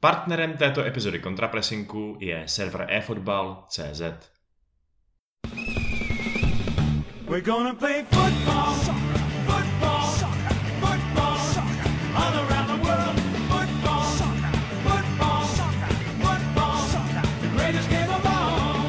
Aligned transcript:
Partnerem 0.00 0.56
této 0.56 0.84
epizody 0.86 1.18
kontrapresinku 1.18 2.16
je 2.20 2.42
server 2.46 2.86
eFootball.cz. 2.88 4.02
We're 7.28 7.40
gonna 7.40 7.74
play 7.74 8.04
football, 8.10 8.74
football, 9.46 10.06
football, 10.80 11.38
all 12.14 12.34
around 12.34 12.66
the 12.66 12.88
world. 12.88 13.20
Football, 13.48 14.04
football, 14.86 15.44
football, 16.22 16.78
the 17.40 17.48
greatest 17.56 17.90
game 17.90 18.08
of 18.08 18.26
all. 18.26 18.88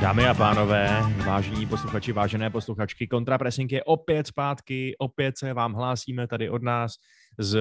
Dámy 0.00 0.26
a 0.26 0.34
pánové, 0.34 1.02
vážení 1.26 1.66
posluchači, 1.66 2.12
vážené 2.12 2.50
posluchačky, 2.50 3.06
kontrapressing 3.06 3.72
je 3.72 3.84
opět 3.84 4.26
zpátky, 4.26 4.96
opět 4.98 5.38
se 5.38 5.52
vám 5.54 5.72
hlásíme 5.72 6.26
tady 6.26 6.50
od 6.50 6.62
nás 6.62 6.92
z 7.38 7.60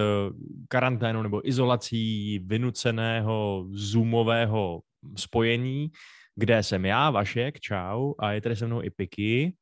karanténu 0.68 1.24
nebo 1.24 1.48
izolací 1.48 2.40
vynuceného 2.40 3.66
zoomového 3.72 4.82
spojení, 5.18 5.92
kde 6.36 6.64
jsem 6.64 6.86
já, 6.86 7.10
Vašek, 7.10 7.60
čau, 7.60 8.14
a 8.20 8.32
je 8.32 8.42
tady 8.42 8.56
se 8.56 8.68
mnou 8.68 8.84
i 8.84 8.90
Piky. 8.90 9.54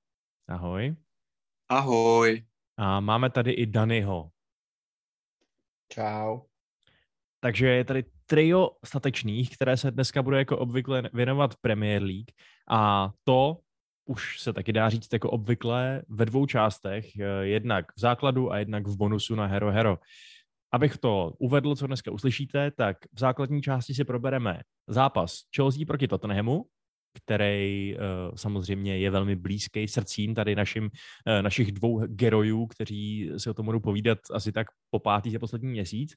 Ahoj. 0.48 0.96
Ahoj. 1.70 2.44
A 2.78 3.00
máme 3.00 3.30
tady 3.30 3.52
i 3.52 3.66
Danyho. 3.66 4.30
Čau. 5.94 6.40
Takže 7.40 7.68
je 7.68 7.84
tady 7.84 8.04
trio 8.26 8.70
statečných, 8.86 9.56
které 9.56 9.78
se 9.78 9.92
dneska 9.92 10.24
bude 10.24 10.38
jako 10.38 10.58
obvykle 10.58 11.10
věnovat 11.14 11.56
Premier 11.62 12.04
League 12.04 12.32
a 12.70 13.12
to 13.24 13.58
už 14.10 14.42
se 14.42 14.54
taky 14.54 14.74
dá 14.74 14.90
říct 14.90 15.14
jako 15.14 15.30
obvykle 15.30 16.02
ve 16.10 16.26
dvou 16.26 16.46
částech, 16.46 17.20
eh, 17.20 17.46
jednak 17.46 17.86
v 17.96 18.00
základu 18.00 18.52
a 18.52 18.58
jednak 18.58 18.88
v 18.88 18.98
bonusu 18.98 19.36
na 19.36 19.46
Hero 19.46 19.72
Hero. 19.72 19.98
Abych 20.74 20.98
to 20.98 21.34
uvedl, 21.40 21.76
co 21.76 21.88
dneska 21.88 22.12
uslyšíte, 22.12 22.72
tak 22.72 22.98
v 23.14 23.20
základní 23.20 23.62
části 23.62 23.94
si 23.94 24.04
probereme 24.04 24.62
zápas 24.88 25.40
Chelsea 25.56 25.86
proti 25.88 26.08
Tottenhamu, 26.08 26.66
který 27.24 27.96
uh, 27.96 28.02
samozřejmě 28.36 28.98
je 28.98 29.12
velmi 29.12 29.36
blízký 29.36 29.88
srdcím 29.88 30.36
tady 30.36 30.56
našim, 30.56 30.84
uh, 30.84 31.42
našich 31.42 31.72
dvou 31.72 32.00
gerojů, 32.08 32.68
kteří 32.68 33.32
si 33.38 33.50
o 33.50 33.54
tom 33.54 33.66
budou 33.66 33.80
povídat 33.80 34.18
asi 34.34 34.52
tak 34.52 34.68
po 34.92 35.00
pátý 35.00 35.32
za 35.32 35.40
poslední 35.40 35.70
měsíc. 35.70 36.14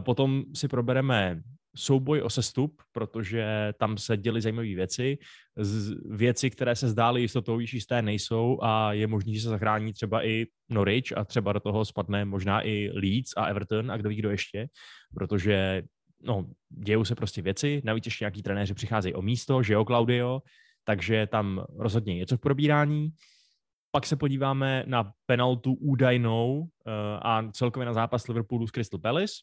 Potom 0.00 0.42
si 0.54 0.68
probereme 0.68 1.42
souboj 1.76 2.22
o 2.22 2.30
sestup, 2.30 2.82
protože 2.92 3.72
tam 3.78 3.98
se 3.98 4.16
děly 4.16 4.40
zajímavé 4.40 4.74
věci, 4.74 5.18
z, 5.56 5.94
věci, 6.16 6.50
které 6.50 6.76
se 6.76 6.88
zdály 6.88 7.20
jistotou, 7.20 7.58
již 7.58 7.74
jisté 7.74 8.02
nejsou 8.02 8.58
a 8.62 8.92
je 8.92 9.06
možné, 9.06 9.32
že 9.34 9.40
se 9.40 9.48
zachrání 9.48 9.92
třeba 9.92 10.26
i 10.26 10.46
Norwich 10.68 11.16
a 11.16 11.24
třeba 11.24 11.52
do 11.52 11.60
toho 11.60 11.84
spadne 11.84 12.24
možná 12.24 12.66
i 12.66 12.90
Leeds 12.94 13.36
a 13.36 13.46
Everton 13.46 13.90
a 13.90 13.96
kdo 13.96 14.08
ví, 14.08 14.16
kdo 14.16 14.30
ještě, 14.30 14.66
protože 15.14 15.82
no, 16.22 16.46
dějou 16.68 17.04
se 17.04 17.14
prostě 17.14 17.42
věci, 17.42 17.82
navíc 17.84 18.04
ještě 18.04 18.24
nějaký 18.24 18.42
trenéři 18.42 18.74
přicházejí 18.74 19.14
o 19.14 19.22
místo, 19.22 19.62
že 19.62 19.74
jo, 19.74 19.84
Claudio, 19.84 20.42
takže 20.84 21.26
tam 21.26 21.64
rozhodně 21.78 22.14
něco 22.14 22.38
k 22.38 22.40
probírání. 22.40 23.10
Pak 23.90 24.06
se 24.06 24.16
podíváme 24.16 24.84
na 24.86 25.12
penaltu 25.26 25.72
údajnou 25.72 26.60
uh, 26.60 26.66
a 27.22 27.50
celkově 27.52 27.86
na 27.86 27.92
zápas 27.92 28.28
Liverpoolu 28.28 28.66
s 28.66 28.70
Crystal 28.70 29.00
Palace. 29.00 29.34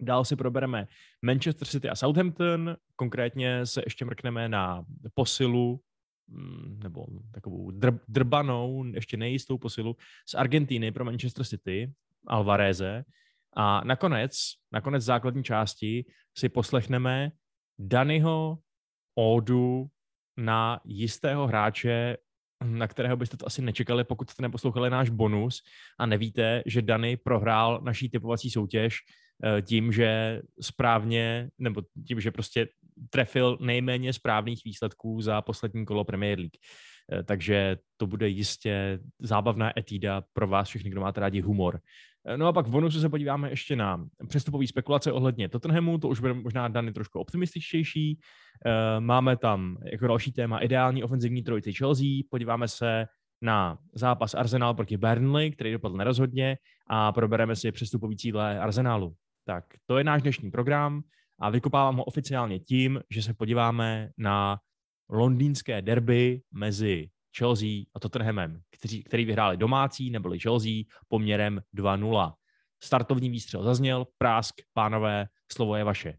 Dál 0.00 0.24
si 0.24 0.36
probereme 0.36 0.88
Manchester 1.22 1.68
City 1.68 1.88
a 1.88 1.94
Southampton, 1.94 2.76
konkrétně 2.96 3.66
se 3.66 3.82
ještě 3.86 4.04
mrkneme 4.04 4.48
na 4.48 4.84
posilu, 5.14 5.80
mm, 6.28 6.80
nebo 6.82 7.06
takovou 7.32 7.70
drbanou, 8.08 8.84
ještě 8.94 9.16
nejistou 9.16 9.58
posilu 9.58 9.96
z 10.28 10.34
Argentíny 10.34 10.92
pro 10.92 11.04
Manchester 11.04 11.44
City, 11.44 11.92
Alvareze. 12.26 13.04
A 13.56 13.84
nakonec, 13.84 14.32
nakonec 14.72 15.04
základní 15.04 15.44
části 15.44 16.04
si 16.38 16.48
poslechneme 16.48 17.30
Danyho 17.78 18.58
ódu 19.14 19.86
na 20.36 20.80
jistého 20.84 21.46
hráče, 21.46 22.16
na 22.64 22.86
kterého 22.86 23.16
byste 23.16 23.36
to 23.36 23.46
asi 23.46 23.62
nečekali, 23.62 24.04
pokud 24.04 24.30
jste 24.30 24.42
neposlouchali 24.42 24.90
náš 24.90 25.10
bonus 25.10 25.62
a 25.98 26.06
nevíte, 26.06 26.62
že 26.66 26.82
Dany 26.82 27.16
prohrál 27.16 27.80
naší 27.84 28.08
typovací 28.08 28.50
soutěž 28.50 28.96
tím, 29.62 29.92
že 29.92 30.42
správně, 30.60 31.50
nebo 31.58 31.82
tím, 32.06 32.20
že 32.20 32.30
prostě 32.30 32.68
trefil 33.10 33.58
nejméně 33.60 34.12
správných 34.12 34.64
výsledků 34.64 35.20
za 35.20 35.42
poslední 35.42 35.84
kolo 35.84 36.04
Premier 36.04 36.38
League. 36.38 36.56
Eh, 37.12 37.22
takže 37.22 37.76
to 37.96 38.06
bude 38.06 38.28
jistě 38.28 38.98
zábavná 39.18 39.78
etída 39.78 40.22
pro 40.32 40.48
vás 40.48 40.68
všechny, 40.68 40.90
kdo 40.90 41.00
máte 41.00 41.20
rádi 41.20 41.40
humor. 41.40 41.80
Eh, 42.26 42.36
no 42.36 42.46
a 42.46 42.52
pak 42.52 42.66
v 42.66 42.70
bonusu 42.70 43.00
se 43.00 43.08
podíváme 43.08 43.50
ještě 43.50 43.76
na 43.76 44.06
přestupové 44.28 44.66
spekulace 44.66 45.12
ohledně 45.12 45.48
Tottenhamu, 45.48 45.98
to 45.98 46.08
už 46.08 46.20
bude 46.20 46.34
možná 46.34 46.68
dany 46.68 46.92
trošku 46.92 47.20
optimističtější. 47.20 48.20
Máme 48.98 49.36
tam 49.36 49.76
jako 49.92 50.06
další 50.06 50.32
téma 50.32 50.58
ideální 50.58 51.04
ofenzivní 51.04 51.42
trojici 51.42 51.72
Chelsea, 51.72 52.06
podíváme 52.30 52.68
se 52.68 53.06
na 53.42 53.78
zápas 53.94 54.34
Arsenal 54.34 54.74
proti 54.74 54.96
Burnley, 54.96 55.50
který 55.50 55.72
dopadl 55.72 55.96
nerozhodně 55.96 56.56
a 56.86 57.12
probereme 57.12 57.56
si 57.56 57.72
přestupový 57.72 58.16
cíle 58.16 58.58
Arsenalu. 58.58 59.14
Tak 59.50 59.64
to 59.86 59.98
je 59.98 60.04
náš 60.04 60.22
dnešní 60.22 60.50
program 60.50 61.02
a 61.40 61.50
vykopávám 61.50 61.96
ho 61.96 62.04
oficiálně 62.04 62.60
tím, 62.60 63.00
že 63.10 63.22
se 63.22 63.34
podíváme 63.34 64.10
na 64.18 64.60
londýnské 65.08 65.82
derby 65.82 66.42
mezi 66.50 67.10
Chelsea 67.38 67.68
a 67.94 68.00
Tottenhamem, 68.00 68.62
kteří, 68.70 69.04
který 69.04 69.24
vyhráli 69.24 69.56
domácí, 69.56 70.10
neboli 70.10 70.40
Chelsea, 70.40 70.70
poměrem 71.08 71.60
2-0. 71.74 72.34
Startovní 72.82 73.30
výstřel 73.30 73.62
zazněl, 73.62 74.06
prásk, 74.18 74.54
pánové, 74.72 75.26
slovo 75.52 75.76
je 75.76 75.84
vaše. 75.84 76.18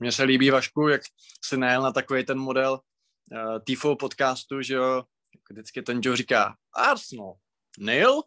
Mně 0.00 0.12
se 0.12 0.22
líbí, 0.22 0.50
Vašku, 0.50 0.88
jak 0.88 1.02
se 1.44 1.56
najel 1.56 1.82
na 1.82 1.92
takový 1.92 2.24
ten 2.24 2.38
model 2.38 2.72
uh, 2.72 3.58
TIFO 3.66 3.96
podcastu, 3.96 4.62
že 4.62 4.74
jo, 4.74 5.04
vždycky 5.50 5.82
ten 5.82 6.00
Joe 6.02 6.16
říká 6.16 6.56
Arsenal, 6.76 7.34
nil, 7.78 8.22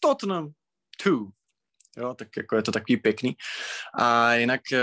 Tottenham, 0.00 0.52
two. 1.02 1.36
Jo, 1.96 2.14
tak 2.14 2.28
jako 2.36 2.56
je 2.56 2.62
to 2.62 2.72
takový 2.72 2.96
pěkný. 2.96 3.36
A 3.98 4.34
jinak 4.34 4.60
e, 4.72 4.80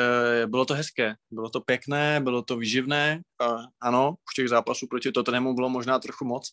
bylo 0.47 0.66
to 0.66 0.74
hezké, 0.74 1.16
bylo 1.31 1.50
to 1.50 1.62
pěkné, 1.62 2.19
bylo 2.24 2.41
to 2.41 2.57
výživné. 2.57 3.22
A 3.41 3.57
ano, 3.81 4.09
už 4.09 4.34
těch 4.35 4.50
zápasů 4.50 4.88
proti 4.88 5.12
Tottenhamu 5.12 5.53
bylo 5.53 5.69
možná 5.69 6.00
trochu 6.00 6.25
moc. 6.25 6.50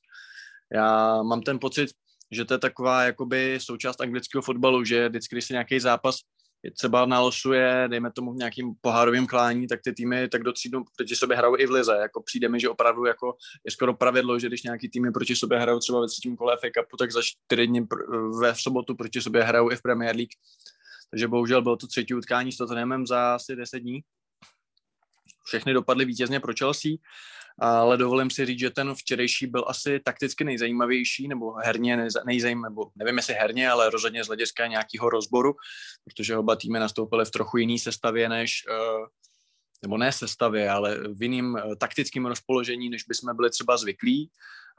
Já 0.74 1.22
mám 1.22 1.42
ten 1.42 1.58
pocit, 1.58 1.90
že 2.30 2.44
to 2.44 2.54
je 2.54 2.58
taková 2.58 3.02
jakoby 3.02 3.58
součást 3.60 4.00
anglického 4.00 4.42
fotbalu, 4.42 4.84
že 4.84 5.08
vždycky, 5.08 5.34
když 5.34 5.44
se 5.44 5.52
nějaký 5.52 5.80
zápas 5.80 6.16
třeba 6.72 7.06
nalosuje, 7.06 7.84
dejme 7.88 8.12
tomu 8.12 8.32
v 8.32 8.36
nějakým 8.36 8.74
pohárovým 8.80 9.26
klání, 9.26 9.66
tak 9.66 9.80
ty 9.84 9.92
týmy 9.92 10.28
tak 10.28 10.42
do 10.42 10.52
tří 10.52 10.70
proti 10.96 11.16
sobě 11.16 11.36
hrajou 11.36 11.56
i 11.58 11.66
v 11.66 11.70
lize. 11.70 11.96
Jako 12.00 12.22
přijde 12.22 12.48
mi, 12.48 12.60
že 12.60 12.68
opravdu 12.68 13.04
jako 13.04 13.36
je 13.64 13.70
skoro 13.70 13.94
pravidlo, 13.94 14.38
že 14.38 14.46
když 14.46 14.62
nějaký 14.62 14.88
týmy 14.88 15.12
proti 15.12 15.36
sobě 15.36 15.58
hrajou 15.58 15.78
třeba 15.78 16.00
ve 16.00 16.06
třetím 16.06 16.36
kole 16.36 16.56
FA 16.56 16.68
Cupu, 16.80 16.96
tak 16.96 17.12
za 17.12 17.22
čtyři 17.22 17.66
dny 17.66 17.86
ve 18.40 18.54
sobotu 18.54 18.94
proti 18.94 19.22
sobě 19.22 19.42
hrajou 19.42 19.70
i 19.70 19.76
v 19.76 19.82
Premier 19.82 20.16
League. 20.16 20.32
Takže 21.10 21.28
bohužel 21.28 21.62
bylo 21.62 21.76
to 21.76 21.86
třetí 21.86 22.14
utkání 22.14 22.52
s 22.52 22.56
Tottenhamem 22.56 23.06
za 23.06 23.34
asi 23.34 23.56
deset 23.56 23.78
dní. 23.80 24.00
Všechny 25.44 25.72
dopadly 25.72 26.04
vítězně 26.04 26.40
pro 26.40 26.52
Chelsea 26.58 26.92
ale 27.60 27.96
dovolím 27.96 28.30
si 28.30 28.46
říct, 28.46 28.58
že 28.58 28.70
ten 28.70 28.94
včerejší 28.94 29.46
byl 29.46 29.64
asi 29.66 30.00
takticky 30.00 30.44
nejzajímavější, 30.44 31.28
nebo 31.28 31.52
herně 31.52 31.96
nejzajímavější, 32.24 32.70
nebo 32.70 32.90
nevím 32.96 33.16
jestli 33.16 33.34
herně, 33.34 33.70
ale 33.70 33.90
rozhodně 33.90 34.24
z 34.24 34.26
hlediska 34.26 34.66
nějakého 34.66 35.10
rozboru, 35.10 35.54
protože 36.04 36.36
oba 36.36 36.56
týmy 36.56 36.78
nastoupily 36.78 37.24
v 37.24 37.30
trochu 37.30 37.56
jiný 37.56 37.78
sestavě 37.78 38.28
než, 38.28 38.64
eh, 38.70 39.06
nebo 39.82 39.96
ne 39.96 40.12
sestavě, 40.12 40.70
ale 40.70 40.98
v 41.14 41.22
jiným 41.22 41.56
eh, 41.56 41.76
taktickém 41.76 42.26
rozpoložení, 42.26 42.90
než 42.90 43.04
bychom 43.04 43.36
byli 43.36 43.50
třeba 43.50 43.76
zvyklí, 43.76 44.30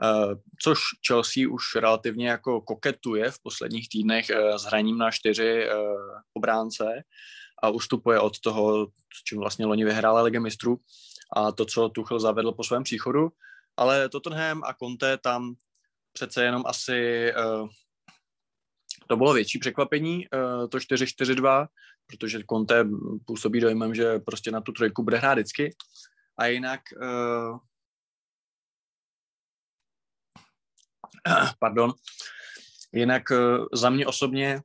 eh, 0.04 0.36
což 0.62 0.80
Chelsea 1.08 1.50
už 1.52 1.64
relativně 1.76 2.30
jako 2.30 2.62
koketuje 2.62 3.32
v 3.32 3.40
posledních 3.44 3.90
týdnech 3.90 4.26
s 4.56 4.64
hraním 4.64 4.98
na 4.98 5.12
čtyři 5.12 5.68
obránce 6.34 7.04
a 7.64 7.70
ustupuje 7.70 8.20
od 8.20 8.40
toho, 8.40 8.88
s 8.88 9.24
čím 9.24 9.38
vlastně 9.38 9.66
loni 9.66 9.86
vyhrála 9.86 10.22
Liga 10.22 10.40
mistrů 10.40 10.80
a 11.32 11.52
to, 11.52 11.66
co 11.66 11.90
Tuchel 11.90 12.20
zavedl 12.20 12.52
po 12.52 12.64
svém 12.64 12.84
příchodu, 12.84 13.32
ale 13.78 14.10
Tottenham 14.10 14.64
a 14.64 14.74
Conte 14.74 15.18
tam 15.18 15.56
přece 16.14 16.44
jenom 16.44 16.64
asi 16.66 17.32
uh, 17.34 17.70
to 19.08 19.18
bylo 19.18 19.34
větší 19.34 19.60
překvapení, 19.60 20.28
uh, 20.30 20.68
to 20.68 20.78
4-4-2, 20.78 21.68
protože 22.06 22.40
Conte 22.50 22.86
působí 23.26 23.60
dojmem, 23.60 23.96
že 23.96 24.20
prostě 24.20 24.52
na 24.52 24.62
tu 24.62 24.72
trojku 24.72 25.04
bude 25.04 25.18
hrát 25.18 25.34
vždycky. 25.34 25.76
A 26.38 26.46
jinak, 26.46 26.82
uh, 27.02 27.58
pardon, 31.60 31.94
jinak 32.94 33.24
za 33.74 33.90
mě 33.90 34.08
osobně 34.08 34.62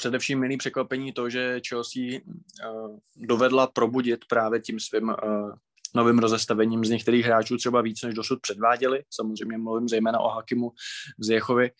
především 0.00 0.40
milý 0.40 0.56
překvapení 0.56 1.12
to, 1.12 1.30
že 1.30 1.60
Chelsea 1.68 2.02
uh, 2.02 2.98
dovedla 3.16 3.66
probudit 3.66 4.24
právě 4.24 4.60
tím 4.60 4.80
svým 4.80 5.08
uh, 5.08 5.52
novým 5.94 6.18
rozestavením 6.18 6.84
z 6.84 6.90
některých 6.90 7.24
hráčů 7.26 7.56
třeba 7.56 7.82
víc, 7.82 8.02
než 8.02 8.14
dosud 8.14 8.40
předváděli. 8.40 9.04
Samozřejmě 9.10 9.58
mluvím 9.58 9.88
zejména 9.88 10.20
o 10.20 10.28
Hakimu 10.28 10.72
z 11.18 11.28
Jechovi, 11.30 11.70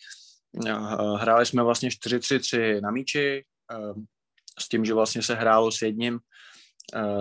hráli 1.17 1.45
jsme 1.45 1.63
vlastně 1.63 1.89
4-3-3 1.89 2.81
na 2.81 2.91
míči, 2.91 3.45
s 4.59 4.69
tím, 4.69 4.85
že 4.85 4.93
vlastně 4.93 5.21
se 5.21 5.35
hrálo 5.35 5.71
s 5.71 5.81
jedním, 5.81 6.19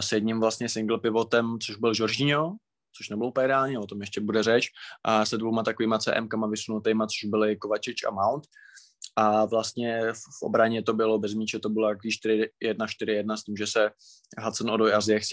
s 0.00 0.12
jedním 0.12 0.40
vlastně 0.40 0.68
single 0.68 0.98
pivotem, 0.98 1.58
což 1.66 1.76
byl 1.76 1.92
Jorginho, 1.94 2.56
což 2.96 3.08
nebylo 3.08 3.28
úplně 3.28 3.44
ideální, 3.44 3.78
o 3.78 3.86
tom 3.86 4.00
ještě 4.00 4.20
bude 4.20 4.42
řeč, 4.42 4.66
a 5.04 5.24
se 5.24 5.38
dvouma 5.38 5.62
takovýma 5.62 5.98
CM-kama 5.98 6.50
vysunutýma, 6.50 7.06
což 7.06 7.30
byly 7.30 7.56
Kovačič 7.56 8.04
a 8.04 8.10
Mount. 8.10 8.44
A 9.20 9.44
vlastně 9.44 10.00
v 10.12 10.42
obraně 10.42 10.82
to 10.82 10.92
bylo 10.92 11.18
bez 11.18 11.34
míče, 11.34 11.58
to 11.58 11.68
bylo 11.68 11.88
jak 11.88 11.98
4-1-4-1 11.98 13.36
s 13.36 13.44
tím, 13.44 13.56
že 13.56 13.66
se 13.66 13.90
Hudson 14.38 14.70
Odoj 14.70 14.94
a 14.94 15.00
z 15.00 15.06
těch, 15.06 15.24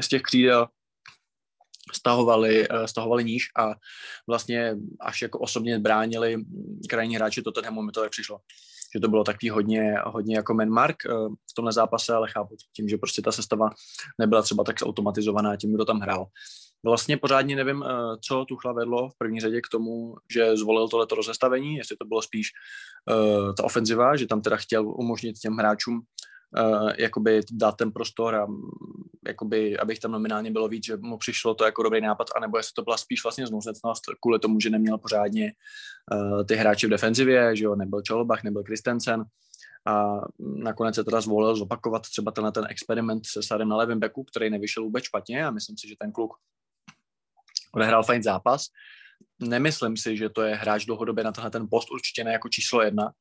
z 0.00 0.08
těch, 0.08 0.22
křídel 0.22 0.68
stahovali, 1.94 2.68
eh, 2.70 2.88
stahovali 2.88 3.24
níž 3.24 3.44
a 3.58 3.74
vlastně 4.28 4.76
až 5.00 5.22
jako 5.22 5.38
osobně 5.38 5.78
bránili 5.78 6.44
krajní 6.88 7.16
hráči 7.16 7.42
Tottenhamu, 7.42 7.82
mi 7.82 7.92
to 7.92 8.00
tak 8.00 8.10
přišlo 8.10 8.38
že 8.94 9.00
to 9.00 9.08
bylo 9.08 9.24
takový 9.24 9.50
hodně, 9.50 9.94
hodně 10.06 10.36
jako 10.36 10.54
manmark 10.54 10.96
eh, 11.06 11.10
v 11.50 11.54
tomhle 11.56 11.72
zápase, 11.72 12.14
ale 12.14 12.28
chápu 12.30 12.56
tím, 12.76 12.88
že 12.88 12.96
prostě 12.96 13.22
ta 13.22 13.32
sestava 13.32 13.70
nebyla 14.18 14.42
třeba 14.42 14.64
tak 14.64 14.76
automatizovaná 14.82 15.56
tím, 15.56 15.74
kdo 15.74 15.84
tam 15.84 16.00
hrál. 16.00 16.26
Vlastně 16.84 17.16
pořádně 17.16 17.56
nevím, 17.56 17.82
eh, 17.82 18.16
co 18.20 18.44
Tuchla 18.44 18.72
vedlo 18.72 19.08
v 19.08 19.18
první 19.18 19.40
řadě 19.40 19.60
k 19.60 19.68
tomu, 19.68 20.14
že 20.32 20.56
zvolil 20.56 20.88
tohleto 20.88 21.14
rozestavení, 21.14 21.76
jestli 21.76 21.96
to 21.96 22.04
bylo 22.04 22.22
spíš 22.22 22.48
uh, 23.10 23.54
ta 23.54 23.64
ofenziva, 23.64 24.16
že 24.16 24.26
tam 24.26 24.42
teda 24.42 24.56
chtěl 24.56 24.88
umožnit 24.88 25.38
těm 25.38 25.56
hráčům 25.56 25.94
uh, 25.94 26.90
jakoby 26.98 27.40
dát 27.52 27.76
ten 27.76 27.92
prostor 27.92 28.34
a 28.34 28.46
jakoby, 29.26 29.78
abych 29.78 29.98
tam 29.98 30.12
nominálně 30.12 30.50
bylo 30.50 30.68
víc, 30.68 30.86
že 30.86 30.96
mu 30.96 31.18
přišlo 31.18 31.54
to 31.54 31.64
jako 31.64 31.82
dobrý 31.82 32.00
nápad, 32.00 32.26
anebo 32.36 32.56
jestli 32.56 32.72
to 32.74 32.82
byla 32.82 32.96
spíš 32.96 33.22
vlastně 33.22 33.46
znouzecnost 33.46 34.02
kvůli 34.22 34.38
tomu, 34.38 34.60
že 34.60 34.70
neměl 34.70 34.98
pořádně 34.98 35.52
uh, 36.12 36.44
ty 36.44 36.54
hráče 36.54 36.86
v 36.86 36.90
defenzivě, 36.90 37.56
že 37.56 37.64
jo, 37.64 37.74
nebyl 37.74 38.02
Čolobach, 38.02 38.44
nebyl 38.44 38.62
Kristensen 38.62 39.24
a 39.86 40.20
nakonec 40.38 40.94
se 40.94 41.04
teda 41.04 41.20
zvolil 41.20 41.56
zopakovat 41.56 42.02
třeba 42.02 42.32
tenhle 42.32 42.52
ten 42.52 42.66
experiment 42.68 43.26
se 43.26 43.42
Sarem 43.42 43.68
na 43.68 43.76
levém 43.76 44.00
beku, 44.00 44.24
který 44.24 44.50
nevyšel 44.50 44.82
vůbec 44.82 45.04
špatně 45.04 45.46
a 45.46 45.50
myslím 45.50 45.76
si, 45.78 45.88
že 45.88 45.94
ten 45.98 46.12
kluk 46.12 46.32
odehrál 47.74 48.02
fajn 48.02 48.22
zápas. 48.22 48.66
Nemyslím 49.40 49.96
si, 49.96 50.16
že 50.16 50.28
to 50.28 50.42
je 50.42 50.54
hráč 50.54 50.84
dlouhodobě 50.84 51.24
na 51.24 51.32
tenhle 51.32 51.50
ten 51.50 51.66
post, 51.70 51.90
určitě 51.90 52.24
ne 52.24 52.32
jako 52.32 52.48
číslo 52.48 52.82
jedna, 52.82 53.12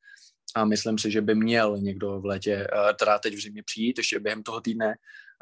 a 0.55 0.65
myslím 0.65 0.97
si, 0.97 1.11
že 1.11 1.21
by 1.21 1.35
měl 1.35 1.77
někdo 1.77 2.19
v 2.19 2.25
létě, 2.25 2.67
eh, 2.73 2.93
teda 2.93 3.19
teď 3.19 3.33
v 3.33 3.41
zimě 3.41 3.63
přijít, 3.63 3.97
ještě 3.97 4.19
během 4.19 4.43
toho 4.43 4.61
týdne, 4.61 4.95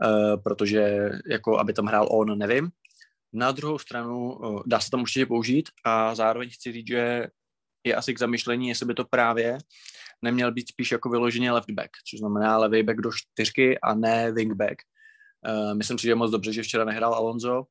eh, 0.03 0.37
protože 0.43 1.09
jako 1.29 1.59
aby 1.59 1.73
tam 1.73 1.85
hrál 1.85 2.07
on, 2.11 2.37
nevím. 2.37 2.69
Na 3.33 3.51
druhou 3.51 3.79
stranu 3.79 4.39
eh, 4.45 4.63
dá 4.65 4.79
se 4.79 4.89
tam 4.89 5.01
určitě 5.01 5.25
použít 5.25 5.69
a 5.83 6.15
zároveň 6.15 6.49
chci 6.49 6.71
říct, 6.71 6.87
že 6.87 7.27
je 7.83 7.95
asi 7.95 8.13
k 8.13 8.19
zamyšlení, 8.19 8.69
jestli 8.69 8.85
by 8.85 8.93
to 8.93 9.05
právě 9.05 9.57
neměl 10.21 10.51
být 10.51 10.69
spíš 10.69 10.91
jako 10.91 11.09
vyloženě 11.09 11.51
left 11.51 11.71
back, 11.71 11.89
což 12.09 12.19
znamená 12.19 12.57
levý 12.57 12.83
back 12.83 12.97
do 13.01 13.11
čtyřky 13.11 13.79
a 13.79 13.93
ne 13.93 14.31
wing 14.31 14.53
back. 14.53 14.75
Myslím 15.73 15.97
si, 15.97 16.03
že 16.03 16.11
je 16.11 16.15
moc 16.15 16.31
dobře, 16.31 16.53
že 16.53 16.63
včera 16.63 16.85
nehrál 16.85 17.13
Alonso, 17.13 17.63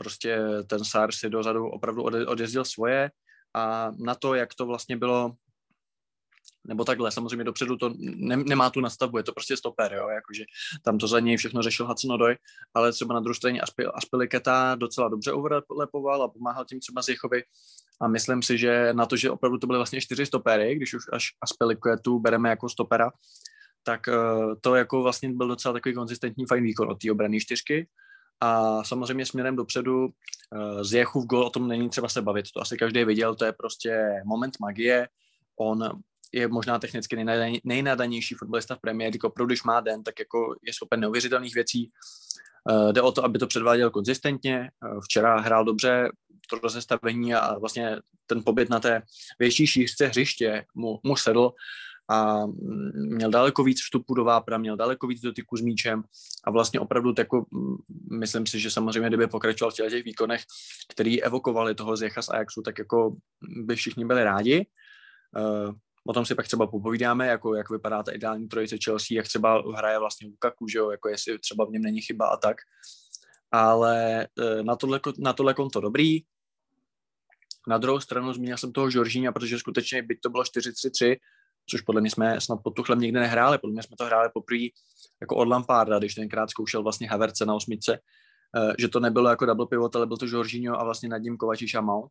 prostě 0.00 0.38
ten 0.66 0.84
Sár 0.84 1.12
si 1.12 1.30
dozadu 1.30 1.68
opravdu 1.68 2.02
odjezdil 2.02 2.64
svoje 2.64 3.10
a 3.54 3.92
na 3.98 4.14
to, 4.14 4.34
jak 4.34 4.54
to 4.54 4.66
vlastně 4.66 4.96
bylo 4.96 5.32
nebo 6.68 6.84
takhle, 6.84 7.12
samozřejmě 7.12 7.44
dopředu 7.44 7.76
to 7.76 7.94
ne, 7.98 8.36
nemá 8.36 8.70
tu 8.70 8.80
nastavbu, 8.80 9.16
je 9.16 9.22
to 9.22 9.32
prostě 9.32 9.56
stoper, 9.56 9.92
jo, 9.92 10.08
jakože 10.08 10.44
tam 10.84 10.98
to 10.98 11.08
za 11.08 11.20
něj 11.20 11.36
všechno 11.36 11.62
řešil 11.62 11.86
Hudson 11.86 12.12
Odoj, 12.12 12.36
ale 12.74 12.92
třeba 12.92 13.14
na 13.14 13.20
druhé 13.20 13.34
straně 13.34 13.60
Aspiliketa 13.94 14.74
docela 14.74 15.08
dobře 15.08 15.32
overlepoval 15.32 16.22
a 16.22 16.28
pomáhal 16.28 16.64
tím 16.64 16.80
třeba 16.80 17.02
Zjechovi 17.02 17.42
a 18.00 18.08
myslím 18.08 18.42
si, 18.42 18.58
že 18.58 18.92
na 18.92 19.06
to, 19.06 19.16
že 19.16 19.30
opravdu 19.30 19.58
to 19.58 19.66
byly 19.66 19.78
vlastně 19.78 20.00
čtyři 20.00 20.26
stopery, 20.26 20.74
když 20.74 20.94
už 20.94 21.02
až 21.12 21.24
Aspiliketu 21.42 22.18
bereme 22.18 22.48
jako 22.48 22.68
stopera, 22.68 23.10
tak 23.82 24.00
uh, 24.08 24.54
to 24.60 24.74
jako 24.74 25.02
vlastně 25.02 25.32
byl 25.32 25.48
docela 25.48 25.74
takový 25.74 25.94
konzistentní 25.94 26.46
fajn 26.46 26.64
výkon 26.64 26.90
od 26.90 27.00
té 27.00 27.12
obrany 27.12 27.40
čtyřky 27.40 27.88
a 28.40 28.84
samozřejmě 28.84 29.26
směrem 29.26 29.56
dopředu 29.56 30.04
uh, 30.04 30.82
z 30.82 30.92
Jechu 30.92 31.20
v 31.20 31.26
gol 31.26 31.42
o 31.42 31.50
tom 31.50 31.68
není 31.68 31.88
třeba 31.88 32.08
se 32.08 32.22
bavit, 32.22 32.46
to 32.54 32.60
asi 32.60 32.76
každý 32.76 33.04
viděl, 33.04 33.34
to 33.34 33.44
je 33.44 33.52
prostě 33.52 34.22
moment 34.24 34.54
magie, 34.60 35.08
on 35.60 36.00
je 36.32 36.48
možná 36.48 36.78
technicky 36.78 37.24
nejnadanější 37.64 38.34
fotbalista 38.34 38.74
v 38.74 38.80
Premier 38.80 39.12
League, 39.12 39.24
opravdu 39.24 39.48
když 39.48 39.62
má 39.62 39.80
den, 39.80 40.02
tak 40.02 40.18
jako 40.18 40.54
je 40.62 40.72
schopen 40.72 41.00
neuvěřitelných 41.00 41.54
věcí. 41.54 41.90
Uh, 42.70 42.92
jde 42.92 43.02
o 43.02 43.12
to, 43.12 43.24
aby 43.24 43.38
to 43.38 43.46
předváděl 43.46 43.90
konzistentně. 43.90 44.70
Uh, 44.84 45.00
včera 45.00 45.40
hrál 45.40 45.64
dobře 45.64 46.08
to 46.50 46.58
rozestavení 46.58 47.34
a 47.34 47.58
vlastně 47.58 47.96
ten 48.26 48.42
pobyt 48.44 48.70
na 48.70 48.80
té 48.80 49.02
větší 49.38 49.66
šířce 49.66 50.06
hřiště 50.06 50.64
mu, 50.74 51.00
mu 51.02 51.16
sedl 51.16 51.52
a 52.10 52.46
mm, 52.46 52.90
měl 52.94 53.30
daleko 53.30 53.64
víc 53.64 53.82
vstupu 53.82 54.14
do 54.14 54.24
vápra, 54.24 54.58
měl 54.58 54.76
daleko 54.76 55.06
víc 55.06 55.20
dotyku 55.20 55.56
s 55.56 55.60
míčem 55.60 56.02
a 56.44 56.50
vlastně 56.50 56.80
opravdu 56.80 57.14
jako, 57.18 57.46
mm, 57.50 57.76
myslím 58.18 58.46
si, 58.46 58.60
že 58.60 58.70
samozřejmě, 58.70 59.08
kdyby 59.08 59.26
pokračoval 59.26 59.70
v 59.70 59.74
těch 59.74 60.04
výkonech, 60.04 60.42
který 60.88 61.22
evokovali 61.22 61.74
toho 61.74 61.96
Zecha 61.96 62.22
z 62.22 62.28
Ajaxu, 62.28 62.62
tak 62.62 62.78
jako 62.78 63.16
by 63.40 63.76
všichni 63.76 64.04
byli 64.04 64.24
rádi. 64.24 64.66
Uh, 65.36 65.74
O 66.06 66.12
tom 66.12 66.26
si 66.26 66.34
pak 66.34 66.46
třeba 66.46 66.66
popovídáme, 66.66 67.26
jako 67.26 67.54
jak 67.54 67.70
vypadá 67.70 68.02
ta 68.02 68.12
ideální 68.12 68.48
trojice 68.48 68.76
Chelsea, 68.84 69.16
jak 69.16 69.26
třeba 69.26 69.62
hraje 69.76 69.98
vlastně 69.98 70.28
Lukaku, 70.28 70.68
že 70.68 70.78
jo, 70.78 70.90
jako 70.90 71.08
jestli 71.08 71.38
třeba 71.38 71.64
v 71.64 71.70
něm 71.70 71.82
není 71.82 72.00
chyba 72.00 72.26
a 72.26 72.36
tak. 72.36 72.56
Ale 73.50 74.24
e, 74.24 74.62
na 74.62 74.76
tohle, 74.76 75.00
na 75.18 75.32
tohle 75.32 75.54
konto 75.54 75.80
dobrý. 75.80 76.20
Na 77.68 77.78
druhou 77.78 78.00
stranu 78.00 78.32
zmínil 78.32 78.56
jsem 78.56 78.72
toho 78.72 78.90
Žoržíňa, 78.90 79.32
protože 79.32 79.58
skutečně 79.58 80.02
byť 80.02 80.20
to 80.20 80.30
bylo 80.30 80.42
4-3-3, 80.42 81.16
což 81.66 81.80
podle 81.80 82.00
mě 82.00 82.10
jsme 82.10 82.40
snad 82.40 82.56
pod 82.64 82.70
Tuchlem 82.70 82.98
nikdy 82.98 83.20
nehráli, 83.20 83.58
podle 83.58 83.72
mě 83.72 83.82
jsme 83.82 83.96
to 83.96 84.04
hráli 84.04 84.28
poprvé 84.34 84.64
jako 85.20 85.36
od 85.36 85.48
Lamparda, 85.48 85.98
když 85.98 86.14
tenkrát 86.14 86.50
zkoušel 86.50 86.82
vlastně 86.82 87.08
Haverce 87.08 87.46
na 87.46 87.54
osmice, 87.54 87.94
e, 87.94 88.74
že 88.78 88.88
to 88.88 89.00
nebylo 89.00 89.30
jako 89.30 89.46
double 89.46 89.66
pivot, 89.66 89.96
ale 89.96 90.06
byl 90.06 90.16
to 90.16 90.26
Žoržíňo 90.26 90.80
a 90.80 90.84
vlastně 90.84 91.08
nad 91.08 91.18
ním 91.18 91.36
Kovačič 91.36 91.74
a 91.74 91.80
Mount. 91.80 92.10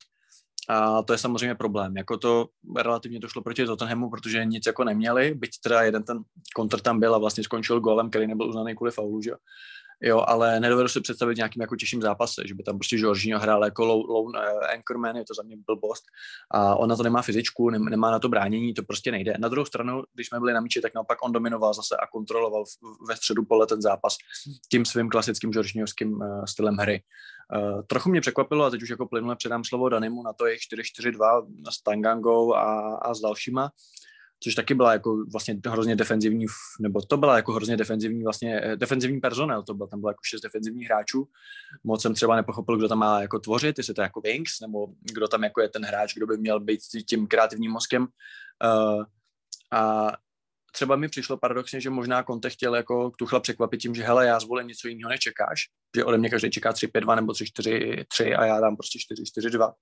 A 0.69 1.01
to 1.03 1.13
je 1.13 1.17
samozřejmě 1.17 1.55
problém. 1.55 1.97
Jako 1.97 2.17
to 2.17 2.47
relativně 2.77 3.19
došlo 3.19 3.41
proti 3.41 3.65
Tottenhamu, 3.65 4.09
protože 4.09 4.45
nic 4.45 4.65
jako 4.65 4.83
neměli, 4.83 5.33
byť 5.33 5.51
teda 5.63 5.81
jeden 5.81 6.03
ten 6.03 6.19
kontr 6.55 6.81
tam 6.81 6.99
byl 6.99 7.15
a 7.15 7.17
vlastně 7.17 7.43
skončil 7.43 7.79
golem, 7.79 8.09
který 8.09 8.27
nebyl 8.27 8.49
uznaný 8.49 8.75
kvůli 8.75 8.91
faulu, 8.91 9.21
že? 9.21 9.31
Jo, 10.01 10.23
ale 10.27 10.59
nedovedu 10.59 10.89
si 10.89 11.01
představit 11.01 11.37
nějakým 11.37 11.61
jako 11.61 11.75
těžším 11.75 12.01
zápase, 12.01 12.43
že 12.45 12.53
by 12.53 12.63
tam 12.63 12.77
prostě 12.77 12.97
Jorginho 12.99 13.39
hrál 13.39 13.63
jako 13.63 13.85
lone 13.85 14.39
uh, 14.39 14.63
anchorman, 14.73 15.15
je 15.15 15.25
to 15.25 15.33
za 15.33 15.43
mě 15.43 15.57
blbost. 15.65 16.03
A 16.51 16.75
on 16.75 16.89
na 16.89 16.95
to 16.95 17.03
nemá 17.03 17.21
fyzičku, 17.21 17.69
nemá 17.69 18.11
na 18.11 18.19
to 18.19 18.29
bránění, 18.29 18.73
to 18.73 18.83
prostě 18.83 19.11
nejde. 19.11 19.33
Na 19.39 19.47
druhou 19.47 19.65
stranu, 19.65 20.03
když 20.13 20.27
jsme 20.27 20.39
byli 20.39 20.53
na 20.53 20.61
míči, 20.61 20.81
tak 20.81 20.93
naopak 20.93 21.17
on 21.23 21.31
dominoval 21.31 21.73
zase 21.73 21.97
a 21.97 22.07
kontroloval 22.07 22.63
ve 23.07 23.15
středu 23.15 23.45
pole 23.45 23.67
ten 23.67 23.81
zápas 23.81 24.17
tím 24.71 24.85
svým 24.85 25.09
klasickým 25.09 25.51
Jorginhovským 25.53 26.11
uh, 26.11 26.45
stylem 26.45 26.75
hry. 26.75 27.03
Uh, 27.55 27.81
trochu 27.87 28.09
mě 28.09 28.21
překvapilo, 28.21 28.65
a 28.65 28.69
teď 28.69 28.83
už 28.83 28.89
jako 28.89 29.05
plynule 29.05 29.35
předám 29.35 29.63
slovo 29.63 29.89
Danimu 29.89 30.23
na 30.23 30.33
to 30.33 30.45
jejich 30.45 30.61
4-4-2 31.01 31.45
s 31.69 31.83
Tangangou 31.83 32.53
a, 32.53 32.95
a 32.95 33.13
s 33.13 33.19
dalšíma, 33.19 33.71
což 34.43 34.55
taky 34.55 34.73
byla 34.73 34.93
jako 34.93 35.25
vlastně 35.31 35.59
hrozně 35.67 35.95
defenzivní, 35.95 36.45
nebo 36.79 37.01
to 37.01 37.17
byla 37.17 37.35
jako 37.35 37.53
hrozně 37.53 37.77
defenzivní 37.77 38.23
vlastně, 38.23 38.61
eh, 38.61 38.75
defenzivní 38.75 39.19
personel, 39.19 39.63
to 39.63 39.73
byl, 39.73 39.87
tam 39.87 39.99
bylo 39.99 40.09
jako 40.09 40.21
šest 40.23 40.41
defenzivních 40.41 40.87
hráčů, 40.87 41.27
moc 41.83 42.01
jsem 42.01 42.13
třeba 42.13 42.35
nepochopil, 42.35 42.77
kdo 42.77 42.87
tam 42.87 42.99
má 42.99 43.21
jako 43.21 43.39
tvořit, 43.39 43.77
jestli 43.77 43.93
to 43.93 44.01
je 44.01 44.03
jako 44.03 44.21
Wings, 44.21 44.59
nebo 44.61 44.87
kdo 45.01 45.27
tam 45.27 45.43
jako 45.43 45.61
je 45.61 45.69
ten 45.69 45.85
hráč, 45.85 46.13
kdo 46.13 46.27
by 46.27 46.37
měl 46.37 46.59
být 46.59 46.79
tím 47.09 47.27
kreativním 47.27 47.71
mozkem. 47.71 48.07
Uh, 48.63 49.03
a 49.71 50.11
třeba 50.71 50.95
mi 50.95 51.09
přišlo 51.09 51.37
paradoxně, 51.37 51.81
že 51.81 51.89
možná 51.89 52.23
Conte 52.23 52.49
chtěl 52.49 52.75
jako 52.75 53.11
Tuchla 53.17 53.39
překvapit 53.39 53.81
tím, 53.81 53.95
že 53.95 54.03
hele, 54.03 54.27
já 54.27 54.39
zvolím 54.39 54.67
něco 54.67 54.87
jiného 54.87 55.09
nečekáš, 55.09 55.59
že 55.95 56.05
ode 56.05 56.17
mě 56.17 56.29
každý 56.29 56.49
čeká 56.49 56.71
3-5-2 56.71 57.15
nebo 57.15 57.33
3-4-3 57.33 58.39
a 58.39 58.45
já 58.45 58.59
dám 58.59 58.77
prostě 58.77 58.99
4-4-2. 59.39 59.73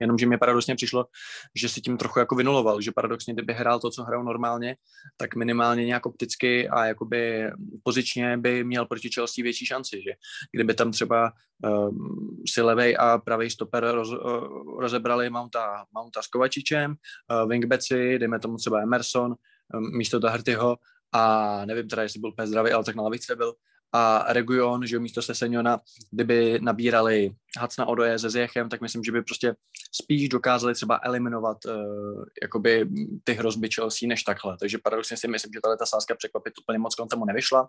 Jenomže 0.00 0.26
mi 0.26 0.38
paradoxně 0.38 0.74
přišlo, 0.74 1.06
že 1.54 1.68
si 1.68 1.80
tím 1.80 1.96
trochu 1.96 2.18
jako 2.18 2.34
vynuloval, 2.34 2.80
že 2.80 2.92
paradoxně, 2.92 3.34
kdyby 3.34 3.52
hrál 3.52 3.80
to, 3.80 3.90
co 3.90 4.02
hrál 4.02 4.24
normálně, 4.24 4.76
tak 5.16 5.36
minimálně 5.36 5.84
nějak 5.84 6.06
opticky 6.06 6.68
a 6.68 6.84
jakoby 6.84 7.50
pozičně 7.82 8.36
by 8.36 8.64
měl 8.64 8.86
proti 8.86 9.08
Chelsea 9.14 9.42
větší 9.42 9.66
šanci, 9.66 10.02
že? 10.02 10.12
Kdyby 10.52 10.74
tam 10.74 10.90
třeba 10.90 11.32
um, 11.64 12.42
si 12.48 12.62
levej 12.62 12.96
a 12.98 13.18
pravý 13.18 13.50
stoper 13.50 13.90
roz, 13.90 14.12
uh, 14.12 14.80
rozebrali 14.80 15.30
Mounta, 15.30 15.84
Mounta 15.94 16.22
s 16.22 16.26
Kovačičem, 16.26 16.90
uh, 16.90 17.48
wingbacki, 17.48 18.18
dejme 18.18 18.38
tomu 18.38 18.56
třeba 18.56 18.80
Emerson, 18.80 19.34
um, 19.74 19.96
místo 19.96 20.18
Dahrtyho 20.18 20.76
a 21.12 21.64
nevím 21.64 21.88
teda, 21.88 22.02
jestli 22.02 22.20
byl 22.20 22.30
úplně 22.30 22.46
zdravý, 22.46 22.72
ale 22.72 22.84
tak 22.84 22.94
na 22.94 23.02
lavice 23.02 23.36
byl 23.36 23.54
a 23.92 24.32
Region, 24.32 24.86
že 24.86 24.98
místo 24.98 25.22
Seseniona, 25.22 25.80
kdyby 26.10 26.58
nabírali 26.62 27.30
Hacna 27.58 27.86
Odoje 27.86 28.18
se 28.18 28.30
Zjechem, 28.30 28.68
tak 28.68 28.80
myslím, 28.80 29.04
že 29.04 29.12
by 29.12 29.22
prostě 29.22 29.54
spíš 29.92 30.28
dokázali 30.28 30.74
třeba 30.74 31.00
eliminovat 31.02 31.56
uh, 31.64 32.24
jakoby 32.42 32.88
ty 33.24 33.32
hrozby 33.32 33.68
Chelsea 33.74 34.08
než 34.08 34.22
takhle. 34.22 34.56
Takže 34.60 34.78
paradoxně 34.78 35.16
si 35.16 35.28
myslím, 35.28 35.52
že 35.52 35.60
ta 35.78 35.86
sázka 35.86 36.14
překvapit 36.14 36.54
úplně 36.62 36.78
moc 36.78 36.96
tomu 37.10 37.24
nevyšla. 37.24 37.68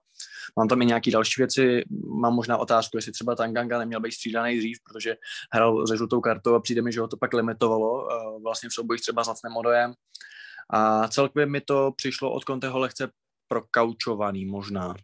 Mám 0.58 0.68
tam 0.68 0.82
i 0.82 0.86
nějaké 0.86 1.12
další 1.12 1.42
věci. 1.42 1.84
Mám 2.22 2.34
možná 2.34 2.58
otázku, 2.58 2.98
jestli 2.98 3.12
třeba 3.12 3.36
Tanganga 3.36 3.80
neměl 3.80 4.00
být 4.00 4.12
střídaný 4.12 4.58
dřív, 4.58 4.78
protože 4.84 5.16
hrál 5.54 5.88
se 5.88 5.98
žlutou 5.98 6.22
kartou 6.22 6.56
a 6.56 6.60
přijde 6.60 6.82
mi, 6.82 6.92
že 6.92 7.02
ho 7.02 7.08
to 7.08 7.18
pak 7.18 7.34
limitovalo 7.34 8.04
uh, 8.04 8.44
vlastně 8.44 8.70
v 8.70 8.74
soubojích 8.74 9.02
třeba 9.02 9.24
s 9.24 9.28
Hacnem 9.28 9.58
Odojem. 9.58 9.94
A 10.74 11.08
celkově 11.08 11.46
mi 11.46 11.62
to 11.62 11.92
přišlo 11.96 12.32
od 12.32 12.44
Conteho 12.44 12.80
lehce 12.80 13.10
prokaučovaný 13.48 14.46
možná. 14.46 14.96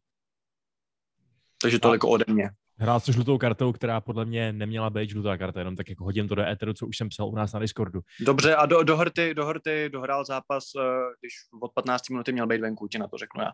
Takže 1.62 1.80
toliko 1.80 2.10
ode 2.10 2.26
mě. 2.28 2.50
Hrál 2.80 3.00
se 3.00 3.14
žlutou 3.14 3.38
kartou, 3.38 3.72
která 3.72 4.02
podle 4.02 4.26
mě 4.26 4.54
neměla 4.54 4.90
být 4.90 5.10
žlutá 5.10 5.38
karta, 5.38 5.60
jenom 5.60 5.76
tak 5.76 5.90
jako 5.90 6.04
hodím 6.04 6.28
to 6.28 6.36
do 6.36 6.42
éteru, 6.42 6.74
co 6.74 6.88
už 6.88 6.98
jsem 6.98 7.10
psal 7.10 7.28
u 7.28 7.36
nás 7.36 7.54
na 7.54 7.60
Discordu. 7.60 8.00
Dobře, 8.20 8.56
a 8.56 8.66
do, 8.66 8.84
do, 8.84 8.98
hrty, 8.98 9.34
do 9.34 9.46
hrty 9.46 9.90
dohrál 9.94 10.26
zápas, 10.26 10.64
eh, 10.80 10.82
když 11.22 11.34
od 11.62 11.72
15 11.74 12.10
minuty 12.10 12.32
měl 12.32 12.48
být 12.48 12.62
venku, 12.62 12.88
ti 12.88 12.98
na 12.98 13.08
to 13.08 13.18
řeknu 13.18 13.42
já. 13.42 13.52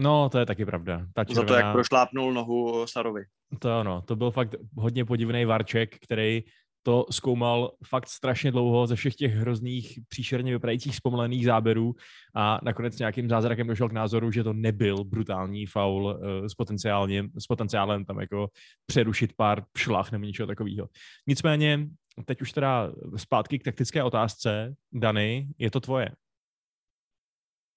No, 0.00 0.28
to 0.28 0.38
je 0.38 0.46
taky 0.46 0.64
pravda. 0.64 1.06
Ta 1.14 1.24
červená... 1.24 1.48
Za 1.48 1.48
to, 1.48 1.54
jak 1.54 1.72
prošlápnul 1.72 2.32
nohu 2.32 2.86
Sarovi. 2.86 3.22
To 3.58 3.78
ano, 3.78 4.02
to 4.02 4.16
byl 4.16 4.30
fakt 4.30 4.54
hodně 4.76 5.04
podivný 5.04 5.44
varček, 5.44 5.98
který 5.98 6.42
to 6.86 7.06
zkoumal 7.10 7.72
fakt 7.86 8.08
strašně 8.08 8.50
dlouho 8.50 8.86
ze 8.86 8.96
všech 8.96 9.14
těch 9.14 9.32
hrozných, 9.34 9.98
příšerně 10.08 10.52
vypadajících 10.52 10.96
zpomalených 10.96 11.44
záběrů 11.44 11.94
a 12.34 12.60
nakonec 12.62 12.98
nějakým 12.98 13.28
zázrakem 13.28 13.66
došel 13.66 13.88
k 13.88 13.92
názoru, 13.92 14.30
že 14.30 14.44
to 14.44 14.52
nebyl 14.52 15.04
brutální 15.04 15.66
faul 15.66 16.04
uh, 16.04 16.46
s, 16.46 16.54
potenciálně, 16.54 17.24
s 17.38 17.46
potenciálem 17.46 18.04
tam 18.04 18.20
jako 18.20 18.48
přerušit 18.86 19.32
pár 19.36 19.64
šlach 19.76 20.12
nebo 20.12 20.24
něčeho 20.24 20.46
takového. 20.46 20.88
Nicméně, 21.26 21.88
teď 22.24 22.42
už 22.42 22.52
teda 22.52 22.92
zpátky 23.16 23.58
k 23.58 23.64
taktické 23.64 24.02
otázce. 24.02 24.74
Dany, 24.92 25.48
je 25.58 25.70
to 25.70 25.80
tvoje. 25.80 26.08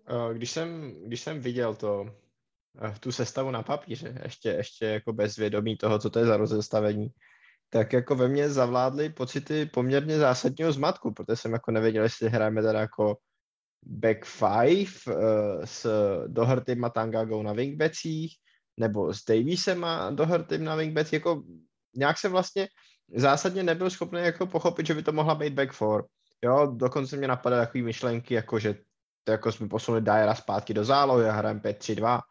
Eh, 0.07 0.33
když 0.33 0.51
jsem, 0.51 0.95
když 1.05 1.21
jsem 1.21 1.39
viděl 1.39 1.75
to, 1.75 2.15
eh, 2.81 2.95
tu 2.99 3.11
sestavu 3.11 3.51
na 3.51 3.63
papíře, 3.63 4.19
ještě, 4.23 4.49
ještě 4.49 4.85
jako 4.85 5.13
bez 5.13 5.35
vědomí 5.35 5.77
toho, 5.77 5.99
co 5.99 6.09
to 6.09 6.19
je 6.19 6.25
za 6.25 6.37
rozestavení, 6.37 7.07
tak 7.69 7.93
jako 7.93 8.15
ve 8.15 8.27
mně 8.27 8.49
zavládly 8.49 9.09
pocity 9.09 9.65
poměrně 9.65 10.17
zásadního 10.17 10.71
zmatku, 10.71 11.13
protože 11.13 11.35
jsem 11.35 11.53
jako 11.53 11.71
nevěděl, 11.71 12.03
jestli 12.03 12.29
hrajeme 12.29 12.61
teda 12.61 12.79
jako 12.79 13.17
back 13.85 14.25
five 14.25 14.91
uh, 15.07 15.63
s 15.65 15.87
dohrtým 16.27 16.85
a 16.85 16.89
Tangagou 16.89 17.43
na 17.43 17.53
wingbacích, 17.53 18.35
nebo 18.79 19.13
s 19.13 19.25
Davisem 19.25 19.83
a 19.83 20.09
dohrtým 20.09 20.63
na 20.63 20.75
wingbacích, 20.75 21.13
jako 21.13 21.43
nějak 21.95 22.17
jsem 22.17 22.31
vlastně 22.31 22.67
zásadně 23.15 23.63
nebyl 23.63 23.89
schopný 23.89 24.19
jako 24.19 24.47
pochopit, 24.47 24.87
že 24.87 24.93
by 24.93 25.03
to 25.03 25.11
mohla 25.11 25.35
být 25.35 25.53
back 25.53 25.73
four. 25.73 26.05
Jo, 26.43 26.71
dokonce 26.75 27.17
mě 27.17 27.27
napadaly 27.27 27.65
takové 27.65 27.83
myšlenky, 27.83 28.33
jako 28.33 28.59
že 28.59 28.75
jako 29.29 29.51
jsme 29.51 29.67
posunuli 29.67 30.01
Dyera 30.01 30.35
zpátky 30.35 30.73
do 30.73 30.85
zálohy 30.85 31.29
a 31.29 31.31
hrajeme 31.31 31.59
5-3-2. 31.59 32.21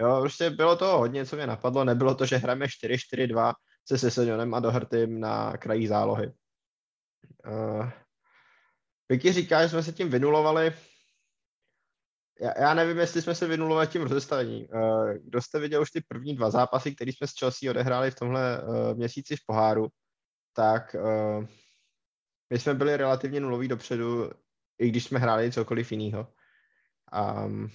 Jo, 0.00 0.20
prostě 0.20 0.50
bylo 0.50 0.76
to 0.76 0.98
hodně, 0.98 1.26
co 1.26 1.36
mě 1.36 1.46
napadlo, 1.46 1.84
nebylo 1.84 2.14
to, 2.14 2.26
že 2.26 2.36
hrajeme 2.36 2.66
4-4-2, 2.66 3.52
se 3.88 3.98
Sesenionem 3.98 4.54
a 4.54 4.60
Dohrtym 4.60 5.20
na 5.20 5.56
kraji 5.56 5.88
zálohy. 5.88 6.32
Uh, 7.46 7.90
Vicky 9.08 9.32
říká, 9.32 9.62
že 9.62 9.68
jsme 9.68 9.82
se 9.82 9.92
tím 9.92 10.10
vynulovali. 10.10 10.72
Já, 12.40 12.60
já 12.60 12.74
nevím, 12.74 12.98
jestli 12.98 13.22
jsme 13.22 13.34
se 13.34 13.46
vynulovali 13.46 13.86
tím 13.86 14.02
rozestavením. 14.02 14.66
Uh, 14.72 15.12
kdo 15.12 15.42
jste 15.42 15.58
viděl 15.58 15.82
už 15.82 15.90
ty 15.90 16.00
první 16.00 16.36
dva 16.36 16.50
zápasy, 16.50 16.94
které 16.94 17.12
jsme 17.12 17.26
s 17.26 17.38
Chelsea 17.38 17.70
odehráli 17.70 18.10
v 18.10 18.14
tomhle 18.14 18.62
uh, 18.62 18.96
měsíci 18.96 19.36
v 19.36 19.46
poháru, 19.46 19.88
tak 20.52 20.96
uh, 20.98 21.44
my 22.50 22.58
jsme 22.58 22.74
byli 22.74 22.96
relativně 22.96 23.40
nuloví 23.40 23.68
dopředu, 23.68 24.30
i 24.78 24.88
když 24.88 25.04
jsme 25.04 25.18
hráli 25.18 25.52
cokoliv 25.52 25.92
jiného. 25.92 26.32
Um, 27.44 27.70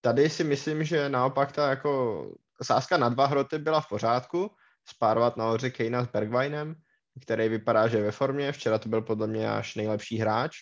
tady 0.00 0.30
si 0.30 0.44
myslím, 0.44 0.84
že 0.84 1.08
naopak 1.08 1.52
ta 1.52 1.70
jako 1.70 2.22
sázka 2.62 2.96
na 2.96 3.08
dva 3.08 3.26
hroty 3.26 3.58
byla 3.58 3.80
v 3.80 3.88
pořádku, 3.88 4.50
spárovat 4.88 5.36
nahoře 5.36 5.70
Kejna 5.70 6.04
s 6.04 6.08
Bergwinem, 6.08 6.74
který 7.22 7.48
vypadá, 7.48 7.88
že 7.88 7.96
je 7.96 8.02
ve 8.02 8.10
formě. 8.10 8.52
Včera 8.52 8.78
to 8.78 8.88
byl 8.88 9.02
podle 9.02 9.26
mě 9.26 9.50
až 9.50 9.74
nejlepší 9.74 10.18
hráč. 10.18 10.56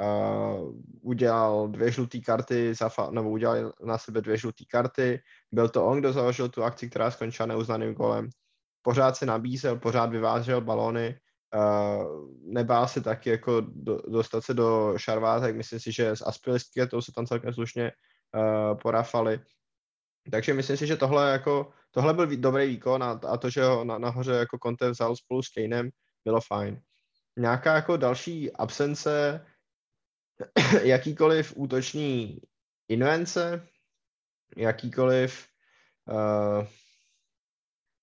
Uh, 0.00 0.74
udělal 1.02 1.68
dvě 1.68 1.90
žluté 1.90 2.18
karty, 2.20 2.74
za, 2.74 2.90
nebo 3.10 3.30
udělal 3.30 3.72
na 3.84 3.98
sebe 3.98 4.20
dvě 4.20 4.36
žluté 4.36 4.64
karty. 4.70 5.20
Byl 5.52 5.68
to 5.68 5.86
on, 5.86 5.98
kdo 5.98 6.12
založil 6.12 6.48
tu 6.48 6.64
akci, 6.64 6.90
která 6.90 7.10
skončila 7.10 7.46
neuznaným 7.46 7.94
golem. 7.94 8.28
Pořád 8.82 9.16
se 9.16 9.26
nabízel, 9.26 9.76
pořád 9.76 10.10
vyvážel 10.10 10.60
balony, 10.60 11.18
uh, 11.54 12.28
nebál 12.52 12.88
se 12.88 13.00
taky 13.00 13.30
jako 13.30 13.60
do, 13.60 13.98
dostat 14.08 14.44
se 14.44 14.54
do 14.54 14.94
šarvátek. 14.96 15.56
Myslím 15.56 15.80
si, 15.80 15.92
že 15.92 16.10
s 16.10 16.26
Aspiliskietou 16.26 17.00
se 17.00 17.12
tam 17.12 17.26
celkem 17.26 17.52
slušně 17.52 17.92
uh, 18.36 18.78
porafali. 18.78 19.40
Takže 20.30 20.54
myslím 20.54 20.76
si, 20.76 20.86
že 20.86 20.96
tohle, 20.96 21.30
jako, 21.32 21.70
tohle 21.90 22.14
byl 22.14 22.26
dobrý 22.36 22.66
výkon 22.66 23.02
a, 23.02 23.10
a 23.10 23.36
to, 23.36 23.50
že 23.50 23.64
ho 23.64 23.84
na, 23.84 23.98
nahoře 23.98 24.32
jako 24.32 24.58
Conte 24.62 24.90
vzal 24.90 25.16
spolu 25.16 25.42
s 25.42 25.48
Kaneem, 25.48 25.90
bylo 26.24 26.40
fajn. 26.40 26.80
Nějaká 27.36 27.74
jako 27.74 27.96
další 27.96 28.52
absence 28.52 29.46
jakýkoliv 30.82 31.52
útoční 31.56 32.40
invence, 32.88 33.68
jakýkoliv 34.56 35.46
uh, 36.10 36.66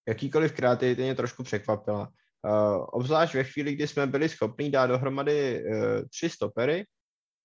jakýkoliv 0.08 0.52
kreativity 0.52 1.02
mě 1.02 1.16
trošku 1.16 1.44
překvapila. 1.44 2.12
Uh, 2.48 2.86
obzvlášť 2.90 3.34
ve 3.34 3.44
chvíli, 3.44 3.76
kdy 3.76 3.88
jsme 3.88 4.08
byli 4.08 4.30
schopni 4.30 4.70
dát 4.70 4.88
dohromady 4.88 5.64
uh, 5.66 6.02
tři 6.10 6.30
stopery 6.30 6.86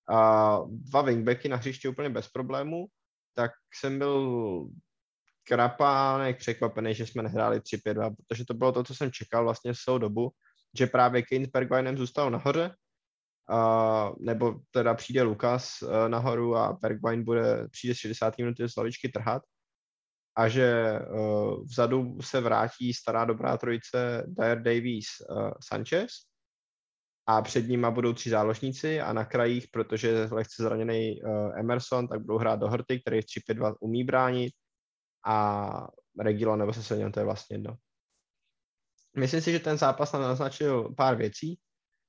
a 0.08 0.58
dva 0.68 1.02
wingbacky 1.02 1.48
na 1.48 1.56
hřiště 1.56 1.88
úplně 1.88 2.10
bez 2.10 2.28
problémů, 2.28 2.86
tak 3.36 3.50
jsem 3.74 3.98
byl 3.98 4.68
krapánek 5.44 6.38
překvapený, 6.38 6.94
že 6.94 7.06
jsme 7.06 7.22
nehráli 7.22 7.60
3-5-2, 7.60 8.14
protože 8.16 8.44
to 8.44 8.54
bylo 8.54 8.72
to, 8.72 8.84
co 8.84 8.94
jsem 8.94 9.12
čekal 9.12 9.44
vlastně 9.44 9.72
v 9.72 9.76
celou 9.76 9.98
dobu, 9.98 10.30
že 10.78 10.86
právě 10.86 11.22
Kane 11.22 11.46
s 11.46 11.48
Bergwinem 11.48 11.98
zůstal 11.98 12.30
nahoře, 12.30 12.74
a, 13.48 14.12
nebo 14.20 14.60
teda 14.70 14.94
přijde 14.94 15.22
Lukas 15.22 15.82
uh, 15.82 16.08
nahoru 16.08 16.56
a 16.56 16.78
Bergwine 16.82 17.22
bude, 17.24 17.68
přijde 17.70 17.94
z 17.94 17.98
60. 17.98 18.38
minuty 18.38 18.68
z 18.68 18.76
lavičky 18.76 19.08
trhat 19.08 19.42
a 20.36 20.48
že 20.48 20.98
uh, 20.98 21.64
vzadu 21.64 22.18
se 22.20 22.40
vrátí 22.40 22.94
stará 22.94 23.24
dobrá 23.24 23.56
trojice 23.56 24.24
Dyer 24.26 24.62
Davies 24.62 25.06
uh, 25.30 25.50
Sanchez 25.68 26.10
a 27.26 27.42
před 27.42 27.68
nima 27.68 27.90
budou 27.90 28.12
tři 28.12 28.30
záložníci 28.30 29.00
a 29.00 29.12
na 29.12 29.24
krajích, 29.24 29.68
protože 29.68 30.08
je 30.08 30.28
lehce 30.30 30.62
zraněný 30.62 31.22
uh, 31.22 31.58
Emerson, 31.58 32.08
tak 32.08 32.20
budou 32.20 32.38
hrát 32.38 32.60
Dohrty, 32.60 33.00
který 33.00 33.22
v 33.22 33.24
3-5-2 33.24 33.74
umí 33.80 34.04
bránit 34.04 34.52
a 35.26 35.88
Regilo 36.20 36.56
nebo 36.56 36.72
Sesenion, 36.72 37.12
to 37.12 37.20
je 37.20 37.24
vlastně 37.24 37.54
jedno. 37.54 37.76
Myslím 39.16 39.40
si, 39.40 39.52
že 39.52 39.58
ten 39.58 39.78
zápas 39.78 40.12
nám 40.12 40.22
naznačil 40.22 40.94
pár 40.96 41.16
věcí. 41.16 41.58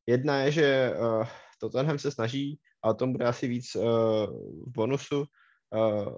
Jedna 0.08 0.40
je, 0.40 0.52
že 0.52 0.94
uh, 1.00 1.28
Tottenham 1.60 2.00
se 2.00 2.12
snaží, 2.12 2.60
a 2.84 2.90
o 2.90 2.94
tom 2.94 3.12
bude 3.12 3.26
asi 3.26 3.48
víc 3.48 3.76
uh, 3.76 3.84
v 3.84 4.72
bonusu, 4.72 5.26
uh, 5.76 6.18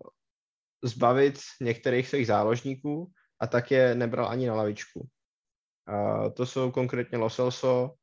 zbavit 0.83 1.39
některých 1.61 2.07
svých 2.07 2.27
záložníků 2.27 3.11
a 3.41 3.47
tak 3.47 3.71
je 3.71 3.95
nebral 3.95 4.29
ani 4.29 4.47
na 4.47 4.55
lavičku. 4.55 5.07
Uh, 5.89 6.33
to 6.33 6.45
jsou 6.45 6.71
konkrétně 6.71 7.17
Loselso, 7.17 7.95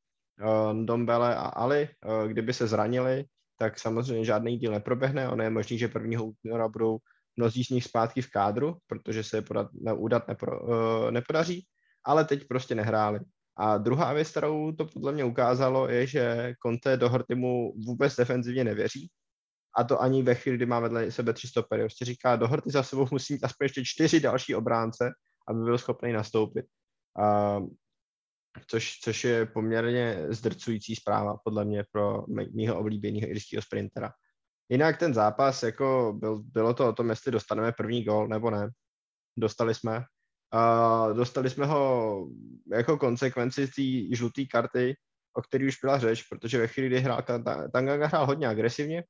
uh, 0.42 0.84
Dombele 0.84 1.36
a 1.36 1.40
Ali. 1.42 1.88
Uh, 2.06 2.28
kdyby 2.28 2.52
se 2.52 2.66
zranili, 2.66 3.24
tak 3.58 3.78
samozřejmě 3.78 4.24
žádný 4.24 4.58
díl 4.58 4.72
neproběhne. 4.72 5.28
Ono 5.28 5.42
je 5.42 5.50
možný, 5.50 5.78
že 5.78 5.90
1. 5.94 6.20
února 6.44 6.68
budou 6.68 6.98
mnozí 7.36 7.64
z 7.64 7.70
nich 7.70 7.84
zpátky 7.84 8.22
v 8.22 8.30
kádru, 8.30 8.76
protože 8.86 9.24
se 9.24 9.36
je 9.36 9.42
podat, 9.42 9.68
ne, 9.72 9.92
udat 9.92 10.28
nepro, 10.28 10.60
uh, 10.60 11.10
nepodaří, 11.10 11.66
ale 12.04 12.24
teď 12.24 12.48
prostě 12.48 12.74
nehráli. 12.74 13.20
A 13.56 13.78
druhá 13.78 14.12
věc, 14.12 14.30
kterou 14.30 14.72
to 14.72 14.84
podle 14.84 15.12
mě 15.12 15.24
ukázalo, 15.24 15.88
je, 15.88 16.06
že 16.06 16.54
Conte 16.66 16.96
do 16.96 17.08
Hortimu 17.08 17.72
vůbec 17.86 18.16
defenzivně 18.16 18.64
nevěří. 18.64 19.10
A 19.76 19.84
to 19.84 20.00
ani 20.00 20.22
ve 20.22 20.34
chvíli, 20.34 20.56
kdy 20.56 20.66
má 20.66 20.80
vedle 20.80 21.10
sebe 21.10 21.32
tři 21.32 21.48
stopery. 21.48 21.82
Prostě 21.82 22.04
říká, 22.04 22.36
do 22.36 22.48
Horty 22.48 22.70
za 22.70 22.82
sebou 22.82 23.06
musí 23.10 23.32
mít 23.32 23.44
aspoň 23.44 23.64
ještě 23.64 23.82
čtyři 23.84 24.20
další 24.20 24.54
obránce, 24.54 25.10
aby 25.48 25.60
byl 25.60 25.78
schopný 25.78 26.12
nastoupit. 26.12 26.66
Uh, 27.18 27.68
což, 28.66 28.98
což 29.00 29.24
je 29.24 29.46
poměrně 29.46 30.26
zdrcující 30.28 30.96
zpráva 30.96 31.36
podle 31.44 31.64
mě 31.64 31.84
pro 31.92 32.24
mýho 32.54 32.78
oblíbeného 32.78 33.28
irského 33.28 33.62
sprintera. 33.62 34.12
Jinak 34.68 34.98
ten 34.98 35.14
zápas, 35.14 35.62
jako 35.62 36.14
byl, 36.16 36.42
bylo 36.42 36.74
to 36.74 36.88
o 36.88 36.92
tom, 36.92 37.10
jestli 37.10 37.32
dostaneme 37.32 37.72
první 37.72 38.04
gol 38.04 38.28
nebo 38.28 38.50
ne. 38.50 38.70
Dostali 39.38 39.74
jsme. 39.74 40.04
Uh, 40.54 41.16
dostali 41.16 41.50
jsme 41.50 41.66
ho 41.66 42.28
jako 42.72 42.98
konsekvenci 42.98 43.66
té 43.66 44.16
žluté 44.16 44.44
karty, 44.44 44.96
o 45.36 45.42
který 45.42 45.66
už 45.66 45.76
byla 45.82 45.98
řeč, 45.98 46.22
protože 46.22 46.58
ve 46.58 46.66
chvíli, 46.66 46.88
kdy 46.88 47.00
hrál, 47.00 47.22
Tanganga 47.72 48.06
hrál 48.06 48.26
hodně 48.26 48.48
agresivně, 48.48 49.04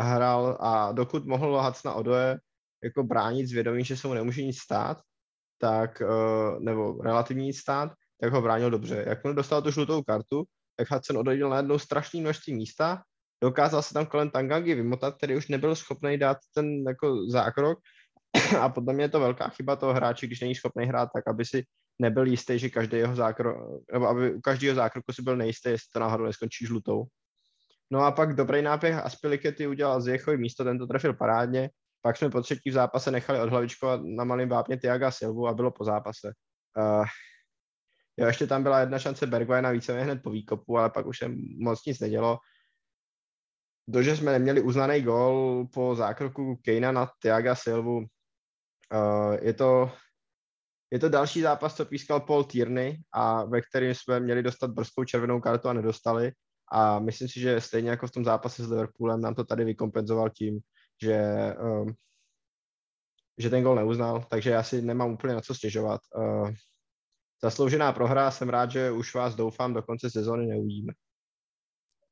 hrál 0.00 0.58
a 0.60 0.92
dokud 0.92 1.26
mohl 1.26 1.46
lohat 1.46 1.84
na 1.84 1.92
Odoje, 1.92 2.38
jako 2.84 3.02
bránit 3.02 3.46
s 3.46 3.52
vědomím, 3.52 3.84
že 3.84 3.96
se 3.96 4.08
mu 4.08 4.14
nemůže 4.14 4.42
nic 4.42 4.58
stát, 4.58 5.00
tak, 5.58 6.02
uh, 6.02 6.60
nebo 6.60 7.02
relativně 7.02 7.44
nic 7.44 7.58
stát, 7.58 7.92
tak 8.20 8.32
ho 8.32 8.42
bránil 8.42 8.70
dobře. 8.70 9.04
Jak 9.06 9.24
on 9.24 9.34
dostal 9.34 9.62
tu 9.62 9.70
žlutou 9.70 10.02
kartu, 10.02 10.44
tak 10.76 10.90
Hudson 10.90 11.18
odhodil 11.18 11.52
jednou 11.52 11.78
strašné 11.78 12.20
množství 12.20 12.54
místa, 12.54 13.02
dokázal 13.42 13.82
se 13.82 13.94
tam 13.94 14.06
kolem 14.06 14.30
Tangangi 14.30 14.74
vymotat, 14.74 15.16
který 15.16 15.36
už 15.36 15.48
nebyl 15.48 15.74
schopný 15.74 16.18
dát 16.18 16.38
ten 16.54 16.82
jako 16.88 17.30
zákrok 17.30 17.78
a 18.60 18.68
podle 18.68 18.94
mě 18.94 19.04
je 19.04 19.08
to 19.08 19.20
velká 19.20 19.48
chyba 19.48 19.76
toho 19.76 19.94
hráče, 19.94 20.26
když 20.26 20.40
není 20.40 20.54
schopný 20.54 20.86
hrát 20.86 21.08
tak, 21.14 21.28
aby 21.28 21.44
si 21.44 21.64
nebyl 21.98 22.26
jistý, 22.26 22.58
že 22.58 22.68
každý 22.68 22.96
jeho 22.96 23.16
zákrok, 23.16 23.56
nebo 23.92 24.08
aby 24.08 24.34
u 24.34 24.40
každého 24.40 24.74
zákroku 24.74 25.12
si 25.12 25.22
byl 25.22 25.36
nejistý, 25.36 25.68
jestli 25.68 25.88
to 25.92 26.00
náhodou 26.00 26.24
neskončí 26.24 26.66
žlutou. 26.66 27.04
No 27.90 28.04
a 28.04 28.12
pak 28.12 28.34
dobrý 28.34 28.62
nápěch 28.62 28.94
Aspilikety 28.94 29.66
udělal 29.66 30.00
z 30.00 30.06
Jechovy 30.06 30.38
místo, 30.38 30.64
ten 30.64 30.78
to 30.78 30.86
trefil 30.86 31.14
parádně. 31.14 31.70
Pak 32.02 32.16
jsme 32.16 32.30
po 32.30 32.42
třetí 32.42 32.70
v 32.70 32.72
zápase 32.72 33.10
nechali 33.10 33.40
od 33.40 33.50
na 34.04 34.24
malém 34.24 34.48
vápně 34.48 34.76
Tiaga 34.76 35.10
Silvu 35.10 35.48
a 35.48 35.54
bylo 35.54 35.70
po 35.70 35.84
zápase. 35.84 36.32
Uh, 36.78 37.04
jo, 38.18 38.26
ještě 38.26 38.46
tam 38.46 38.62
byla 38.62 38.80
jedna 38.80 38.98
šance 38.98 39.26
Bergwajna 39.26 39.70
více 39.70 40.00
hned 40.00 40.22
po 40.22 40.30
výkopu, 40.30 40.78
ale 40.78 40.90
pak 40.90 41.06
už 41.06 41.18
se 41.18 41.30
moc 41.58 41.84
nic 41.84 42.00
nedělo. 42.00 42.38
To, 43.92 44.02
že 44.02 44.16
jsme 44.16 44.32
neměli 44.32 44.60
uznaný 44.60 45.02
gol 45.02 45.66
po 45.72 45.94
zákroku 45.94 46.56
Kejna 46.56 46.92
na 46.92 47.10
Tiaga 47.22 47.54
Silvu, 47.54 47.96
uh, 47.96 49.36
je 49.40 49.54
to 49.54 49.90
je 50.90 50.98
to 50.98 51.08
další 51.08 51.40
zápas, 51.40 51.76
co 51.76 51.84
pískal 51.84 52.20
Paul 52.20 52.44
Tierney 52.44 52.96
a 53.12 53.44
ve 53.44 53.62
kterém 53.62 53.94
jsme 53.94 54.20
měli 54.20 54.42
dostat 54.42 54.70
brzkou 54.70 55.04
červenou 55.04 55.40
kartu 55.40 55.68
a 55.68 55.72
nedostali. 55.72 56.32
A 56.72 56.98
myslím 56.98 57.28
si, 57.28 57.40
že 57.40 57.60
stejně 57.60 57.90
jako 57.90 58.06
v 58.06 58.10
tom 58.10 58.24
zápase 58.24 58.64
s 58.64 58.70
Liverpoolem 58.70 59.20
nám 59.20 59.34
to 59.34 59.44
tady 59.44 59.64
vykompenzoval 59.64 60.30
tím, 60.30 60.60
že, 61.02 61.20
um, 61.60 61.94
že 63.38 63.50
ten 63.50 63.62
gol 63.62 63.74
neuznal, 63.74 64.24
takže 64.30 64.50
já 64.50 64.62
si 64.62 64.82
nemám 64.82 65.10
úplně 65.10 65.34
na 65.34 65.40
co 65.40 65.54
stěžovat. 65.54 66.00
Uh, 66.16 66.50
zasloužená 67.42 67.92
prohra, 67.92 68.30
jsem 68.30 68.48
rád, 68.48 68.70
že 68.70 68.90
už 68.90 69.14
vás 69.14 69.34
doufám 69.34 69.74
do 69.74 69.82
konce 69.82 70.10
sezóny 70.10 70.46
neuvidíme. 70.46 70.92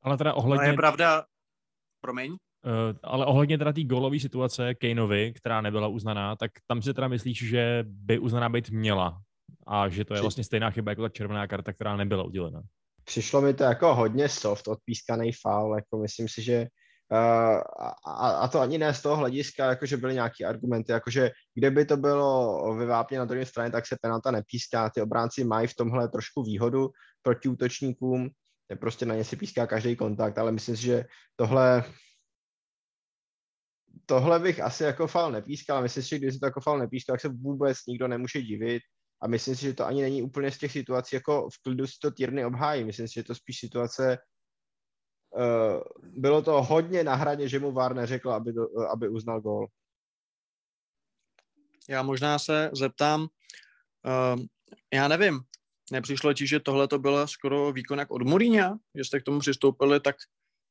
Ale 0.02 0.16
teda 0.16 0.34
ohledně... 0.34 0.66
A 0.66 0.70
je 0.70 0.76
pravda, 0.76 1.24
promiň, 2.00 2.36
Uh, 2.66 2.96
ale 3.02 3.26
ohledně 3.26 3.58
teda 3.58 3.72
té 3.72 3.84
golové 3.84 4.20
situace 4.20 4.74
Kaneovi, 4.74 5.32
která 5.32 5.60
nebyla 5.60 5.88
uznaná, 5.88 6.36
tak 6.36 6.50
tam 6.66 6.82
si 6.82 6.94
teda 6.94 7.08
myslíš, 7.08 7.48
že 7.48 7.84
by 7.86 8.18
uznaná 8.18 8.48
být 8.48 8.70
měla 8.70 9.22
a 9.66 9.88
že 9.88 10.04
to 10.04 10.14
je 10.14 10.20
vlastně 10.20 10.44
stejná 10.44 10.70
chyba 10.70 10.92
jako 10.92 11.02
ta 11.02 11.08
červená 11.08 11.46
karta, 11.46 11.72
která 11.72 11.96
nebyla 11.96 12.24
udělena. 12.24 12.62
Přišlo 13.04 13.40
mi 13.40 13.54
to 13.54 13.62
jako 13.62 13.94
hodně 13.94 14.28
soft, 14.28 14.68
odpískaný 14.68 15.32
foul, 15.32 15.74
jako 15.74 15.98
myslím 15.98 16.28
si, 16.28 16.42
že 16.42 16.60
uh, 16.60 16.66
a, 17.12 17.58
a, 18.40 18.48
to 18.48 18.60
ani 18.60 18.78
ne 18.78 18.94
z 18.94 19.02
toho 19.02 19.16
hlediska, 19.16 19.66
jako 19.66 19.86
že 19.86 19.96
byly 19.96 20.14
nějaké 20.14 20.44
argumenty, 20.44 20.92
jakože 20.92 21.30
kdyby 21.54 21.84
to 21.84 21.96
bylo 21.96 22.74
ve 22.74 22.86
vápně 22.86 23.18
na 23.18 23.24
druhé 23.24 23.46
straně, 23.46 23.70
tak 23.70 23.86
se 23.86 23.96
penalta 24.00 24.30
nepíská, 24.30 24.90
ty 24.90 25.02
obránci 25.02 25.44
mají 25.44 25.68
v 25.68 25.74
tomhle 25.74 26.08
trošku 26.08 26.42
výhodu 26.42 26.90
proti 27.22 27.48
útočníkům, 27.48 28.30
prostě 28.80 29.06
na 29.06 29.14
ně 29.14 29.24
si 29.24 29.36
píská 29.36 29.66
každý 29.66 29.96
kontakt, 29.96 30.38
ale 30.38 30.52
myslím 30.52 30.76
si, 30.76 30.82
že 30.82 31.04
tohle 31.36 31.84
tohle 34.06 34.40
bych 34.40 34.60
asi 34.60 34.84
jako 34.84 35.06
fal 35.06 35.32
nepískal. 35.32 35.82
Myslím 35.82 36.02
si, 36.02 36.08
že 36.08 36.18
když 36.18 36.34
se 36.34 36.40
to 36.40 36.46
jako 36.46 36.60
fal 36.60 36.78
nepískal, 36.78 37.14
tak 37.14 37.20
se 37.20 37.28
vůbec 37.28 37.78
nikdo 37.88 38.08
nemůže 38.08 38.42
divit. 38.42 38.82
A 39.22 39.28
myslím 39.28 39.56
si, 39.56 39.62
že 39.62 39.74
to 39.74 39.86
ani 39.86 40.02
není 40.02 40.22
úplně 40.22 40.50
z 40.50 40.58
těch 40.58 40.72
situací, 40.72 41.16
jako 41.16 41.48
v 41.50 41.62
klidu 41.62 41.86
si 41.86 41.98
to 42.02 42.10
Tyrny 42.10 42.44
obhájí. 42.44 42.84
Myslím 42.84 43.08
si, 43.08 43.14
že 43.14 43.22
to 43.22 43.34
spíš 43.34 43.58
situace, 43.58 44.18
bylo 46.02 46.42
to 46.42 46.62
hodně 46.62 47.04
na 47.04 47.14
hraně, 47.14 47.48
že 47.48 47.58
mu 47.58 47.72
VAR 47.72 47.94
neřekl, 47.94 48.32
aby, 48.32 48.52
uh, 48.52 48.90
aby 48.90 49.08
uznal 49.08 49.40
gól. 49.40 49.66
Já 51.88 52.02
možná 52.02 52.38
se 52.38 52.70
zeptám, 52.72 53.20
uh, 53.20 54.44
já 54.94 55.08
nevím, 55.08 55.40
nepřišlo 55.92 56.32
ti, 56.32 56.46
že 56.46 56.60
tohle 56.60 56.88
to 56.88 56.98
bylo 56.98 57.28
skoro 57.28 57.72
výkon 57.72 57.98
jak 57.98 58.10
od 58.10 58.22
Mourinha, 58.22 58.78
že 58.94 59.04
jste 59.04 59.20
k 59.20 59.24
tomu 59.24 59.40
přistoupili 59.40 60.00
tak 60.00 60.16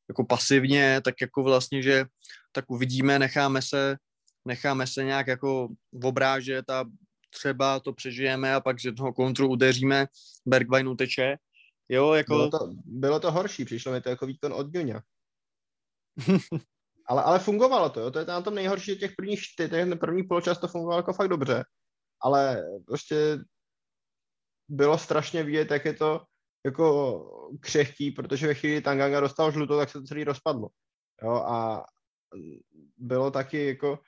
jako 0.09 0.25
pasivně, 0.25 1.01
tak 1.01 1.21
jako 1.21 1.43
vlastně, 1.43 1.81
že 1.81 2.05
tak 2.51 2.71
uvidíme, 2.71 3.19
necháme 3.19 3.62
se, 3.62 3.97
necháme 4.45 4.88
se 4.88 5.03
nějak 5.03 5.27
jako 5.27 5.67
obrážet 6.03 6.69
a 6.69 6.85
třeba 7.29 7.79
to 7.79 7.93
přežijeme 7.93 8.55
a 8.55 8.62
pak 8.62 8.79
z 8.79 8.85
jednoho 8.85 9.13
kontru 9.13 9.50
udeříme, 9.50 10.07
Bergwijn 10.45 10.88
uteče. 10.88 11.38
Jo, 11.89 12.13
jako... 12.13 12.33
Bylo 12.33 12.49
to, 12.49 12.69
bylo 12.85 13.19
to 13.19 13.31
horší, 13.31 13.65
přišlo 13.65 13.91
mi 13.91 14.01
to 14.01 14.09
jako 14.09 14.25
výkon 14.25 14.53
od 14.53 14.67
Junia. 14.75 15.01
ale, 17.07 17.23
ale 17.23 17.39
fungovalo 17.39 17.89
to, 17.89 17.99
jo, 17.99 18.11
to 18.11 18.19
je 18.19 18.25
na 18.25 18.41
tom 18.41 18.55
nejhorší, 18.55 18.85
že 18.85 18.95
těch 18.95 19.15
prvních 19.15 19.41
čtyř, 19.41 19.69
ten 19.69 19.99
první 19.99 20.24
poločas 20.24 20.59
to 20.59 20.67
fungovalo 20.67 21.00
jako 21.00 21.13
fakt 21.13 21.27
dobře, 21.27 21.63
ale 22.21 22.63
prostě 22.85 23.37
bylo 24.69 24.98
strašně 24.98 25.43
vidět, 25.43 25.71
jak 25.71 25.85
je 25.85 25.93
to 25.93 26.21
jako 26.65 27.55
křehký, 27.59 28.11
protože 28.11 28.48
ve 28.48 28.53
chvíli 28.53 28.81
Tanganga 28.81 29.19
dostal 29.19 29.51
žlutou, 29.51 29.77
tak 29.77 29.89
se 29.89 30.00
to 30.00 30.05
celý 30.05 30.24
rozpadlo. 30.24 30.69
Jo, 31.24 31.31
a 31.31 31.85
bylo 32.98 33.31
taky 33.31 33.67
jako 33.67 34.00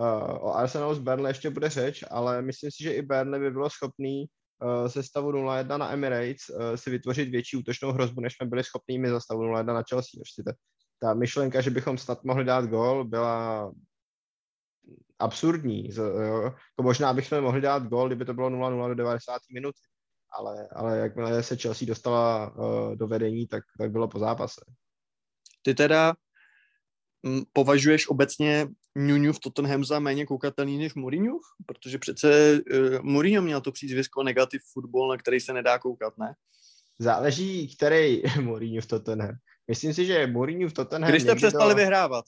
uh, 0.00 0.48
o 0.48 0.54
Arsenalu 0.54 0.94
z 0.94 0.98
Burnley 0.98 1.30
ještě 1.30 1.50
bude 1.50 1.70
řeč, 1.70 2.04
ale 2.10 2.42
myslím 2.42 2.70
si, 2.70 2.82
že 2.82 2.94
i 2.94 3.02
Burnley 3.02 3.40
by 3.40 3.50
bylo 3.50 3.70
schopný 3.70 4.26
uh, 4.62 4.88
se 4.88 5.02
stavu 5.02 5.32
0-1 5.32 5.78
na 5.78 5.92
Emirates 5.92 6.48
uh, 6.48 6.74
si 6.74 6.90
vytvořit 6.90 7.28
větší 7.28 7.56
útočnou 7.56 7.92
hrozbu, 7.92 8.20
než 8.20 8.36
jsme 8.36 8.46
byli 8.46 8.64
schopní 8.64 8.98
my 8.98 9.10
za 9.10 9.20
stavu 9.20 9.42
0-1 9.42 9.66
na 9.66 9.82
Chelsea. 9.88 10.18
Prostě 10.18 10.42
ta, 10.42 10.52
ta 11.00 11.14
myšlenka, 11.14 11.60
že 11.60 11.70
bychom 11.70 11.98
snad 11.98 12.24
mohli 12.24 12.44
dát 12.44 12.64
gol, 12.64 13.04
byla 13.04 13.72
absurdní. 15.18 15.90
Jo. 15.96 16.42
Jako 16.42 16.82
možná 16.82 17.12
bychom 17.12 17.40
mohli 17.40 17.60
dát 17.60 17.82
gol, 17.82 18.06
kdyby 18.06 18.24
to 18.24 18.34
bylo 18.34 18.50
0-0 18.50 18.88
do 18.88 18.94
90. 18.94 19.40
minuty 19.52 19.80
ale, 20.38 20.68
ale 20.72 20.98
jakmile 20.98 21.42
se 21.42 21.56
Chelsea 21.56 21.88
dostala 21.88 22.50
uh, 22.50 22.96
do 22.96 23.06
vedení, 23.06 23.46
tak, 23.46 23.64
tak 23.78 23.90
bylo 23.90 24.08
po 24.08 24.18
zápase. 24.18 24.60
Ty 25.62 25.74
teda 25.74 26.14
považuješ 27.52 28.08
obecně 28.08 28.68
Nunu 28.96 29.32
v 29.32 29.40
Tottenham 29.40 29.84
za 29.84 29.98
méně 29.98 30.26
koukatelný 30.26 30.78
než 30.78 30.94
Mourinho? 30.94 31.38
Protože 31.66 31.98
přece 31.98 32.60
uh, 32.72 33.02
Mourinho 33.02 33.42
měl 33.42 33.60
to 33.60 33.72
přízvisko 33.72 34.22
negativ 34.22 34.62
fotbal, 34.72 35.08
na 35.08 35.16
který 35.16 35.40
se 35.40 35.52
nedá 35.52 35.78
koukat, 35.78 36.18
ne? 36.18 36.34
Záleží, 36.98 37.76
který 37.76 38.22
Mourinho 38.40 38.82
v 38.82 38.86
Tottenham. 38.86 39.34
Myslím 39.68 39.94
si, 39.94 40.06
že 40.06 40.26
Mourinho 40.26 40.68
v 40.68 40.72
Tottenham... 40.72 41.10
Když 41.10 41.22
jste 41.22 41.34
přestali 41.34 41.74
do... 41.74 41.76
vyhrávat. 41.76 42.24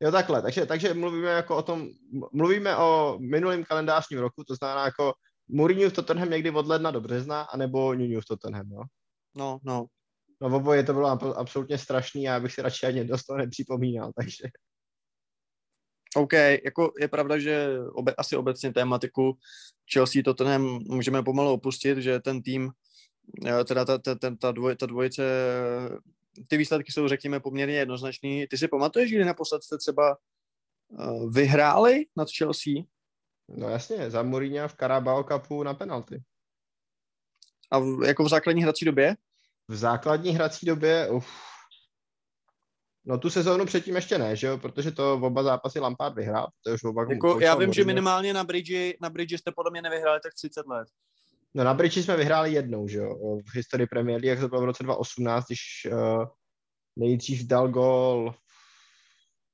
Jo, 0.00 0.12
takhle. 0.12 0.42
Takže, 0.42 0.66
takže 0.66 0.94
mluvíme 0.94 1.30
jako 1.30 1.56
o 1.56 1.62
tom, 1.62 1.88
mluvíme 2.32 2.76
o 2.76 3.18
minulém 3.20 3.64
kalendářním 3.64 4.18
roku, 4.18 4.44
to 4.44 4.54
znamená 4.54 4.84
jako 4.84 5.12
Mourinho 5.48 5.90
v 5.90 5.92
Tottenham 5.92 6.30
někdy 6.30 6.50
od 6.50 6.66
ledna 6.66 6.90
do 6.90 7.00
března, 7.00 7.42
anebo 7.42 7.94
Nunu 7.94 8.20
v 8.20 8.24
Tottenham, 8.24 8.68
no? 8.68 8.82
No, 9.36 9.58
no. 9.62 9.86
No 10.40 10.48
v 10.48 10.54
oboje 10.54 10.82
to 10.82 10.92
bylo 10.92 11.08
absolutně 11.38 11.78
strašný 11.78 12.28
a 12.28 12.32
já 12.32 12.40
bych 12.40 12.52
si 12.52 12.62
radši 12.62 12.86
ani 12.86 13.04
dost 13.04 13.24
toho 13.24 13.38
nepřipomínal, 13.38 14.12
takže... 14.16 14.44
OK, 16.16 16.32
jako 16.64 16.92
je 17.00 17.08
pravda, 17.08 17.38
že 17.38 17.68
obe, 17.92 18.14
asi 18.18 18.36
obecně 18.36 18.72
tématiku 18.72 19.38
Chelsea 19.92 20.22
Tottenham 20.22 20.62
můžeme 20.88 21.22
pomalu 21.22 21.52
opustit, 21.52 21.98
že 21.98 22.20
ten 22.20 22.42
tým, 22.42 22.70
eh, 23.46 23.64
teda 23.64 23.84
ta, 23.84 23.98
ta, 23.98 24.14
ta, 24.14 24.36
ta, 24.36 24.52
dvoj, 24.52 24.76
ta 24.76 24.86
dvojice, 24.86 25.22
ty 26.48 26.56
výsledky 26.56 26.92
jsou, 26.92 27.08
řekněme, 27.08 27.40
poměrně 27.40 27.76
jednoznačný. 27.76 28.46
Ty 28.46 28.58
si 28.58 28.68
pamatuješ, 28.68 29.10
kdy 29.10 29.24
naposled 29.24 29.62
jste 29.62 29.78
třeba 29.78 30.16
uh, 30.88 31.32
vyhráli 31.32 32.06
nad 32.16 32.28
Chelsea? 32.38 32.72
No 33.48 33.68
jasně, 33.68 34.10
za 34.10 34.22
Mourinho 34.22 34.68
v 34.68 34.74
Carabao 34.74 35.24
Cupu 35.24 35.62
na 35.62 35.74
penalty. 35.74 36.22
A 37.70 37.78
v, 37.78 38.04
jako 38.06 38.24
v 38.24 38.28
základní 38.28 38.62
hrací 38.62 38.84
době? 38.84 39.16
V 39.68 39.76
základní 39.76 40.30
hrací 40.30 40.66
době, 40.66 41.08
uf. 41.10 41.28
No 43.06 43.18
tu 43.18 43.30
sezónu 43.30 43.66
předtím 43.66 43.96
ještě 43.96 44.18
ne, 44.18 44.36
že 44.36 44.46
jo, 44.46 44.58
protože 44.58 44.90
to 44.90 45.14
oba 45.14 45.42
zápasy 45.42 45.80
Lampard 45.80 46.14
vyhrál. 46.14 46.48
To 46.62 46.70
je 46.70 46.74
už 46.74 46.84
oba 46.84 47.06
jako, 47.10 47.40
já 47.40 47.54
vím, 47.54 47.72
že 47.72 47.84
minimálně 47.84 48.32
na 48.32 48.44
Bridge, 48.44 48.92
na 49.00 49.10
Bridge 49.10 49.38
jste 49.38 49.52
podle 49.52 49.70
mě 49.70 49.82
nevyhráli 49.82 50.20
tak 50.22 50.34
30 50.34 50.66
let. 50.66 50.88
No 51.54 51.64
na 51.64 51.74
Bridge 51.74 51.96
jsme 51.96 52.16
vyhráli 52.16 52.52
jednou, 52.52 52.88
že 52.88 52.98
jo, 52.98 53.38
v 53.50 53.54
historii 53.54 53.86
Premier 53.86 54.20
League, 54.20 54.28
jak 54.28 54.40
to 54.40 54.48
bylo 54.48 54.60
v 54.60 54.64
roce 54.64 54.82
2018, 54.82 55.46
když 55.46 55.86
uh, 55.92 56.24
nejdřív 56.96 57.46
dal 57.46 57.68
gol 57.68 58.34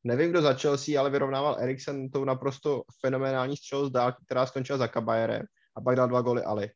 nevím, 0.05 0.31
kdo 0.31 0.43
za 0.43 0.55
Chelsea, 0.55 1.01
ale 1.01 1.11
vyrovnával 1.11 1.57
Eriksen 1.61 2.11
tou 2.11 2.25
naprosto 2.25 2.83
fenomenální 3.01 3.57
střelou 3.57 3.87
z 3.87 3.91
dálky, 3.91 4.25
která 4.25 4.47
skončila 4.47 4.79
za 4.79 4.89
Kabajerem 4.89 5.43
a 5.77 5.81
pak 5.81 5.97
dal 5.97 6.09
dva 6.09 6.21
goly 6.21 6.43
Ali. 6.43 6.71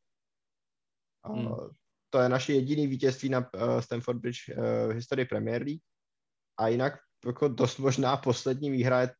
A 1.22 1.32
hmm. 1.32 1.48
To 2.14 2.20
je 2.20 2.28
naše 2.28 2.52
jediné 2.52 2.86
vítězství 2.86 3.28
na 3.28 3.38
uh, 3.38 3.80
Stamford 3.80 4.18
Bridge 4.18 4.48
uh, 4.48 4.64
v 4.64 4.94
historii 4.94 5.26
Premier 5.26 5.62
League. 5.62 5.80
A 6.58 6.68
jinak 6.68 6.92
jako 7.26 7.48
dost 7.48 7.78
možná 7.78 8.16
poslední 8.16 8.70
výhra 8.70 9.00
je 9.00 9.10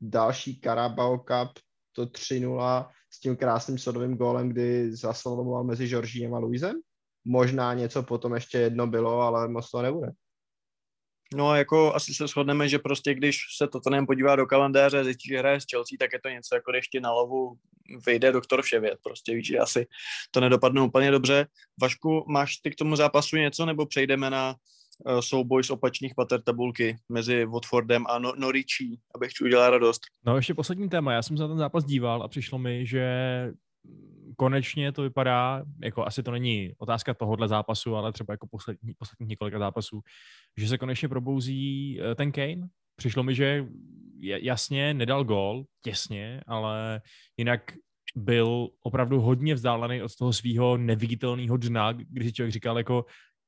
další 0.00 0.60
Carabao 0.60 1.18
Cup, 1.18 1.58
to 1.92 2.06
3-0 2.06 2.88
s 3.12 3.20
tím 3.20 3.36
krásným 3.36 3.78
sodovým 3.78 4.16
gólem, 4.16 4.48
kdy 4.48 4.96
zaslaloval 4.96 5.64
mezi 5.64 5.88
Georgiem 5.88 6.34
a 6.34 6.38
Luisem. 6.38 6.76
Možná 7.24 7.74
něco 7.74 8.02
potom 8.02 8.34
ještě 8.34 8.58
jedno 8.58 8.86
bylo, 8.86 9.20
ale 9.20 9.48
moc 9.48 9.70
to 9.70 9.82
nebude. 9.82 10.12
No 11.34 11.54
jako 11.54 11.94
asi 11.94 12.14
se 12.14 12.26
shodneme, 12.26 12.68
že 12.68 12.78
prostě 12.78 13.14
když 13.14 13.38
se 13.56 13.68
Tottenham 13.68 14.06
podívá 14.06 14.36
do 14.36 14.46
kalendáře 14.46 15.04
zjistí, 15.04 15.28
že 15.28 15.38
hraje 15.38 15.60
s 15.60 15.64
Chelsea, 15.70 15.96
tak 15.98 16.12
je 16.12 16.20
to 16.20 16.28
něco 16.28 16.54
jako 16.54 16.70
když 16.70 16.88
ti 16.88 17.00
na 17.00 17.12
lovu 17.12 17.56
vyjde 18.06 18.32
doktor 18.32 18.62
Vševět. 18.62 18.98
Prostě 19.02 19.34
víš, 19.34 19.46
že 19.46 19.58
asi 19.58 19.86
to 20.30 20.40
nedopadne 20.40 20.80
úplně 20.82 21.10
dobře. 21.10 21.46
Vašku, 21.80 22.24
máš 22.28 22.56
ty 22.56 22.70
k 22.70 22.74
tomu 22.74 22.96
zápasu 22.96 23.36
něco, 23.36 23.66
nebo 23.66 23.86
přejdeme 23.86 24.30
na 24.30 24.54
uh, 25.06 25.20
souboj 25.20 25.64
z 25.64 25.70
opačných 25.70 26.14
pater 26.14 26.42
tabulky 26.42 26.96
mezi 27.08 27.44
Watfordem 27.44 28.04
a 28.08 28.18
no- 28.18 28.32
Norwichí, 28.36 29.00
abych 29.14 29.32
ti 29.32 29.44
udělal 29.44 29.70
radost? 29.70 30.00
No 30.26 30.36
ještě 30.36 30.54
poslední 30.54 30.88
téma. 30.88 31.12
Já 31.12 31.22
jsem 31.22 31.36
se 31.36 31.42
na 31.42 31.48
ten 31.48 31.58
zápas 31.58 31.84
díval 31.84 32.22
a 32.22 32.28
přišlo 32.28 32.58
mi, 32.58 32.86
že 32.86 33.04
konečně 34.40 34.92
to 34.92 35.02
vypadá, 35.02 35.64
jako 35.82 36.06
asi 36.06 36.22
to 36.22 36.30
není 36.30 36.72
otázka 36.78 37.14
tohohle 37.14 37.48
zápasu, 37.48 37.96
ale 37.96 38.12
třeba 38.12 38.32
jako 38.32 38.46
poslední, 38.46 38.94
poslední 38.98 39.26
několika 39.26 39.58
zápasů, 39.58 40.00
že 40.56 40.68
se 40.68 40.78
konečně 40.78 41.08
probouzí 41.08 42.00
eh, 42.00 42.14
ten 42.14 42.32
Kane. 42.32 42.68
Přišlo 42.96 43.22
mi, 43.22 43.34
že 43.34 43.66
jasně 44.20 44.94
nedal 44.94 45.24
gol, 45.24 45.64
těsně, 45.82 46.40
ale 46.46 47.02
jinak 47.36 47.60
byl 48.16 48.68
opravdu 48.82 49.20
hodně 49.20 49.54
vzdálený 49.54 50.02
od 50.02 50.16
toho 50.16 50.32
svého 50.32 50.76
neviditelného 50.76 51.56
dna, 51.56 51.92
když 51.92 52.26
si 52.26 52.32
člověk 52.32 52.52
říkal, 52.52 52.78
jako 52.78 53.04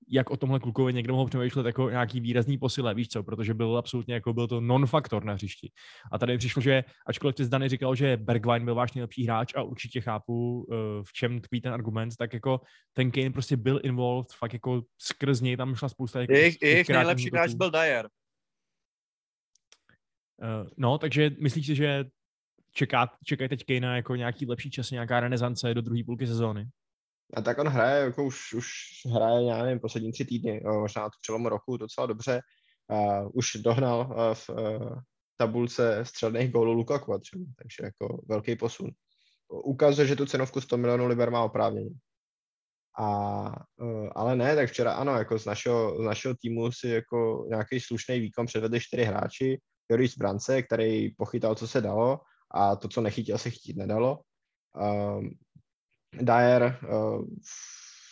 jak 0.08 0.30
o 0.30 0.36
tomhle 0.36 0.60
klukovi 0.60 0.92
někdo 0.92 1.14
mohl 1.14 1.28
přemýšlet 1.28 1.66
jako 1.66 1.90
nějaký 1.90 2.20
výrazný 2.20 2.58
posile, 2.58 2.94
víš 2.94 3.08
co, 3.08 3.22
protože 3.22 3.54
byl 3.54 3.76
absolutně 3.76 4.14
jako 4.14 4.32
byl 4.32 4.48
to 4.48 4.60
non-faktor 4.60 5.24
na 5.24 5.32
hřišti. 5.32 5.72
A 6.12 6.18
tady 6.18 6.38
přišlo, 6.38 6.62
že 6.62 6.84
ačkoliv 7.06 7.36
ty 7.36 7.44
Zdany 7.44 7.68
říkal, 7.68 7.94
že 7.94 8.16
Bergwijn 8.16 8.64
byl 8.64 8.74
váš 8.74 8.92
nejlepší 8.92 9.24
hráč 9.24 9.52
a 9.54 9.62
určitě 9.62 10.00
chápu, 10.00 10.66
eh, 10.72 10.74
v 11.02 11.12
čem 11.12 11.40
tkví 11.40 11.60
ten 11.60 11.72
argument, 11.72 12.16
tak 12.18 12.32
jako 12.32 12.60
ten 12.92 13.10
Kane 13.10 13.30
prostě 13.30 13.56
byl 13.56 13.80
involved, 13.82 14.32
fakt 14.38 14.52
jako 14.52 14.82
skrz 14.98 15.40
něj 15.40 15.56
tam 15.56 15.74
šla 15.74 15.88
spousta. 15.88 16.20
Jako 16.20 16.32
jejich, 16.32 16.62
jejich 16.62 16.88
nejlepší 16.88 17.30
hráč 17.32 17.54
byl 17.54 17.70
Dyer. 17.70 18.08
Uh, 20.42 20.68
no, 20.76 20.98
takže 20.98 21.30
myslíš 21.40 21.66
si, 21.66 21.74
že 21.74 22.04
čeká, 22.72 23.10
čekají 23.24 23.48
teď 23.48 23.64
Kane 23.64 23.96
jako 23.96 24.16
nějaký 24.16 24.46
lepší 24.46 24.70
čas, 24.70 24.90
nějaká 24.90 25.20
renesance 25.20 25.74
do 25.74 25.82
druhé 25.82 26.04
půlky 26.04 26.26
sezóny? 26.26 26.68
A 27.34 27.42
tak 27.42 27.58
on 27.58 27.68
hraje, 27.68 28.04
jako 28.04 28.24
už, 28.24 28.54
už 28.54 28.68
hraje, 29.12 29.46
já 29.46 29.62
nevím, 29.62 29.80
poslední 29.80 30.12
tři 30.12 30.24
týdny, 30.24 30.62
možná 30.64 31.04
to 31.04 31.16
přelomu 31.20 31.48
roku 31.48 31.76
docela 31.76 32.06
dobře. 32.06 32.40
Uh, 32.88 33.30
už 33.34 33.52
dohnal 33.56 34.00
uh, 34.00 34.34
v 34.34 34.48
uh, 34.48 34.98
tabulce 35.36 36.04
střelných 36.04 36.52
gólů 36.52 36.72
Lukaku 36.72 37.18
třeba, 37.18 37.44
takže 37.56 37.84
jako 37.84 38.22
velký 38.28 38.56
posun. 38.56 38.90
Ukazuje, 39.48 40.06
že 40.06 40.16
tu 40.16 40.26
cenovku 40.26 40.60
100 40.60 40.76
milionů 40.76 41.06
liber 41.06 41.30
má 41.30 41.42
oprávnění. 41.42 41.98
A, 42.98 43.08
uh, 43.76 44.08
ale 44.14 44.36
ne, 44.36 44.56
tak 44.56 44.68
včera 44.68 44.92
ano, 44.92 45.14
jako 45.14 45.38
z 45.38 45.46
našeho, 45.46 46.02
z 46.02 46.04
našeho 46.04 46.34
týmu 46.34 46.72
si 46.72 46.88
jako 46.88 47.46
nějaký 47.48 47.80
slušný 47.80 48.20
výkon 48.20 48.46
předvedli 48.46 48.80
čtyři 48.80 49.04
hráči, 49.04 49.60
Joris 49.90 50.16
Brance, 50.18 50.62
který 50.62 51.14
pochytal, 51.14 51.54
co 51.54 51.68
se 51.68 51.80
dalo 51.80 52.20
a 52.50 52.76
to, 52.76 52.88
co 52.88 53.00
nechytil, 53.00 53.38
se 53.38 53.50
chtít 53.50 53.76
nedalo. 53.76 54.20
Um, 55.18 55.30
Dyer 56.12 56.78
uh, 56.82 57.24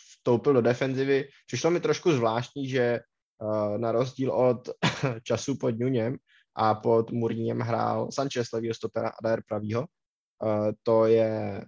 vstoupil 0.09 0.53
do 0.53 0.61
defenzivy. 0.61 1.29
Přišlo 1.47 1.71
mi 1.71 1.79
trošku 1.79 2.11
zvláštní, 2.11 2.69
že 2.69 2.99
uh, 3.41 3.77
na 3.77 3.91
rozdíl 3.91 4.31
od 4.31 4.69
času 5.23 5.57
pod 5.57 5.79
Nuněm 5.79 6.17
a 6.55 6.75
pod 6.75 7.11
Murníjem 7.11 7.59
hrál 7.59 8.11
Sanchez 8.11 8.51
levýho 8.53 8.73
stopera 8.73 9.09
a 9.09 9.27
Dyer 9.27 9.43
pravýho. 9.47 9.81
Uh, 9.81 10.71
to 10.83 11.05
je 11.05 11.61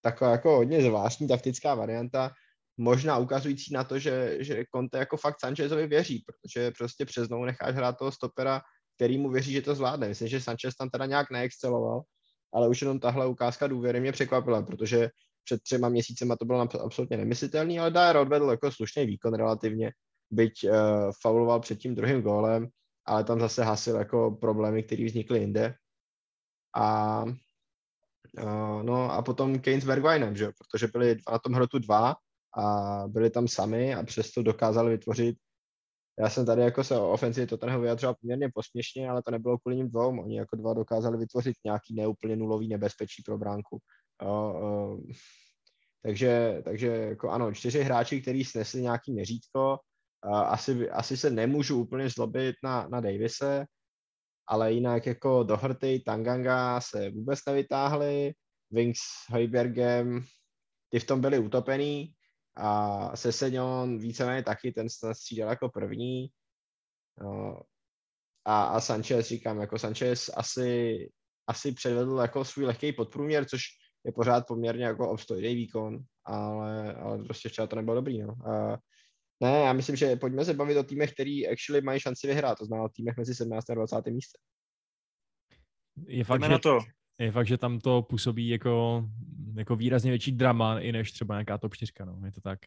taková 0.00 0.30
jako 0.30 0.56
hodně 0.56 0.82
zvláštní 0.82 1.28
taktická 1.28 1.74
varianta, 1.74 2.30
možná 2.76 3.18
ukazující 3.18 3.74
na 3.74 3.84
to, 3.84 3.98
že, 3.98 4.36
že 4.40 4.64
Conte 4.74 4.98
jako 4.98 5.16
fakt 5.16 5.40
Sanchezovi 5.40 5.86
věří, 5.86 6.24
protože 6.26 6.70
prostě 6.70 7.04
přes 7.04 7.28
necháš 7.28 7.74
hrát 7.74 7.98
toho 7.98 8.12
stopera, 8.12 8.60
který 8.96 9.18
mu 9.18 9.30
věří, 9.30 9.52
že 9.52 9.62
to 9.62 9.74
zvládne. 9.74 10.08
Myslím, 10.08 10.28
že 10.28 10.40
Sanchez 10.40 10.76
tam 10.76 10.90
teda 10.90 11.06
nějak 11.06 11.30
neexceloval, 11.30 12.02
ale 12.56 12.68
už 12.68 12.80
jenom 12.80 13.00
tahle 13.00 13.26
ukázka 13.26 13.66
důvěry 13.66 14.00
mě 14.00 14.12
překvapila, 14.12 14.62
protože 14.62 15.10
před 15.44 15.62
třema 15.62 15.88
měsícema 15.88 16.36
to 16.36 16.44
bylo 16.44 16.60
absolutně 16.60 17.16
nemyslitelný, 17.16 17.80
ale 17.80 17.90
Dyer 17.90 18.16
odvedl 18.16 18.50
jako 18.50 18.72
slušný 18.72 19.06
výkon 19.06 19.34
relativně, 19.34 19.92
byť 20.30 20.64
uh, 20.64 20.72
fauloval 21.22 21.60
před 21.60 21.78
tím 21.78 21.94
druhým 21.94 22.22
gólem, 22.22 22.68
ale 23.06 23.24
tam 23.24 23.40
zase 23.40 23.64
hasil 23.64 23.96
jako 23.96 24.30
problémy, 24.30 24.82
které 24.82 25.04
vznikly 25.04 25.38
jinde. 25.38 25.74
A 26.76 27.24
uh, 28.42 28.82
no 28.82 29.12
a 29.12 29.22
potom 29.22 29.58
Kane 29.58 29.80
s 29.80 29.84
Bergwijnem, 29.84 30.36
že? 30.36 30.50
protože 30.58 30.86
byli 30.92 31.16
na 31.32 31.38
tom 31.38 31.52
hrotu 31.52 31.78
dva 31.78 32.14
a 32.58 33.04
byli 33.08 33.30
tam 33.30 33.48
sami 33.48 33.94
a 33.94 34.02
přesto 34.02 34.42
dokázali 34.42 34.90
vytvořit 34.90 35.36
já 36.18 36.30
jsem 36.30 36.46
tady 36.46 36.62
jako 36.62 36.84
se 36.84 36.98
o 36.98 37.10
ofenzivě 37.10 37.46
Tottenhamu 37.46 37.82
vyjadřoval 37.82 38.14
poměrně 38.20 38.48
posměšně, 38.54 39.10
ale 39.10 39.22
to 39.22 39.30
nebylo 39.30 39.58
kvůli 39.58 39.76
ním 39.76 39.90
dvou. 39.90 40.20
Oni 40.22 40.38
jako 40.38 40.56
dva 40.56 40.74
dokázali 40.74 41.18
vytvořit 41.18 41.56
nějaký 41.64 41.94
neúplně 41.94 42.36
nulový 42.36 42.68
nebezpečí 42.68 43.22
pro 43.22 43.38
bránku. 43.38 43.78
Jo, 44.22 44.54
uh, 44.62 45.12
takže, 46.02 46.62
takže 46.64 46.86
jako 46.86 47.30
ano, 47.30 47.54
čtyři 47.54 47.82
hráči, 47.82 48.22
kteří 48.22 48.44
snesli 48.44 48.82
nějaký 48.82 49.12
měřítko. 49.12 49.78
Uh, 50.26 50.38
asi, 50.38 50.90
asi 50.90 51.16
se 51.16 51.30
nemůžu 51.30 51.80
úplně 51.80 52.08
zlobit 52.08 52.56
na, 52.62 52.88
na 52.88 53.00
Davise, 53.00 53.66
ale 54.48 54.72
jinak 54.72 55.06
jako 55.06 55.42
Doherty, 55.42 56.02
Tanganga 56.06 56.80
se 56.80 57.10
vůbec 57.10 57.38
nevytáhli. 57.46 58.32
Wings 58.70 58.98
s 58.98 59.30
Hojbergem, 59.30 60.24
ty 60.88 60.98
v 60.98 61.06
tom 61.06 61.20
byli 61.20 61.38
utopený, 61.38 62.14
a 62.56 63.16
Sesenion 63.16 63.98
víceméně 63.98 64.42
taky, 64.42 64.72
ten 64.72 64.88
střídal 65.12 65.50
jako 65.50 65.68
první. 65.68 66.28
No, 67.20 67.60
a, 68.44 68.64
a 68.64 68.80
Sanchez, 68.80 69.28
říkám, 69.28 69.60
jako 69.60 69.78
Sanchez 69.78 70.30
asi, 70.36 70.98
asi 71.46 71.72
předvedl 71.72 72.16
jako 72.16 72.44
svůj 72.44 72.64
lehký 72.64 72.92
podprůměr, 72.92 73.44
což 73.44 73.62
je 74.04 74.12
pořád 74.12 74.46
poměrně 74.46 74.84
jako 74.84 75.10
obstojný 75.10 75.54
výkon, 75.54 75.98
ale, 76.24 76.94
ale 76.94 77.24
prostě 77.24 77.48
včera 77.48 77.66
to 77.66 77.76
nebylo 77.76 77.94
dobrý. 77.94 78.22
No. 78.22 78.34
A, 78.46 78.78
ne, 79.40 79.60
já 79.60 79.72
myslím, 79.72 79.96
že 79.96 80.16
pojďme 80.16 80.44
se 80.44 80.54
bavit 80.54 80.76
o 80.76 80.82
týmech, 80.82 81.12
který 81.12 81.48
actually 81.48 81.80
mají 81.80 82.00
šanci 82.00 82.26
vyhrát, 82.26 82.58
to 82.58 82.64
znamená 82.64 82.84
o 82.84 82.88
týmech 82.88 83.16
mezi 83.16 83.34
17. 83.34 83.70
a 83.70 83.74
20. 83.74 84.06
místem. 84.06 84.40
Je 86.06 86.24
fakt, 86.24 86.44
že, 86.44 86.58
to. 86.58 86.78
Je 87.18 87.32
fakt, 87.32 87.46
že 87.46 87.58
tam 87.58 87.80
to 87.80 88.02
působí 88.02 88.48
jako 88.48 89.04
jako 89.56 89.76
výrazně 89.76 90.10
větší 90.10 90.32
drama, 90.32 90.80
i 90.80 90.92
než 90.92 91.12
třeba 91.12 91.34
nějaká 91.34 91.58
top 91.58 91.74
4, 91.74 91.92
no, 92.04 92.20
je 92.24 92.32
to 92.32 92.40
tak. 92.40 92.58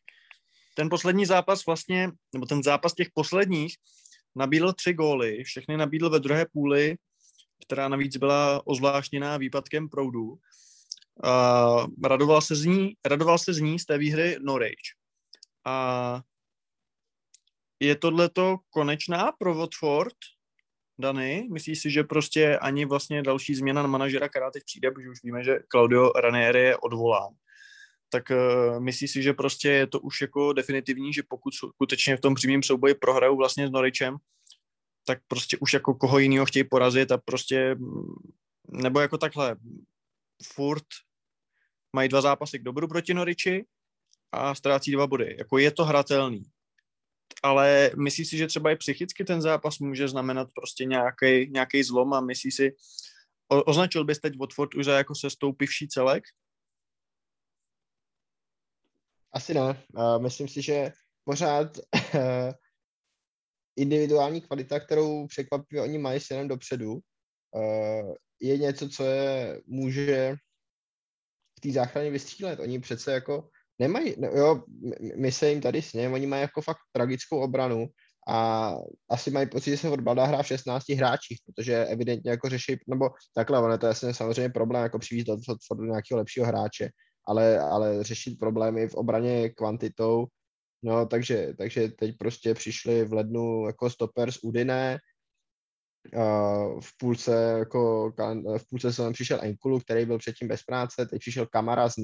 Ten 0.76 0.90
poslední 0.90 1.26
zápas 1.26 1.66
vlastně, 1.66 2.12
nebo 2.34 2.46
ten 2.46 2.64
zápas 2.64 2.94
těch 2.94 3.08
posledních, 3.14 3.76
nabídl 4.36 4.74
tři 4.74 4.94
góly, 4.94 5.44
všechny 5.44 5.78
nabídl 5.78 6.10
ve 6.10 6.20
druhé 6.20 6.46
půli, 6.54 6.98
která 7.66 7.88
navíc 7.88 8.18
byla 8.18 8.68
ozvláštněná 8.68 9.38
výpadkem 9.38 9.90
proudu. 9.90 10.40
A 11.24 11.86
radoval 12.04 12.42
se 12.42 12.56
z 12.56 12.66
ní, 12.66 12.94
radoval 13.06 13.38
se 13.38 13.54
z 13.54 13.60
ní 13.60 13.80
z 13.80 13.86
té 13.86 13.98
výhry 13.98 14.38
Norwich. 14.42 14.96
A 15.66 16.22
je 17.80 17.96
tohleto 17.96 18.58
konečná 18.70 19.32
pro 19.32 19.56
Watford, 19.56 20.16
Dany? 21.00 21.48
Myslíš 21.52 21.82
si, 21.82 21.92
že 21.92 22.04
prostě 22.04 22.58
ani 22.58 22.86
vlastně 22.86 23.24
další 23.24 23.56
změna 23.56 23.82
na 23.82 23.88
manažera, 23.88 24.30
která 24.30 24.52
teď 24.52 24.64
přijde, 24.64 24.92
protože 24.92 25.10
už 25.10 25.24
víme, 25.24 25.44
že 25.44 25.60
Claudio 25.72 26.12
Ranieri 26.12 26.60
je 26.60 26.78
odvolán, 26.78 27.34
tak 28.10 28.24
uh, 28.30 28.80
myslíš 28.80 29.12
si, 29.12 29.22
že 29.22 29.34
prostě 29.34 29.70
je 29.70 29.88
to 29.88 30.00
už 30.00 30.22
jako 30.22 30.54
definitivní, 30.54 31.14
že 31.14 31.24
pokud 31.28 31.54
skutečně 31.54 32.18
v 32.18 32.22
tom 32.22 32.36
přímém 32.36 32.64
souboji 32.64 32.94
prohrajou 32.94 33.38
vlastně 33.38 33.68
s 33.68 33.72
Noricem, 33.72 34.18
tak 35.06 35.20
prostě 35.28 35.58
už 35.58 35.74
jako 35.74 35.94
koho 35.94 36.20
jiného 36.20 36.46
chtějí 36.46 36.64
porazit 36.64 37.12
a 37.12 37.18
prostě, 37.18 37.76
mm, 37.76 38.14
nebo 38.72 39.00
jako 39.00 39.18
takhle, 39.18 39.56
furt 40.54 40.86
mají 41.96 42.10
dva 42.10 42.22
zápasy 42.22 42.60
k 42.60 42.64
dobru 42.64 42.88
proti 42.88 43.14
Noriči 43.14 43.66
a 44.32 44.56
ztrácí 44.56 44.92
dva 44.92 45.08
body. 45.08 45.36
Jako 45.40 45.58
je 45.58 45.72
to 45.72 45.86
hratelný 45.86 46.44
ale 47.44 47.92
myslíš 47.98 48.30
si, 48.30 48.38
že 48.38 48.48
třeba 48.48 48.72
i 48.72 48.76
psychicky 48.76 49.26
ten 49.26 49.42
zápas 49.42 49.80
může 49.80 50.08
znamenat 50.08 50.48
prostě 50.56 50.86
nějaký, 50.86 51.52
nějaký 51.52 51.84
zlom 51.84 52.14
a 52.14 52.22
myslíš 52.22 52.56
si, 52.56 52.76
o, 53.52 53.64
označil 53.64 54.06
bys 54.06 54.20
teď 54.20 54.38
Watford 54.40 54.76
už 54.76 54.86
za 54.86 54.98
jako 54.98 55.16
se 55.16 55.30
stoupivší 55.30 55.88
celek? 55.88 56.24
Asi 59.34 59.54
ne. 59.54 59.84
Myslím 60.18 60.48
si, 60.48 60.62
že 60.62 60.92
pořád 61.24 61.78
uh, 61.78 62.52
individuální 63.76 64.42
kvalita, 64.42 64.80
kterou 64.80 65.28
překvapivě 65.28 65.82
oni 65.82 65.98
mají 65.98 66.20
jenom 66.32 66.48
dopředu, 66.48 66.94
uh, 66.94 68.16
je 68.42 68.58
něco, 68.58 68.90
co 68.90 69.04
je 69.04 69.62
může 69.66 70.36
v 71.58 71.62
té 71.62 71.72
záchraně 71.72 72.12
vystřílet. 72.12 72.60
Oni 72.60 72.80
přece 72.80 73.14
jako 73.14 73.50
nemají, 73.80 74.16
no 74.18 74.28
jo, 74.28 74.64
my 75.18 75.32
se 75.32 75.50
jim 75.50 75.62
tady 75.62 75.82
sněm, 75.82 76.14
oni 76.14 76.28
mají 76.28 76.42
jako 76.42 76.62
fakt 76.62 76.78
tragickou 76.92 77.40
obranu 77.40 77.88
a 78.28 78.76
asi 79.10 79.32
mají 79.32 79.50
pocit, 79.50 79.72
že 79.72 79.78
se 79.78 79.90
fotbal 79.90 80.28
hrá 80.28 80.44
v 80.44 80.48
16 80.48 80.90
hráčích, 80.90 81.40
protože 81.46 81.86
evidentně 81.86 82.32
jako 82.32 82.50
řeší, 82.50 82.78
nebo 82.88 83.10
takhle, 83.36 83.60
ono 83.60 83.78
to 83.78 83.88
je 83.88 83.94
samozřejmě 83.94 84.50
problém 84.50 84.84
jako 84.84 85.00
přivízt 85.00 85.28
do, 85.28 85.36
do, 85.76 85.86
nějakého 85.86 86.18
lepšího 86.18 86.46
hráče, 86.46 86.90
ale, 87.28 87.60
ale 87.60 88.04
řešit 88.04 88.40
problémy 88.40 88.88
v 88.88 88.96
obraně 88.96 89.50
kvantitou 89.50 90.28
No, 90.84 91.06
takže, 91.06 91.54
takže 91.58 91.90
teď 91.90 92.18
prostě 92.18 92.54
přišli 92.54 93.06
v 93.06 93.14
lednu 93.14 93.66
jako 93.66 93.90
stoper 93.90 94.32
z 94.32 94.40
Udine, 94.44 94.98
v 96.80 96.98
půlce, 96.98 97.56
jako, 97.60 98.12
v 98.58 98.70
půlce 98.70 98.94
jsem 98.94 99.14
přišel 99.14 99.40
Enkulu, 99.42 99.80
který 99.80 100.06
byl 100.06 100.18
předtím 100.18 100.48
bez 100.48 100.64
práce, 100.64 101.06
teď 101.06 101.20
přišel 101.20 101.48
Kamara 101.48 101.90
z 101.90 101.98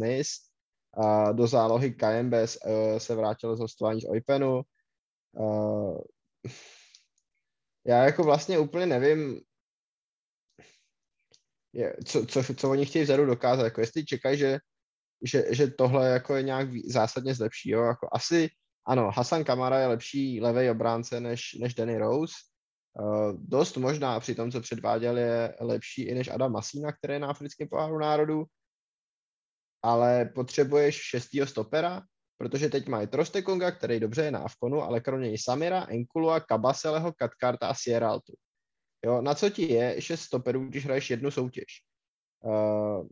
NIS, 0.97 1.35
do 1.35 1.47
zálohy 1.47 1.91
KMB 1.91 2.33
e, 2.33 2.47
se 2.99 3.15
vrátil 3.15 3.55
z 3.55 3.59
hostování 3.59 4.01
z 4.01 4.09
Oipenu. 4.09 4.61
Já 7.85 8.03
jako 8.03 8.23
vlastně 8.23 8.59
úplně 8.59 8.85
nevím, 8.85 9.41
co, 12.05 12.25
co, 12.25 12.43
co 12.55 12.69
oni 12.69 12.85
chtějí 12.85 13.03
vzadu 13.03 13.25
dokázat, 13.25 13.63
jako 13.63 13.81
jestli 13.81 14.05
čekají, 14.05 14.37
že, 14.37 14.59
že, 15.23 15.43
že 15.51 15.67
tohle 15.67 16.09
jako 16.09 16.35
je 16.35 16.43
nějak 16.43 16.67
zásadně 16.87 17.35
zlepší, 17.35 17.69
jo, 17.69 17.83
jako 17.83 18.09
asi 18.11 18.49
ano, 18.87 19.11
Hasan 19.15 19.43
Kamara 19.43 19.79
je 19.79 19.87
lepší 19.87 20.41
levý 20.41 20.69
obránce 20.69 21.19
než, 21.19 21.41
než 21.59 21.73
Danny 21.73 21.97
Rose, 21.97 22.33
Uh, 22.99 23.33
dost 23.39 23.77
možná 23.77 24.19
při 24.19 24.35
tom, 24.35 24.51
co 24.51 24.61
předváděl, 24.61 25.17
je 25.17 25.55
lepší 25.59 26.03
i 26.03 26.15
než 26.15 26.27
Adam 26.27 26.51
Masína, 26.51 26.91
který 26.91 27.13
je 27.13 27.19
na 27.19 27.27
africkém 27.27 27.67
poháru 27.67 27.99
národů, 27.99 28.43
ale 29.85 30.25
potřebuješ 30.25 30.95
šestýho 30.95 31.47
stopera, 31.47 32.01
protože 32.37 32.69
teď 32.69 32.87
mají 32.87 33.07
Trostekonga, 33.07 33.71
který 33.71 33.99
dobře 33.99 34.23
je 34.23 34.31
na 34.31 34.39
Avkonu, 34.39 34.81
ale 34.81 35.01
kromě 35.01 35.27
něj 35.27 35.37
Samira, 35.37 35.85
Enkulua, 35.89 36.39
Kabaseleho, 36.39 37.13
Katkarta 37.13 37.67
a 37.67 37.73
Sierraltu. 37.73 38.33
Jo, 39.05 39.21
na 39.21 39.35
co 39.35 39.49
ti 39.49 39.73
je 39.73 40.01
šest 40.01 40.21
stoperů, 40.21 40.65
když 40.65 40.85
hraješ 40.85 41.09
jednu 41.09 41.31
soutěž? 41.31 41.65
Uh, 42.43 43.07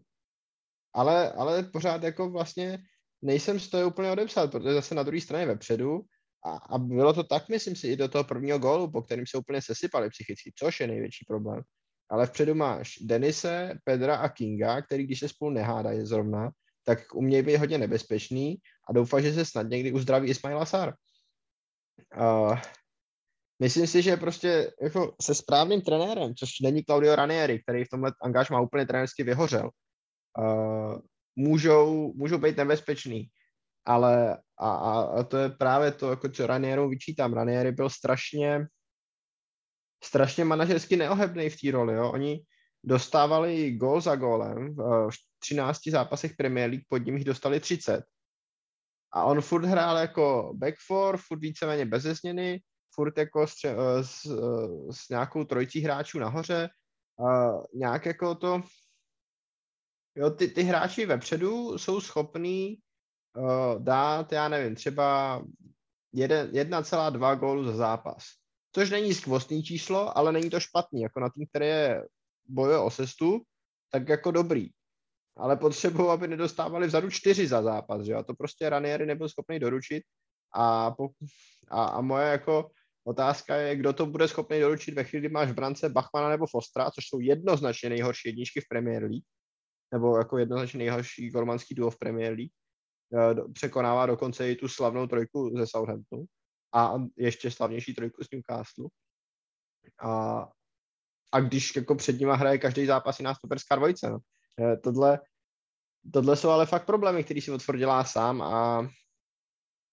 ale, 0.93 1.31
ale 1.31 1.63
pořád 1.63 2.03
jako 2.03 2.29
vlastně 2.29 2.79
nejsem 3.21 3.59
z 3.59 3.69
toho 3.69 3.87
úplně 3.87 4.11
odepsat, 4.11 4.51
protože 4.51 4.73
zase 4.73 4.95
na 4.95 5.03
druhé 5.03 5.21
straně 5.21 5.45
vepředu 5.45 6.01
a, 6.45 6.55
a 6.55 6.77
bylo 6.77 7.13
to 7.13 7.23
tak, 7.23 7.49
myslím 7.49 7.75
si, 7.75 7.87
i 7.87 7.95
do 7.95 8.07
toho 8.07 8.23
prvního 8.23 8.59
gólu, 8.59 8.91
po 8.91 9.01
kterým 9.01 9.25
se 9.27 9.37
úplně 9.37 9.61
sesypali 9.61 10.09
psychicky, 10.09 10.51
což 10.55 10.79
je 10.79 10.87
největší 10.87 11.25
problém. 11.27 11.61
Ale 12.09 12.25
vpředu 12.25 12.55
máš 12.55 12.97
Denise, 13.01 13.77
Pedra 13.83 14.15
a 14.15 14.29
Kinga, 14.29 14.81
který 14.81 15.03
když 15.03 15.19
se 15.19 15.29
spolu 15.29 15.51
nehádají 15.51 16.05
zrovna, 16.05 16.51
tak 16.83 17.15
umějí 17.15 17.43
být 17.43 17.57
hodně 17.57 17.77
nebezpečný 17.77 18.57
a 18.89 18.93
doufám, 18.93 19.21
že 19.21 19.33
se 19.33 19.45
snad 19.45 19.69
někdy 19.69 19.91
uzdraví 19.91 20.29
Ismail 20.29 20.59
Asar. 20.59 20.93
Uh, 22.17 22.57
myslím 23.59 23.87
si, 23.87 24.01
že 24.01 24.17
prostě 24.17 24.71
jako 24.81 25.15
se 25.21 25.35
správným 25.35 25.81
trenérem, 25.81 26.35
což 26.35 26.49
není 26.63 26.83
Claudio 26.83 27.15
Ranieri, 27.15 27.59
který 27.59 27.83
v 27.85 27.89
tomhle 27.89 28.11
angažmá 28.21 28.61
úplně 28.61 28.85
trenérsky 28.85 29.23
vyhořel, 29.23 29.69
uh, 30.39 30.99
můžou, 31.35 32.13
můžou 32.13 32.37
být 32.37 32.57
nebezpeční 32.57 33.29
ale 33.85 34.37
a, 34.59 34.69
a, 34.69 35.01
a 35.01 35.23
to 35.23 35.37
je 35.37 35.49
právě 35.49 35.91
to, 35.91 36.09
jako 36.09 36.29
co 36.29 36.47
Ranieru 36.47 36.89
vyčítám. 36.89 37.33
Ranieri 37.33 37.71
byl 37.71 37.89
strašně 37.89 38.67
strašně 40.03 40.45
manažersky 40.45 40.95
neohebný 40.95 41.49
v 41.49 41.61
té 41.61 41.71
roli. 41.71 41.93
Jo. 41.93 42.11
Oni 42.11 42.43
dostávali 42.83 43.71
gól 43.71 44.01
za 44.01 44.15
gólem 44.15 44.75
13 45.43 45.87
zápasech 45.91 46.35
Premier 46.35 46.69
League, 46.69 46.85
pod 46.89 46.97
ním 46.97 47.17
jich 47.17 47.25
dostali 47.25 47.59
30. 47.59 48.03
A 49.13 49.23
on 49.23 49.41
furt 49.41 49.65
hrál 49.65 49.97
jako 49.97 50.53
back 50.55 50.75
four, 50.87 51.17
furt 51.17 51.39
víceméně 51.39 51.85
bez 51.85 52.03
změny, 52.03 52.61
furt 52.95 53.17
jako 53.17 53.47
s, 53.47 53.53
s, 54.01 54.25
s 54.91 55.09
nějakou 55.09 55.43
trojicí 55.43 55.79
hráčů 55.81 56.19
nahoře. 56.19 56.69
A 57.27 57.51
nějak 57.73 58.05
jako 58.05 58.35
to... 58.35 58.61
Jo, 60.15 60.29
ty, 60.29 60.47
ty 60.47 60.63
hráči 60.63 61.05
vepředu 61.05 61.77
jsou 61.77 62.01
schopní 62.01 62.77
uh, 63.37 63.83
dát, 63.83 64.31
já 64.31 64.47
nevím, 64.47 64.75
třeba 64.75 65.41
1,2 66.15 67.39
gólu 67.39 67.63
za 67.63 67.75
zápas. 67.75 68.23
Což 68.75 68.89
není 68.89 69.13
skvostný 69.13 69.63
číslo, 69.63 70.17
ale 70.17 70.31
není 70.31 70.49
to 70.49 70.59
špatný. 70.59 71.01
Jako 71.01 71.19
na 71.19 71.29
tým, 71.29 71.47
který 71.47 71.65
je 71.65 72.07
bojuje 72.45 72.77
o 72.77 72.89
sestu, 72.89 73.41
tak 73.89 74.09
jako 74.09 74.31
dobrý. 74.31 74.69
Ale 75.37 75.57
potřebují, 75.57 76.09
aby 76.09 76.27
nedostávali 76.27 76.87
vzadu 76.87 77.09
čtyři 77.09 77.47
za 77.47 77.61
zápas, 77.61 78.05
že? 78.05 78.13
A 78.13 78.23
to 78.23 78.33
prostě 78.33 78.69
Ranieri 78.69 79.05
nebyl 79.05 79.29
schopný 79.29 79.59
doručit. 79.59 80.03
A, 80.55 80.91
po, 80.91 81.09
a, 81.69 81.85
a 81.85 82.01
moje 82.01 82.27
jako 82.27 82.69
otázka 83.03 83.55
je, 83.55 83.75
kdo 83.75 83.93
to 83.93 84.05
bude 84.05 84.27
schopný 84.27 84.59
doručit 84.59 84.95
ve 84.95 85.03
chvíli, 85.03 85.21
kdy 85.21 85.29
máš 85.29 85.49
v 85.49 85.53
brance 85.53 85.89
Bachmana 85.89 86.29
nebo 86.29 86.45
Fostra, 86.47 86.91
což 86.91 87.05
jsou 87.07 87.19
jednoznačně 87.19 87.89
nejhorší 87.89 88.29
jedničky 88.29 88.61
v 88.61 88.67
Premier 88.69 89.03
League, 89.03 89.25
nebo 89.93 90.17
jako 90.17 90.37
jednoznačně 90.37 90.77
nejhorší 90.77 91.29
golmanský 91.29 91.75
duo 91.75 91.89
v 91.89 91.97
Premier 91.99 92.33
League. 92.33 92.51
Eh, 93.13 93.51
překonává 93.53 94.05
dokonce 94.05 94.51
i 94.51 94.55
tu 94.55 94.67
slavnou 94.67 95.07
trojku 95.07 95.57
ze 95.57 95.67
Southamptonu 95.67 96.25
a 96.73 96.93
ještě 97.17 97.51
slavnější 97.51 97.93
trojku 97.93 98.23
z 98.23 98.27
Newcastle. 98.31 98.85
A, 100.03 100.47
a 101.31 101.39
když 101.39 101.75
jako 101.75 101.95
před 101.95 102.19
nima 102.19 102.35
hraje 102.35 102.57
každý 102.57 102.85
zápas 102.85 103.19
jiná 103.19 103.35
stoperská 103.35 103.75
dvojice. 103.75 104.09
No. 104.09 104.19
Eh, 104.59 104.77
tohle, 104.77 105.19
tohle 106.13 106.37
jsou 106.37 106.49
ale 106.49 106.65
fakt 106.65 106.85
problémy, 106.85 107.23
které 107.23 107.41
si 107.41 107.51
otvrdila 107.51 108.03
sám 108.03 108.41
a 108.41 108.87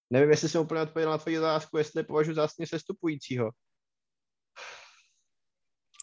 nevím, 0.09 0.29
jestli 0.29 0.49
jsem 0.49 0.61
úplně 0.61 0.81
odpověděl 0.81 1.11
na 1.11 1.17
tvoji 1.17 1.39
otázku, 1.39 1.77
jestli 1.77 2.03
považuji 2.03 2.35
za 2.35 2.41
vlastně 2.41 2.67
sestupujícího. 2.67 3.51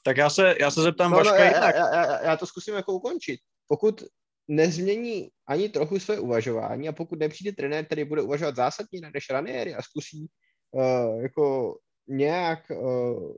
Tak 0.04 0.16
já 0.16 0.30
se, 0.30 0.54
já 0.60 0.70
se 0.70 0.82
zeptám 0.82 1.10
no, 1.10 1.22
no, 1.22 1.34
já, 1.34 1.44
já, 1.44 1.76
já, 1.76 2.22
já, 2.22 2.36
to 2.36 2.46
zkusím 2.46 2.74
jako 2.74 2.92
ukončit. 2.92 3.40
Pokud 3.66 4.02
nezmění 4.48 5.28
ani 5.46 5.68
trochu 5.68 5.98
své 5.98 6.20
uvažování 6.20 6.88
a 6.88 6.92
pokud 6.92 7.18
nepřijde 7.18 7.52
trenér, 7.52 7.86
který 7.86 8.04
bude 8.04 8.22
uvažovat 8.22 8.56
zásadně 8.56 9.00
než 9.14 9.30
Ranieri 9.30 9.74
a 9.74 9.82
zkusí 9.82 10.26
uh, 10.70 11.22
jako 11.22 11.76
nějak 12.08 12.70
uh, 12.70 13.36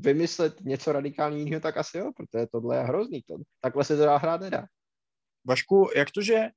vymyslet 0.00 0.60
něco 0.60 0.92
radikálního, 0.92 1.60
tak 1.60 1.76
asi 1.76 1.98
jo, 1.98 2.12
protože 2.16 2.46
tohle 2.52 2.76
je 2.76 2.82
hrozný. 2.82 3.22
To, 3.22 3.34
takhle 3.60 3.84
se 3.84 3.96
to 3.96 4.04
dá 4.04 4.16
hrát 4.16 4.40
nedá. 4.40 4.66
Vašku, 5.44 5.90
jak 5.96 6.10
to, 6.10 6.22
že 6.22 6.48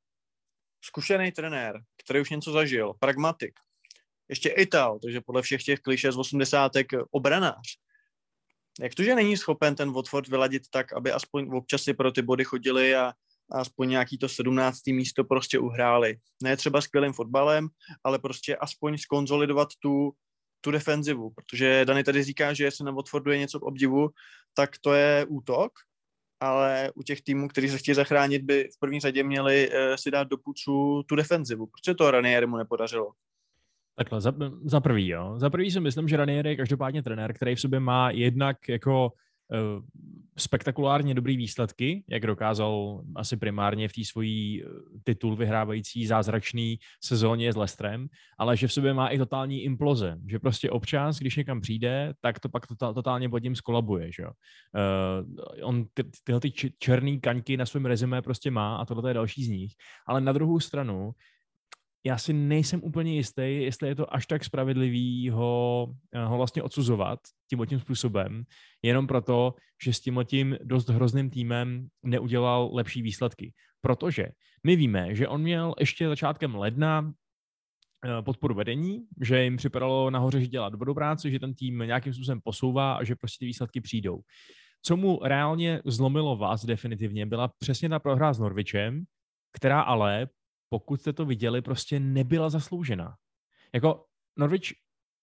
zkušený 0.86 1.32
trenér, 1.32 1.82
který 2.04 2.22
už 2.22 2.30
něco 2.30 2.52
zažil, 2.52 2.94
pragmatik, 3.00 3.54
ještě 4.30 4.50
Ital, 4.50 5.00
takže 5.00 5.22
podle 5.22 5.42
všech 5.42 5.64
těch 5.64 5.80
kliše 5.80 6.12
z 6.12 6.18
80. 6.18 6.72
obranář, 7.12 7.78
jak 8.80 8.96
to, 8.96 9.04
že 9.04 9.16
není 9.16 9.38
schopen 9.38 9.76
ten 9.76 9.92
Watford 9.92 10.28
vyladit 10.28 10.64
tak, 10.70 10.94
aby 10.94 11.12
aspoň 11.12 11.50
občas 11.54 11.84
si 11.84 11.94
pro 11.94 12.12
ty 12.12 12.22
body 12.22 12.44
chodili 12.44 12.96
a 12.96 13.14
aspoň 13.52 13.90
nějaký 13.90 14.18
to 14.18 14.30
17. 14.30 14.88
místo 14.88 15.24
prostě 15.24 15.60
uhráli. 15.60 16.18
Ne 16.44 16.58
třeba 16.58 16.82
skvělým 16.82 17.14
fotbalem, 17.14 17.68
ale 18.04 18.20
prostě 18.20 18.56
aspoň 18.56 18.98
skonzolidovat 18.98 19.70
tu, 19.80 20.12
tu 20.62 20.72
defenzivu, 20.72 21.30
protože 21.30 21.86
Dany 21.86 22.04
tady 22.04 22.24
říká, 22.24 22.54
že 22.54 22.64
jestli 22.64 22.86
na 22.86 22.92
Watfordu 22.92 23.32
je 23.32 23.38
něco 23.38 23.60
k 23.60 23.64
obdivu, 23.64 24.10
tak 24.54 24.70
to 24.82 24.94
je 24.94 25.26
útok, 25.26 25.72
ale 26.40 26.92
u 26.96 27.04
těch 27.04 27.22
týmů, 27.22 27.48
kteří 27.48 27.70
se 27.70 27.78
chtějí 27.78 27.96
zachránit, 27.96 28.42
by 28.42 28.70
v 28.76 28.80
první 28.80 29.00
řadě 29.00 29.24
měli 29.24 29.70
uh, 29.70 29.96
si 29.96 30.12
dát 30.12 30.28
do 30.28 30.38
pucu 30.38 31.04
tu 31.04 31.16
defenzivu. 31.16 31.66
Proč 31.66 31.86
se 31.86 31.96
to 31.96 32.12
Ranieri 32.12 32.48
mu 32.48 32.58
nepodařilo? 32.58 33.12
Takhle, 33.96 34.22
za, 34.22 34.34
za 34.64 34.80
prvý, 34.80 35.08
jo. 35.08 35.34
Za 35.38 35.50
prvý 35.50 35.72
si 35.72 35.80
myslím, 35.80 36.08
že 36.08 36.18
Ranieri 36.18 36.50
je 36.50 36.56
každopádně 36.56 37.04
trenér, 37.04 37.34
který 37.34 37.56
v 37.56 37.62
sobě 37.62 37.80
má 37.80 38.12
jednak 38.12 38.70
jako 38.70 39.12
Eh, 39.12 39.29
spektakulárně 40.38 41.14
dobrý 41.14 41.38
výsledky, 41.38 42.04
jak 42.10 42.28
dokázal 42.28 43.02
asi 43.16 43.38
primárně 43.38 43.88
v 43.88 43.94
té 43.94 44.06
svojí 44.06 44.64
eh, 44.64 44.68
titul 45.04 45.36
vyhrávající 45.36 46.08
zázračný 46.08 46.80
sezóně 47.04 47.54
s 47.54 47.56
Lestrem, 47.56 48.08
ale 48.38 48.58
že 48.58 48.68
v 48.68 48.74
sobě 48.74 48.94
má 48.94 49.08
i 49.08 49.18
totální 49.18 49.64
imploze, 49.64 50.18
že 50.28 50.40
prostě 50.40 50.70
občas, 50.70 51.20
když 51.20 51.36
někam 51.36 51.62
přijde, 51.62 52.14
tak 52.22 52.40
to 52.40 52.50
pak 52.50 52.68
to, 52.68 52.94
totálně 52.94 53.30
pod 53.30 53.44
ním 53.44 53.56
skolabuje, 53.56 54.12
že. 54.12 54.26
Uh, 54.26 54.32
on 55.62 55.86
ty, 55.94 56.04
tyhle 56.24 56.42
ty 56.42 56.52
černý 56.80 57.20
kaňky 57.20 57.58
na 57.58 57.66
svém 57.66 57.86
rezime 57.86 58.22
prostě 58.22 58.52
má 58.52 58.76
a 58.76 58.86
tohle 58.86 59.10
je 59.10 59.14
další 59.14 59.44
z 59.44 59.50
nich, 59.50 59.72
ale 60.08 60.22
na 60.22 60.32
druhou 60.32 60.60
stranu 60.60 61.12
já 62.04 62.18
si 62.18 62.34
nejsem 62.34 62.84
úplně 62.84 63.16
jistý, 63.16 63.42
jestli 63.46 63.88
je 63.88 63.96
to 63.96 64.14
až 64.14 64.28
tak 64.28 64.44
spravedlivý 64.44 65.30
ho, 65.30 65.88
eh, 66.14 66.26
ho 66.26 66.38
vlastně 66.38 66.64
odsuzovat 66.64 67.20
tím 67.50 67.66
tím 67.66 67.80
způsobem, 67.80 68.44
jenom 68.82 69.08
proto, 69.08 69.54
že 69.84 69.94
s 69.94 70.00
tím 70.00 70.20
tím 70.26 70.58
dost 70.64 70.90
hrozným 70.90 71.30
týmem 71.30 71.88
neudělal 72.04 72.70
lepší 72.74 73.02
výsledky. 73.02 73.54
Protože 73.82 74.28
my 74.64 74.76
víme, 74.76 75.16
že 75.16 75.28
on 75.28 75.42
měl 75.42 75.76
ještě 75.80 76.08
začátkem 76.08 76.56
ledna 76.56 77.14
eh, 78.06 78.22
podporu 78.22 78.56
vedení, 78.56 79.06
že 79.22 79.44
jim 79.44 79.58
připadalo 79.58 80.10
nahoře, 80.10 80.42
že 80.42 80.48
dělá 80.48 80.70
dobrou 80.70 80.94
práci, 80.94 81.32
že 81.32 81.40
ten 81.40 81.54
tým 81.54 81.80
nějakým 81.80 82.14
způsobem 82.14 82.42
posouvá 82.44 82.94
a 82.94 83.04
že 83.04 83.16
prostě 83.16 83.40
ty 83.40 83.46
výsledky 83.46 83.82
přijdou. 83.82 84.20
Co 84.82 84.98
mu 84.98 85.20
reálně 85.24 85.82
zlomilo 85.86 86.38
vás 86.38 86.66
definitivně, 86.66 87.26
byla 87.26 87.48
přesně 87.60 87.90
ta 87.90 88.00
prohra 88.00 88.34
s 88.34 88.40
Norvičem, 88.40 89.04
která 89.52 89.82
ale 89.82 90.28
pokud 90.70 91.02
jste 91.02 91.14
to 91.14 91.26
viděli, 91.26 91.62
prostě 91.62 92.00
nebyla 92.00 92.50
zasloužená. 92.50 93.16
Jako 93.74 94.06
Norwich 94.38 94.74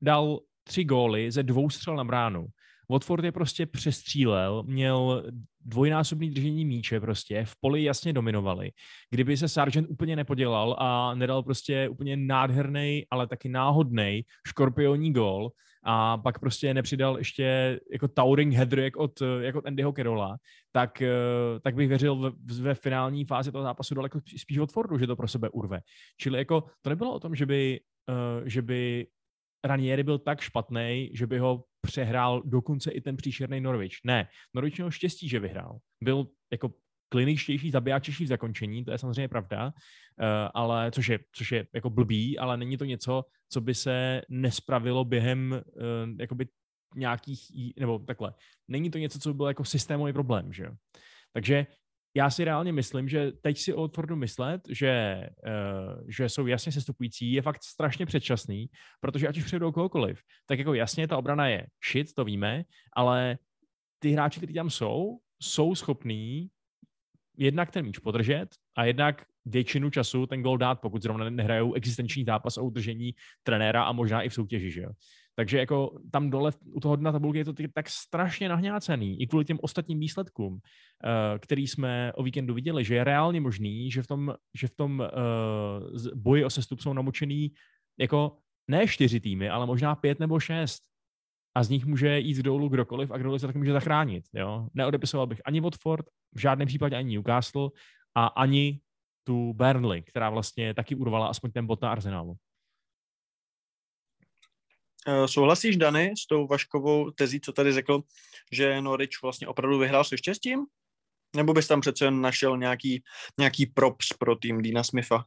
dal 0.03 0.41
tři 0.65 0.85
góly 0.85 1.31
ze 1.31 1.43
dvou 1.43 1.71
střel 1.71 1.97
na 1.97 2.05
bránu. 2.05 2.47
Watford 2.91 3.25
je 3.25 3.33
prostě 3.33 3.67
přestřílel, 3.67 4.63
měl 4.63 5.25
dvojnásobný 5.61 6.31
držení 6.31 6.65
míče 6.65 7.01
prostě, 7.01 7.45
v 7.45 7.55
poli 7.61 7.85
jasně 7.85 8.13
dominovali. 8.13 8.71
Kdyby 9.11 9.37
se 9.37 9.49
Sargent 9.49 9.91
úplně 9.91 10.17
nepodělal 10.17 10.77
a 10.79 11.15
nedal 11.15 11.43
prostě 11.43 11.89
úplně 11.89 12.17
nádherný, 12.17 13.07
ale 13.11 13.27
taky 13.27 13.49
náhodný 13.49 14.23
škorpioní 14.47 15.13
gol 15.13 15.51
a 15.89 16.19
pak 16.19 16.39
prostě 16.39 16.75
nepřidal 16.75 17.19
ještě 17.19 17.81
jako 17.93 18.09
towering 18.09 18.55
header 18.55 18.79
jak 18.79 18.97
od, 18.97 19.23
jak 19.41 19.55
od 19.55 19.67
Andyho 19.67 19.93
Carola, 19.93 20.37
tak, 20.73 21.03
eh, 21.03 21.11
tak 21.63 21.75
bych 21.75 21.89
věřil 21.89 22.17
ve, 22.17 22.31
ve 22.63 22.75
finální 22.75 23.25
fázi 23.25 23.53
toho 23.53 23.65
zápasu 23.65 23.95
daleko 23.95 24.21
spíš 24.37 24.59
Watfordu, 24.59 24.99
že 24.99 25.07
to 25.07 25.17
pro 25.17 25.29
sebe 25.29 25.49
urve. 25.49 25.81
Čili 26.21 26.39
jako 26.39 26.65
to 26.83 26.91
nebylo 26.91 27.15
o 27.15 27.21
tom, 27.21 27.35
že 27.35 27.47
by, 27.47 27.81
uh, 28.09 28.47
že 28.47 28.63
by 28.63 29.07
Ranieri 29.65 30.03
byl 30.03 30.19
tak 30.19 30.41
špatný, 30.41 31.11
že 31.15 31.27
by 31.27 31.39
ho 31.39 31.65
přehrál 31.81 32.43
dokonce 32.45 32.91
i 32.91 33.01
ten 33.01 33.17
příšerný 33.17 33.61
Norwich. 33.61 33.95
Ne, 34.05 34.29
Norwich 34.55 34.77
měl 34.77 34.91
štěstí, 34.91 35.29
že 35.29 35.41
vyhrál. 35.41 35.79
Byl 36.03 36.27
jako 36.53 36.73
kliničtější, 37.09 37.71
zabijáčější 37.71 38.25
v 38.25 38.29
zakončení, 38.29 38.85
to 38.85 38.91
je 38.91 38.99
samozřejmě 38.99 39.29
pravda, 39.29 39.67
uh, 39.67 39.73
ale 40.55 40.91
což 40.91 41.09
je, 41.09 41.19
což 41.33 41.53
je 41.53 41.67
jako 41.75 41.91
blbý, 41.91 42.39
ale 42.39 42.57
není 42.57 42.77
to 42.77 42.85
něco, 42.85 43.25
co 43.49 43.61
by 43.61 43.75
se 43.75 44.23
nespravilo 44.29 45.05
během 45.05 45.53
uh, 45.53 46.21
jakoby 46.21 46.47
nějakých, 46.97 47.41
nebo 47.81 47.99
takhle, 47.99 48.35
není 48.69 48.91
to 48.91 48.99
něco, 48.99 49.19
co 49.19 49.29
by 49.29 49.35
bylo 49.35 49.49
jako 49.49 49.65
systémový 49.65 50.13
problém, 50.13 50.53
že 50.53 50.67
Takže 51.37 51.67
já 52.17 52.31
si 52.31 52.45
reálně 52.45 52.73
myslím, 52.73 53.09
že 53.09 53.33
teď 53.33 53.59
si 53.59 53.75
o 53.75 53.91
myslet, 54.15 54.61
že, 54.69 55.27
uh, 55.47 56.09
že 56.09 56.29
jsou 56.29 56.47
jasně 56.47 56.73
sestupující, 56.73 57.33
je 57.33 57.43
fakt 57.43 57.63
strašně 57.63 58.07
předčasný, 58.07 58.67
protože 59.01 59.29
ať 59.29 59.39
už 59.39 59.45
přijdou 59.45 59.73
kohokoliv, 59.73 60.21
tak 60.47 60.59
jako 60.59 60.75
jasně 60.75 61.09
ta 61.09 61.17
obrana 61.17 61.49
je 61.49 61.67
shit, 61.91 62.15
to 62.15 62.25
víme, 62.25 62.65
ale 62.97 63.39
ty 63.99 64.11
hráči, 64.11 64.41
kteří 64.41 64.55
tam 64.55 64.71
jsou, 64.71 65.19
jsou 65.43 65.75
schopní 65.75 66.49
jednak 67.37 67.71
ten 67.71 67.85
míč 67.85 67.99
podržet 67.99 68.49
a 68.77 68.85
jednak 68.85 69.25
většinu 69.45 69.91
času 69.91 70.27
ten 70.27 70.43
gol 70.43 70.59
dát, 70.59 70.81
pokud 70.81 71.03
zrovna 71.03 71.31
nehrajou 71.31 71.75
existenční 71.75 72.25
zápas 72.25 72.59
o 72.59 72.65
udržení 72.65 73.15
trenéra 73.43 73.85
a 73.85 73.93
možná 73.93 74.23
i 74.23 74.29
v 74.29 74.35
soutěži. 74.35 74.71
Že 74.71 74.81
jo? 74.81 74.91
Takže 75.35 75.59
jako 75.59 75.99
tam 76.13 76.31
dole 76.31 76.53
u 76.73 76.81
toho 76.81 76.97
dna 76.97 77.13
tabulky 77.13 77.39
je 77.39 77.45
to 77.45 77.53
tak 77.75 77.89
strašně 77.89 78.49
nahňácený, 78.49 79.23
i 79.23 79.27
kvůli 79.27 79.45
těm 79.45 79.59
ostatním 79.63 80.01
výsledkům, 80.01 80.59
eh, 81.05 81.39
který 81.39 81.67
jsme 81.67 82.13
o 82.13 82.23
víkendu 82.23 82.55
viděli, 82.55 82.85
že 82.85 82.95
je 82.95 83.05
reálně 83.05 83.41
možný, 83.41 83.91
že 83.91 84.03
v 84.03 84.07
tom, 84.07 84.35
že 84.55 84.67
v 84.67 84.75
tom 84.77 85.01
uh, 85.01 86.13
boji 86.15 86.45
o 86.45 86.51
sestup 86.51 86.81
jsou 86.81 86.93
namočený 86.93 87.53
jako 88.01 88.37
ne 88.69 88.87
čtyři 88.87 89.21
týmy, 89.21 89.49
ale 89.49 89.67
možná 89.67 89.95
pět 89.95 90.21
nebo 90.21 90.41
šest. 90.41 90.83
A 91.57 91.63
z 91.63 91.69
nich 91.69 91.87
může 91.87 92.19
jít 92.19 92.37
dolů 92.37 92.69
kdokoliv 92.69 93.11
a 93.11 93.19
kdokoliv 93.19 93.41
se 93.41 93.47
taky 93.47 93.59
může 93.59 93.73
zachránit. 93.73 94.25
Jo? 94.33 94.69
Neodepisoval 94.75 95.27
bych 95.27 95.41
ani 95.45 95.61
Watford, 95.61 96.07
v 96.35 96.41
žádném 96.41 96.69
případě 96.69 96.97
ani 96.97 97.17
Newcastle 97.17 97.71
a 98.15 98.27
ani 98.27 98.81
tu 99.25 99.53
Burnley, 99.53 100.03
která 100.03 100.31
vlastně 100.31 100.75
taky 100.75 100.95
urvala 100.95 101.29
aspoň 101.29 101.53
ten 101.53 101.67
bod 101.67 101.83
na 101.83 101.91
Arsenalu. 101.91 102.31
Uh, 105.09 105.27
souhlasíš, 105.27 105.77
Dany, 105.77 106.15
s 106.19 106.27
tou 106.27 106.47
Vaškovou 106.47 107.11
tezí, 107.11 107.41
co 107.41 107.53
tady 107.53 107.73
řekl, 107.73 108.03
že 108.53 108.81
Norwich 108.81 109.23
vlastně 109.23 109.49
opravdu 109.49 109.79
vyhrál 109.79 110.05
se 110.05 110.19
štěstím? 110.19 110.67
Nebo 111.37 111.53
bys 111.53 111.69
tam 111.69 111.81
přece 111.81 112.05
jen 112.05 112.21
našel 112.21 112.57
nějaký, 112.57 113.03
nějaký 113.39 113.67
props 113.67 114.13
pro 114.19 114.37
tým 114.37 114.63
Dina 114.63 114.85
Smitha? 114.85 115.27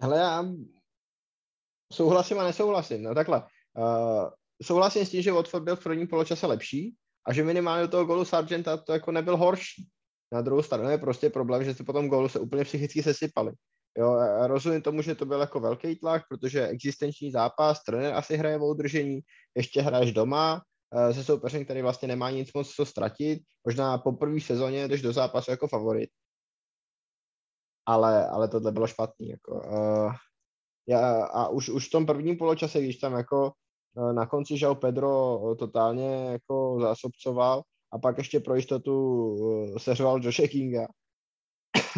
Hele, 0.00 0.18
já 0.18 0.44
souhlasím 1.92 2.38
a 2.38 2.44
nesouhlasím. 2.44 3.02
No 3.02 3.14
takhle. 3.14 3.42
Uh, 3.80 4.28
souhlasím 4.62 5.06
s 5.06 5.10
tím, 5.10 5.22
že 5.22 5.32
Watford 5.32 5.64
byl 5.64 5.76
v 5.76 5.82
prvním 5.82 6.08
poločase 6.08 6.46
lepší 6.46 6.94
a 7.28 7.32
že 7.32 7.44
minimálně 7.44 7.82
do 7.82 7.88
toho 7.88 8.04
golu 8.04 8.24
Sargenta 8.24 8.76
to 8.76 8.92
jako 8.92 9.12
nebyl 9.12 9.36
horší. 9.36 9.88
Na 10.32 10.40
druhou 10.42 10.62
stranu 10.62 10.90
je 10.90 10.98
prostě 10.98 11.30
problém, 11.30 11.64
že 11.64 11.74
se 11.74 11.84
potom 11.84 12.08
golu 12.08 12.28
se 12.28 12.38
úplně 12.38 12.64
psychicky 12.64 13.02
sesypali. 13.02 13.52
Jo, 13.98 14.16
rozumím 14.46 14.82
tomu, 14.82 15.02
že 15.02 15.14
to 15.14 15.26
byl 15.26 15.40
jako 15.40 15.60
velký 15.60 15.96
tlak, 15.96 16.22
protože 16.28 16.66
existenční 16.66 17.30
zápas, 17.30 17.82
trenér 17.82 18.14
asi 18.14 18.36
hraje 18.36 18.58
o 18.58 18.66
udržení, 18.66 19.20
ještě 19.56 19.82
hraješ 19.82 20.12
doma 20.12 20.62
uh, 20.94 21.10
se 21.10 21.24
soupeřem, 21.24 21.64
který 21.64 21.82
vlastně 21.82 22.08
nemá 22.08 22.30
nic 22.30 22.52
moc 22.52 22.74
co 22.74 22.86
ztratit, 22.86 23.42
možná 23.66 23.98
po 23.98 24.12
první 24.12 24.40
sezóně 24.40 24.88
jdeš 24.88 25.02
do 25.02 25.12
zápasu 25.12 25.50
jako 25.50 25.68
favorit. 25.68 26.10
Ale, 27.86 28.28
ale 28.28 28.48
tohle 28.48 28.72
bylo 28.72 28.86
špatný. 28.86 29.28
Jako, 29.28 29.52
uh, 29.54 30.12
já, 30.88 31.24
a 31.24 31.48
už, 31.48 31.68
už 31.68 31.88
v 31.88 31.90
tom 31.90 32.06
prvním 32.06 32.36
poločase, 32.36 32.80
když 32.80 32.96
tam 32.96 33.12
jako 33.12 33.52
na 34.12 34.26
konci 34.26 34.58
Žao 34.58 34.74
Pedro 34.74 35.40
totálně 35.58 36.28
jako 36.30 36.78
zásobcoval 36.80 37.62
a 37.92 37.98
pak 37.98 38.18
ještě 38.18 38.40
pro 38.40 38.54
jistotu 38.54 38.94
uh, 39.34 39.76
seřoval 39.76 40.24
Joše 40.24 40.48
Kinga, 40.48 40.86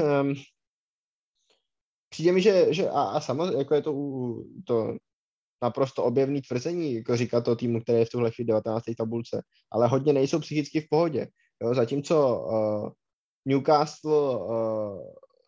ehm, 0.02 0.34
přijde 2.08 2.32
mi, 2.32 2.42
že, 2.42 2.74
že 2.74 2.90
a, 2.90 3.02
a 3.02 3.20
samozřejmě, 3.20 3.58
jako 3.58 3.74
je 3.74 3.82
to, 3.82 3.92
to 4.66 4.96
naprosto 5.62 6.04
objevný 6.04 6.42
tvrzení, 6.42 6.94
jako 6.94 7.16
říká 7.16 7.40
to 7.40 7.56
týmu, 7.56 7.80
který 7.80 7.98
je 7.98 8.04
v 8.04 8.10
tuhle 8.10 8.30
chvíli 8.30 8.46
19. 8.46 8.84
tabulce, 8.98 9.42
ale 9.72 9.88
hodně 9.88 10.12
nejsou 10.12 10.40
psychicky 10.40 10.80
v 10.80 10.88
pohodě. 10.90 11.26
Jo? 11.62 11.74
Zatímco 11.74 12.40
uh, 12.40 12.90
Newcastle 13.44 14.36
uh, 14.36 15.00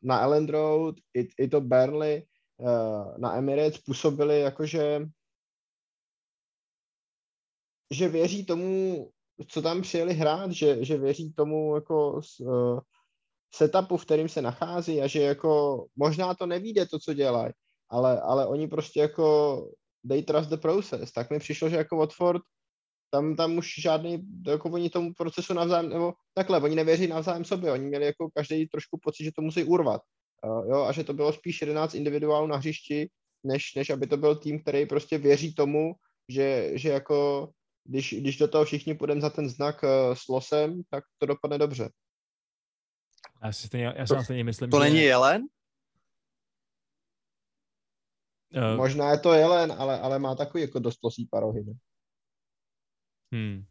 na 0.02 0.20
Ellen 0.20 0.48
Road, 0.48 0.94
i, 1.14 1.28
i 1.38 1.48
to 1.48 1.60
Burnley 1.60 2.22
uh, 2.56 3.18
na 3.18 3.36
Emirates 3.36 3.78
působili 3.78 4.40
jakože 4.40 5.06
že 7.94 8.08
věří 8.08 8.46
tomu, 8.46 9.10
co 9.48 9.62
tam 9.62 9.82
přijeli 9.82 10.14
hrát, 10.14 10.52
že, 10.52 10.84
že 10.84 10.96
věří 10.96 11.32
tomu 11.32 11.74
jako 11.74 12.20
uh, 12.40 12.80
setupu, 13.54 13.96
v 13.96 14.04
kterým 14.04 14.28
se 14.28 14.42
nachází 14.42 15.02
a 15.02 15.06
že 15.06 15.22
jako 15.22 15.84
možná 15.96 16.34
to 16.34 16.46
nevíde 16.46 16.86
to, 16.86 16.98
co 16.98 17.14
dělají, 17.14 17.52
ale, 17.90 18.20
ale 18.20 18.46
oni 18.46 18.68
prostě 18.68 19.00
jako 19.00 19.56
they 20.08 20.22
trust 20.22 20.50
the 20.50 20.56
process. 20.56 21.12
Tak 21.12 21.30
mi 21.30 21.38
přišlo, 21.38 21.68
že 21.68 21.76
jako 21.76 21.96
Watford 21.96 22.42
tam, 23.10 23.36
tam 23.36 23.58
už 23.58 23.74
žádný, 23.78 24.22
jako 24.46 24.70
oni 24.70 24.90
tomu 24.90 25.14
procesu 25.14 25.54
navzájem, 25.54 25.88
nebo 25.88 26.12
takhle, 26.34 26.60
oni 26.60 26.76
nevěří 26.76 27.06
navzájem 27.06 27.44
sobě, 27.44 27.72
oni 27.72 27.84
měli 27.84 28.04
jako 28.04 28.30
každý 28.34 28.66
trošku 28.66 28.98
pocit, 29.02 29.24
že 29.24 29.32
to 29.32 29.42
musí 29.42 29.64
urvat. 29.64 30.00
Uh, 30.46 30.70
jo, 30.70 30.82
a 30.82 30.92
že 30.92 31.04
to 31.04 31.14
bylo 31.14 31.32
spíš 31.32 31.60
11 31.60 31.94
individuálů 31.94 32.46
na 32.46 32.56
hřišti, 32.56 33.08
než, 33.44 33.74
než 33.76 33.90
aby 33.90 34.06
to 34.06 34.16
byl 34.16 34.36
tým, 34.36 34.62
který 34.62 34.86
prostě 34.86 35.18
věří 35.18 35.54
tomu, 35.54 35.94
že, 36.28 36.70
že 36.74 36.88
jako 36.88 37.48
když, 37.84 38.14
když 38.20 38.36
do 38.36 38.48
toho 38.48 38.64
všichni 38.64 38.94
půjdeme 38.94 39.20
za 39.20 39.30
ten 39.30 39.48
znak 39.48 39.82
uh, 39.82 40.14
s 40.14 40.28
losem, 40.28 40.82
tak 40.90 41.04
to 41.18 41.26
dopadne 41.26 41.58
dobře. 41.58 41.90
Já 43.44 43.52
si, 43.52 43.66
stejně, 43.66 43.94
já 43.96 44.06
si 44.06 44.14
to, 44.14 44.22
stejně 44.22 44.44
myslím, 44.44 44.70
To 44.70 44.76
že... 44.76 44.84
není 44.84 45.00
jelen? 45.00 45.42
Uh, 48.56 48.76
Možná 48.76 49.10
je 49.10 49.18
to 49.18 49.32
jelen, 49.32 49.72
ale, 49.72 50.00
ale 50.00 50.18
má 50.18 50.34
takový 50.34 50.62
jako 50.62 50.78
dost 50.78 51.02
losí 51.02 51.26
parohy. 51.30 51.64
Ne? 51.64 51.72
Hmm. 53.32 53.64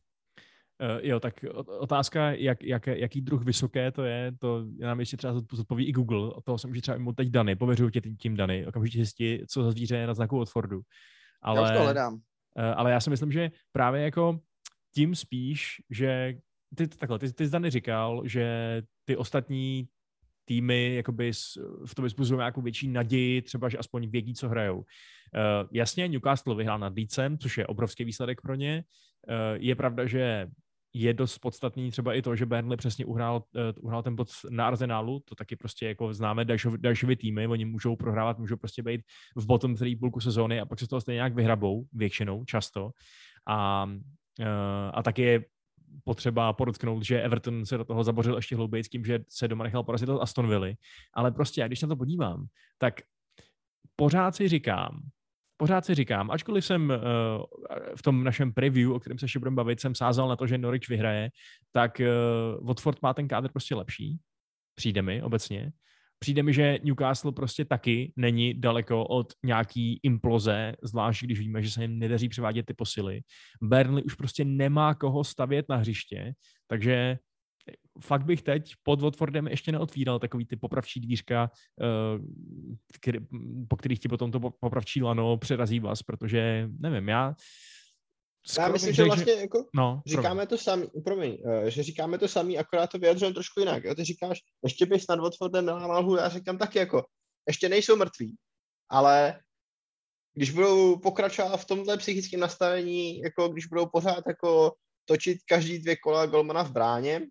Uh, 0.81 0.99
jo, 1.01 1.19
tak 1.19 1.45
otázka, 1.79 2.31
jak, 2.31 2.63
jak, 2.63 2.87
jaký 2.87 3.21
druh 3.21 3.43
vysoké 3.43 3.91
to 3.91 4.03
je, 4.03 4.31
to 4.39 4.65
nám 4.79 4.99
ještě 4.99 5.17
třeba 5.17 5.33
zodpoví 5.51 5.85
i 5.85 5.91
Google. 5.91 6.33
O 6.33 6.41
toho 6.41 6.57
jsem 6.57 6.71
už 6.71 6.81
třeba 6.81 6.97
mu 6.97 7.13
teď 7.13 7.27
Dany, 7.27 7.55
pověřuju 7.55 7.89
tě 7.89 8.01
tím 8.01 8.35
Dany, 8.35 8.67
okamžitě 8.67 8.97
zjistí, 8.97 9.39
co 9.47 9.63
za 9.63 9.71
zvíře 9.71 9.97
je 9.97 10.07
na 10.07 10.13
znaku 10.13 10.39
od 10.39 10.49
Fordu. 10.49 10.81
Ale, 11.41 11.59
já 11.59 11.65
už 11.65 11.77
to 11.77 11.83
hledám. 11.83 12.21
Uh, 12.59 12.73
ale 12.75 12.91
já 12.91 12.99
si 12.99 13.09
myslím, 13.09 13.31
že 13.31 13.51
právě 13.71 14.01
jako 14.01 14.39
tím 14.95 15.15
spíš, 15.15 15.81
že 15.89 16.37
ty, 16.75 16.87
takhle, 16.87 17.19
ty, 17.19 17.33
ty 17.33 17.45
jsi 17.45 17.51
Dany 17.51 17.69
říkal, 17.69 18.21
že 18.25 18.81
ty 19.05 19.17
ostatní 19.17 19.87
týmy 20.45 20.95
jakoby 20.95 21.31
v 21.85 21.95
tom 21.95 22.05
vzbuzují 22.05 22.37
nějakou 22.37 22.61
větší 22.61 22.87
naději, 22.87 23.41
třeba, 23.41 23.69
že 23.69 23.77
aspoň 23.77 24.09
vědí, 24.09 24.33
co 24.33 24.49
hrajou. 24.49 24.77
Uh, 24.77 24.83
jasně, 25.71 26.07
Newcastle 26.07 26.55
vyhrál 26.55 26.79
nad 26.79 26.93
Leedsem, 26.97 27.37
což 27.37 27.57
je 27.57 27.67
obrovský 27.67 28.03
výsledek 28.03 28.41
pro 28.41 28.55
ně. 28.55 28.83
Uh, 29.27 29.35
je 29.55 29.75
pravda, 29.75 30.05
že 30.05 30.47
je 30.93 31.13
dost 31.13 31.37
podstatný 31.37 31.91
třeba 31.91 32.13
i 32.13 32.21
to, 32.21 32.35
že 32.35 32.45
Burnley 32.45 32.77
přesně 32.77 33.05
uhrál, 33.05 33.43
uh, 33.55 33.85
uhrál 33.85 34.03
ten 34.03 34.15
bod 34.15 34.27
na 34.49 34.67
Arsenálu, 34.67 35.19
to 35.19 35.35
taky 35.35 35.55
prostě 35.55 35.87
jako 35.87 36.13
známe 36.13 36.45
dalšími 36.77 37.15
týmy, 37.15 37.47
oni 37.47 37.65
můžou 37.65 37.95
prohrávat, 37.95 38.39
můžou 38.39 38.57
prostě 38.57 38.83
být 38.83 39.01
v 39.35 39.45
bottom 39.45 39.75
celý 39.75 39.95
půlku 39.95 40.19
sezóny 40.19 40.59
a 40.59 40.65
pak 40.65 40.79
se 40.79 40.85
z 40.85 40.87
toho 40.87 41.01
stejně 41.01 41.15
nějak 41.15 41.35
vyhrabou, 41.35 41.87
většinou, 41.93 42.45
často. 42.45 42.91
A, 43.47 43.85
uh, 44.39 44.45
a 44.93 45.03
taky 45.03 45.21
je 45.21 45.45
potřeba 46.03 46.53
podotknout, 46.53 47.03
že 47.03 47.21
Everton 47.21 47.65
se 47.65 47.77
do 47.77 47.83
toho 47.83 48.03
zabořil 48.03 48.35
ještě 48.35 48.55
hlouběji 48.55 48.83
s 48.83 48.89
tím, 48.89 49.05
že 49.05 49.19
se 49.29 49.47
doma 49.47 49.63
nechal 49.63 49.83
porazit 49.83 50.09
od 50.09 50.21
Aston 50.21 50.49
Villa. 50.49 50.67
Ale 51.13 51.31
prostě, 51.31 51.63
když 51.67 51.79
se 51.79 51.87
na 51.87 51.89
to 51.89 51.95
podívám, 51.95 52.45
tak 52.77 53.01
pořád 53.95 54.35
si 54.35 54.47
říkám, 54.47 55.01
pořád 55.63 55.85
si 55.85 55.95
říkám, 55.95 56.31
ačkoliv 56.31 56.65
jsem 56.65 56.89
uh, 56.89 56.95
v 57.95 58.01
tom 58.01 58.23
našem 58.23 58.53
preview, 58.53 58.91
o 58.91 58.99
kterém 58.99 59.19
se 59.19 59.25
ještě 59.25 59.39
budeme 59.39 59.55
bavit, 59.55 59.79
jsem 59.79 59.95
sázal 59.95 60.27
na 60.27 60.35
to, 60.35 60.47
že 60.47 60.57
Norwich 60.57 60.89
vyhraje, 60.89 61.29
tak 61.71 62.01
uh, 62.03 62.67
Watford 62.67 63.01
má 63.01 63.13
ten 63.13 63.27
kádr 63.27 63.49
prostě 63.51 63.75
lepší, 63.75 64.19
přijde 64.75 65.01
mi 65.01 65.23
obecně. 65.23 65.71
přijde 66.19 66.43
mi, 66.43 66.53
že 66.53 66.79
Newcastle 66.83 67.31
prostě 67.31 67.65
taky 67.65 68.13
není 68.15 68.53
daleko 68.53 69.07
od 69.07 69.33
nějaký 69.43 69.99
imploze, 70.03 70.75
zvlášť 70.83 71.23
když 71.23 71.39
víme, 71.39 71.63
že 71.63 71.71
se 71.71 71.81
jim 71.81 71.99
nedaří 71.99 72.29
převádět 72.29 72.65
ty 72.65 72.73
posily. 72.73 73.21
Burnley 73.61 74.03
už 74.03 74.15
prostě 74.15 74.45
nemá 74.45 74.95
koho 74.95 75.23
stavět 75.23 75.65
na 75.69 75.75
hřiště, 75.75 76.33
takže 76.67 77.17
fakt 78.01 78.25
bych 78.25 78.41
teď 78.41 78.73
pod 78.83 79.01
Watfordem 79.01 79.47
ještě 79.47 79.71
neotvíral 79.71 80.19
takový 80.19 80.45
ty 80.45 80.55
popravčí 80.55 80.99
dvířka, 80.99 81.51
uh, 81.81 82.25
který, 82.93 83.19
po 83.67 83.75
kterých 83.75 83.99
ti 83.99 84.07
potom 84.07 84.31
to 84.31 84.39
popravčí 84.39 85.03
lano 85.03 85.37
přerazí 85.37 85.79
vás, 85.79 86.03
protože 86.03 86.69
nevím, 86.79 87.09
já 87.09 87.35
já 88.57 88.67
myslím, 88.67 88.93
že 88.93 89.03
vlastně 89.03 89.33
jako 89.33 89.65
no, 89.75 90.01
říkáme 90.05 90.29
promiň. 90.29 90.47
to 90.47 90.57
samý, 90.57 90.87
promiň, 91.03 91.37
že 91.67 91.83
říkáme 91.83 92.17
to 92.17 92.27
samý, 92.27 92.57
akorát 92.57 92.87
to 92.87 92.99
vyjadřujeme 92.99 93.33
trošku 93.33 93.59
jinak. 93.59 93.83
Jo? 93.83 93.95
Ty 93.95 94.03
říkáš, 94.03 94.39
ještě 94.63 94.85
bys 94.85 95.07
nad 95.07 95.19
Watfordem 95.19 95.65
nelámal 95.65 96.03
hůl, 96.03 96.17
já 96.17 96.29
říkám 96.29 96.57
taky 96.57 96.79
jako, 96.79 97.05
ještě 97.47 97.69
nejsou 97.69 97.95
mrtví, 97.95 98.35
ale 98.89 99.39
když 100.33 100.51
budou 100.51 100.99
pokračovat 100.99 101.57
v 101.57 101.65
tomhle 101.65 101.97
psychickém 101.97 102.39
nastavení, 102.39 103.19
jako 103.19 103.49
když 103.49 103.65
budou 103.65 103.85
pořád 103.85 104.23
jako 104.27 104.73
točit 105.05 105.37
každý 105.47 105.79
dvě 105.79 105.95
kola 105.95 106.25
golmana 106.25 106.63
v 106.63 106.71
bráně, 106.71 107.21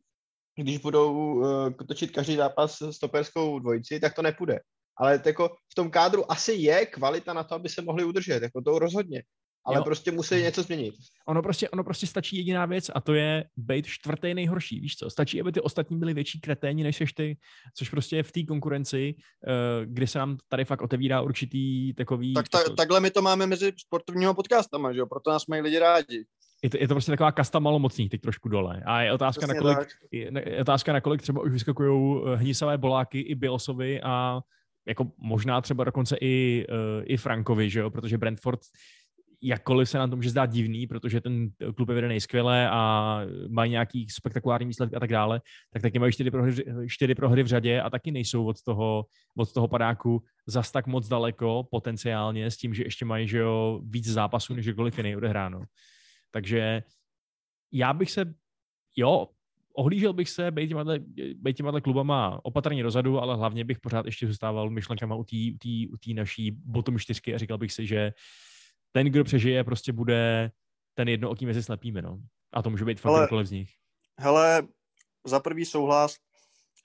když 0.57 0.79
budou 0.79 1.35
uh, 1.35 1.73
točit 1.89 2.11
každý 2.11 2.37
zápas 2.37 2.83
s 2.83 2.93
stoperskou 2.93 3.59
dvojici, 3.59 4.01
tak 4.01 4.15
to 4.15 4.23
nepůjde. 4.23 4.61
Ale 4.97 5.23
jako 5.27 5.49
v 5.49 5.75
tom 5.75 5.91
kádru 5.91 6.33
asi 6.33 6.53
je 6.53 6.87
kvalita 6.87 7.33
na 7.33 7.45
to, 7.45 7.55
aby 7.55 7.69
se 7.69 7.83
mohli 7.83 8.05
udržet, 8.05 8.43
jako 8.43 8.63
to 8.63 8.79
rozhodně 8.79 9.23
ale 9.65 9.77
jo. 9.77 9.85
prostě 9.85 10.11
musí 10.11 10.35
něco 10.35 10.63
změnit. 10.63 10.95
Ono 11.29 11.43
prostě, 11.43 11.69
ono 11.69 11.85
prostě 11.85 12.07
stačí 12.07 12.37
jediná 12.37 12.67
věc 12.67 12.91
a 12.95 13.01
to 13.01 13.15
je 13.15 13.45
být 13.57 13.87
čtvrtý 13.87 14.35
nejhorší, 14.35 14.81
víš 14.81 14.97
co? 14.97 15.11
Stačí, 15.11 15.41
aby 15.41 15.53
ty 15.53 15.61
ostatní 15.61 15.99
byli 15.99 16.15
větší 16.15 16.41
kreténi 16.41 16.83
než 16.83 17.03
ty, 17.17 17.39
což 17.77 17.91
prostě 17.91 18.17
je 18.17 18.23
v 18.23 18.33
té 18.33 18.43
konkurenci, 18.43 19.15
uh, 19.15 19.87
kdy 19.87 20.07
se 20.07 20.19
nám 20.19 20.37
tady 20.49 20.65
fakt 20.65 20.83
otevírá 20.83 21.21
určitý 21.21 21.95
takový... 21.95 22.35
Tak 22.35 22.49
ta, 22.49 22.59
takový... 22.59 22.77
takhle 22.77 23.01
my 23.01 23.11
to 23.11 23.23
máme 23.23 23.47
mezi 23.47 23.73
sportovními 23.77 24.35
podcastama, 24.35 24.93
že 24.93 24.99
jo? 24.99 25.07
Proto 25.07 25.31
nás 25.31 25.47
mají 25.47 25.63
lidi 25.63 25.79
rádi. 25.79 26.25
Je 26.63 26.71
to, 26.71 26.77
je 26.81 26.89
to 26.89 26.95
prostě 26.95 27.13
taková 27.13 27.33
kasta 27.33 27.59
malomocných 27.59 28.11
teď 28.11 28.21
trošku 28.21 28.49
dole. 28.49 28.83
A 28.85 29.01
je 29.01 29.13
otázka, 29.13 29.47
na 29.47 29.55
kolik, 29.55 29.79
je, 30.11 30.31
otázka, 30.61 30.93
na 30.93 31.01
kolik 31.01 31.23
třeba 31.23 31.43
už 31.43 31.53
vyskakují 31.53 32.23
eh, 32.27 32.37
hnisavé 32.37 32.79
boláky 32.79 33.21
i 33.21 33.35
Bielsovi 33.35 34.03
a 34.03 34.41
jako 34.87 35.11
možná 35.19 35.61
třeba 35.61 35.85
dokonce 35.85 36.17
i, 36.21 36.67
uh, 36.69 36.77
i 37.05 37.17
Frankovi, 37.17 37.71
že 37.71 37.81
jo? 37.81 37.91
protože 37.91 38.19
Brentford 38.19 38.61
jakkoliv 39.43 39.89
se 39.89 39.99
nám 39.99 40.11
to 40.11 40.17
může 40.17 40.31
zdát 40.31 40.51
divný, 40.51 40.87
protože 40.87 41.21
ten 41.21 41.51
klub 41.77 41.89
je 41.89 41.95
vedený 41.95 42.21
skvěle 42.21 42.69
a 42.71 43.21
mají 43.49 43.71
nějaký 43.71 44.07
spektakulární 44.11 44.67
výsledky 44.67 44.97
a 44.97 45.01
tak 45.01 45.11
dále, 45.11 45.41
tak 45.73 45.83
taky 45.83 45.99
mají 45.99 46.13
čtyři 46.13 46.31
prohry, 46.31 46.55
čtyři 46.89 47.15
prohry 47.15 47.43
v 47.43 47.47
řadě 47.47 47.81
a 47.81 47.91
taky 47.91 48.11
nejsou 48.11 48.45
od 48.47 48.63
toho, 48.63 49.07
od 49.37 49.53
toho 49.53 49.69
padáku 49.69 50.23
zas 50.47 50.71
tak 50.73 50.87
moc 50.87 51.09
daleko 51.09 51.69
potenciálně 51.71 52.51
s 52.51 52.57
tím, 52.57 52.75
že 52.75 52.83
ještě 52.85 53.05
mají 53.05 53.29
že 53.29 53.39
jo, 53.39 53.81
víc 53.85 54.07
zápasů, 54.07 54.55
než 54.55 54.67
kdokoliv 54.67 54.99
jiný 54.99 55.17
odehráno. 55.17 55.65
Takže 56.33 56.83
já 57.73 57.93
bych 57.93 58.11
se, 58.11 58.35
jo, 58.97 59.29
ohlížel 59.75 60.13
bych 60.13 60.29
se, 60.29 60.51
být 60.51 60.69
těma, 60.69 60.85
být 61.35 61.57
těma 61.57 61.81
klubama 61.81 62.41
opatrně 62.43 62.83
dozadu, 62.83 63.21
ale 63.21 63.37
hlavně 63.37 63.65
bych 63.65 63.81
pořád 63.81 64.07
ještě 64.07 64.27
zůstával 64.27 64.71
myšlenkama 64.71 65.15
u 65.15 65.25
té 66.05 66.15
naší 66.15 66.51
bottom 66.51 66.99
čtyřky 66.99 67.35
a 67.35 67.39
říkal 67.39 67.59
bych 67.59 67.73
si, 67.73 67.87
že 67.87 68.13
ten, 68.93 69.07
kdo 69.07 69.25
přežije, 69.25 69.65
prostě 69.65 69.93
bude 69.93 70.51
ten 70.95 71.09
jednooký 71.09 71.47
mezi 71.47 71.63
slepými, 71.63 72.03
no. 72.03 72.19
A 72.53 72.63
to 72.63 72.71
může 72.71 72.85
být 72.85 73.01
fakt 73.01 73.19
kdokoliv 73.19 73.47
z 73.47 73.51
nich. 73.51 73.71
Hele, 74.19 74.69
za 75.25 75.41
prvý 75.41 75.65
souhlas, 75.65 76.17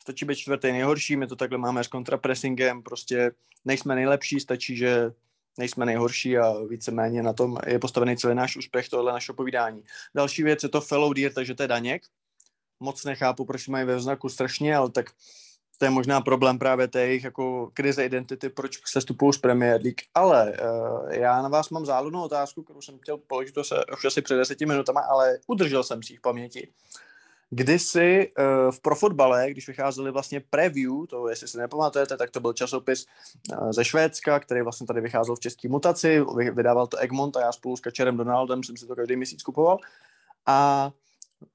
stačí 0.02 0.26
být 0.26 0.36
čtvrtý 0.36 0.72
nejhorší, 0.72 1.16
my 1.16 1.28
to 1.28 1.36
takhle 1.36 1.58
máme 1.58 1.84
s 1.84 1.88
kontrapressingem, 1.88 2.84
prostě 2.84 3.32
nejsme 3.66 3.96
nejlepší, 3.96 4.40
stačí, 4.40 4.78
že 4.78 5.12
nejsme 5.58 5.86
nejhorší 5.86 6.38
a 6.38 6.54
víceméně 6.70 7.24
na 7.24 7.34
tom 7.34 7.58
je 7.68 7.80
postavený 7.80 8.18
celý 8.18 8.36
náš 8.36 8.58
úspěch, 8.58 8.90
tohle 8.90 9.14
naše 9.14 9.34
povídání. 9.34 9.84
Další 10.16 10.44
věc 10.44 10.64
je 10.64 10.70
to 10.70 10.82
fellow 10.82 11.14
deer, 11.14 11.34
takže 11.34 11.56
to 11.56 11.64
je 11.64 11.68
Daněk. 11.68 12.04
Moc 12.80 13.06
nechápu, 13.06 13.46
proč 13.46 13.68
mají 13.68 13.86
ve 13.86 14.00
znaku 14.00 14.30
strašně, 14.30 14.76
ale 14.76 14.92
tak 14.92 15.06
to 15.78 15.86
je 15.86 15.92
možná 15.92 16.22
problém 16.22 16.60
právě 16.60 16.88
té 16.88 17.02
jejich 17.02 17.24
jako 17.24 17.70
krize 17.74 18.06
identity, 18.06 18.50
proč 18.50 18.80
se 18.86 19.02
stupují 19.02 19.34
z 19.34 19.38
Premier 19.38 19.82
League. 19.82 20.02
Ale 20.14 20.54
uh, 20.54 21.12
já 21.12 21.42
na 21.42 21.50
vás 21.50 21.70
mám 21.70 21.86
záludnou 21.86 22.24
otázku, 22.24 22.64
kterou 22.64 22.82
jsem 22.82 23.00
chtěl 23.00 23.18
položit 23.18 23.52
to 23.52 23.64
se 23.64 23.76
už 23.94 24.06
asi 24.06 24.22
před 24.22 24.36
deseti 24.36 24.66
minutama, 24.66 25.02
ale 25.02 25.38
udržel 25.48 25.84
jsem 25.84 26.04
si 26.04 26.16
v 26.16 26.22
paměti. 26.22 26.68
Kdysi 27.50 28.32
uh, 28.40 28.72
v 28.72 28.82
profotbale, 28.82 29.52
když 29.52 29.68
vycházeli 29.68 30.12
vlastně 30.12 30.40
preview, 30.50 31.06
to 31.10 31.30
jestli 31.30 31.48
si 31.48 31.58
nepamatujete, 31.58 32.18
tak 32.18 32.32
to 32.32 32.40
byl 32.40 32.54
časopis 32.54 33.06
uh, 33.52 33.72
ze 33.72 33.86
Švédska, 33.86 34.40
který 34.40 34.62
vlastně 34.62 34.88
tady 34.88 35.02
vycházel 35.02 35.36
v 35.36 35.40
české 35.40 35.70
mutaci, 35.70 36.22
vydával 36.54 36.88
to 36.88 36.98
Egmont 36.98 37.38
a 37.38 37.42
já 37.42 37.52
spolu 37.52 37.78
s 37.78 37.82
Kačerem 37.82 38.18
Donaldem 38.18 38.64
jsem 38.64 38.78
si 38.78 38.88
to 38.88 38.96
každý 38.96 39.16
měsíc 39.16 39.44
kupoval. 39.44 39.78
A 40.46 40.92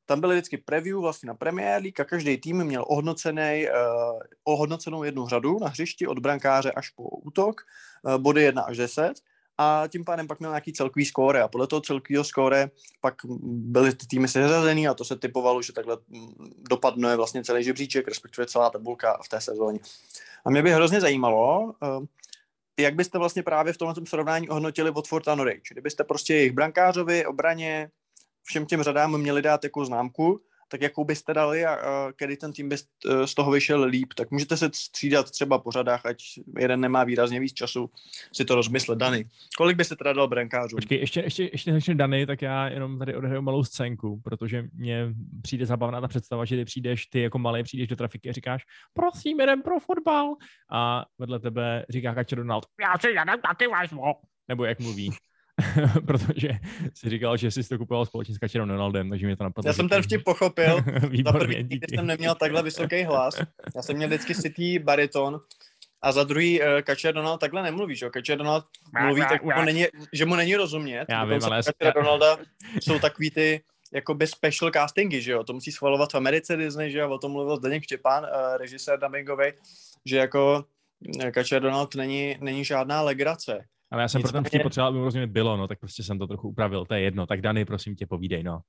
tam 0.06 0.20
byly 0.20 0.34
vždycky 0.34 0.58
preview 0.58 1.00
vlastně 1.00 1.26
na 1.26 1.34
Premier 1.34 1.82
League 1.82 2.00
a 2.00 2.04
každý 2.04 2.36
tým 2.36 2.64
měl 2.64 2.84
ohodnocený, 2.88 3.66
uh, 3.68 4.20
ohodnocenou 4.44 5.04
jednu 5.04 5.28
řadu 5.28 5.58
na 5.58 5.68
hřišti 5.68 6.06
od 6.06 6.18
brankáře 6.18 6.72
až 6.72 6.88
po 6.88 7.02
útok, 7.02 7.60
body 8.18 8.42
1 8.42 8.62
až 8.62 8.76
10 8.76 9.12
a 9.58 9.84
tím 9.88 10.04
pádem 10.04 10.26
pak 10.26 10.38
měl 10.38 10.50
nějaký 10.50 10.72
celkový 10.72 11.04
skóre 11.04 11.42
a 11.42 11.48
podle 11.48 11.66
toho 11.66 11.80
celkového 11.80 12.24
skóre 12.24 12.70
pak 13.00 13.14
byly 13.42 13.94
ty 13.94 14.06
týmy 14.06 14.28
seřazený 14.28 14.88
a 14.88 14.94
to 14.94 15.04
se 15.04 15.16
typovalo, 15.16 15.62
že 15.62 15.72
takhle 15.72 15.96
mm, 16.08 16.32
dopadne 16.70 17.16
vlastně 17.16 17.44
celý 17.44 17.64
žebříček, 17.64 18.08
respektive 18.08 18.46
celá 18.46 18.70
tabulka 18.70 19.18
v 19.24 19.28
té 19.28 19.40
sezóně. 19.40 19.78
A 20.44 20.50
mě 20.50 20.62
by 20.62 20.70
hrozně 20.70 21.00
zajímalo, 21.00 21.64
uh, 21.64 22.04
jak 22.80 22.94
byste 22.94 23.18
vlastně 23.18 23.42
právě 23.42 23.72
v 23.72 23.78
tomhle 23.78 24.06
srovnání 24.06 24.48
ohodnotili 24.48 24.90
Watford 24.90 25.28
a 25.28 25.34
Norwich. 25.34 25.62
Kdybyste 25.70 26.04
prostě 26.04 26.34
jejich 26.34 26.52
brankářovi, 26.52 27.26
obraně, 27.26 27.90
všem 28.42 28.66
těm 28.66 28.82
řadám 28.82 29.18
měli 29.18 29.42
dát 29.42 29.64
jako 29.64 29.84
známku, 29.84 30.40
tak 30.72 30.82
jakou 30.82 31.04
byste 31.04 31.34
dali 31.34 31.64
a, 31.64 31.74
a 31.74 32.12
kdy 32.18 32.36
ten 32.36 32.52
tým 32.52 32.68
by 32.68 32.76
e, 32.76 33.26
z 33.26 33.34
toho 33.34 33.50
vyšel 33.50 33.82
líp, 33.82 34.12
tak 34.16 34.30
můžete 34.30 34.56
se 34.56 34.70
střídat 34.74 35.30
třeba 35.30 35.58
po 35.58 35.70
řadách, 35.70 36.06
ať 36.06 36.16
jeden 36.58 36.80
nemá 36.80 37.04
výrazně 37.04 37.40
víc 37.40 37.52
času 37.52 37.90
si 38.32 38.44
to 38.44 38.54
rozmyslet. 38.54 38.98
Dany, 38.98 39.24
kolik 39.56 39.76
byste 39.76 39.96
teda 39.96 40.12
dal 40.12 40.28
brankářů? 40.28 40.76
Počkej, 40.76 40.98
ještě, 40.98 41.20
ještě, 41.20 41.48
ještě 41.52 41.72
začne 41.72 41.94
Dany, 41.94 42.26
tak 42.26 42.42
já 42.42 42.68
jenom 42.68 42.98
tady 42.98 43.16
odehraju 43.16 43.42
malou 43.42 43.64
scénku, 43.64 44.20
protože 44.24 44.64
mně 44.72 45.14
přijde 45.42 45.66
zabavná 45.66 46.00
ta 46.00 46.08
představa, 46.08 46.44
že 46.44 46.56
ty 46.56 46.64
přijdeš, 46.64 47.06
ty 47.06 47.20
jako 47.20 47.38
malý 47.38 47.62
přijdeš 47.62 47.88
do 47.88 47.96
trafiky 47.96 48.28
a 48.28 48.32
říkáš, 48.32 48.62
prosím, 48.94 49.40
jeden 49.40 49.62
pro 49.62 49.80
fotbal. 49.80 50.34
A 50.72 51.04
vedle 51.18 51.40
tebe 51.40 51.84
říká 51.88 52.14
Kačer 52.14 52.38
Donald, 52.38 52.64
já 52.80 52.98
si 52.98 53.08
jeden 53.08 53.40
taky 53.40 53.66
vezmu. 53.80 54.02
Nebo 54.48 54.64
jak 54.64 54.80
mluví. 54.80 55.10
protože 56.06 56.48
si 56.94 57.10
říkal, 57.10 57.36
že 57.36 57.50
jsi 57.50 57.68
to 57.68 57.78
kupoval 57.78 58.06
společně 58.06 58.34
s 58.34 58.38
Kačerem 58.38 58.68
Donaldem, 58.68 59.10
takže 59.10 59.26
mě 59.26 59.36
to 59.36 59.44
napadlo. 59.44 59.68
Já 59.68 59.72
jsem 59.72 59.88
ten 59.88 60.02
vtip 60.02 60.24
pochopil. 60.24 60.76
Výborně, 61.08 61.22
za 61.24 61.32
první, 61.32 61.62
díky. 61.64 61.96
jsem 61.96 62.06
neměl 62.06 62.34
takhle 62.34 62.62
vysoký 62.62 63.02
hlas. 63.02 63.34
Já 63.76 63.82
jsem 63.82 63.96
měl 63.96 64.08
vždycky 64.08 64.34
citý 64.34 64.78
bariton 64.78 65.40
a 66.02 66.12
za 66.12 66.24
druhý 66.24 66.60
uh, 66.60 66.66
Kačer 66.80 67.14
Donald 67.14 67.38
takhle 67.38 67.62
nemluví, 67.62 67.96
že 67.96 68.10
Kačer 68.10 68.38
Donald 68.38 68.64
mluví 69.02 69.22
tak, 69.22 69.44
jako 69.44 69.62
není, 69.62 69.86
že 70.12 70.26
mu 70.26 70.36
není 70.36 70.56
rozumět. 70.56 71.04
Já 71.08 71.24
vím, 71.24 71.44
ale... 71.44 71.62
Kačera 71.62 71.92
Donalda 72.02 72.38
jsou 72.80 72.98
takový 72.98 73.30
ty 73.30 73.62
jakoby 73.92 74.26
special 74.26 74.70
castingy, 74.70 75.20
že 75.20 75.32
jo, 75.32 75.44
to 75.44 75.52
musí 75.52 75.72
schvalovat 75.72 76.12
v 76.12 76.14
Americe 76.14 76.56
Disney, 76.56 76.90
že 76.90 76.98
jo, 76.98 77.10
o 77.10 77.18
tom 77.18 77.32
mluvil 77.32 77.56
Zdeněk 77.56 77.82
Štěpán, 77.82 78.24
uh, 78.24 78.56
režisér 78.56 78.98
dubbingový, 78.98 79.52
že 80.04 80.16
jako 80.16 80.64
eh, 81.20 81.30
Kačer 81.30 81.62
Donald 81.62 81.94
není, 81.94 82.36
není 82.40 82.64
žádná 82.64 83.02
legrace. 83.02 83.64
Ale 83.92 84.02
já 84.02 84.08
jsem 84.08 84.22
pro 84.22 84.32
ten 84.32 84.44
vtip 84.44 84.62
potřeboval, 84.62 84.92
aby 84.92 85.04
rozumět 85.04 85.26
bylo, 85.26 85.56
no, 85.56 85.68
tak 85.68 85.80
prostě 85.80 86.02
jsem 86.02 86.18
to 86.18 86.26
trochu 86.26 86.48
upravil, 86.48 86.86
to 86.86 86.94
je 86.94 87.00
jedno. 87.00 87.26
Tak 87.26 87.40
Dany, 87.40 87.64
prosím 87.64 87.96
tě, 87.96 88.06
povídej, 88.06 88.42
no. 88.42 88.60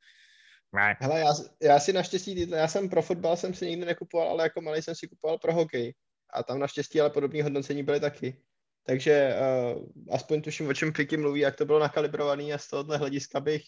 Hele, 0.99 1.19
já, 1.19 1.34
já 1.61 1.80
si 1.80 1.93
naštěstí, 1.93 2.49
já 2.49 2.67
jsem 2.67 2.89
pro 2.89 3.01
fotbal 3.01 3.38
jsem 3.38 3.53
si 3.53 3.69
nikdy 3.69 3.86
nekupoval, 3.86 4.30
ale 4.30 4.43
jako 4.43 4.61
malý 4.61 4.82
jsem 4.82 4.95
si 4.95 5.07
kupoval 5.07 5.38
pro 5.38 5.53
hokej. 5.53 5.93
A 6.34 6.43
tam 6.43 6.59
naštěstí 6.59 7.01
ale 7.01 7.09
podobné 7.09 7.43
hodnocení 7.43 7.84
byly 7.84 7.99
taky. 7.99 8.41
Takže 8.86 9.36
uh, 9.76 9.84
aspoň 10.11 10.41
tuším, 10.41 10.67
o 10.67 10.74
čem 10.74 10.93
Fiky 10.93 11.17
mluví, 11.17 11.39
jak 11.39 11.55
to 11.55 11.65
bylo 11.65 11.80
nakalibrovaný 11.80 12.53
a 12.53 12.57
z 12.57 12.67
tohohle 12.67 12.97
hlediska 12.97 13.39
bych 13.39 13.63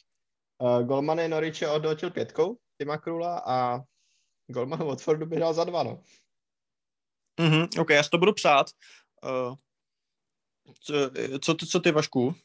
uh, 0.58 0.84
Golmany 0.84 1.28
Noriče 1.28 1.68
odnotil 1.68 2.12
pětkou, 2.12 2.58
Tima 2.78 2.98
Krula 2.98 3.44
a 3.46 3.80
Golman 4.48 4.84
Watfordu 4.84 5.26
by 5.26 5.40
dal 5.40 5.54
za 5.54 5.64
dva, 5.64 5.84
no. 5.84 6.04
Mhm, 7.40 7.68
ok, 7.80 7.90
já 7.90 8.04
si 8.04 8.10
to 8.10 8.18
budu 8.18 8.34
psát. 8.34 8.68
Uh, 9.24 9.56
co, 10.80 10.94
co, 11.40 11.54
ty, 11.54 11.66
co 11.66 11.80
ty, 11.80 11.92
Vašku? 11.92 12.36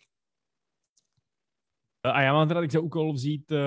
A 2.05 2.23
já 2.23 2.33
mám 2.33 2.49
teda 2.49 2.61
teď 2.61 2.71
za 2.71 2.81
úkol 2.81 3.13
vzít, 3.13 3.51
uh, 3.51 3.59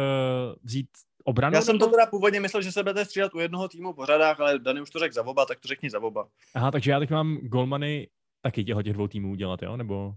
vzít 0.64 0.88
obranu? 1.24 1.56
Já 1.56 1.62
jsem 1.62 1.80
to 1.80 1.88
teda 1.88 2.06
původně 2.06 2.40
myslel, 2.40 2.62
že 2.62 2.72
se 2.72 2.84
budete 2.84 3.06
střídat 3.06 3.36
u 3.36 3.40
jednoho 3.40 3.68
týmu 3.68 3.94
po 3.94 4.06
řadách, 4.06 4.40
ale 4.40 4.60
Dany 4.60 4.82
už 4.82 4.90
to 4.90 5.00
řekl 5.00 5.14
za 5.14 5.26
oba, 5.26 5.46
tak 5.46 5.60
to 5.60 5.68
řekni 5.68 5.90
za 5.90 6.00
oba. 6.00 6.28
Aha, 6.56 6.72
takže 6.72 6.92
já 6.92 7.00
teď 7.00 7.10
mám 7.10 7.38
golmany 7.38 8.08
taky 8.42 8.64
těho 8.64 8.84
těch 8.84 8.94
dvou 8.94 9.08
týmů 9.08 9.32
udělat, 9.32 9.62
jo? 9.62 9.78
Nebo, 9.78 10.14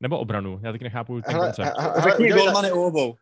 nebo 0.00 0.18
obranu? 0.18 0.60
Já 0.62 0.72
teď 0.72 0.82
nechápu 0.82 1.20
ten 1.20 1.34
hele, 1.34 1.46
koncept. 1.46 1.76
Řekni 2.02 2.32
golmany 2.32 2.72
u 2.72 2.82
obou. 2.82 3.14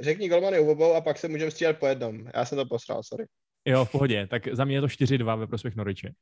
Řekni 0.00 0.28
golmany 0.28 0.60
u 0.60 0.70
obou 0.70 0.94
a 0.94 1.00
pak 1.00 1.18
se 1.18 1.28
můžeme 1.28 1.50
střídat 1.50 1.78
po 1.78 1.86
jednom. 1.86 2.26
Já 2.34 2.44
jsem 2.44 2.58
to 2.58 2.66
posral, 2.66 3.02
sorry. 3.02 3.26
Jo, 3.64 3.84
v 3.84 3.92
pohodě. 3.92 4.26
Tak 4.26 4.48
za 4.52 4.64
mě 4.64 4.76
je 4.76 4.80
to 4.80 4.86
4-2 4.86 5.38
ve 5.38 5.46
prospěch 5.46 5.76
Noriče. 5.76 6.12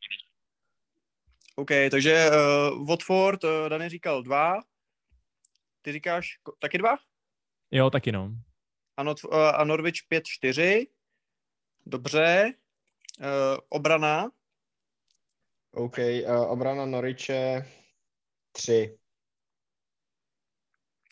OK, 1.56 1.68
takže 1.90 2.30
uh, 2.30 2.86
Watford, 2.88 3.44
uh, 3.44 3.50
Dany 3.68 3.88
říkal 3.88 4.22
dva, 4.22 4.54
ty 5.82 5.92
říkáš 5.92 6.38
ko- 6.44 6.52
taky 6.58 6.78
dva? 6.78 6.96
Jo, 7.70 7.90
taky 7.90 8.12
no. 8.12 8.34
A, 8.96 9.02
not, 9.02 9.24
uh, 9.24 9.34
a 9.34 9.64
Norwich 9.64 9.94
5-4, 10.10 10.86
dobře, 11.86 12.54
uh, 13.20 13.26
obrana, 13.68 14.30
OK, 15.72 15.98
uh, 15.98 16.50
obrana 16.50 16.86
Noriče 16.86 17.66
3. 18.52 18.98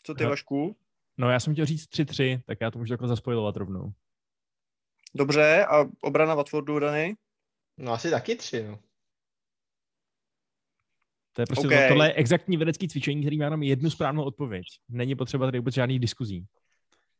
co 0.03 0.13
ty 0.13 0.23
No. 0.23 0.29
Vašku? 0.29 0.77
No 1.17 1.29
já 1.29 1.39
jsem 1.39 1.53
chtěl 1.53 1.65
říct 1.65 1.87
3-3, 1.89 2.41
tak 2.45 2.57
já 2.61 2.71
to 2.71 2.79
můžu 2.79 2.89
takhle 2.93 3.07
zaspojovat 3.07 3.55
rovnou. 3.55 3.93
Dobře, 5.15 5.65
a 5.65 5.85
obrana 6.01 6.35
Watfordu, 6.35 6.79
Dany? 6.79 7.15
No 7.77 7.91
asi 7.93 8.09
taky 8.11 8.35
3, 8.35 8.63
no. 8.63 8.79
To 11.39 11.41
je 11.41 11.45
prostě 11.45 11.67
OK. 11.67 11.87
tohle 11.87 12.07
je 12.07 12.13
exaktní 12.13 12.57
vědecký 12.57 12.87
cvičení, 12.87 13.21
který 13.21 13.37
má 13.37 13.45
jenom 13.45 13.63
jednu 13.63 13.89
správnou 13.89 14.23
odpověď. 14.23 14.65
Není 14.89 15.15
potřeba 15.15 15.45
tady 15.47 15.59
vůbec 15.59 15.75
žádných 15.75 15.99
diskuzí. 15.99 16.45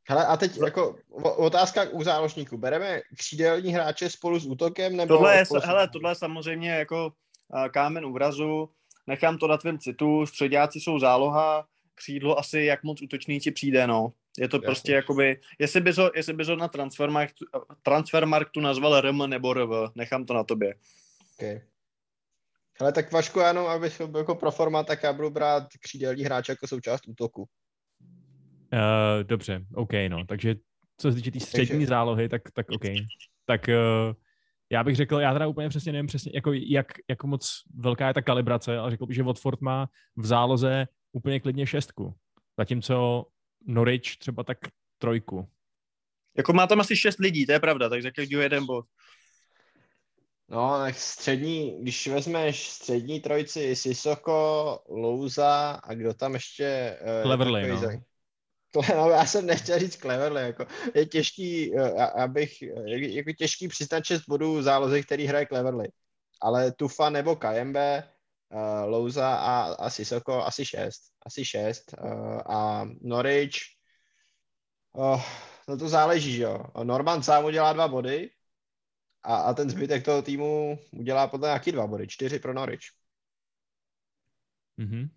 Hele, 0.10 0.26
a 0.26 0.38
teď 0.38 0.58
jako 0.66 0.96
otázka 1.38 1.84
u 1.92 2.04
záložníků. 2.04 2.58
Bereme 2.58 3.02
křídelní 3.18 3.74
hráče 3.74 4.10
spolu 4.10 4.40
s 4.40 4.46
útokem 4.46 4.96
nebo 4.96 5.14
Tohle 5.14 5.38
je, 5.38 5.46
spolu 5.46 5.62
s- 5.62 5.66
hele, 5.66 5.88
tohle 5.88 6.12
je 6.12 6.16
samozřejmě 6.16 6.72
jako 6.72 7.06
uh, 7.54 7.68
kámen 7.68 8.06
úrazu, 8.06 8.70
nechám 9.08 9.38
to 9.38 9.48
na 9.48 9.58
tvém 9.58 9.80
citu, 9.80 10.26
středáci 10.26 10.80
jsou 10.80 11.00
záloha, 11.00 11.66
křídlo 11.96 12.40
asi 12.40 12.60
jak 12.60 12.84
moc 12.84 13.02
útočný 13.02 13.40
ti 13.40 13.52
přijde, 13.52 13.88
no. 13.88 14.14
Je 14.40 14.50
to 14.50 14.58
Jasně. 14.58 14.66
prostě 14.66 14.92
jakoby, 14.94 15.40
jestli 15.60 15.82
bys 15.82 15.98
ho, 15.98 16.12
jestli 16.16 16.34
bys 16.34 16.48
ho 16.48 16.56
na 16.56 16.68
transfermarktu, 16.68 17.46
transfermarktu 17.84 18.60
nazval 18.60 19.02
RM 19.02 19.30
nebo 19.30 19.54
RV, 19.54 19.70
nechám 19.96 20.26
to 20.26 20.34
na 20.34 20.44
tobě. 20.44 20.76
Okay. 21.38 21.62
Hele, 22.82 22.92
tak 22.92 23.12
Vašku, 23.12 23.40
jenom 23.40 23.68
abych 23.68 24.02
byl 24.02 24.20
jako 24.20 24.36
pro 24.36 24.52
forma, 24.52 24.84
tak 24.84 25.04
já 25.04 25.14
budu 25.14 25.30
brát 25.30 25.68
křídelní 25.82 26.24
hráče 26.24 26.52
jako 26.52 26.68
součást 26.68 27.08
útoku. 27.08 27.48
Uh, 28.74 29.24
dobře, 29.24 29.66
OK, 29.76 29.92
no. 30.10 30.26
Takže 30.26 30.56
co 30.98 31.12
se 31.12 31.16
týče 31.16 31.32
té 31.32 31.40
tý 31.40 31.46
střední 31.46 31.68
Takže- 31.68 31.88
zálohy, 31.88 32.30
tak, 32.30 32.42
tak 32.54 32.66
OK. 32.72 32.84
Tak 33.46 33.62
uh, 33.68 34.14
já 34.72 34.84
bych 34.84 34.96
řekl, 34.96 35.20
já 35.20 35.34
teda 35.34 35.48
úplně 35.48 35.70
přesně 35.70 35.92
nevím 35.92 36.08
přesně, 36.08 36.32
jako 36.36 36.54
jak, 36.54 36.88
jak 37.10 37.24
moc 37.24 37.64
velká 37.76 38.08
je 38.08 38.14
ta 38.14 38.22
kalibrace, 38.22 38.78
ale 38.78 38.92
řekl 38.92 39.06
bych, 39.06 39.16
že 39.16 39.24
Watford 39.24 39.62
má 39.62 39.90
v 40.16 40.26
záloze 40.26 40.88
úplně 41.12 41.40
klidně 41.40 41.68
šestku. 41.68 42.16
Zatímco 42.60 43.26
Norwich 43.68 44.18
třeba 44.18 44.44
tak 44.44 44.58
trojku. 44.98 45.50
Jako 46.38 46.54
má 46.54 46.68
tam 46.68 46.80
asi 46.80 46.96
šest 46.96 47.20
lidí, 47.20 47.46
to 47.46 47.52
je 47.52 47.60
pravda, 47.60 47.90
takže 47.90 48.12
každýho 48.12 48.42
jeden 48.42 48.66
bod. 48.66 48.86
No, 50.52 50.78
tak 50.78 50.96
střední, 50.96 51.82
když 51.82 52.08
vezmeš 52.08 52.70
střední 52.70 53.20
trojici 53.20 53.76
Sisoko, 53.76 54.80
Louza 54.90 55.72
a 55.84 55.94
kdo 55.94 56.14
tam 56.14 56.34
ještě... 56.34 56.66
eh, 57.02 57.18
je 57.18 57.24
Cleverly, 57.24 57.62
takový 57.62 57.82
no. 57.82 57.88
za- 57.88 58.96
no. 58.96 59.10
já 59.10 59.26
jsem 59.26 59.46
nechtěl 59.46 59.80
říct 59.80 59.96
Cleverly, 59.96 60.42
jako 60.42 60.66
je 60.96 61.06
těžký, 61.06 61.78
eh, 61.78 61.92
abych, 62.06 62.62
eh, 62.62 62.90
jako 62.90 63.32
těžký 63.32 63.68
přiznat 63.68 64.06
6 64.06 64.22
bodů 64.28 64.62
záloze, 64.62 65.02
který 65.02 65.26
hraje 65.26 65.48
Cleverly. 65.48 65.88
Ale 66.42 66.72
Tufa 66.72 67.10
nebo 67.10 67.36
Kajembe, 67.36 68.04
uh, 68.50 68.90
Louza 68.90 69.36
a, 69.36 69.62
a 69.62 69.90
Sisoko 69.90 70.46
asi 70.46 70.66
6, 70.66 71.02
asi 71.26 71.46
6. 71.46 71.94
Uh, 72.04 72.42
a 72.46 72.88
Norwich, 73.02 73.56
oh, 74.94 75.24
no 75.68 75.78
to 75.78 75.90
záleží, 75.90 76.34
že 76.34 76.44
jo. 76.44 76.64
Norman 76.84 77.24
sám 77.24 77.46
udělá 77.46 77.74
dva 77.74 77.88
body, 77.88 78.30
a, 79.24 79.36
a 79.36 79.54
ten 79.54 79.70
zbytek 79.70 80.06
toho 80.06 80.22
týmu 80.22 80.80
udělá 80.92 81.28
podle 81.28 81.48
nějaký 81.48 81.72
dva 81.72 81.88
body, 81.88 82.08
čtyři 82.08 82.40
pro 82.40 82.54
Norwich. 82.54 82.86
Mhm. 84.78 85.10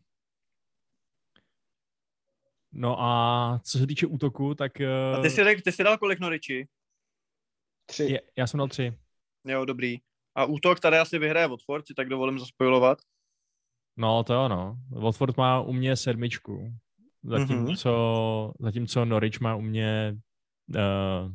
No 2.73 3.01
a 3.01 3.61
co 3.65 3.79
se 3.79 3.87
týče 3.87 4.07
útoku, 4.07 4.55
tak 4.55 4.73
uh, 4.81 5.19
A 5.19 5.23
ty 5.23 5.31
jsi, 5.31 5.63
ty 5.65 5.73
jsi 5.73 5.85
dal 5.85 5.99
kolik 5.99 6.21
Noriči? 6.21 6.69
Tři. 7.87 8.05
je, 8.05 8.23
já 8.37 8.47
jsem 8.47 8.59
dal 8.59 8.69
tři. 8.69 8.99
Jo, 9.47 9.65
dobrý. 9.65 9.99
A 10.35 10.45
útok 10.45 10.81
tady 10.81 10.99
asi 10.99 11.19
vyhraje 11.19 11.49
Watford, 11.49 11.87
si 11.87 11.95
tak 11.95 12.09
dovolím 12.09 12.39
zaspojovat. 12.39 12.99
No 13.97 14.25
to 14.25 14.35
jo, 14.35 14.49
no. 14.49 14.77
Watford 14.91 15.37
má 15.37 15.61
u 15.61 15.73
mě 15.73 15.97
sedmičku. 15.97 16.75
Zatímco, 17.23 17.91
mm-hmm. 17.91 18.53
zatímco 18.59 19.05
Norwich 19.05 19.41
má 19.41 19.57
u 19.57 19.61
mě 19.61 20.19
uh, 20.69 21.33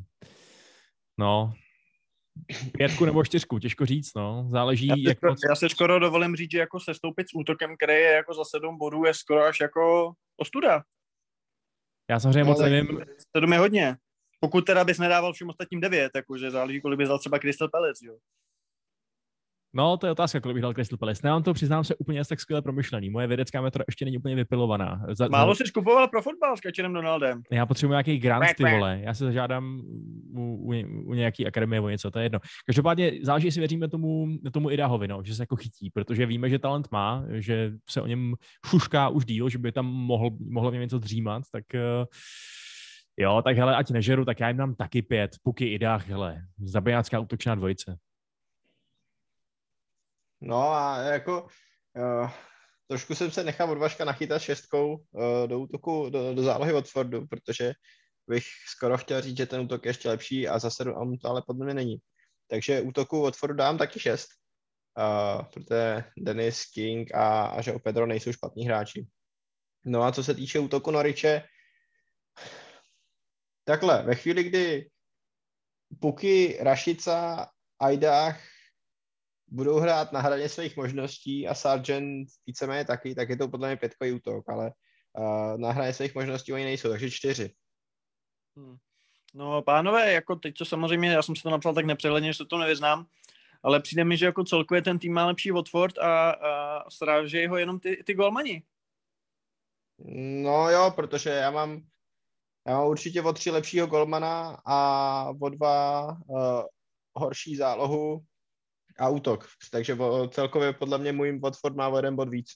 no 1.18 1.54
pětku 2.72 3.04
nebo 3.04 3.24
čtyřku, 3.24 3.58
těžko 3.58 3.86
říct, 3.86 4.14
no. 4.14 4.48
Záleží, 4.50 4.86
Já 4.86 4.94
si, 4.94 5.02
jak 5.08 5.16
skoro, 5.16 5.32
moc... 5.32 5.40
já 5.48 5.54
si 5.56 5.68
skoro 5.68 5.98
dovolím 5.98 6.36
říct, 6.36 6.50
že 6.50 6.58
jako 6.58 6.80
sestoupit 6.80 7.28
s 7.28 7.34
útokem, 7.34 7.76
který 7.76 7.92
je 7.92 8.12
jako 8.12 8.34
za 8.34 8.44
sedm 8.44 8.78
bodů, 8.78 9.04
je 9.04 9.14
skoro 9.14 9.44
až 9.44 9.60
jako 9.60 10.12
ostuda. 10.36 10.82
Já 12.10 12.20
samozřejmě 12.20 12.44
No, 12.44 12.50
moc 12.50 12.60
nevím, 12.60 13.00
Sedm 13.36 13.52
je 13.52 13.58
hodně. 13.58 13.96
Pokud 14.40 14.60
teda 14.60 14.84
bys 14.84 14.98
nedával 14.98 15.32
všem 15.32 15.48
ostatním 15.48 15.80
devět, 15.80 16.12
jakože 16.14 16.50
záleží, 16.50 16.80
kolik 16.80 16.98
bys 16.98 17.08
dal 17.08 17.18
třeba 17.18 17.38
Crystal 17.38 17.68
Palace, 17.68 18.06
jo. 18.06 18.18
No, 19.78 19.96
to 19.96 20.06
je 20.06 20.12
otázka, 20.12 20.40
kolik 20.40 20.54
bych 20.54 20.62
dal 20.62 20.74
Crystal 20.74 20.98
Palace. 20.98 21.20
Nemám 21.24 21.42
to, 21.42 21.54
přiznám 21.54 21.84
se, 21.84 21.94
úplně 21.94 22.22
tak 22.28 22.40
skvěle 22.40 22.62
promyšlený. 22.62 23.10
Moje 23.10 23.26
vědecká 23.26 23.60
metoda 23.60 23.84
ještě 23.88 24.04
není 24.04 24.18
úplně 24.18 24.34
vypilovaná. 24.34 25.06
Za, 25.12 25.28
Málo 25.28 25.54
jsi 25.54 25.64
kupoval 25.74 26.08
pro 26.08 26.22
fotbal 26.22 26.56
s 26.56 26.60
Kačenem 26.60 26.92
Donaldem. 26.92 27.42
Já 27.50 27.66
potřebuji 27.66 27.92
nějaký 27.92 28.18
grant, 28.18 28.46
ty 28.56 28.64
vole. 28.64 29.00
Já 29.02 29.14
se 29.14 29.24
zažádám 29.24 29.80
u, 30.34 30.42
u, 30.42 30.72
u 31.04 31.14
nějaký 31.14 31.46
akademie 31.46 31.80
o 31.80 31.88
něco, 31.88 32.10
to 32.10 32.18
je 32.18 32.24
jedno. 32.24 32.38
Každopádně 32.66 33.12
záleží, 33.22 33.46
jestli 33.46 33.60
věříme 33.60 33.88
tomu, 33.88 34.26
tomu 34.52 34.70
Idahovi, 34.70 35.08
no, 35.08 35.22
že 35.24 35.34
se 35.34 35.42
jako 35.42 35.56
chytí, 35.56 35.90
protože 35.90 36.26
víme, 36.26 36.48
že 36.48 36.58
talent 36.58 36.88
má, 36.92 37.24
že 37.30 37.72
se 37.90 38.02
o 38.02 38.06
něm 38.06 38.34
šušká 38.66 39.08
už 39.08 39.24
díl, 39.24 39.48
že 39.48 39.58
by 39.58 39.72
tam 39.72 39.86
mohl, 39.86 40.30
mohlo 40.50 40.70
v 40.70 40.72
něm 40.72 40.82
něco 40.82 40.98
dřímat, 40.98 41.42
tak 41.52 41.74
eh, 41.74 42.04
jo, 43.16 43.42
tak 43.44 43.56
hele, 43.56 43.76
ať 43.76 43.90
nežeru, 43.90 44.24
tak 44.24 44.40
já 44.40 44.48
jim 44.48 44.56
dám 44.56 44.74
taky 44.74 45.02
pět, 45.02 45.30
puky 45.42 45.66
Idách, 45.66 46.08
hele, 46.08 46.42
zabijácká 46.64 47.20
útočná 47.20 47.54
dvojice. 47.54 47.98
No 50.40 50.72
a 50.72 50.98
jako 50.98 51.42
uh, 51.96 52.30
trošku 52.86 53.14
jsem 53.14 53.30
se 53.30 53.44
nechal 53.44 53.70
od 53.70 53.78
Vaška 53.78 54.04
nachytat 54.04 54.42
šestkou 54.42 54.96
uh, 54.96 55.46
do 55.46 55.58
útoku, 55.58 56.10
do, 56.10 56.34
do 56.34 56.42
zálohy 56.42 56.72
Watfordu, 56.72 57.26
protože 57.26 57.72
bych 58.26 58.44
skoro 58.68 58.98
chtěl 58.98 59.20
říct, 59.20 59.36
že 59.36 59.46
ten 59.46 59.60
útok 59.60 59.84
je 59.84 59.88
ještě 59.88 60.08
lepší 60.08 60.48
a 60.48 60.58
zase 60.58 60.84
on 60.84 61.18
to 61.18 61.28
ale 61.28 61.42
podle 61.46 61.64
mě 61.64 61.74
není. 61.74 61.96
Takže 62.50 62.80
útoku 62.80 63.22
Watfordu 63.22 63.56
dám 63.56 63.78
taky 63.78 64.00
šest, 64.00 64.28
uh, 64.98 65.42
protože 65.42 66.04
Denis, 66.18 66.64
King 66.64 67.14
a, 67.14 67.46
a 67.46 67.60
Joe 67.66 67.78
Pedro 67.78 68.06
nejsou 68.06 68.32
špatní 68.32 68.66
hráči. 68.66 69.06
No 69.84 70.02
a 70.02 70.12
co 70.12 70.24
se 70.24 70.34
týče 70.34 70.58
útoku 70.58 70.90
Noriče, 70.90 71.42
takhle, 73.64 74.02
ve 74.02 74.14
chvíli, 74.14 74.44
kdy 74.44 74.90
Puky, 76.00 76.58
Rašica, 76.60 77.48
Aidách 77.78 78.40
budou 79.50 79.78
hrát 79.78 80.12
na 80.12 80.20
hraně 80.20 80.48
svých 80.48 80.76
možností 80.76 81.48
a 81.48 81.54
Sargent 81.54 82.28
víceméně 82.46 82.84
taky, 82.84 83.14
tak 83.14 83.28
je 83.28 83.36
to 83.36 83.48
podle 83.48 83.68
mě 83.68 83.76
pětkový 83.76 84.12
útok, 84.12 84.48
ale 84.48 84.72
uh, 85.18 85.58
na 85.58 85.72
hraně 85.72 85.92
svých 85.92 86.14
možností 86.14 86.52
oni 86.52 86.64
nejsou, 86.64 86.88
takže 86.88 87.10
čtyři. 87.10 87.54
No, 89.34 89.62
pánové, 89.62 90.12
jako 90.12 90.36
teď 90.36 90.58
to 90.58 90.64
samozřejmě, 90.64 91.12
já 91.12 91.22
jsem 91.22 91.36
si 91.36 91.42
to 91.42 91.50
napsal 91.50 91.74
tak 91.74 91.86
nepřehledně, 91.86 92.32
že 92.32 92.36
se 92.36 92.44
to 92.44 92.58
nevyznám, 92.58 93.06
ale 93.62 93.80
přijde 93.80 94.04
mi, 94.04 94.16
že 94.16 94.26
jako 94.26 94.44
celkově 94.44 94.82
ten 94.82 94.98
tým 94.98 95.12
má 95.12 95.26
lepší 95.26 95.50
Watford 95.50 95.98
a, 95.98 96.30
a 96.30 96.90
srážejí 96.90 97.46
ho 97.46 97.56
jenom 97.56 97.80
ty, 97.80 98.02
ty 98.06 98.14
golmani. 98.14 98.62
No 100.42 100.70
jo, 100.70 100.92
protože 100.96 101.30
já 101.30 101.50
mám, 101.50 101.82
já 102.66 102.78
mám 102.78 102.86
určitě 102.86 103.22
o 103.22 103.32
tři 103.32 103.50
lepšího 103.50 103.86
golmana 103.86 104.62
a 104.64 105.30
o 105.42 105.48
dva 105.48 106.06
uh, 106.26 106.62
horší 107.14 107.56
zálohu 107.56 108.24
a 108.98 109.08
útok. 109.08 109.48
Takže 109.70 109.94
o, 109.94 110.28
celkově 110.28 110.72
podle 110.72 110.98
mě 110.98 111.12
můj 111.12 111.38
Watford 111.38 111.76
má 111.76 111.88
o 111.88 111.96
jeden 111.96 112.16
bod 112.16 112.28
víc. 112.28 112.48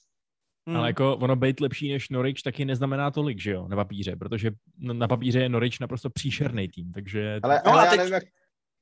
Hmm. 0.67 0.77
Ale 0.77 0.89
jako 0.89 1.15
ono 1.17 1.35
být 1.35 1.59
lepší 1.59 1.91
než 1.93 2.09
Norwich 2.09 2.41
taky 2.43 2.65
neznamená 2.65 3.11
tolik, 3.11 3.39
že 3.41 3.51
jo, 3.51 3.67
na 3.67 3.75
papíře, 3.75 4.15
protože 4.15 4.51
na 4.79 5.07
papíře 5.07 5.39
je 5.39 5.49
Norwich 5.49 5.79
naprosto 5.79 6.09
příšerný 6.09 6.67
tým, 6.67 6.91
takže 6.91 7.39
Ale, 7.43 7.61
No 7.65 7.71
ale 7.71 7.81
a 7.81 7.85
já, 7.85 7.89
teď- 7.91 7.97
nevím, 7.97 8.13
jak, 8.13 8.23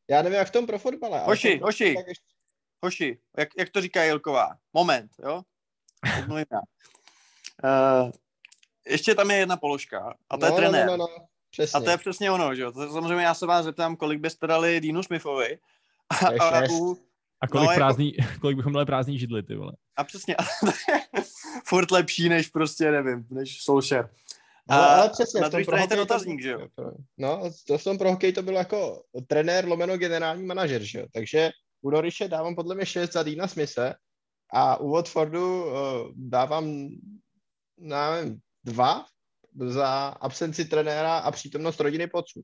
já 0.10 0.22
nevím, 0.22 0.38
jak 0.38 0.48
v 0.48 0.52
tom 0.52 0.68
pro 0.68 0.80
fotbale. 0.80 1.18
ale 1.20 1.26
Hoši, 1.28 1.60
to- 1.60 1.66
hoši. 1.66 1.96
tak 1.96 2.08
ještě- 2.08 2.26
Hoši, 2.84 3.18
jak, 3.38 3.50
jak 3.58 3.70
to 3.70 3.82
říká 3.82 4.04
Jelková? 4.04 4.50
Moment, 4.74 5.12
jo? 5.24 5.42
Uh, 7.64 8.12
ještě 8.88 9.16
tam 9.16 9.32
je 9.32 9.38
jedna 9.38 9.58
položka 9.58 10.14
a 10.30 10.38
to 10.38 10.46
je 10.46 10.52
no, 10.52 10.58
trenér. 10.58 10.88
No, 10.88 10.98
no, 10.98 11.08
no, 11.18 11.26
přesně. 11.50 11.78
A 11.78 11.84
to 11.84 11.90
je 11.90 11.98
přesně 11.98 12.32
ono, 12.32 12.56
že 12.56 12.62
jo? 12.62 12.72
To 12.72 12.92
samozřejmě 12.92 13.24
já 13.24 13.34
se 13.34 13.46
vás 13.46 13.66
zeptám, 13.66 13.96
kolik 13.96 14.20
byste 14.20 14.48
dali 14.48 14.80
Dínu 14.80 15.04
Smithovi. 15.04 15.58
A, 16.10 16.16
a, 16.28 16.60
šest. 16.62 16.72
u, 16.82 16.98
a 17.42 17.48
kolik, 17.48 17.54
no, 17.54 17.66
no, 17.66 17.72
jako- 17.72 17.80
prázdný, 17.80 18.14
kolik 18.42 18.58
bychom 18.58 18.72
měli 18.72 18.86
prázdný 18.86 19.20
židly, 19.20 19.44
ty 19.44 19.56
vole. 19.56 19.74
a 19.96 20.04
přesně, 20.04 20.36
furt 21.66 21.92
lepší 21.92 22.30
než 22.30 22.48
prostě, 22.48 22.92
nevím, 22.92 23.28
než 23.30 23.64
Solskjaer. 23.64 24.10
Ale, 24.70 24.88
A 24.88 25.02
ale 25.02 25.10
přesně, 25.10 25.42
na 25.42 25.48
druhé 25.50 25.64
pro 25.66 25.72
straně 25.72 25.88
ten 25.88 25.98
to- 25.98 26.04
otazník, 26.04 26.42
že 26.42 26.52
jo? 26.52 26.68
No, 27.18 27.52
to 27.68 27.78
v 27.78 27.84
tom 27.84 27.98
pro 27.98 28.12
hokej 28.12 28.34
to 28.34 28.42
bylo 28.42 28.58
jako 28.58 29.04
trenér 29.28 29.68
lomeno 29.68 29.98
generální 29.98 30.46
manažer, 30.46 30.84
že 30.84 31.00
jo? 31.00 31.06
Takže 31.14 31.50
u 31.82 31.90
Noriše 31.90 32.28
dávám 32.28 32.56
podle 32.56 32.76
mě 32.76 32.86
6 32.86 33.14
za 33.14 33.24
Dýna 33.24 33.48
Smise 33.48 33.94
a 34.54 34.78
u 34.78 34.90
Watfordu 34.92 35.66
uh, 35.66 35.72
dávám, 36.16 36.90
nevím, 37.78 38.40
dva 38.64 39.06
za 39.68 40.08
absenci 40.08 40.66
trenéra 40.66 41.18
a 41.18 41.32
přítomnost 41.32 41.80
rodiny 41.80 42.08
poců. 42.08 42.42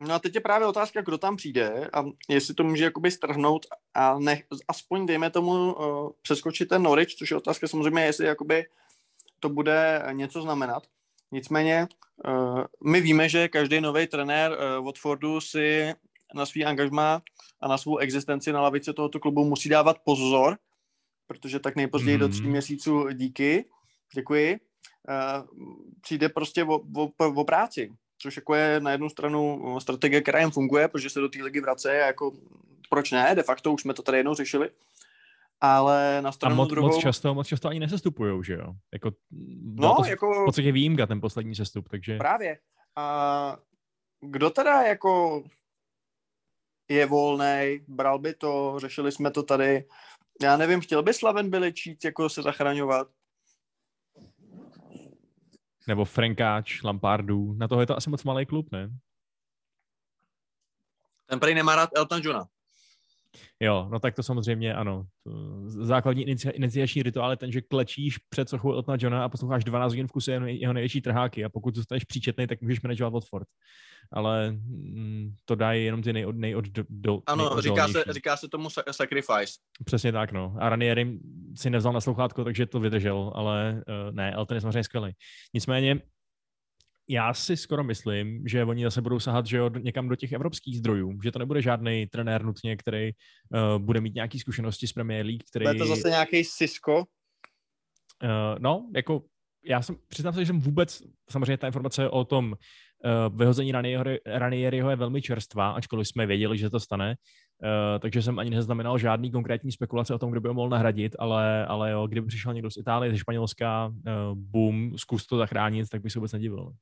No 0.00 0.14
a 0.14 0.18
teď 0.18 0.34
je 0.34 0.40
právě 0.40 0.66
otázka, 0.66 1.00
kdo 1.00 1.18
tam 1.18 1.36
přijde 1.36 1.90
a 1.92 2.04
jestli 2.28 2.54
to 2.54 2.64
může 2.64 2.84
jakoby 2.84 3.10
strhnout 3.10 3.66
a 3.94 4.18
ne, 4.18 4.42
aspoň 4.68 5.06
dejme 5.06 5.30
tomu 5.30 5.72
uh, 5.72 6.10
přeskočit 6.22 6.68
ten 6.68 6.82
Norwich, 6.82 7.14
což 7.14 7.30
je 7.30 7.36
otázka 7.36 7.68
samozřejmě, 7.68 8.02
jestli 8.02 8.26
jakoby 8.26 8.66
to 9.40 9.48
bude 9.48 10.02
něco 10.12 10.42
znamenat. 10.42 10.82
Nicméně 11.32 11.88
uh, 12.28 12.64
my 12.84 13.00
víme, 13.00 13.28
že 13.28 13.48
každý 13.48 13.80
nový 13.80 14.06
trenér 14.06 14.52
uh, 14.52 14.84
Watfordu 14.84 15.40
si 15.40 15.94
na 16.34 16.46
svý 16.46 16.64
angažmá 16.64 17.22
a 17.60 17.68
na 17.68 17.78
svou 17.78 17.98
existenci 17.98 18.52
na 18.52 18.60
lavici 18.60 18.92
tohoto 18.92 19.20
klubu 19.20 19.44
musí 19.44 19.68
dávat 19.68 19.96
pozor, 20.04 20.58
protože 21.26 21.60
tak 21.60 21.76
nejpozději 21.76 22.16
mm. 22.16 22.20
do 22.20 22.28
tří 22.28 22.42
mhm. 22.42 22.50
měsíců 22.50 23.08
díky, 23.12 23.64
děkuji, 24.14 24.60
uh, 25.08 25.46
přijde 26.00 26.28
prostě 26.28 26.64
o, 26.64 26.80
o, 26.96 27.10
o 27.34 27.44
práci 27.44 27.92
což 28.22 28.36
jako 28.36 28.54
je 28.54 28.80
na 28.80 28.90
jednu 28.90 29.08
stranu 29.08 29.74
eh, 29.76 29.80
strategie, 29.80 30.20
která 30.20 30.40
jim 30.40 30.50
funguje, 30.50 30.88
protože 30.88 31.10
se 31.10 31.20
do 31.20 31.28
té 31.28 31.42
ligy 31.42 31.60
vrací 31.60 31.88
a 31.88 31.92
jako 31.92 32.32
proč 32.90 33.10
ne, 33.10 33.34
de 33.34 33.42
facto 33.42 33.72
už 33.72 33.82
jsme 33.82 33.94
to 33.94 34.02
tady 34.02 34.18
jednou 34.18 34.34
řešili, 34.34 34.70
ale 35.60 36.22
na 36.22 36.32
stranu 36.32 36.52
a 36.52 36.56
moc, 36.56 36.68
druhou... 36.68 36.88
moc 36.88 36.98
často, 36.98 37.34
moc 37.34 37.46
často 37.46 37.68
ani 37.68 37.80
nesestupujou, 37.80 38.42
že 38.42 38.54
jo? 38.54 38.72
Jako, 38.92 39.10
no, 39.62 39.94
to 39.96 40.04
jako... 40.04 40.42
V 40.42 40.44
podstatě 40.44 40.72
výjimka 40.72 41.06
ten 41.06 41.20
poslední 41.20 41.54
sestup, 41.54 41.88
takže... 41.88 42.18
Právě. 42.18 42.58
A 42.96 43.56
kdo 44.20 44.50
teda 44.50 44.82
jako 44.82 45.42
je 46.88 47.06
volný, 47.06 47.80
bral 47.88 48.18
by 48.18 48.34
to, 48.34 48.74
řešili 48.78 49.12
jsme 49.12 49.30
to 49.30 49.42
tady. 49.42 49.84
Já 50.42 50.56
nevím, 50.56 50.80
chtěl 50.80 51.02
by 51.02 51.14
Slaven 51.14 51.50
Biličíc 51.50 52.04
jako 52.04 52.28
se 52.28 52.42
zachraňovat? 52.42 53.08
Nebo 55.90 56.04
Frankáč, 56.04 56.82
Lampardu. 56.82 57.54
Na 57.58 57.68
toho 57.68 57.80
je 57.80 57.86
to 57.86 57.96
asi 57.96 58.10
moc 58.10 58.24
malý 58.24 58.46
klub, 58.46 58.72
ne? 58.72 58.90
Ten 61.26 61.40
prý 61.40 61.54
nemá 61.54 61.76
rád 61.76 61.90
Elton 61.96 62.20
Johna. 62.22 62.46
Jo, 63.60 63.88
no 63.92 63.98
tak 63.98 64.14
to 64.14 64.22
samozřejmě 64.22 64.74
ano. 64.74 65.06
Základní 65.66 66.28
iniciační 66.52 67.02
rituál 67.02 67.30
je 67.30 67.36
ten, 67.36 67.52
že 67.52 67.60
klečíš 67.60 68.18
před 68.18 68.48
sochou 68.48 68.72
Eltona 68.72 68.98
Johna 69.00 69.24
a 69.24 69.28
posloucháš 69.28 69.64
12 69.64 69.92
hodin 69.92 70.06
v 70.06 70.12
kuse 70.12 70.32
jeho 70.46 70.72
největší 70.72 71.00
trháky 71.00 71.44
a 71.44 71.48
pokud 71.48 71.74
zůstaneš 71.74 72.04
příčetný, 72.04 72.46
tak 72.46 72.62
můžeš 72.62 72.82
manažovat 72.82 73.12
Watford. 73.12 73.48
Ale 74.12 74.50
mm, 74.50 75.34
to 75.44 75.54
dají 75.54 75.84
jenom 75.84 76.02
ty 76.02 76.12
nejod, 76.12 76.36
nejod, 76.36 76.64
do, 76.88 77.20
Ano, 77.26 77.60
říká 77.60 77.88
se, 77.88 78.04
říká 78.10 78.36
se 78.36 78.48
tomu 78.48 78.68
sacrifice. 78.90 79.52
Přesně 79.84 80.12
tak, 80.12 80.32
no. 80.32 80.56
A 80.58 80.68
Ranieri 80.68 81.18
si 81.56 81.70
nevzal 81.70 81.92
na 81.92 82.00
sluchátko, 82.00 82.44
takže 82.44 82.66
to 82.66 82.80
vydržel, 82.80 83.32
ale 83.34 83.82
uh, 83.88 84.14
ne, 84.14 84.32
Elton 84.32 84.54
je 84.54 84.60
samozřejmě 84.60 84.84
skvělý. 84.84 85.12
Nicméně 85.54 86.00
já 87.10 87.34
si 87.34 87.56
skoro 87.56 87.84
myslím, 87.84 88.48
že 88.48 88.64
oni 88.64 88.84
zase 88.84 89.02
budou 89.02 89.20
sahat 89.20 89.46
že 89.46 89.56
jo, 89.56 89.70
někam 89.78 90.08
do 90.08 90.16
těch 90.16 90.32
evropských 90.32 90.78
zdrojů, 90.78 91.18
že 91.22 91.32
to 91.32 91.38
nebude 91.38 91.62
žádný 91.62 92.06
trenér 92.06 92.44
nutně, 92.44 92.76
který 92.76 93.10
uh, 93.10 93.78
bude 93.78 94.00
mít 94.00 94.14
nějaké 94.14 94.38
zkušenosti 94.38 94.86
z 94.86 94.92
Premier 94.92 95.26
League, 95.26 95.42
který... 95.50 95.64
Bude 95.64 95.78
to 95.78 95.86
zase 95.86 96.08
nějaký 96.08 96.44
Cisco? 96.44 96.96
Uh, 96.96 97.04
no, 98.58 98.88
jako 98.94 99.22
já 99.64 99.82
jsem, 99.82 99.96
přiznám 100.08 100.34
se, 100.34 100.40
že 100.40 100.46
jsem 100.46 100.60
vůbec, 100.60 101.02
samozřejmě 101.30 101.56
ta 101.56 101.66
informace 101.66 102.08
o 102.08 102.24
tom 102.24 102.52
uh, 102.52 103.38
vyhození 103.38 103.72
Ranieriho 104.26 104.90
je 104.90 104.96
velmi 104.96 105.22
čerstvá, 105.22 105.70
ačkoliv 105.70 106.08
jsme 106.08 106.26
věděli, 106.26 106.58
že 106.58 106.70
to 106.70 106.80
stane, 106.80 107.14
uh, 107.62 107.98
takže 107.98 108.22
jsem 108.22 108.38
ani 108.38 108.50
neznamenal 108.50 108.98
žádný 108.98 109.30
konkrétní 109.30 109.72
spekulace 109.72 110.14
o 110.14 110.18
tom, 110.18 110.30
kdo 110.30 110.40
by 110.40 110.48
ho 110.48 110.54
mohl 110.54 110.68
nahradit, 110.68 111.16
ale, 111.18 111.66
ale 111.66 111.90
jo, 111.90 112.06
kdyby 112.06 112.26
přišel 112.26 112.54
někdo 112.54 112.70
z 112.70 112.76
Itálie, 112.76 113.12
ze 113.12 113.18
Španělska, 113.18 113.86
uh, 113.86 113.92
boom, 114.34 114.98
zkus 114.98 115.26
to 115.26 115.36
zachránit, 115.36 115.88
tak 115.88 116.02
by 116.02 116.10
se 116.10 116.18
vůbec 116.18 116.32
nedivil. 116.32 116.72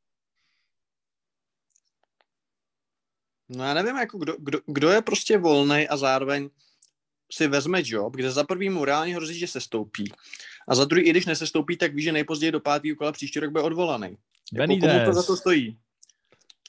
No 3.49 3.64
já 3.64 3.74
nevím, 3.74 3.96
jako 3.96 4.18
kdo, 4.18 4.36
kdo, 4.38 4.61
kdo 4.66 4.90
je 4.90 5.03
prostě 5.03 5.38
volný 5.38 5.88
a 5.88 5.96
zároveň 5.96 6.51
si 7.32 7.49
vezme 7.49 7.82
job, 7.84 8.16
kde 8.16 8.30
za 8.30 8.44
prvý 8.44 8.70
mu 8.70 8.84
reálně 8.84 9.14
hrozí, 9.14 9.38
že 9.38 9.46
se 9.46 9.61
stoupí. 9.61 10.12
A 10.68 10.74
za 10.74 10.84
druhý, 10.84 11.03
i 11.03 11.11
když 11.11 11.26
nesestoupí, 11.26 11.76
tak 11.76 11.94
ví, 11.94 12.03
že 12.03 12.12
nejpozději 12.12 12.53
do 12.53 12.61
pátého 12.61 12.96
kola 12.96 13.12
příští 13.12 13.40
rok 13.40 13.51
bude 13.51 13.62
odvolaný. 13.64 14.16
Jako 14.53 14.76
komu 14.76 15.05
to 15.05 15.12
za 15.12 15.22
to 15.22 15.36
stojí? 15.36 15.78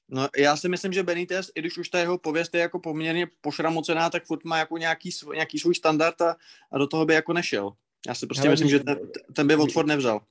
No, 0.09 0.27
já 0.37 0.57
si 0.57 0.69
myslím, 0.69 0.93
že 0.93 1.03
Benitez, 1.03 1.51
i 1.55 1.59
když 1.59 1.77
už 1.77 1.89
ta 1.89 1.99
jeho 1.99 2.17
pověst 2.17 2.55
je 2.55 2.61
jako 2.61 2.79
poměrně 2.79 3.27
pošramocená, 3.41 4.09
tak 4.09 4.25
furt 4.25 4.43
má 4.43 4.57
jako 4.57 4.77
nějaký, 4.77 5.11
svůj, 5.11 5.35
nějaký 5.35 5.59
svůj 5.59 5.75
standard 5.75 6.21
a, 6.21 6.35
a 6.71 6.77
do 6.77 6.87
toho 6.87 7.05
by 7.05 7.13
jako 7.13 7.33
nešel. 7.33 7.71
Já 8.07 8.15
si 8.15 8.27
prostě 8.27 8.41
Hele, 8.41 8.53
myslím, 8.53 8.69
že 8.69 8.79
ten, 8.79 8.99
ten 9.35 9.47
by 9.47 9.55
Watford 9.55 9.87
nevzal. 9.87 10.21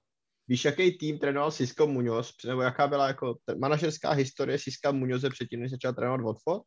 Víš, 0.49 0.65
jaký 0.65 0.99
tým 0.99 1.19
trénoval 1.19 1.51
Sisko 1.51 1.87
Muñoz, 1.87 2.33
nebo 2.47 2.63
jaká 2.63 2.87
byla 2.89 3.07
jako 3.07 3.39
manažerská 3.59 4.11
historie 4.11 4.59
Siska 4.59 4.93
Muñoze 4.93 5.31
předtím, 5.31 5.61
než 5.61 5.71
začal 5.71 5.95
trénovat 5.95 6.21
Watford? 6.21 6.63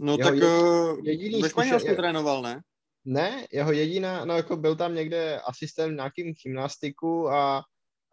No 0.00 0.16
jeho 0.18 0.30
tak 0.30 0.42
eh, 0.42 1.10
jediný 1.10 1.42
ve 1.42 1.48
Španělsku 1.48 1.88
je, 1.88 1.96
trénoval, 1.96 2.42
ne? 2.42 2.60
Ne, 3.04 3.46
jeho 3.52 3.72
jediná, 3.72 4.24
no 4.24 4.36
jako 4.36 4.56
byl 4.56 4.76
tam 4.76 4.94
někde 4.94 5.40
asistent 5.40 5.92
v 5.92 5.96
nějakým 5.96 6.34
gymnastiku 6.44 7.28
a, 7.28 7.62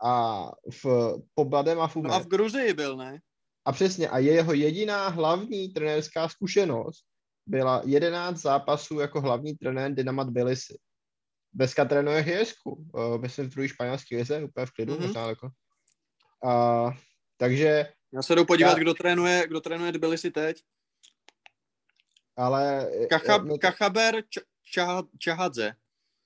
a 0.03 0.43
v 0.83 1.13
Pobladem 1.33 1.81
a 1.81 1.87
v 1.87 1.95
No 1.95 2.13
a 2.13 2.19
v 2.19 2.27
Gruzii 2.27 2.73
byl, 2.73 2.97
ne? 2.97 3.19
A 3.65 3.71
přesně, 3.71 4.09
a 4.09 4.17
jeho 4.17 4.53
jediná 4.53 5.07
hlavní 5.07 5.69
trenérská 5.69 6.29
zkušenost 6.29 7.05
byla 7.45 7.81
11 7.85 8.37
zápasů 8.37 8.99
jako 8.99 9.21
hlavní 9.21 9.55
trenér 9.55 9.93
Dynama 9.93 10.23
Tbilisi. 10.23 10.77
Dneska 11.57 11.85
trénuje 11.85 12.21
Hjesku, 12.21 12.85
uh, 12.93 13.17
myslím 13.21 13.45
v 13.45 13.49
druhý 13.49 13.67
španělský 13.67 14.17
lize, 14.17 14.43
úplně 14.43 14.65
v 14.65 14.71
klidu, 14.71 14.93
mm-hmm. 14.93 15.01
možná 15.01 15.27
jako. 15.27 15.49
Uh, 16.45 16.93
takže... 17.37 17.85
Já 18.13 18.21
se 18.21 18.35
jdu 18.35 18.45
podívat, 18.45 18.69
já... 18.69 18.79
kdo 18.79 18.93
trénuje, 18.93 19.47
kdo 19.47 19.61
trénuje 19.61 19.91
Tbilisi 19.91 20.31
teď. 20.31 20.57
Ale... 22.37 22.89
Kacha, 23.09 23.37
no, 23.37 23.57
Kachaber 23.57 24.15
č, 24.29 24.41
ča, 24.73 25.03
Čahadze. 25.19 25.73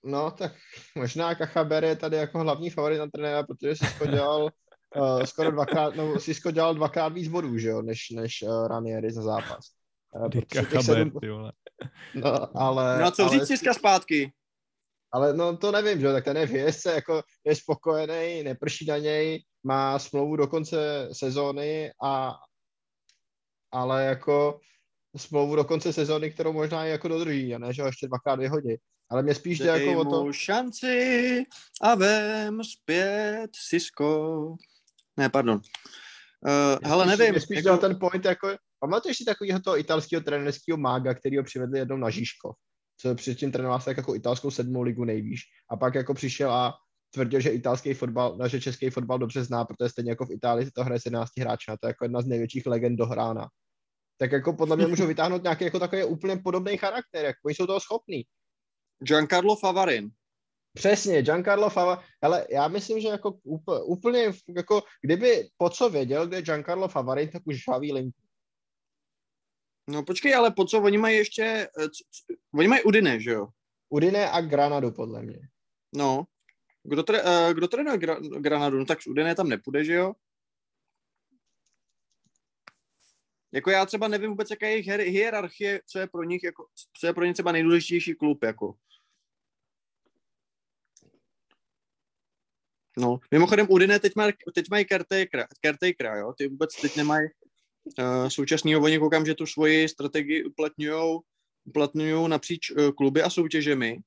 No, 0.04 0.32
tak 0.32 0.54
možná 0.96 1.36
Kachaber 1.36 1.84
je 1.84 1.96
tady 1.96 2.18
jako 2.18 2.40
hlavní 2.40 2.70
favorit 2.70 2.98
na 2.98 3.08
trenéra, 3.08 3.44
protože 3.44 3.76
Sisko 3.76 4.06
dělal 4.06 4.50
uh, 4.96 5.24
skoro 5.26 5.52
dvakrát, 5.52 5.96
no 5.96 6.20
Sisko 6.20 6.52
dělal 6.52 6.76
dvakrát 6.76 7.14
víc 7.14 7.28
bodů, 7.28 7.58
že 7.58 7.70
jo, 7.70 7.82
než, 7.82 8.10
než 8.10 8.42
uh, 8.42 8.68
Ranieri 8.68 9.12
za 9.12 9.22
zápas. 9.22 9.66
Uh, 10.16 10.30
Kachaber, 10.54 10.84
sedm... 10.84 11.20
ty 11.20 11.30
vole. 11.30 11.52
No, 12.16 12.58
ale... 12.58 13.00
No 13.00 13.06
a 13.06 13.12
co 13.12 13.30
říct 13.30 13.48
Siska 13.48 13.74
zpátky? 13.74 14.34
Ale 15.14 15.34
no 15.34 15.58
to 15.58 15.72
nevím, 15.72 16.02
že 16.02 16.14
tak 16.14 16.24
ten 16.24 16.38
je 16.38 16.48
v 16.48 16.52
jezdce, 16.52 16.94
jako 16.94 17.24
je 17.46 17.56
spokojený, 17.56 18.44
neprší 18.44 18.86
na 18.86 18.98
něj, 18.98 19.44
má 19.64 20.00
smlouvu 20.00 20.36
do 20.36 20.48
konce 20.48 21.10
sezóny 21.12 21.92
a 22.04 22.36
ale 23.74 24.06
jako 24.06 24.60
smlouvu 25.18 25.56
do 25.56 25.64
konce 25.64 25.94
sezóny, 25.94 26.32
kterou 26.32 26.54
možná 26.54 26.86
i 26.86 26.90
jako 26.90 27.08
dodrží 27.08 27.56
a 27.56 27.58
ne, 27.58 27.74
že 27.74 27.82
ho 27.82 27.88
ještě 27.88 28.08
dvakrát 28.08 28.40
vyhodí. 28.40 28.76
Ale 29.12 29.24
mě 29.24 29.36
spíš 29.36 29.60
jde 29.60 29.66
jako 29.66 30.00
o 30.00 30.06
to... 30.06 30.34
šanci 30.34 31.44
a 31.82 31.96
vem 31.96 32.64
zpět 32.64 33.52
Sisko. 33.68 34.56
Ne, 35.18 35.30
pardon. 35.30 35.62
Uh, 36.48 36.90
hele, 36.90 37.06
spíš, 37.06 37.18
nevím. 37.20 37.34
Mě 37.34 37.42
spíš 37.42 37.64
jako... 37.64 37.78
ten 37.78 38.00
point, 38.00 38.26
jako, 38.26 38.56
pamatuješ 38.80 39.18
si 39.18 39.26
takového 39.26 39.60
toho 39.60 39.80
italského 39.80 40.22
trenerského 40.24 40.78
mága, 40.78 41.14
který 41.14 41.38
ho 41.38 41.44
přivedli 41.44 41.80
jednou 41.80 41.98
na 41.98 42.10
Žižkov? 42.10 42.56
Co 43.02 43.16
předtím 43.16 43.52
trénoval 43.52 43.82
se 43.82 43.90
jako 43.90 44.16
italskou 44.16 44.52
sedmou 44.52 44.82
ligu 44.82 45.04
nejvíš. 45.06 45.42
A 45.70 45.78
pak 45.78 45.96
jako 45.96 46.14
přišel 46.14 46.52
a 46.52 46.74
tvrdil, 47.14 47.40
že 47.40 47.50
italský 47.50 47.94
fotbal, 47.94 48.38
no, 48.38 48.48
že 48.48 48.62
český 48.62 48.90
fotbal 48.90 49.20
dobře 49.20 49.44
zná, 49.44 49.66
protože 49.66 49.90
stejně 49.90 50.12
jako 50.12 50.26
v 50.26 50.32
Itálii 50.32 50.66
se 50.66 50.72
to 50.76 50.84
hraje 50.84 51.00
17 51.00 51.30
hráčů, 51.40 51.72
to 51.82 51.88
je 51.88 51.90
jako 51.90 52.06
jedna 52.06 52.22
z 52.22 52.26
největších 52.26 52.66
legend 52.66 52.96
dohrána. 52.96 53.48
Tak 54.18 54.32
jako 54.32 54.54
podle 54.54 54.76
mě 54.76 54.88
můžou 54.88 55.08
vytáhnout 55.08 55.44
nějaký 55.44 55.64
jako 55.64 55.80
takový 55.80 56.04
úplně 56.04 56.38
podobný 56.38 56.78
charakter, 56.78 57.26
jako 57.26 57.40
oni 57.46 57.56
jsou 57.56 57.66
toho 57.66 57.80
schopní. 57.80 58.24
Giancarlo 59.04 59.56
Favarin. 59.56 60.10
Přesně, 60.74 61.22
Giancarlo 61.22 61.70
Favarin. 61.70 62.04
Ale 62.22 62.48
já 62.50 62.68
myslím, 62.68 63.00
že 63.00 63.08
jako 63.08 63.32
úplně, 63.86 64.32
jako 64.56 64.84
kdyby 65.02 65.50
po 65.58 65.70
co 65.70 65.90
věděl, 65.90 66.28
kde 66.28 66.38
je 66.38 66.42
Giancarlo 66.42 66.88
Favarin, 66.88 67.30
tak 67.30 67.42
už 67.46 67.64
žhaví 67.64 67.94
linku. 67.94 68.21
No 69.88 70.04
počkej, 70.04 70.36
ale 70.36 70.52
po 70.52 70.66
co? 70.66 70.82
Oni 70.82 70.98
mají 70.98 71.18
ještě, 71.18 71.44
eh, 71.44 71.88
oni 72.54 72.68
mají 72.68 72.84
Udine, 72.84 73.20
že 73.20 73.32
jo? 73.32 73.48
Udine 73.90 74.30
a 74.30 74.42
Granadu, 74.42 74.92
podle 74.92 75.22
mě. 75.22 75.40
No. 75.96 76.24
Kdo, 76.84 77.04
tre, 77.04 77.24
uh, 77.24 77.54
kdo 77.54 77.68
trénuje 77.68 77.98
gra, 77.98 78.18
Granadu? 78.20 78.80
No 78.80 78.86
tak 78.86 79.02
z 79.02 79.08
Udine 79.08 79.36
tam 79.36 79.50
nepůjde, 79.50 79.86
že 79.86 79.94
jo? 79.94 80.14
Jako 83.52 83.70
já 83.70 83.86
třeba 83.86 84.08
nevím 84.08 84.30
vůbec, 84.30 84.50
jaká 84.50 84.68
je 84.68 84.72
jejich 84.72 84.88
hierarchie, 84.88 85.82
co 85.86 86.00
je 86.00 86.08
pro 86.08 86.24
nich, 86.24 86.44
jako, 86.44 86.68
co 87.00 87.08
je 87.08 87.14
pro 87.14 87.26
ně 87.26 87.34
třeba 87.34 87.52
nejdůležitější 87.52 88.16
klub, 88.16 88.44
jako. 88.44 88.76
No, 92.98 93.20
mimochodem 93.32 93.68
Udine 93.70 94.00
teď, 94.00 94.16
má, 94.16 94.28
teď 94.56 94.66
mají 94.72 94.86
caretaker, 94.86 95.48
caretaker, 95.66 96.18
jo, 96.18 96.34
ty 96.38 96.48
vůbec 96.48 96.82
teď 96.82 96.96
nemají, 96.96 97.30
současného 98.28 98.82
oni 98.82 99.00
koukám, 99.00 99.26
že 99.26 99.36
tu 99.36 99.46
svoji 99.46 99.90
strategii 99.90 100.44
uplatňují 100.44 101.20
uplatňují 101.66 102.30
napříč 102.30 102.72
uh, 102.72 102.92
kluby 102.92 103.22
a 103.24 103.30
soutěžemi. 103.30 104.00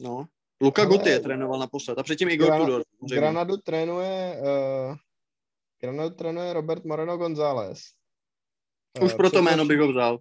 No. 0.00 0.26
Luka 0.62 0.82
Ale- 0.82 0.90
Guti 0.90 1.08
je 1.08 1.20
trénoval 1.20 1.60
naposled 1.60 1.98
a 1.98 2.02
předtím 2.02 2.28
Igor 2.28 2.48
Grana- 2.48 2.64
Tudor. 2.64 2.82
Granadu 3.12 3.56
trénuje, 3.56 4.36
uh, 4.40 4.96
Granadu 5.80 6.14
trénuje 6.14 6.52
Robert 6.52 6.84
Moreno 6.84 7.18
González. 7.18 7.78
Už 9.02 9.12
Eh, 9.12 9.16
pro 9.16 9.30
to 9.30 9.42
jméno 9.42 9.64
bych 9.64 9.78
ho 9.78 9.88
vzal. 9.88 10.18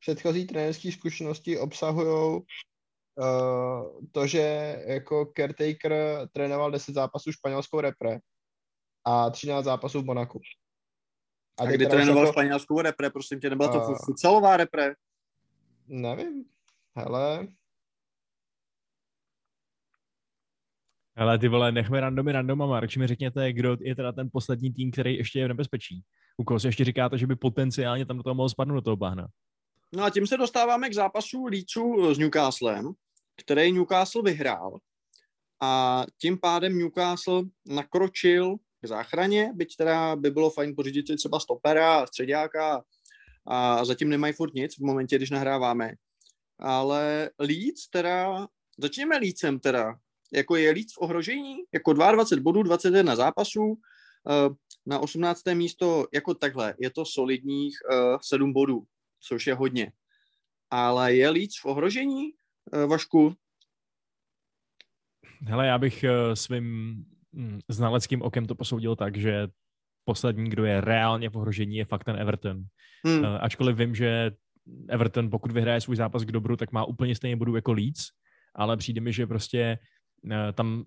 Předchozí 0.00 0.46
trenerské 0.46 0.92
zkušenosti 0.92 1.58
obsahují 1.58 2.40
uh, 2.40 4.04
to, 4.12 4.26
že 4.26 4.76
jako 4.86 5.32
caretaker 5.36 5.92
trénoval 6.32 6.70
10 6.70 6.94
zápasů 6.94 7.32
španělskou 7.32 7.80
repre 7.80 8.18
a 9.04 9.30
13 9.30 9.64
zápasů 9.64 10.00
v 10.02 10.04
Monaku. 10.04 10.40
A 11.60 11.64
teď 11.64 11.74
kdy 11.74 11.86
trénoval 11.86 12.24
jako- 12.24 12.32
španělskou 12.32 12.80
repre, 12.80 13.10
prosím 13.10 13.40
tě, 13.40 13.50
nebyla 13.50 13.72
to 13.72 13.80
A- 13.80 13.88
uh, 13.88 13.96
futsalová 14.04 14.56
repre? 14.56 14.94
Nevím. 15.88 16.44
Hele, 16.96 17.48
Ale 21.16 21.38
ty 21.38 21.48
vole, 21.48 21.72
nechme 21.72 22.00
randomy 22.00 22.32
randomama, 22.32 22.80
radši 22.80 22.98
mi 22.98 23.06
řekněte, 23.06 23.52
kdo 23.52 23.76
je 23.80 23.96
teda 23.96 24.12
ten 24.12 24.28
poslední 24.32 24.72
tým, 24.72 24.90
který 24.92 25.16
ještě 25.16 25.38
je 25.38 25.44
v 25.44 25.48
nebezpečí. 25.48 26.04
U 26.36 26.44
koho 26.44 26.60
se 26.60 26.68
ještě 26.68 26.84
říkáte, 26.84 27.18
že 27.18 27.26
by 27.26 27.36
potenciálně 27.36 28.06
tam 28.06 28.16
do 28.16 28.22
toho 28.22 28.34
mohl 28.34 28.48
spadnout 28.48 28.74
do 28.76 28.82
toho 28.82 28.96
bahna. 28.96 29.28
No 29.94 30.04
a 30.04 30.10
tím 30.10 30.26
se 30.26 30.36
dostáváme 30.36 30.90
k 30.90 30.94
zápasu 30.94 31.44
Leedsu 31.46 32.14
s 32.14 32.18
Newcastlem, 32.18 32.92
který 33.36 33.72
Newcastle 33.72 34.22
vyhrál. 34.22 34.78
A 35.62 36.02
tím 36.20 36.38
pádem 36.38 36.78
Newcastle 36.78 37.42
nakročil 37.66 38.56
k 38.82 38.88
záchraně, 38.88 39.52
byť 39.54 39.76
teda 39.76 40.16
by 40.16 40.30
bylo 40.30 40.50
fajn 40.50 40.74
pořídit 40.76 41.06
si 41.06 41.16
třeba 41.16 41.40
stopera, 41.40 42.06
středáka 42.06 42.84
a 43.46 43.84
zatím 43.84 44.08
nemají 44.08 44.32
furt 44.32 44.54
nic 44.54 44.78
v 44.78 44.80
momentě, 44.80 45.16
když 45.16 45.30
nahráváme. 45.30 45.94
Ale 46.58 47.30
Leeds 47.38 47.88
teda, 47.88 48.48
začněme 48.78 49.18
Leedsem 49.18 49.60
teda, 49.60 49.94
jako 50.32 50.56
je 50.56 50.72
Leeds 50.72 50.94
v 50.94 50.98
ohrožení, 50.98 51.56
jako 51.72 51.92
22 51.92 52.42
bodů, 52.42 52.62
21 52.62 53.16
zápasů, 53.16 53.74
eh, 54.30 54.54
na 54.86 54.98
18. 54.98 55.54
místo 55.54 56.06
jako 56.12 56.34
takhle, 56.34 56.74
je 56.78 56.90
to 56.90 57.04
solidních 57.04 57.74
7 58.20 58.52
bodů, 58.52 58.84
což 59.20 59.46
je 59.46 59.54
hodně. 59.54 59.92
Ale 60.70 61.14
je 61.14 61.30
Leeds 61.30 61.60
v 61.60 61.64
ohrožení, 61.64 62.30
eh, 62.72 62.86
Vašku? 62.86 63.34
Hele, 65.46 65.66
já 65.66 65.78
bych 65.78 66.04
eh, 66.04 66.36
svým 66.36 67.04
znaleckým 67.68 68.22
okem 68.22 68.46
to 68.46 68.54
posoudil 68.54 68.96
tak, 68.96 69.16
že 69.16 69.48
poslední, 70.04 70.50
kdo 70.50 70.64
je 70.64 70.80
reálně 70.80 71.30
v 71.30 71.36
ohrožení, 71.36 71.76
je 71.76 71.84
fakt 71.84 72.04
ten 72.04 72.16
Everton. 72.16 72.62
Hm. 73.06 73.24
Eh, 73.24 73.38
Ačkoliv 73.38 73.76
vím, 73.76 73.94
že 73.94 74.30
Everton, 74.88 75.30
pokud 75.30 75.52
vyhraje 75.52 75.80
svůj 75.80 75.96
zápas 75.96 76.24
k 76.24 76.32
dobru, 76.32 76.56
tak 76.56 76.72
má 76.72 76.84
úplně 76.84 77.14
stejně 77.14 77.36
bodů 77.36 77.56
jako 77.56 77.72
Leeds, 77.72 78.04
ale 78.54 78.76
přijde 78.76 79.00
mi, 79.00 79.12
že 79.12 79.26
prostě 79.26 79.78
eh, 80.30 80.52
tam 80.52 80.84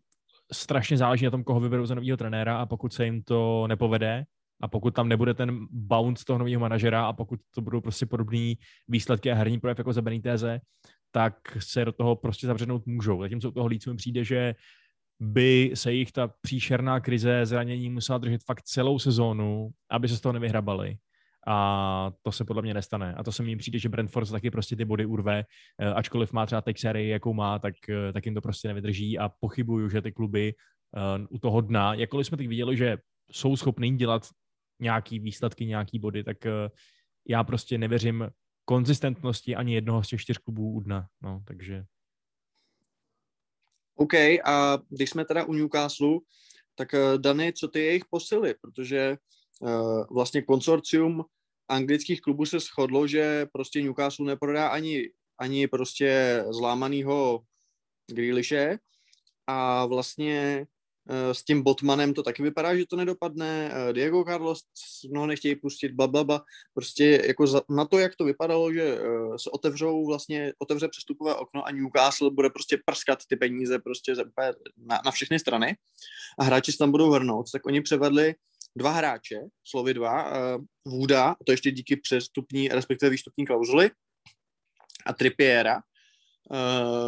strašně 0.54 0.98
záleží 0.98 1.26
na 1.26 1.32
tom, 1.32 1.44
koho 1.44 1.60
vyberou 1.60 1.86
za 1.86 1.96
nového 1.96 2.18
trenéra 2.18 2.58
a 2.58 2.66
pokud 2.66 2.94
se 2.94 3.06
jim 3.06 3.24
to 3.24 3.68
nepovede 3.68 4.26
a 4.62 4.68
pokud 4.68 4.96
tam 4.96 5.10
nebude 5.10 5.34
ten 5.34 5.68
bounce 5.72 6.26
toho 6.26 6.40
nového 6.40 6.62
manažera 6.62 7.06
a 7.06 7.14
pokud 7.14 7.40
to 7.56 7.62
budou 7.62 7.82
prostě 7.82 8.06
podobné 8.06 8.54
výsledky 8.88 9.32
a 9.32 9.36
herní 9.36 9.60
projev 9.60 9.78
jako 9.78 9.94
za 9.94 10.02
Beniteze, 10.02 10.60
tak 11.12 11.36
se 11.60 11.86
do 11.86 11.92
toho 11.92 12.16
prostě 12.16 12.48
zavřenout 12.48 12.86
můžou. 12.86 13.22
Zatímco 13.22 13.50
u 13.50 13.52
toho 13.52 13.68
Leeds 13.68 13.86
mi 13.86 13.96
přijde, 13.96 14.24
že 14.24 14.56
by 15.20 15.72
se 15.74 15.94
jich 15.94 16.12
ta 16.12 16.28
příšerná 16.42 17.00
krize 17.00 17.46
zranění 17.46 17.90
musela 17.90 18.18
držet 18.18 18.44
fakt 18.44 18.62
celou 18.62 19.00
sezónu, 19.00 19.70
aby 19.92 20.08
se 20.08 20.18
z 20.18 20.22
toho 20.22 20.34
nevyhrabali. 20.34 20.98
A 21.48 22.12
to 22.22 22.32
se 22.32 22.46
podle 22.46 22.62
mě 22.62 22.74
nestane. 22.74 23.14
A 23.14 23.24
to 23.24 23.32
se 23.32 23.44
mi 23.44 23.56
přijde, 23.56 23.80
že 23.80 23.90
Brentford 23.90 24.32
taky 24.32 24.52
prostě 24.52 24.76
ty 24.76 24.86
body 24.86 25.06
urve, 25.06 25.44
eh, 25.80 25.94
ačkoliv 25.94 26.34
má 26.34 26.46
třeba 26.46 26.62
teď 26.62 26.80
sérii, 26.80 27.10
jakou 27.10 27.34
má, 27.34 27.60
tak, 27.60 27.74
eh, 27.90 28.14
tak 28.14 28.26
jim 28.26 28.36
to 28.36 28.42
prostě 28.42 28.68
nevydrží 28.68 29.20
a 29.20 29.30
pochybuju, 29.30 29.90
že 29.90 30.02
ty 30.02 30.12
kluby 30.12 30.54
uh, 30.96 31.26
u 31.30 31.40
toho 31.40 31.62
dna, 31.62 31.94
jakkoliv 31.94 32.28
jsme 32.28 32.38
teď 32.38 32.48
viděli, 32.48 32.78
že 32.78 32.98
jsou 33.32 33.56
schopní 33.56 33.98
dělat 33.98 34.28
nějaký 34.82 35.20
výsledky, 35.20 35.66
nějaký 35.66 36.00
body, 36.00 36.24
tak 36.24 36.38
já 37.28 37.44
prostě 37.44 37.78
nevěřím 37.78 38.30
konzistentnosti 38.66 39.56
ani 39.56 39.74
jednoho 39.74 40.04
z 40.04 40.08
těch 40.08 40.22
čtyř 40.22 40.38
klubů 40.38 40.72
u 40.72 40.80
dna. 40.80 41.08
No, 41.22 41.42
takže 41.46 41.86
OK, 43.96 44.14
a 44.44 44.78
když 44.90 45.10
jsme 45.10 45.26
teda 45.26 45.44
u 45.44 45.54
Newcastle, 45.54 46.20
tak 46.76 46.94
eh, 46.94 47.18
Dany, 47.18 47.54
co 47.54 47.68
ty 47.68 47.80
jejich 47.80 48.06
posily? 48.10 48.56
Protože 48.62 49.18
uh, 49.60 50.04
vlastně 50.12 50.42
konsorcium 50.42 51.26
anglických 51.70 52.22
klubů 52.22 52.46
se 52.46 52.60
shodlo, 52.60 53.08
že 53.08 53.46
prostě 53.54 53.82
Newcastle 53.82 54.26
neprodá 54.26 54.68
ani, 54.68 55.10
ani 55.40 55.68
prostě 55.68 56.44
zlámanýho 56.50 57.42
Grealishe 58.12 58.80
a 59.48 59.86
vlastně 59.86 60.60
eh, 60.62 60.75
s 61.32 61.44
tím 61.44 61.64
Botmanem 61.64 62.14
to 62.14 62.24
taky 62.24 62.44
vypadá, 62.44 62.78
že 62.78 62.86
to 62.86 62.96
nedopadne. 62.96 63.72
Eh, 63.74 63.94
Diego 63.94 64.24
Carlos 64.24 64.60
mnoho 65.10 65.28
nechtějí 65.28 65.56
pustit, 65.56 65.92
bla, 65.92 66.08
bla, 66.08 66.24
bla. 66.24 66.46
Prostě 66.74 67.22
jako 67.28 67.48
za, 67.48 67.62
na 67.70 67.86
to, 67.86 68.00
jak 68.00 68.16
to 68.16 68.26
vypadalo, 68.26 68.74
že 68.74 68.82
eh, 68.82 69.40
se 69.40 69.50
otevřou 69.50 70.06
vlastně, 70.06 70.54
otevře 70.60 70.88
přestupové 70.88 71.36
okno 71.36 71.68
a 71.68 71.72
Newcastle 71.72 72.32
bude 72.32 72.50
prostě 72.50 72.78
prskat 72.86 73.20
ty 73.28 73.36
peníze 73.36 73.80
prostě 73.80 74.14
na, 74.78 75.02
na 75.06 75.12
všechny 75.12 75.40
strany 75.40 75.78
a 76.40 76.44
hráči 76.44 76.72
se 76.72 76.78
tam 76.78 76.92
budou 76.92 77.12
hrnout, 77.12 77.52
tak 77.52 77.66
oni 77.66 77.82
převedli 77.82 78.36
dva 78.78 78.92
hráče, 78.92 79.42
slovy 79.64 79.94
dva, 79.94 80.32
uh, 80.32 80.64
Wooda, 80.86 81.30
a 81.30 81.44
to 81.46 81.52
ještě 81.52 81.72
díky 81.72 81.96
přestupní, 81.96 82.68
respektive 82.68 83.10
výstupní 83.10 83.46
klauzuli, 83.46 83.92
a 85.06 85.14
Trippiera, 85.14 85.82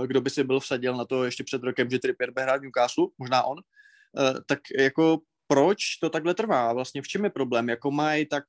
kdo 0.05 0.21
by 0.21 0.29
si 0.29 0.43
byl 0.43 0.59
vsadil 0.59 0.97
na 0.97 1.05
to 1.05 1.23
ještě 1.23 1.43
před 1.43 1.63
rokem, 1.63 1.89
že 1.89 1.99
Trippier 1.99 2.31
bude 2.31 2.43
hrát 2.43 2.61
Newcastle, 2.61 3.07
možná 3.17 3.43
on, 3.43 3.57
tak 4.45 4.59
jako 4.79 5.19
proč 5.47 5.79
to 6.01 6.09
takhle 6.09 6.33
trvá? 6.33 6.73
Vlastně 6.73 7.01
v 7.01 7.07
čem 7.07 7.23
je 7.23 7.29
problém? 7.29 7.69
Jako 7.69 7.91
mají 7.91 8.25
tak 8.25 8.43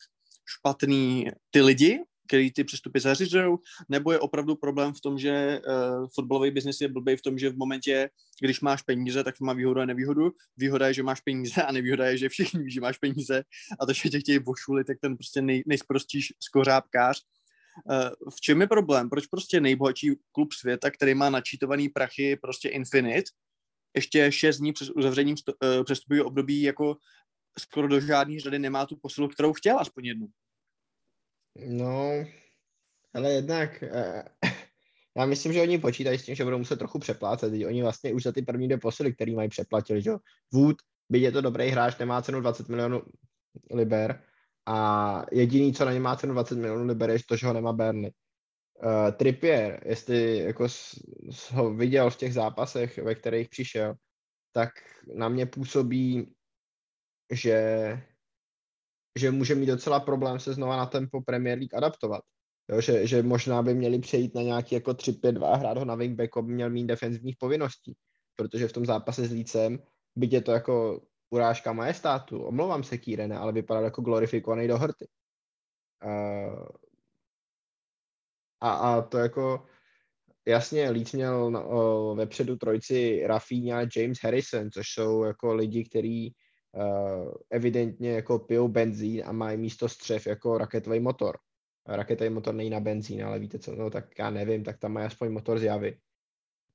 špatný 0.47 1.31
ty 1.51 1.61
lidi, 1.61 2.01
který 2.29 2.53
ty 2.53 2.65
přestupy 2.65 3.01
zařizují, 3.01 3.57
nebo 3.89 4.13
je 4.13 4.19
opravdu 4.19 4.57
problém 4.57 4.93
v 4.93 5.01
tom, 5.01 5.19
že 5.19 5.61
uh, 5.67 6.07
fotbalový 6.15 6.51
biznis 6.51 6.81
je 6.81 6.89
blbý 6.89 7.17
v 7.17 7.23
tom, 7.23 7.39
že 7.39 7.51
v 7.51 7.57
momentě, 7.57 8.11
když 8.41 8.61
máš 8.61 8.83
peníze, 8.83 9.25
tak 9.25 9.39
to 9.39 9.45
má 9.45 9.53
výhodu 9.53 9.81
a 9.81 9.85
nevýhodu. 9.85 10.33
Výhoda 10.57 10.87
je, 10.87 10.95
že 10.95 11.03
máš 11.03 11.21
peníze 11.21 11.63
a 11.63 11.73
nevýhoda 11.73 12.07
je, 12.07 12.17
že 12.19 12.29
všichni 12.29 12.63
ví, 12.63 12.71
že 12.71 12.81
máš 12.81 12.99
peníze 12.99 13.43
a 13.81 13.87
to, 13.87 13.93
že 13.93 14.09
tě 14.09 14.21
chtějí 14.21 14.39
vošulit, 14.39 14.87
tak 14.87 14.97
ten 15.01 15.17
prostě 15.17 15.43
nej, 15.43 15.63
nejsprostíš 15.67 16.33
skořápkář. 16.41 17.23
Uh, 17.91 18.31
v 18.31 18.41
čem 18.41 18.61
je 18.61 18.67
problém? 18.67 19.11
Proč 19.11 19.27
prostě 19.27 19.61
nejbohatší 19.61 20.17
klub 20.33 20.53
světa, 20.53 20.91
který 20.91 21.15
má 21.15 21.31
načítovaný 21.31 21.89
prachy 21.89 22.37
prostě 22.37 22.69
infinite, 22.69 23.31
ještě 23.97 24.33
šest 24.33 24.59
dní 24.59 24.73
přes 24.73 24.91
uzavřením 24.91 25.37
uh, 25.49 25.85
přestupového 25.85 26.27
období 26.27 26.63
jako 26.63 26.97
skoro 27.59 27.89
do 27.89 28.01
žádný 28.01 28.41
řady 28.41 28.59
nemá 28.59 28.87
tu 28.87 28.97
posilu, 28.97 29.29
kterou 29.29 29.53
chtěl 29.53 29.79
aspoň 29.79 30.05
jednu. 30.05 30.27
No, 31.67 32.25
ale 33.15 33.33
jednak, 33.33 33.83
eh, 33.83 34.25
já 35.17 35.27
myslím, 35.27 35.53
že 35.53 35.63
oni 35.63 35.79
počítají 35.79 36.19
s 36.19 36.25
tím, 36.25 36.35
že 36.35 36.45
budou 36.45 36.59
muset 36.59 36.77
trochu 36.77 36.99
přeplácet. 36.99 37.53
Oni 37.67 37.83
vlastně 37.83 38.13
už 38.13 38.23
za 38.23 38.33
ty 38.33 38.43
první 38.43 38.69
dvě 38.69 38.79
posily, 38.79 39.13
který 39.13 39.35
mají 39.35 39.49
přeplatili, 39.49 40.03
že. 40.03 40.11
Wood, 40.53 40.77
byť 41.09 41.23
je 41.23 41.33
to 41.33 41.41
dobrý 41.41 41.69
hráč, 41.69 41.99
nemá 41.99 42.23
cenu 42.23 42.41
20 42.41 42.69
milionů 42.69 43.03
liber 43.71 44.23
a 44.67 45.27
jediný, 45.33 45.75
co 45.75 45.85
na 45.85 45.93
ně 45.93 46.01
má 46.01 46.17
cenu 46.17 46.33
20 46.33 46.59
milionů 46.59 46.87
liber, 46.87 47.11
je 47.11 47.19
to, 47.29 47.37
že 47.37 47.47
ho 47.47 47.53
nemá 47.53 47.73
Burnley. 47.73 48.13
Uh, 48.83 49.11
Trippier, 49.13 49.83
jestli 49.87 50.39
jako 50.39 50.69
s, 50.69 51.03
s 51.31 51.53
ho 51.53 51.75
viděl 51.75 52.11
v 52.11 52.17
těch 52.17 52.35
zápasech, 52.35 52.99
ve 52.99 53.15
kterých 53.15 53.49
přišel, 53.49 53.95
tak 54.53 54.71
na 55.15 55.29
mě 55.29 55.47
působí, 55.47 56.35
že 57.33 57.59
že 59.19 59.31
může 59.31 59.55
mít 59.55 59.67
docela 59.67 60.01
problém 60.01 60.41
se 60.41 60.55
znova 60.55 60.77
na 60.77 60.87
tempo 60.87 61.21
Premier 61.21 61.59
League 61.59 61.75
adaptovat. 61.75 62.23
Jo, 62.71 62.81
že, 62.81 63.07
že 63.07 63.23
možná 63.23 63.63
by 63.63 63.75
měli 63.75 63.99
přejít 63.99 64.35
na 64.35 64.43
nějaký 64.43 64.75
jako 64.75 64.91
3-5-2, 64.91 65.59
hrát 65.59 65.79
ho 65.79 65.85
na 65.85 65.95
wingbacku, 65.95 66.43
by 66.43 66.53
měl 66.53 66.71
mít 66.71 66.87
defenzivních 66.87 67.37
povinností, 67.37 67.97
protože 68.37 68.69
v 68.69 68.73
tom 68.73 68.87
zápase 68.87 69.27
s 69.27 69.33
Lícem, 69.33 69.79
byť 70.17 70.33
je 70.33 70.41
to 70.41 70.53
jako 70.53 71.01
urážka 71.31 71.73
majestátu, 71.73 72.43
omlouvám 72.43 72.85
se 72.85 72.99
Kýrene, 72.99 73.39
ale 73.39 73.53
vypadal 73.53 73.85
jako 73.85 74.03
glorifikovaný 74.03 74.69
do 74.69 74.79
hrty. 74.79 75.09
Uh, 76.05 76.67
a, 78.61 78.71
a 78.71 79.03
to 79.03 79.19
jako, 79.19 79.67
jasně, 80.47 80.91
Leeds 80.91 81.13
měl 81.13 81.51
no, 81.51 81.69
o, 81.69 82.15
vepředu 82.15 82.57
trojci 82.57 83.23
Rafinha 83.27 83.79
a 83.79 83.87
James 83.97 84.19
Harrison, 84.23 84.71
což 84.71 84.87
jsou 84.89 85.25
jako 85.25 85.55
lidi, 85.55 85.85
kteří 85.85 86.35
uh, 86.73 87.33
evidentně 87.51 88.11
jako 88.11 88.39
pijou 88.39 88.69
benzín 88.69 89.23
a 89.27 89.33
mají 89.33 89.59
místo 89.59 89.89
střev 89.89 90.27
jako 90.27 90.59
raketový 90.59 91.01
motor. 91.01 91.39
Raketový 91.87 92.31
motor 92.31 92.55
není 92.55 92.71
na 92.71 92.81
benzín, 92.81 93.25
ale 93.25 93.39
víte 93.39 93.59
co, 93.59 93.77
no 93.77 93.91
tak 93.91 94.19
já 94.19 94.31
nevím, 94.31 94.65
tak 94.65 94.79
tam 94.79 94.93
mají 94.93 95.07
aspoň 95.07 95.33
motor 95.33 95.59
z 95.59 95.63
javy. 95.63 95.99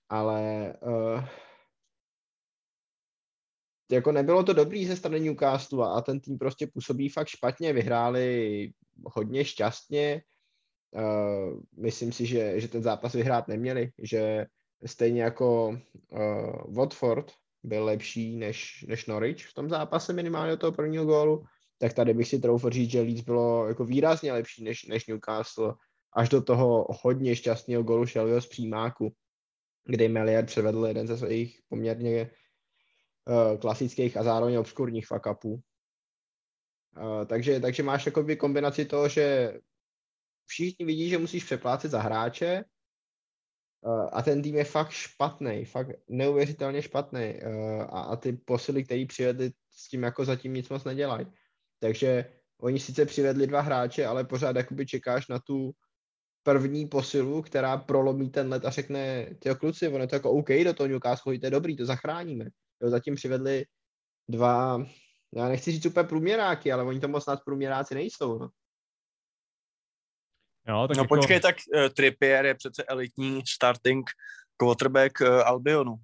Ale 0.10 0.74
uh, 0.82 1.26
jako 3.92 4.12
nebylo 4.12 4.44
to 4.44 4.54
dobrý 4.54 4.86
ze 4.86 4.96
strany 4.96 5.20
Newcastle 5.20 5.88
a 5.88 6.02
ten 6.02 6.20
tým 6.20 6.38
prostě 6.38 6.68
působí 6.68 7.10
fakt 7.10 7.28
špatně, 7.28 7.74
vyhráli 7.74 8.72
hodně 9.04 9.46
šťastně, 9.46 10.22
Uh, 10.96 11.60
myslím 11.78 12.12
si, 12.12 12.26
že, 12.26 12.60
že 12.60 12.68
ten 12.68 12.84
zápas 12.84 13.14
vyhrát 13.14 13.48
neměli, 13.48 13.92
že 14.04 14.46
stejně 14.86 15.24
jako 15.24 15.68
uh, 15.68 16.76
Watford 16.76 17.32
byl 17.64 17.86
lepší 17.86 18.38
než, 18.38 18.86
než 18.88 19.06
Norwich 19.06 19.46
v 19.46 19.54
tom 19.54 19.70
zápase 19.70 20.14
minimálně 20.14 20.52
do 20.52 20.58
toho 20.58 20.72
prvního 20.72 21.06
gólu, 21.06 21.44
tak 21.78 21.94
tady 21.94 22.14
bych 22.14 22.28
si 22.28 22.40
troufl 22.40 22.70
říct, 22.70 22.92
že 22.92 23.02
Leeds 23.02 23.22
bylo 23.22 23.68
jako 23.68 23.86
výrazně 23.86 24.34
lepší 24.34 24.64
než, 24.64 24.86
než 24.86 25.08
Newcastle 25.08 25.74
až 26.14 26.30
do 26.30 26.42
toho 26.42 26.88
hodně 27.04 27.36
šťastného 27.36 27.84
golu 27.84 28.06
Shelbyho 28.06 28.42
z 28.42 28.48
přímáku, 28.48 29.14
kdy 29.86 30.08
Melier 30.08 30.46
převedl 30.46 30.86
jeden 30.86 31.08
ze 31.08 31.18
svých 31.18 31.60
poměrně 31.70 32.32
uh, 33.28 33.60
klasických 33.60 34.18
a 34.18 34.24
zároveň 34.24 34.56
obskurních 34.56 35.08
fuck 35.08 35.26
upů. 35.32 35.54
Uh, 35.54 37.26
takže, 37.26 37.60
takže 37.60 37.84
máš 37.84 38.06
jakoby 38.06 38.36
kombinaci 38.36 38.86
toho, 38.86 39.10
že 39.10 39.54
všichni 40.46 40.86
vidí, 40.86 41.10
že 41.10 41.18
musíš 41.18 41.44
přeplácet 41.44 41.92
za 41.92 42.02
hráče 42.02 42.64
uh, 43.82 44.10
a 44.12 44.22
ten 44.22 44.42
tým 44.42 44.56
je 44.56 44.64
fakt 44.64 44.92
špatný, 44.92 45.66
fakt 45.66 45.90
neuvěřitelně 46.10 46.82
špatný 46.82 47.34
uh, 47.46 47.82
a, 47.82 48.02
a 48.02 48.16
ty 48.16 48.34
posily, 48.34 48.84
které 48.84 49.06
přivedli, 49.06 49.52
s 49.70 49.90
tím 49.90 50.04
jako 50.04 50.26
zatím 50.26 50.54
nic 50.54 50.70
moc 50.70 50.84
nedělají. 50.84 51.28
Takže 51.80 52.26
oni 52.62 52.80
sice 52.80 53.06
přivedli 53.06 53.48
dva 53.48 53.62
hráče, 53.62 54.06
ale 54.06 54.24
pořád 54.24 54.56
jakoby 54.56 54.86
čekáš 54.86 55.28
na 55.28 55.40
tu 55.40 55.72
první 56.44 56.88
posilu, 56.88 57.42
která 57.42 57.78
prolomí 57.78 58.30
ten 58.30 58.50
let 58.50 58.66
a 58.66 58.70
řekne, 58.70 59.28
ty 59.40 59.50
kluci, 59.60 59.88
ono 59.88 60.00
je 60.00 60.08
to 60.08 60.16
jako 60.16 60.32
OK, 60.32 60.50
do 60.64 60.74
toho 60.74 60.88
Newcastle, 60.88 61.40
to 61.40 61.46
je 61.46 61.52
dobrý, 61.52 61.78
to 61.78 61.86
zachráníme. 61.86 62.46
Jo, 62.82 62.90
zatím 62.90 63.16
přivedli 63.16 63.66
dva, 64.30 64.86
já 65.36 65.48
nechci 65.48 65.72
říct 65.72 65.86
úplně 65.86 66.08
průměráky, 66.08 66.72
ale 66.72 66.84
oni 66.84 67.00
to 67.00 67.08
moc 67.08 67.26
nad 67.26 67.40
průměráci 67.46 67.96
nejsou. 67.96 68.40
No. 68.40 68.50
Jo, 70.68 70.88
tak 70.88 70.98
no 70.98 71.04
jako... 71.04 71.16
počkej, 71.16 71.40
tak 71.40 71.56
uh, 71.76 71.90
Trippier 71.90 72.46
je 72.46 72.56
přece 72.56 72.84
elitní 72.84 73.42
starting 73.48 74.10
quarterback 74.58 75.22
uh, 75.22 75.28
Albionu. 75.28 75.96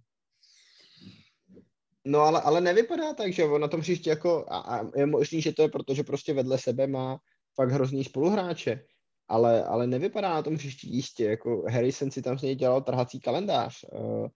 No 2.05 2.19
ale, 2.19 2.41
ale 2.41 2.61
nevypadá 2.61 3.13
tak, 3.13 3.33
že 3.33 3.43
on 3.43 3.61
na 3.61 3.67
tom 3.67 3.81
příště 3.81 4.09
jako, 4.09 4.45
a, 4.47 4.59
a 4.59 4.81
je 4.95 5.05
možný, 5.05 5.41
že 5.41 5.53
to 5.53 5.61
je 5.61 5.69
proto, 5.69 5.93
že 5.93 6.03
prostě 6.03 6.33
vedle 6.33 6.57
sebe 6.57 6.87
má 6.87 7.19
fakt 7.55 7.69
hrozný 7.69 8.03
spoluhráče, 8.03 8.85
ale, 9.27 9.63
ale 9.63 9.87
nevypadá 9.87 10.33
na 10.33 10.41
tom 10.41 10.57
příští 10.57 10.95
jistě, 10.95 11.25
jako 11.25 11.63
Harrison 11.69 12.11
si 12.11 12.21
tam 12.21 12.39
s 12.39 12.41
něj 12.41 12.55
dělal 12.55 12.81
trhací 12.81 13.19
kalendář 13.19 13.85
uh, 13.91 14.27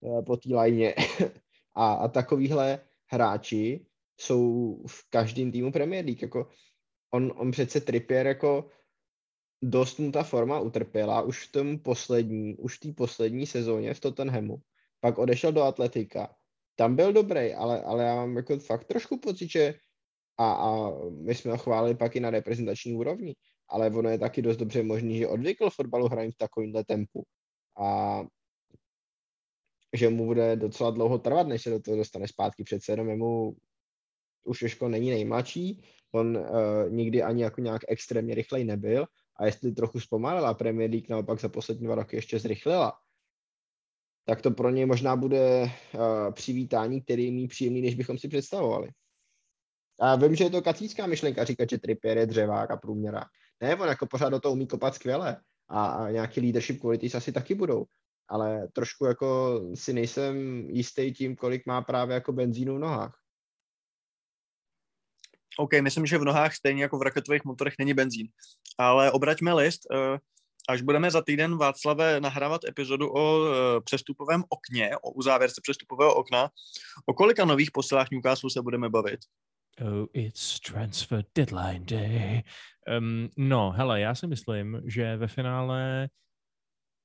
uh, 0.00 0.24
po 0.24 0.36
té 0.36 0.54
lajně. 0.54 0.94
A, 1.74 1.92
a 1.92 2.08
takovýhle 2.08 2.80
hráči 3.06 3.86
jsou 4.20 4.74
v 4.86 5.10
každém 5.10 5.52
týmu 5.52 5.72
Premier 5.72 6.04
League, 6.04 6.22
jako 6.22 6.48
on, 7.10 7.32
on 7.36 7.50
přece 7.50 7.80
Trippier 7.80 8.26
jako 8.26 8.70
dost 9.62 9.98
mu 9.98 10.12
ta 10.12 10.22
forma 10.22 10.60
utrpěla 10.60 11.22
už 11.22 11.48
v 11.48 11.52
tom 11.52 11.78
poslední, 11.78 12.56
už 12.56 12.78
té 12.78 12.92
poslední 12.92 13.46
sezóně 13.46 13.94
v 13.94 14.00
Tottenhamu. 14.00 14.56
Pak 15.00 15.18
odešel 15.18 15.52
do 15.52 15.62
Atletika. 15.62 16.34
Tam 16.76 16.96
byl 16.96 17.12
dobrý, 17.12 17.54
ale, 17.54 17.82
ale 17.82 18.04
já 18.04 18.14
mám 18.14 18.36
jako 18.36 18.58
fakt 18.58 18.84
trošku 18.84 19.18
pocit, 19.18 19.50
že 19.50 19.74
a, 20.38 20.52
a 20.52 20.90
my 21.10 21.34
jsme 21.34 21.50
ho 21.50 21.58
chválili 21.58 21.94
pak 21.94 22.16
i 22.16 22.20
na 22.20 22.30
reprezentační 22.30 22.94
úrovni, 22.94 23.34
ale 23.68 23.90
ono 23.90 24.10
je 24.10 24.18
taky 24.18 24.42
dost 24.42 24.56
dobře 24.56 24.82
možný, 24.82 25.18
že 25.18 25.28
odvykl 25.28 25.70
fotbalu 25.70 26.08
hraní 26.08 26.30
v 26.30 26.36
takovémhle 26.36 26.84
tempu. 26.84 27.22
A 27.78 28.22
že 29.92 30.08
mu 30.08 30.26
bude 30.26 30.56
docela 30.56 30.90
dlouho 30.90 31.18
trvat, 31.18 31.46
než 31.48 31.62
se 31.62 31.70
do 31.70 31.80
toho 31.80 31.96
dostane 31.96 32.28
zpátky. 32.28 32.64
Přece 32.64 32.92
jenom 32.92 33.18
mu 33.18 33.56
už 34.44 34.62
Ješko 34.62 34.88
není 34.88 35.10
nejmladší, 35.10 35.82
on 36.12 36.36
uh, 36.36 36.44
nikdy 36.90 37.22
ani 37.22 37.42
jako 37.42 37.60
nějak 37.60 37.82
extrémně 37.88 38.34
rychlej 38.34 38.64
nebyl 38.64 39.06
a 39.38 39.46
jestli 39.46 39.72
trochu 39.72 40.00
zpomalila 40.00 40.54
Premier 40.54 40.90
League 40.90 41.10
naopak 41.10 41.40
za 41.40 41.48
poslední 41.48 41.86
dva 41.86 41.94
roky 41.94 42.16
ještě 42.16 42.38
zrychlila, 42.38 42.92
tak 44.24 44.42
to 44.42 44.50
pro 44.50 44.70
něj 44.70 44.86
možná 44.86 45.16
bude 45.16 45.62
uh, 45.62 46.32
přivítání, 46.32 47.02
který 47.02 47.42
je 47.42 47.48
příjemný, 47.48 47.82
než 47.82 47.94
bychom 47.94 48.18
si 48.18 48.28
představovali. 48.28 48.90
A 50.00 50.16
vím, 50.16 50.34
že 50.34 50.44
je 50.44 50.50
to 50.50 50.62
kacícká 50.62 51.06
myšlenka 51.06 51.44
říkat, 51.44 51.70
že 51.70 51.78
Trippier 51.78 52.18
je 52.18 52.26
dřevák 52.26 52.70
a 52.70 52.76
průměrák. 52.76 53.28
Ne, 53.60 53.76
on 53.76 53.88
jako 53.88 54.06
pořád 54.06 54.28
do 54.28 54.40
toho 54.40 54.52
umí 54.52 54.66
kopat 54.66 54.94
skvěle 54.94 55.40
a, 55.68 55.86
a 55.86 56.10
nějaký 56.10 56.40
leadership 56.40 56.80
qualities 56.80 57.14
asi 57.14 57.32
taky 57.32 57.54
budou. 57.54 57.84
Ale 58.28 58.68
trošku 58.72 59.04
jako 59.04 59.60
si 59.74 59.92
nejsem 59.92 60.36
jistý 60.70 61.12
tím, 61.12 61.36
kolik 61.36 61.66
má 61.66 61.82
právě 61.82 62.14
jako 62.14 62.32
benzínu 62.32 62.76
v 62.76 62.78
nohách. 62.78 63.18
OK, 65.58 65.72
myslím, 65.82 66.06
že 66.06 66.18
v 66.18 66.24
nohách 66.24 66.54
stejně 66.54 66.82
jako 66.82 66.98
v 66.98 67.02
raketových 67.02 67.44
motorech 67.44 67.74
není 67.78 67.94
benzín. 67.94 68.28
Ale 68.78 69.10
obraťme 69.10 69.54
list, 69.54 69.80
eh, 69.92 70.18
až 70.68 70.82
budeme 70.82 71.10
za 71.10 71.22
týden 71.22 71.56
Václave 71.56 72.20
nahrávat 72.20 72.64
epizodu 72.64 73.14
o 73.14 73.46
eh, 73.46 73.80
přestupovém 73.80 74.44
okně, 74.48 74.90
o 75.02 75.10
uzávěrce 75.10 75.60
přestupového 75.62 76.14
okna, 76.14 76.50
o 77.06 77.14
kolika 77.14 77.44
nových 77.44 77.70
posilách 77.70 78.10
Newcastle 78.10 78.50
se 78.50 78.62
budeme 78.62 78.88
bavit? 78.88 79.20
Oh, 79.80 80.06
it's 80.12 80.60
transfer 80.60 81.24
deadline 81.34 81.84
day. 81.84 82.42
Um, 82.98 83.28
no, 83.36 83.70
hele, 83.70 84.00
já 84.00 84.14
si 84.14 84.26
myslím, 84.26 84.82
že 84.84 85.16
ve 85.16 85.28
finále 85.28 86.08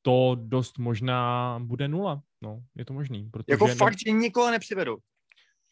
to 0.01 0.35
dost 0.39 0.77
možná 0.77 1.59
bude 1.63 1.87
nula. 1.87 2.21
No, 2.41 2.59
je 2.75 2.85
to 2.85 2.93
možný. 2.93 3.29
Protože 3.29 3.45
jako 3.47 3.67
fakt, 3.67 3.95
že 4.05 4.11
nikoho 4.11 4.51
nepřivedou. 4.51 4.97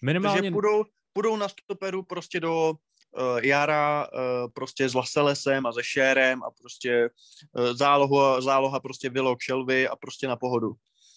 Minimálně... 0.01 0.41
Takže 0.41 0.51
půjdou, 0.51 0.83
půjdou 1.13 1.37
na 1.37 1.47
stoperu 1.49 2.03
prostě 2.03 2.39
do 2.39 2.71
uh, 2.71 3.37
Jara 3.43 4.07
uh, 4.13 4.51
prostě 4.53 4.89
s 4.89 4.93
Laselesem 4.93 5.65
a 5.65 5.73
se 5.73 5.83
Šérem 5.83 6.43
a 6.43 6.51
prostě 6.61 7.09
uh, 7.53 7.73
záloha, 7.73 8.41
záloha 8.41 8.79
prostě 8.79 9.09
Vilo 9.09 9.35
Shelby 9.45 9.87
a 9.87 9.95
prostě 9.95 10.27
na 10.27 10.35
pohodu. 10.35 10.71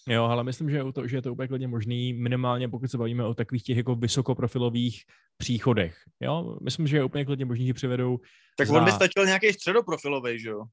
Jo, 0.09 0.25
ale 0.25 0.45
myslím, 0.45 0.71
že 0.71 0.77
je 0.77 0.93
to, 0.93 1.09
že 1.09 1.17
je 1.17 1.23
to 1.23 1.33
úplně 1.33 1.49
klidně 1.49 1.69
možný, 1.69 2.13
minimálně 2.13 2.69
pokud 2.69 2.91
se 2.91 2.99
bavíme 2.99 3.25
o 3.25 3.35
takových 3.35 3.63
těch 3.63 3.77
jako 3.77 3.95
vysokoprofilových 3.95 5.03
příchodech. 5.37 5.97
Jo, 6.21 6.59
myslím, 6.63 6.87
že 6.87 6.97
je 6.97 7.05
úplně 7.05 7.25
klidně 7.25 7.45
možný, 7.45 7.67
že 7.67 7.75
přivedou. 7.75 8.19
Tak 8.59 8.69
za... 8.69 8.79
on 8.79 8.85
by 8.85 8.93
stačil 8.93 9.27
nějaký 9.27 9.53
středoprofilový, 9.53 10.39
že 10.41 10.49
jo? 10.49 10.65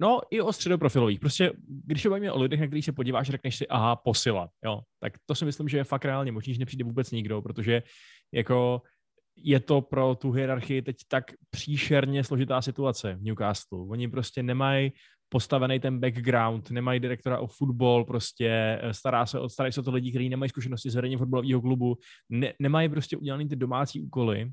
No, 0.00 0.20
i 0.30 0.40
o 0.40 0.52
středoprofilových. 0.52 1.20
Prostě, 1.20 1.52
když 1.84 2.02
se 2.02 2.08
bavíme 2.08 2.32
o 2.32 2.42
lidech, 2.42 2.60
na 2.60 2.66
kterých 2.66 2.84
se 2.84 2.92
podíváš, 2.92 3.30
řekneš 3.30 3.56
si, 3.56 3.66
aha, 3.66 3.96
posila, 3.96 4.48
jo. 4.64 4.80
Tak 5.00 5.12
to 5.26 5.34
si 5.34 5.44
myslím, 5.44 5.68
že 5.68 5.76
je 5.76 5.84
fakt 5.84 6.04
reálně 6.04 6.32
možný, 6.32 6.54
že 6.54 6.60
nepřijde 6.60 6.84
vůbec 6.84 7.10
nikdo, 7.10 7.42
protože 7.42 7.82
jako 8.32 8.82
je 9.36 9.60
to 9.60 9.80
pro 9.80 10.14
tu 10.14 10.32
hierarchii 10.32 10.82
teď 10.82 10.96
tak 11.08 11.24
příšerně 11.50 12.24
složitá 12.24 12.62
situace 12.62 13.14
v 13.14 13.22
Newcastle. 13.22 13.86
Oni 13.88 14.08
prostě 14.08 14.42
nemají 14.42 14.92
postavený 15.28 15.80
ten 15.80 16.00
background, 16.00 16.70
nemají 16.70 17.00
direktora 17.00 17.38
o 17.38 17.46
fotbal, 17.46 18.04
prostě 18.04 18.78
eh, 18.82 18.94
stará 18.94 19.26
se, 19.26 19.38
starají 19.46 19.72
se 19.72 19.80
o 19.80 19.82
to 19.82 19.92
lidi, 19.92 20.10
kteří 20.10 20.28
nemají 20.28 20.48
zkušenosti 20.48 20.90
s 20.90 20.94
vedením 20.94 21.18
fotbalového 21.18 21.60
klubu, 21.60 21.96
ne, 22.30 22.52
nemají 22.58 22.88
prostě 22.88 23.16
udělaný 23.16 23.48
ty 23.48 23.56
domácí 23.56 24.02
úkoly 24.02 24.50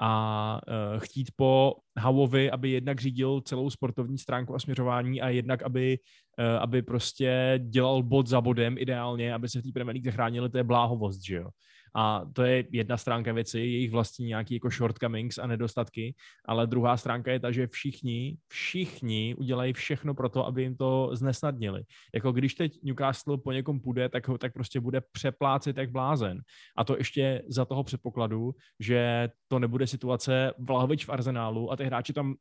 a 0.00 0.60
uh, 0.68 1.00
chtít 1.00 1.30
po 1.36 1.74
Howovi, 2.00 2.50
aby 2.50 2.70
jednak 2.70 3.00
řídil 3.00 3.40
celou 3.40 3.70
sportovní 3.70 4.18
stránku 4.18 4.54
a 4.54 4.58
směřování 4.58 5.22
a 5.22 5.28
jednak, 5.28 5.62
aby, 5.62 5.98
uh, 6.38 6.62
aby 6.62 6.82
prostě 6.82 7.60
dělal 7.68 8.02
bod 8.02 8.26
za 8.26 8.40
bodem 8.40 8.78
ideálně, 8.78 9.34
aby 9.34 9.48
se 9.48 9.60
v 9.60 9.62
té 9.62 9.72
Premier 9.72 9.94
League 9.94 10.04
zachránili, 10.04 10.50
to 10.50 10.58
je 10.58 10.64
bláhovost, 10.64 11.26
že 11.26 11.34
jo. 11.34 11.48
A 11.94 12.24
to 12.32 12.42
je 12.42 12.64
jedna 12.70 12.96
stránka 12.96 13.32
věci, 13.32 13.58
jejich 13.58 13.90
vlastní 13.90 14.26
nějaký 14.26 14.54
jako 14.54 14.70
shortcomings 14.70 15.38
a 15.38 15.46
nedostatky, 15.46 16.14
ale 16.44 16.66
druhá 16.66 16.96
stránka 16.96 17.32
je 17.32 17.40
ta, 17.40 17.52
že 17.52 17.66
všichni, 17.66 18.36
všichni 18.48 19.34
udělají 19.38 19.72
všechno 19.72 20.14
pro 20.14 20.28
to, 20.28 20.46
aby 20.46 20.62
jim 20.62 20.76
to 20.76 21.10
znesnadnili. 21.12 21.82
Jako 22.14 22.32
když 22.32 22.54
teď 22.54 22.78
Newcastle 22.82 23.38
po 23.38 23.52
někom 23.52 23.80
půjde, 23.80 24.08
tak, 24.08 24.28
ho, 24.28 24.38
tak 24.38 24.52
prostě 24.52 24.80
bude 24.80 25.00
přeplácet 25.12 25.76
jak 25.76 25.90
blázen. 25.90 26.40
A 26.76 26.84
to 26.84 26.96
ještě 26.96 27.42
za 27.48 27.64
toho 27.64 27.84
předpokladu, 27.84 28.54
že 28.80 29.28
to 29.48 29.58
nebude 29.58 29.86
situace 29.86 30.52
Vlahovič 30.58 31.04
v 31.04 31.10
arzenálu 31.10 31.72
a 31.72 31.76
ty 31.76 31.84
hráči 31.84 32.12
tam 32.12 32.34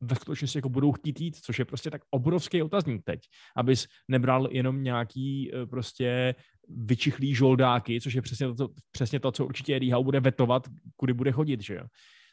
ve 0.00 0.16
skutečnosti 0.16 0.58
jako 0.58 0.68
budou 0.68 0.92
chtít 0.92 1.20
jít, 1.20 1.36
což 1.36 1.58
je 1.58 1.64
prostě 1.64 1.90
tak 1.90 2.02
obrovský 2.10 2.62
otazník 2.62 3.02
teď, 3.04 3.20
abys 3.56 3.86
nebral 4.08 4.48
jenom 4.50 4.82
nějaký 4.82 5.50
eh, 5.54 5.66
prostě 5.66 6.34
vyčichlý 6.68 7.34
žoldáky, 7.34 8.00
což 8.00 8.14
je 8.14 8.22
přesně 8.22 8.54
to, 8.54 8.68
přesně 8.90 9.20
to 9.20 9.32
co 9.32 9.46
určitě 9.46 9.80
Howe 9.92 10.04
bude 10.04 10.20
vetovat, 10.20 10.68
kudy 10.96 11.12
bude 11.12 11.32
chodit, 11.32 11.60
že 11.60 11.74
jo. 11.74 11.84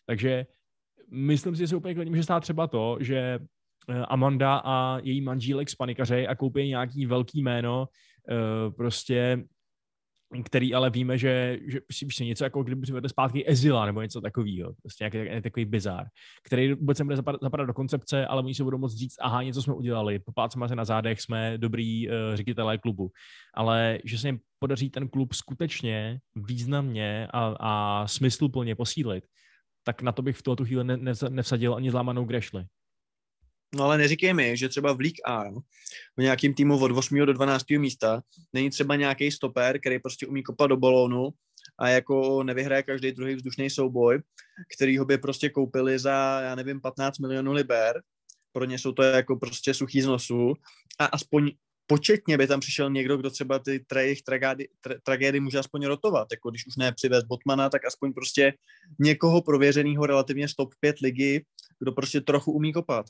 Takže 0.06 0.46
myslím 1.12 1.56
si, 1.56 1.60
že 1.60 1.68
se 1.68 1.76
úplně 1.76 1.96
klidně 1.96 2.12
může 2.12 2.24
stát 2.24 2.40
třeba 2.40 2.68
to, 2.68 2.98
že 3.00 3.40
eh, 3.90 4.06
Amanda 4.08 4.62
a 4.66 5.00
její 5.00 5.22
manžílek 5.22 5.70
spanikařej 5.70 6.28
a 6.28 6.36
koupí 6.36 6.68
nějaký 6.68 7.06
velký 7.06 7.42
jméno, 7.42 7.88
eh, 8.30 8.72
prostě 8.72 9.44
který 10.46 10.74
ale 10.74 10.90
víme, 10.90 11.18
že, 11.18 11.60
že 11.68 11.80
si 12.12 12.26
něco 12.26 12.44
jako 12.44 12.64
kdyby 12.64 12.82
přivedli 12.82 13.10
zpátky 13.10 13.50
Ezila 13.50 13.86
nebo 13.86 14.02
něco 14.02 14.22
takového, 14.22 14.74
prostě 14.82 15.10
nějaký, 15.12 15.42
takový 15.42 15.66
bizár, 15.66 16.08
který 16.44 16.74
vůbec 16.74 17.00
nebude 17.00 17.16
zapadat, 17.16 17.42
zapadat 17.42 17.66
do 17.66 17.74
koncepce, 17.74 18.28
ale 18.28 18.42
oni 18.42 18.56
se 18.56 18.64
budou 18.64 18.78
moct 18.78 18.96
říct, 18.96 19.16
aha, 19.22 19.44
něco 19.44 19.62
jsme 19.62 19.74
udělali, 19.74 20.20
poplácíme 20.20 20.70
se 20.70 20.76
na 20.76 20.86
zádech, 20.86 21.22
jsme 21.22 21.58
dobrý 21.58 22.10
uh, 22.10 22.14
ředitelé 22.34 22.78
klubu, 22.78 23.12
ale 23.54 24.00
že 24.04 24.18
se 24.18 24.28
jim 24.28 24.40
podaří 24.60 24.90
ten 24.90 25.08
klub 25.10 25.34
skutečně 25.34 26.20
významně 26.36 27.28
a, 27.34 27.56
a 27.60 28.08
smysluplně 28.08 28.76
posílit, 28.76 29.24
tak 29.84 30.02
na 30.02 30.12
to 30.12 30.22
bych 30.22 30.38
v 30.38 30.44
tuto 30.44 30.66
chvíli 30.66 30.84
ne, 30.84 30.98
ne, 30.98 31.14
nevsadil 31.30 31.76
ani 31.76 31.92
zlámanou 31.92 32.26
grešli. 32.26 32.66
No 33.76 33.84
ale 33.84 33.98
neříkej 33.98 34.34
mi, 34.34 34.58
že 34.58 34.70
třeba 34.70 34.94
v 34.94 35.00
League 35.00 35.20
A, 35.26 35.44
v 36.18 36.22
nějakým 36.22 36.54
týmu 36.54 36.80
od 36.80 36.92
8. 36.92 37.26
do 37.26 37.34
12. 37.34 37.70
místa, 37.70 38.22
není 38.54 38.70
třeba 38.70 38.96
nějaký 38.96 39.32
stoper, 39.32 39.80
který 39.80 40.00
prostě 40.00 40.28
umí 40.28 40.44
kopat 40.44 40.70
do 40.70 40.78
balónu 40.78 41.30
a 41.80 41.90
jako 41.90 42.44
nevyhraje 42.44 42.84
každý 42.84 43.12
druhý 43.12 43.36
vzdušný 43.36 43.70
souboj, 43.70 44.22
který 44.76 44.98
ho 44.98 45.06
by 45.06 45.18
prostě 45.18 45.50
koupili 45.50 46.00
za, 46.00 46.42
já 46.42 46.56
nevím, 46.56 46.82
15 46.82 47.20
milionů 47.20 47.54
liber. 47.54 48.02
Pro 48.52 48.66
ně 48.66 48.80
jsou 48.80 48.92
to 48.92 49.04
jako 49.04 49.36
prostě 49.36 49.74
suchý 49.74 50.02
z 50.02 50.06
nosu 50.06 50.54
a 51.00 51.06
aspoň 51.06 51.52
početně 51.88 52.38
by 52.38 52.48
tam 52.48 52.60
přišel 52.60 52.90
někdo, 52.90 53.18
kdo 53.18 53.30
třeba 53.30 53.60
ty 53.60 53.86
tra- 53.92 54.16
tragédy, 54.26 54.68
tra- 54.86 55.00
tragédy 55.04 55.40
může 55.40 55.60
aspoň 55.60 55.86
rotovat. 55.86 56.28
Jako 56.32 56.50
když 56.50 56.68
už 56.68 56.76
ne 56.76 56.92
přivez 56.92 57.24
Botmana, 57.24 57.70
tak 57.70 57.86
aspoň 57.86 58.14
prostě 58.14 58.54
někoho 59.00 59.42
prověřeného 59.42 60.06
relativně 60.06 60.48
stop 60.48 60.74
5 60.80 61.00
ligy, 61.00 61.46
kdo 61.80 61.92
prostě 61.92 62.22
trochu 62.22 62.52
umí 62.52 62.74
kopat. 62.74 63.06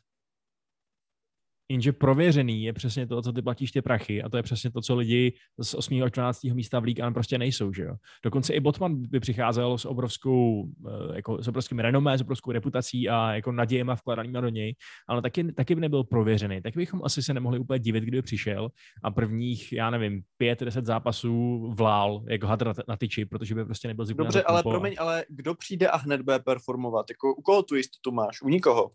Jenže 1.70 1.94
prověřený 1.94 2.64
je 2.64 2.74
přesně 2.74 3.08
to, 3.08 3.22
co 3.22 3.34
ty 3.34 3.42
platíš 3.42 3.72
ty 3.72 3.82
prachy 3.82 4.24
a 4.24 4.30
to 4.30 4.38
je 4.38 4.44
přesně 4.44 4.72
to, 4.72 4.82
co 4.82 4.96
lidi 4.96 5.34
z 5.62 5.74
8. 5.74 6.04
a 6.04 6.10
12. 6.10 6.44
místa 6.44 6.80
v 6.80 6.84
League 6.84 7.14
prostě 7.14 7.38
nejsou, 7.38 7.74
že 7.74 7.84
jo. 7.84 7.96
Dokonce 8.24 8.54
i 8.54 8.60
Botman 8.60 9.02
by 9.02 9.20
přicházel 9.20 9.78
s 9.78 9.86
obrovskou, 9.86 10.64
eh, 10.88 11.16
jako 11.16 11.44
s 11.44 11.48
obrovským 11.48 11.80
renomé, 11.80 12.18
s 12.18 12.22
obrovskou 12.22 12.52
reputací 12.52 13.10
a 13.10 13.34
jako 13.34 13.52
nadějema 13.52 13.96
vkladanýma 13.96 14.42
do 14.42 14.50
něj, 14.50 14.76
ale 15.08 15.22
taky, 15.22 15.52
taky 15.54 15.76
by 15.76 15.82
nebyl 15.82 16.04
prověřený. 16.04 16.62
Tak 16.62 16.76
bychom 16.76 17.02
asi 17.04 17.24
se 17.24 17.34
nemohli 17.34 17.60
úplně 17.60 17.80
divit, 17.80 18.04
kdyby 18.04 18.22
přišel 18.22 18.70
a 19.04 19.12
prvních, 19.12 19.74
já 19.74 19.90
nevím, 19.90 20.22
pět, 20.38 20.60
deset 20.60 20.86
zápasů 20.86 21.68
vlál 21.78 22.24
jako 22.30 22.48
hadr 22.48 22.68
na, 22.68 22.74
na 22.88 22.98
tyči, 22.98 23.26
protože 23.26 23.56
by 23.56 23.66
prostě 23.66 23.88
nebyl 23.88 24.06
Dobře, 24.06 24.44
ale 24.44 24.64
promiň, 24.64 24.96
ale 24.98 25.26
kdo 25.30 25.56
přijde 25.56 25.88
a 25.88 25.98
hned 25.98 26.22
bude 26.22 26.40
performovat? 26.40 27.06
Jako 27.10 27.36
u 27.36 27.42
koho 27.42 27.64
tu 27.64 27.76
jistotu 27.76 28.12
máš? 28.12 28.42
U 28.42 28.50
nikoho. 28.50 28.92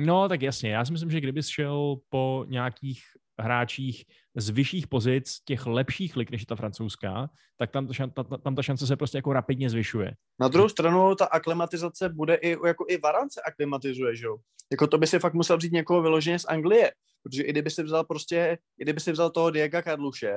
No, 0.00 0.28
tak 0.28 0.42
jasně. 0.42 0.70
Já 0.70 0.84
si 0.84 0.92
myslím, 0.92 1.10
že 1.10 1.20
kdyby 1.20 1.42
šel 1.42 1.96
po 2.08 2.44
nějakých 2.48 3.02
hráčích 3.40 4.04
z 4.36 4.50
vyšších 4.50 4.86
pozic, 4.86 5.40
těch 5.44 5.66
lepších 5.66 6.16
lig, 6.16 6.30
než 6.30 6.42
je 6.42 6.46
ta 6.46 6.56
francouzská, 6.56 7.30
tak 7.56 7.70
tam, 7.70 7.86
to 7.86 7.92
šan, 7.92 8.10
ta, 8.10 8.22
tam 8.22 8.54
ta 8.54 8.62
šance 8.62 8.86
se 8.86 8.96
prostě 8.96 9.18
jako 9.18 9.32
rapidně 9.32 9.70
zvyšuje. 9.70 10.12
Na 10.40 10.48
druhou 10.48 10.68
stranu 10.68 11.14
ta 11.14 11.24
aklimatizace 11.24 12.08
bude 12.08 12.34
i, 12.34 12.56
jako 12.66 12.84
i 12.88 12.98
Varance 12.98 13.40
aklimatizuje, 13.46 14.16
že 14.16 14.26
jo? 14.26 14.36
Jako 14.70 14.86
to 14.86 14.98
by 14.98 15.06
si 15.06 15.18
fakt 15.18 15.34
musel 15.34 15.56
vzít 15.56 15.72
někoho 15.72 16.02
vyloženě 16.02 16.38
z 16.38 16.44
Anglie, 16.44 16.92
protože 17.22 17.42
i 17.42 17.50
kdyby 17.50 17.70
si 17.70 17.82
vzal 17.82 18.04
prostě, 18.04 18.58
i 18.78 18.84
kdyby 18.84 19.00
si 19.00 19.12
vzal 19.12 19.30
toho 19.30 19.50
Diego 19.50 19.82
Karluše, 19.82 20.34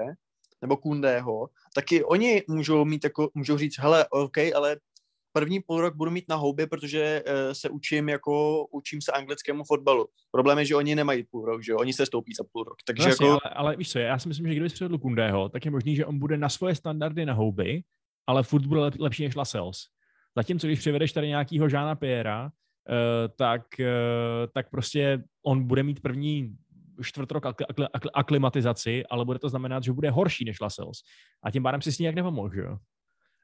nebo 0.62 0.78
Kundého, 0.78 1.49
taky 1.76 2.03
oni 2.03 2.43
můžou 2.47 2.86
mít 2.86 3.03
jako, 3.03 3.30
můžou 3.34 3.57
říct, 3.57 3.80
hele, 3.80 4.07
OK, 4.09 4.38
ale 4.55 4.78
první 5.34 5.59
půl 5.59 5.82
rok 5.82 5.95
budu 5.95 6.11
mít 6.11 6.25
na 6.29 6.36
houby, 6.36 6.67
protože 6.67 7.23
uh, 7.27 7.34
se 7.51 7.69
učím 7.69 8.09
jako, 8.09 8.65
učím 8.65 9.01
se 9.01 9.11
anglickému 9.11 9.63
fotbalu. 9.63 10.07
Problém 10.32 10.59
je, 10.59 10.65
že 10.65 10.75
oni 10.75 10.95
nemají 10.95 11.23
půl 11.23 11.45
rok, 11.45 11.63
že 11.63 11.71
jo? 11.71 11.77
oni 11.79 11.93
se 11.93 12.05
stoupí 12.05 12.34
za 12.38 12.43
půl 12.51 12.63
rok. 12.63 12.75
Takže 12.86 13.03
no 13.03 13.09
jasně, 13.09 13.27
jako... 13.27 13.39
ale, 13.43 13.53
ale, 13.55 13.75
víš 13.75 13.91
co, 13.91 13.99
já 13.99 14.19
si 14.19 14.27
myslím, 14.27 14.47
že 14.47 14.53
kdyby 14.53 14.69
přivedl 14.69 14.97
Kundého, 14.97 15.49
tak 15.49 15.65
je 15.65 15.71
možný, 15.71 15.95
že 15.95 16.05
on 16.05 16.19
bude 16.19 16.38
na 16.38 16.49
svoje 16.49 16.75
standardy 16.75 17.25
na 17.25 17.34
houby, 17.34 17.84
ale 18.27 18.43
furt 18.43 18.65
bude 18.65 18.82
lep, 18.82 18.93
lepší 18.99 19.23
než 19.23 19.36
Lascelles. 19.36 19.77
Zatímco 20.38 20.67
když 20.67 20.79
přivedeš 20.79 21.13
tady 21.13 21.27
nějakýho 21.27 21.69
Žána 21.69 21.95
Piera, 21.95 22.43
uh, 22.43 22.51
tak, 23.38 23.61
uh, 23.79 23.86
tak 24.53 24.69
prostě 24.69 25.23
on 25.45 25.67
bude 25.67 25.84
mít 25.84 25.99
první 25.99 26.55
čtvrt 27.01 27.32
rok 27.32 27.45
akli, 27.45 27.65
akli, 27.69 27.88
akli, 27.93 28.11
aklimatizaci, 28.13 29.03
ale 29.09 29.25
bude 29.25 29.39
to 29.39 29.49
znamenat, 29.49 29.84
že 29.84 29.93
bude 29.93 30.11
horší 30.11 30.45
než 30.45 30.59
Lascelles. 30.59 30.97
A 31.43 31.51
tím 31.51 31.63
pádem 31.63 31.82
si 31.82 31.91
s 31.91 31.99
ní 31.99 32.05
jak 32.05 32.15
nepomohl, 32.15 32.53
že 32.53 32.61
jo? 32.61 32.77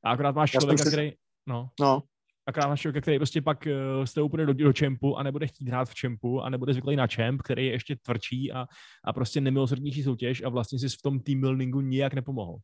A 0.04 0.12
akorát 0.12 0.36
máš 0.36 0.52
člověka, 0.52 0.86
který, 0.86 1.14
No. 1.48 1.70
no. 1.80 2.04
A 2.48 2.76
člověka, 2.76 3.02
který 3.02 3.18
prostě 3.18 3.42
pak 3.42 3.66
uh, 3.66 4.06
z 4.06 4.14
toho 4.14 4.28
do, 4.28 4.54
do 4.54 4.74
čempu 4.74 5.18
a 5.18 5.24
nebude 5.24 5.48
chtít 5.48 5.68
hrát 5.68 5.90
v 5.90 5.96
čempu 5.96 6.42
a 6.42 6.50
nebude 6.50 6.74
zvyklý 6.74 6.96
na 6.96 7.08
čemp, 7.08 7.42
který 7.42 7.66
je 7.66 7.72
ještě 7.72 7.96
tvrdší 7.96 8.52
a, 8.52 8.66
a 9.04 9.14
prostě 9.14 9.42
nemilosrdnější 9.42 10.04
soutěž 10.04 10.44
a 10.44 10.50
vlastně 10.50 10.80
si 10.80 10.90
v 10.90 11.02
tom 11.02 11.20
team 11.20 11.42
buildingu 11.42 11.82
nijak 11.82 12.14
nepomohl. 12.14 12.58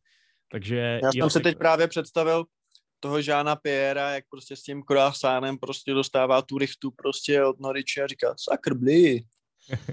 Takže... 0.52 1.00
Já 1.02 1.10
jsem 1.12 1.30
si 1.30 1.40
teď 1.40 1.58
právě 1.58 1.88
představil 1.88 2.44
toho 3.00 3.22
Žána 3.22 3.56
Piera, 3.56 4.10
jak 4.10 4.24
prostě 4.30 4.56
s 4.56 4.62
tím 4.62 4.82
croissánem 4.82 5.58
prostě 5.58 5.92
dostává 5.92 6.42
tu 6.42 6.58
richtu 6.58 6.90
prostě 6.90 7.44
od 7.44 7.60
Noriče 7.60 8.02
a 8.02 8.06
říká, 8.06 8.34
sakr 8.38 8.74
bli, 8.74 9.20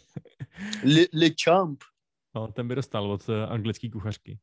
li, 0.84 1.08
li 1.14 1.36
champ. 1.44 1.80
No, 2.36 2.48
ten 2.48 2.68
by 2.68 2.76
dostal 2.76 3.12
od 3.12 3.30
uh, 3.30 3.36
anglický 3.50 3.90
kuchařky. 3.90 4.40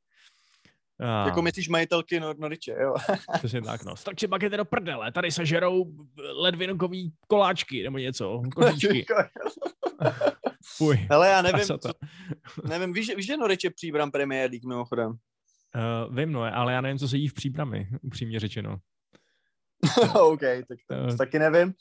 A... 1.00 1.26
Jako 1.26 1.42
myslíš 1.42 1.68
majitelky 1.68 2.20
Nor- 2.20 2.38
Noriče, 2.38 2.76
jo? 2.80 2.94
Přesně 3.38 3.62
tak, 3.62 3.84
no. 3.84 3.96
Strčí 3.96 4.26
bakety 4.26 4.56
do 4.56 4.64
prdele, 4.64 5.12
tady 5.12 5.30
se 5.32 5.46
žerou 5.46 5.84
ledvinkový 6.34 7.12
koláčky 7.28 7.82
nebo 7.82 7.98
něco, 7.98 8.42
kožičky. 8.54 9.06
Fuj. 10.76 11.06
Hele, 11.10 11.28
já 11.28 11.42
nevím, 11.42 11.60
co, 11.60 11.78
nevím, 12.68 12.92
víš, 12.92 13.16
víš, 13.16 13.26
že 13.26 13.36
Noriče 13.36 13.70
příbram 13.70 14.10
Premier 14.10 14.50
League 14.50 14.68
mimochodem? 14.68 15.08
Uh, 15.08 16.16
vím, 16.16 16.32
no, 16.32 16.42
ale 16.42 16.72
já 16.72 16.80
nevím, 16.80 16.98
co 16.98 17.08
se 17.08 17.16
jí 17.16 17.28
v 17.28 17.34
příbrami, 17.34 17.88
upřímně 18.02 18.40
řečeno. 18.40 18.76
OK, 20.20 20.40
tak 20.40 20.78
to 20.88 20.94
uh, 20.94 21.16
taky 21.16 21.38
nevím, 21.38 21.74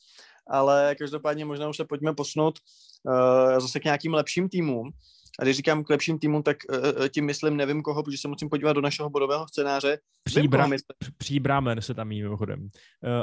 ale 0.47 0.95
každopádně 0.99 1.45
možná 1.45 1.69
už 1.69 1.77
se 1.77 1.85
pojďme 1.85 2.13
posunout 2.13 2.59
uh, 3.03 3.59
zase 3.59 3.79
k 3.79 3.83
nějakým 3.83 4.13
lepším 4.13 4.49
týmům. 4.49 4.91
A 5.39 5.43
když 5.43 5.57
říkám 5.57 5.83
k 5.83 5.89
lepším 5.89 6.19
týmům, 6.19 6.43
tak 6.43 6.57
uh, 6.69 7.07
tím 7.07 7.25
myslím 7.25 7.57
nevím 7.57 7.81
koho, 7.81 8.03
protože 8.03 8.17
se 8.17 8.27
musím 8.27 8.49
podívat 8.49 8.73
do 8.73 8.81
našeho 8.81 9.09
bodového 9.09 9.47
scénáře. 9.47 9.99
Příbram, 10.23 10.73
příbramen 11.17 11.81
se 11.81 11.93
tam 11.93 12.11
jí 12.11 12.23
mimochodem. 12.23 12.61
Uh, 12.61 12.69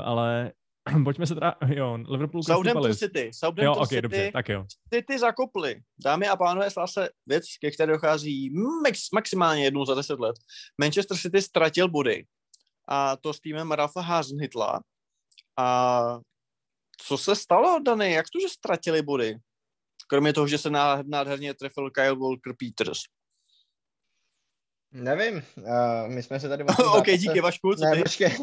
ale 0.05 0.53
pojďme 1.05 1.27
se 1.27 1.35
teda, 1.35 1.55
jo, 1.67 1.99
Liverpool 2.09 2.43
Southampton 2.43 2.95
City. 2.95 3.31
Southampton 3.35 3.65
jo, 3.65 3.73
okay, 3.73 3.87
City. 3.87 4.03
Dobře, 4.03 4.31
tak 4.33 4.49
jo. 4.49 4.65
City 4.95 5.19
zakopli. 5.19 5.81
Dámy 6.05 6.29
a 6.29 6.37
pánové, 6.37 6.71
stala 6.71 6.87
se 6.87 7.09
věc, 7.27 7.45
ke 7.61 7.71
které 7.71 7.93
dochází 7.93 8.51
max, 8.83 9.11
maximálně 9.15 9.65
jednou 9.65 9.85
za 9.85 9.95
deset 9.95 10.21
let. 10.21 10.37
Manchester 10.81 11.17
City 11.17 11.43
ztratil 11.43 11.89
body. 11.89 12.25
A 12.89 13.17
to 13.17 13.33
s 13.33 13.41
týmem 13.41 13.73
Rafa 13.73 14.01
Hasenhitla. 14.01 14.81
A 15.59 16.19
co 16.99 17.19
se 17.19 17.37
stalo, 17.37 17.79
Dany? 17.79 18.13
Jak 18.13 18.27
to, 18.33 18.41
že 18.41 18.49
ztratili 18.49 19.03
body? 19.03 19.37
Kromě 20.09 20.33
toho, 20.33 20.47
že 20.47 20.59
se 20.59 20.71
nádherně 21.05 21.55
trefil 21.55 21.91
Kyle 21.91 22.17
Walker 22.17 22.53
Peters. 22.59 22.99
Nevím, 24.93 25.43
uh, 25.57 26.09
my 26.09 26.23
jsme 26.23 26.41
se 26.41 26.49
tady... 26.49 26.65
ok, 26.99 27.07
díky 27.07 27.41
Vašku, 27.41 27.75
co 27.75 27.85
ne, 27.85 28.03
počkej. 28.03 28.37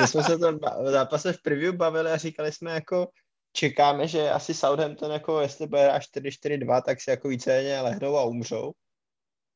my 0.00 0.06
jsme 0.06 0.22
se 0.22 0.38
tam 0.38 0.58
zápase 0.84 1.32
v 1.32 1.42
preview 1.42 1.76
bavili 1.76 2.10
a 2.10 2.16
říkali 2.16 2.52
jsme 2.52 2.70
jako, 2.70 3.08
čekáme, 3.52 4.08
že 4.08 4.30
asi 4.30 4.54
Southampton 4.54 5.12
jako, 5.12 5.40
jestli 5.40 5.66
bude 5.66 5.90
až 5.90 6.08
4-4-2, 6.16 6.82
tak 6.82 7.00
si 7.00 7.10
jako 7.10 7.28
víceméně 7.28 7.80
lehnou 7.80 8.16
a 8.16 8.24
umřou. 8.24 8.72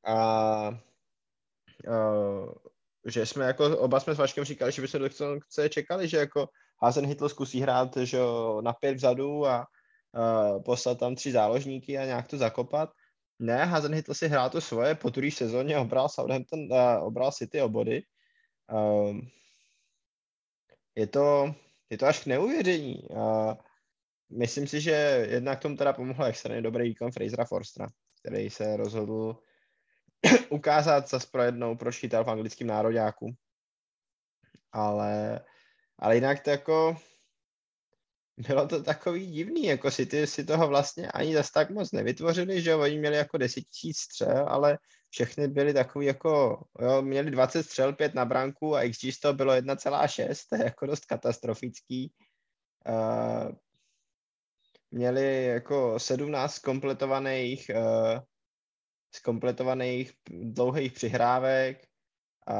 A 0.07 0.69
uh, 1.89 2.53
že 3.07 3.27
jsme 3.27 3.45
jako, 3.45 3.79
oba 3.79 4.01
jsme 4.01 4.15
s 4.15 4.19
Vaškem 4.19 4.45
říkali, 4.45 4.73
že 4.73 4.83
by 4.83 4.89
se 4.89 4.99
do 4.99 5.09
chce 5.41 5.69
čekali, 5.69 6.09
že 6.09 6.17
jako 6.17 6.49
Hazen 6.83 7.07
Hitler 7.07 7.31
zkusí 7.31 7.61
hrát 7.61 7.97
že 7.97 8.19
na 8.61 8.73
pět 8.73 8.95
vzadu 8.95 9.47
a 9.47 9.67
uh, 10.15 10.63
poslat 10.63 10.99
tam 10.99 11.15
tři 11.15 11.33
záložníky 11.33 11.99
a 11.99 12.05
nějak 12.05 12.29
to 12.29 12.39
zakopat. 12.39 12.91
Ne, 13.39 13.65
Hazenhytl 13.65 14.15
si 14.15 14.29
hrál 14.29 14.51
to 14.51 14.61
svoje, 14.61 14.95
po 14.95 15.11
druhé 15.11 15.31
sezóně 15.31 15.79
obral 15.79 16.09
Southampton, 16.09 16.61
uh, 16.61 17.07
obral 17.07 17.33
City 17.33 17.63
o 17.63 17.69
body. 17.69 18.03
Uh, 18.73 19.19
je 20.95 21.07
to, 21.07 21.55
je 21.91 21.99
to 21.99 22.07
až 22.07 22.23
k 22.23 22.27
neuvěření. 22.27 23.03
Uh, 23.11 23.55
myslím 24.31 24.67
si, 24.67 24.81
že 24.81 25.27
jednak 25.31 25.61
tomu 25.61 25.77
teda 25.77 25.93
pomohl 25.93 26.25
extrémně 26.25 26.63
dobrý 26.63 26.89
výkon 26.89 27.13
Frasera 27.13 27.45
Forstra, 27.45 27.87
který 28.21 28.51
se 28.51 28.77
rozhodl 28.77 29.37
ukázat 30.51 31.09
zase 31.09 31.27
pro 31.33 31.43
jednou, 31.43 31.77
proč 31.77 32.03
v 32.03 32.31
anglickém 32.31 32.67
nároďáku. 32.67 33.35
Ale, 34.73 35.41
ale 35.99 36.15
jinak 36.15 36.41
to 36.41 36.51
jako 36.51 36.97
bylo 38.37 38.69
to 38.69 38.83
takový 38.83 39.27
divný, 39.27 39.65
jako 39.65 39.91
si 39.91 40.07
ty 40.07 40.27
si 40.27 40.45
toho 40.45 40.69
vlastně 40.69 41.09
ani 41.09 41.35
zas 41.35 41.51
tak 41.51 41.71
moc 41.71 41.93
nevytvořili, 41.93 42.63
že 42.63 42.75
oni 42.75 42.99
měli 42.99 43.17
jako 43.17 43.39
10 43.39 43.61
tisíc 43.61 43.99
střel, 43.99 44.49
ale 44.49 44.79
všechny 45.11 45.49
byly 45.49 45.75
takový 45.75 46.07
jako, 46.07 46.65
jo, 46.81 47.03
měli 47.03 47.31
20 47.31 47.63
střel, 47.63 47.93
5 47.93 48.15
na 48.15 48.25
branku 48.25 48.77
a 48.77 48.89
XG 48.89 49.05
z 49.13 49.21
toho 49.21 49.35
bylo 49.35 49.53
1,6, 49.53 50.49
to 50.49 50.57
je 50.57 50.65
jako 50.65 50.87
dost 50.87 51.05
katastrofický. 51.05 52.13
Uh, 52.89 53.53
měli 54.91 55.45
jako 55.45 55.99
17 55.99 56.59
kompletovaných 56.59 57.71
uh, 57.75 58.21
zkompletovaných 59.15 60.13
dlouhých 60.31 60.93
přihrávek 60.93 61.87
a 62.47 62.57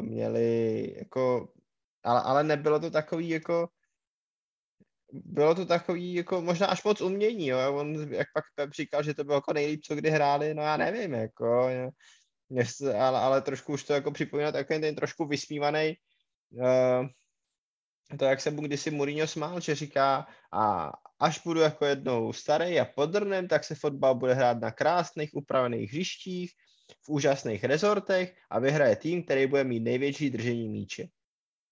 měli 0.00 0.94
jako, 0.98 1.52
ale, 2.02 2.20
ale 2.22 2.44
nebylo 2.44 2.80
to 2.80 2.90
takový 2.90 3.28
jako 3.28 3.68
bylo 5.12 5.54
to 5.54 5.66
takový 5.66 6.14
jako 6.14 6.42
možná 6.42 6.66
až 6.66 6.84
moc 6.84 7.00
umění, 7.00 7.46
jo. 7.46 7.58
On, 7.74 8.12
jak 8.12 8.26
pak 8.34 8.44
Pep 8.54 8.72
říkal, 8.72 9.02
že 9.02 9.14
to 9.14 9.24
bylo 9.24 9.36
jako 9.36 9.52
nejlíp, 9.52 9.80
co 9.84 9.94
kdy 9.94 10.10
hráli, 10.10 10.54
no 10.54 10.62
já 10.62 10.76
nevím, 10.76 11.14
jako, 11.14 11.44
jo. 11.44 11.90
ale, 12.98 13.20
ale 13.20 13.42
trošku 13.42 13.72
už 13.72 13.84
to 13.84 13.92
jako 13.92 14.10
připomíná 14.10 14.52
takový 14.52 14.80
ten 14.80 14.94
trošku 14.94 15.26
vysmívaný 15.26 15.94
uh, 16.52 17.06
to, 18.18 18.24
jak 18.24 18.40
se 18.40 18.50
mu 18.50 18.62
kdysi 18.62 18.90
Mourinho 18.90 19.26
smál, 19.26 19.60
že 19.60 19.74
říká 19.74 20.26
a, 20.52 20.92
až 21.18 21.42
budu 21.44 21.60
jako 21.60 21.84
jednou 21.86 22.32
starý 22.32 22.80
a 22.80 22.84
podrnem, 22.84 23.48
tak 23.48 23.64
se 23.64 23.74
fotbal 23.74 24.14
bude 24.14 24.34
hrát 24.34 24.60
na 24.60 24.70
krásných 24.70 25.30
upravených 25.34 25.90
hřištích, 25.90 26.52
v 27.02 27.08
úžasných 27.08 27.64
rezortech 27.64 28.36
a 28.50 28.58
vyhraje 28.58 28.96
tým, 28.96 29.24
který 29.24 29.46
bude 29.46 29.64
mít 29.64 29.80
největší 29.80 30.30
držení 30.30 30.68
míče. 30.68 31.06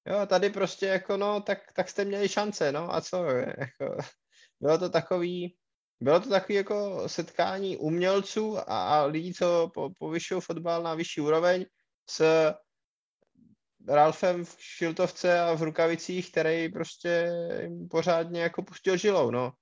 Jo, 0.06 0.26
tady 0.26 0.50
prostě 0.50 0.86
jako 0.86 1.16
no, 1.16 1.40
tak, 1.40 1.72
tak 1.72 1.88
jste 1.88 2.04
měli 2.04 2.28
šance, 2.28 2.72
no 2.72 2.94
a 2.94 3.00
co, 3.00 3.24
jako, 3.26 3.96
bylo 4.60 4.78
to 4.78 4.90
takový, 4.90 5.56
bylo 6.00 6.20
to 6.20 6.28
takový 6.28 6.54
jako 6.54 7.08
setkání 7.08 7.76
umělců 7.76 8.58
a, 8.58 8.62
a 8.62 9.04
lidí, 9.04 9.34
co 9.34 9.70
po, 9.74 9.90
povyšují 9.98 10.40
fotbal 10.40 10.82
na 10.82 10.94
vyšší 10.94 11.20
úroveň 11.20 11.66
s 12.10 12.22
Ralfem 13.88 14.44
v 14.44 14.56
šiltovce 14.58 15.40
a 15.40 15.54
v 15.54 15.62
rukavicích, 15.62 16.30
který 16.30 16.68
prostě 16.68 17.30
jim 17.62 17.88
pořádně 17.88 18.40
jako 18.40 18.62
pustil 18.62 18.96
žilou, 18.96 19.30
no. 19.30 19.52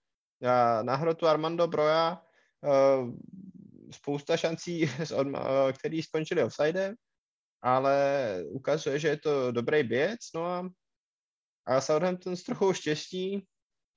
A 0.46 0.82
na 0.82 0.96
hrotu 0.96 1.26
Armando 1.26 1.66
Broja 1.66 2.22
uh, 2.60 3.10
spousta 3.90 4.36
šancí, 4.36 4.84
uh, 5.16 5.32
který 5.72 6.02
skončili 6.02 6.42
offside, 6.42 6.94
ale 7.62 8.04
ukazuje, 8.48 8.98
že 8.98 9.08
je 9.08 9.16
to 9.16 9.52
dobrý 9.52 9.82
běc, 9.82 10.20
no 10.34 10.44
a, 10.46 10.68
a 11.66 11.80
Southampton 11.80 12.36
s 12.36 12.42
trochou 12.42 12.72
štěstí 12.72 13.46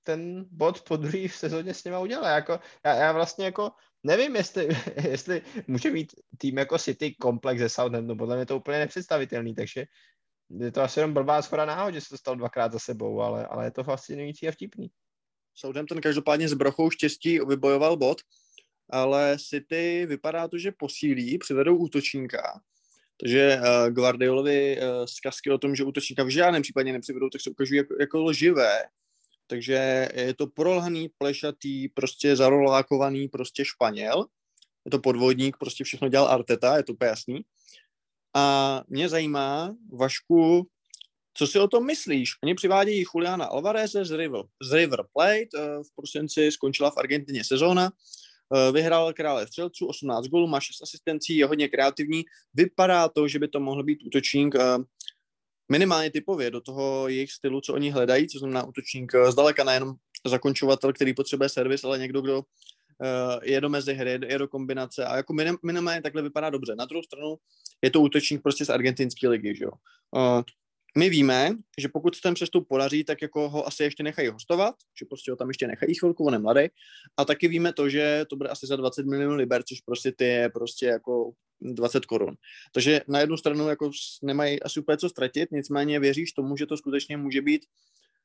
ten 0.04 0.46
bod 0.52 0.82
po 0.82 0.98
druhý 0.98 1.28
v 1.28 1.36
sezóně 1.36 1.74
s 1.74 1.84
nima 1.84 2.00
udělal. 2.00 2.36
Jako, 2.36 2.60
já, 2.86 2.96
já 2.96 3.12
vlastně 3.12 3.46
jako 3.46 3.72
nevím, 4.04 4.36
jestli, 4.36 4.70
jestli 5.10 5.42
může 5.68 5.92
mít 5.92 6.14
tým 6.38 6.58
jako 6.58 6.78
City 6.78 7.16
komplex 7.16 7.60
ze 7.60 7.70
Southamptonu, 7.70 8.18
podle 8.18 8.36
mě 8.36 8.46
to 8.46 8.58
úplně 8.58 8.80
nepředstavitelný, 8.80 9.56
takže 9.56 9.86
je 10.60 10.72
to 10.72 10.82
asi 10.82 11.00
jenom 11.00 11.14
blbá 11.14 11.42
schoda 11.42 11.66
náhod, 11.66 11.94
že 11.94 12.02
se 12.02 12.10
to 12.10 12.18
stalo 12.18 12.38
dvakrát 12.38 12.72
za 12.72 12.80
sebou, 12.80 13.22
ale, 13.22 13.48
ale 13.48 13.66
je 13.66 13.72
to 13.72 13.84
fascinující 13.84 14.48
a 14.48 14.52
vtipný. 14.52 14.88
Southampton 15.54 16.02
každopádně 16.02 16.50
s 16.50 16.54
brochou 16.54 16.90
štěstí 16.90 17.40
vybojoval 17.40 17.98
bod, 17.98 18.18
ale 18.90 19.38
City 19.50 20.06
vypadá 20.06 20.48
to, 20.48 20.58
že 20.58 20.72
posílí, 20.72 21.38
přivedou 21.38 21.78
útočníka, 21.78 22.62
takže 23.20 23.60
uh, 23.60 23.94
Guardiolovi 23.94 24.78
uh, 24.78 25.06
zkazky 25.06 25.52
o 25.52 25.58
tom, 25.58 25.76
že 25.76 25.84
útočníka 25.84 26.24
v 26.24 26.30
žádném 26.30 26.62
případě 26.62 26.94
nepřivedou, 26.94 27.30
tak 27.30 27.42
se 27.42 27.50
ukazují 27.50 27.78
jako, 27.78 27.96
jako 28.00 28.24
lživé. 28.24 28.80
Takže 29.48 30.10
je 30.14 30.34
to 30.34 30.48
prolhaný, 30.48 31.10
plešatý, 31.18 31.90
prostě 31.90 32.36
zarolákovaný 32.36 33.28
prostě 33.28 33.66
Španěl. 33.66 34.26
Je 34.86 34.92
to 34.92 35.00
podvodník, 35.00 35.58
prostě 35.58 35.84
všechno 35.84 36.10
dělal 36.10 36.28
Arteta, 36.28 36.78
je 36.78 36.84
to 36.84 36.94
úplně 36.94 37.10
jasný. 37.10 37.42
A 38.36 38.84
mě 38.88 39.10
zajímá, 39.10 39.76
Vašku, 39.94 40.68
co 41.34 41.48
si 41.48 41.60
o 41.60 41.68
tom 41.68 41.86
myslíš? 41.86 42.32
Oni 42.44 42.56
přivádějí 42.56 43.04
Juliana 43.14 43.46
Alvareze 43.46 44.06
z 44.06 44.12
River, 44.12 44.42
z 44.62 44.74
River 44.74 45.04
Plate, 45.14 45.48
eh, 45.56 45.84
v 45.84 45.96
prosinci 45.96 46.52
skončila 46.52 46.92
v 46.92 46.98
Argentině 46.98 47.44
sezóna, 47.44 47.86
eh, 47.86 47.90
vyhrál 48.72 49.14
krále 49.14 49.48
střelců, 49.48 49.88
18 49.88 50.28
gólů, 50.28 50.48
má 50.48 50.60
6 50.60 50.82
asistencí, 50.82 51.38
je 51.38 51.46
hodně 51.46 51.68
kreativní. 51.68 52.24
Vypadá 52.54 53.10
to, 53.10 53.28
že 53.28 53.40
by 53.40 53.48
to 53.48 53.60
mohl 53.60 53.84
být 53.84 54.04
útočník 54.06 54.56
eh, 54.56 54.78
minimálně 55.72 56.12
typově 56.12 56.52
do 56.52 56.62
toho 56.62 57.08
jejich 57.08 57.32
stylu, 57.32 57.62
co 57.62 57.74
oni 57.74 57.90
hledají, 57.90 58.28
co 58.28 58.40
znamená 58.40 58.64
útočník 58.64 59.12
zdaleka 59.30 59.64
nejenom 59.64 59.94
zakončovatel, 60.28 60.94
který 60.94 61.14
potřebuje 61.14 61.50
servis, 61.50 61.84
ale 61.84 62.00
někdo, 62.00 62.22
kdo 62.22 62.44
je 63.44 63.62
do 63.62 63.70
mezi 63.70 63.94
hry, 63.94 64.20
je 64.28 64.38
do 64.38 64.48
kombinace 64.48 65.06
a 65.06 65.18
jako 65.18 65.34
minim, 65.34 65.58
minimálně 65.64 66.02
takhle 66.02 66.22
vypadá 66.22 66.50
dobře. 66.50 66.76
Na 66.76 66.86
druhou 66.86 67.04
stranu 67.04 67.36
je 67.82 67.90
to 67.90 68.02
útočník 68.02 68.44
prostě 68.44 68.66
z 68.66 68.70
argentinské 68.70 69.28
ligy, 69.28 69.56
že 69.56 69.64
jo. 69.64 69.72
My 70.98 71.10
víme, 71.10 71.52
že 71.78 71.90
pokud 71.90 72.16
se 72.16 72.22
ten 72.22 72.34
přestup 72.34 72.68
podaří, 72.68 73.04
tak 73.04 73.22
jako 73.22 73.50
ho 73.50 73.68
asi 73.68 73.84
ještě 73.84 74.04
nechají 74.04 74.28
hostovat, 74.28 74.76
že 75.00 75.06
prostě 75.06 75.32
ho 75.32 75.38
tam 75.38 75.48
ještě 75.48 75.68
nechají 75.68 75.96
chvilku, 75.96 76.26
on 76.26 76.34
je 76.34 76.40
mladý. 76.40 76.68
A 77.18 77.26
taky 77.26 77.48
víme 77.48 77.74
to, 77.74 77.90
že 77.90 78.26
to 78.30 78.36
bude 78.36 78.50
asi 78.50 78.68
za 78.68 78.76
20 78.76 79.06
milionů 79.06 79.36
liber, 79.36 79.64
což 79.64 79.82
prostě 79.82 80.12
ty 80.12 80.26
je 80.26 80.50
prostě 80.50 80.86
jako 80.86 81.32
20 81.62 82.06
korun. 82.06 82.36
Takže 82.74 83.02
na 83.08 83.20
jednu 83.20 83.38
stranu 83.38 83.70
jako 83.70 83.92
nemají 84.24 84.64
asi 84.64 84.80
úplně 84.80 84.98
co 84.98 85.10
ztratit, 85.10 85.52
nicméně 85.52 86.00
věříš 86.00 86.32
tomu, 86.32 86.58
že 86.58 86.66
to 86.66 86.78
skutečně 86.78 87.18
může 87.18 87.42
být 87.42 87.66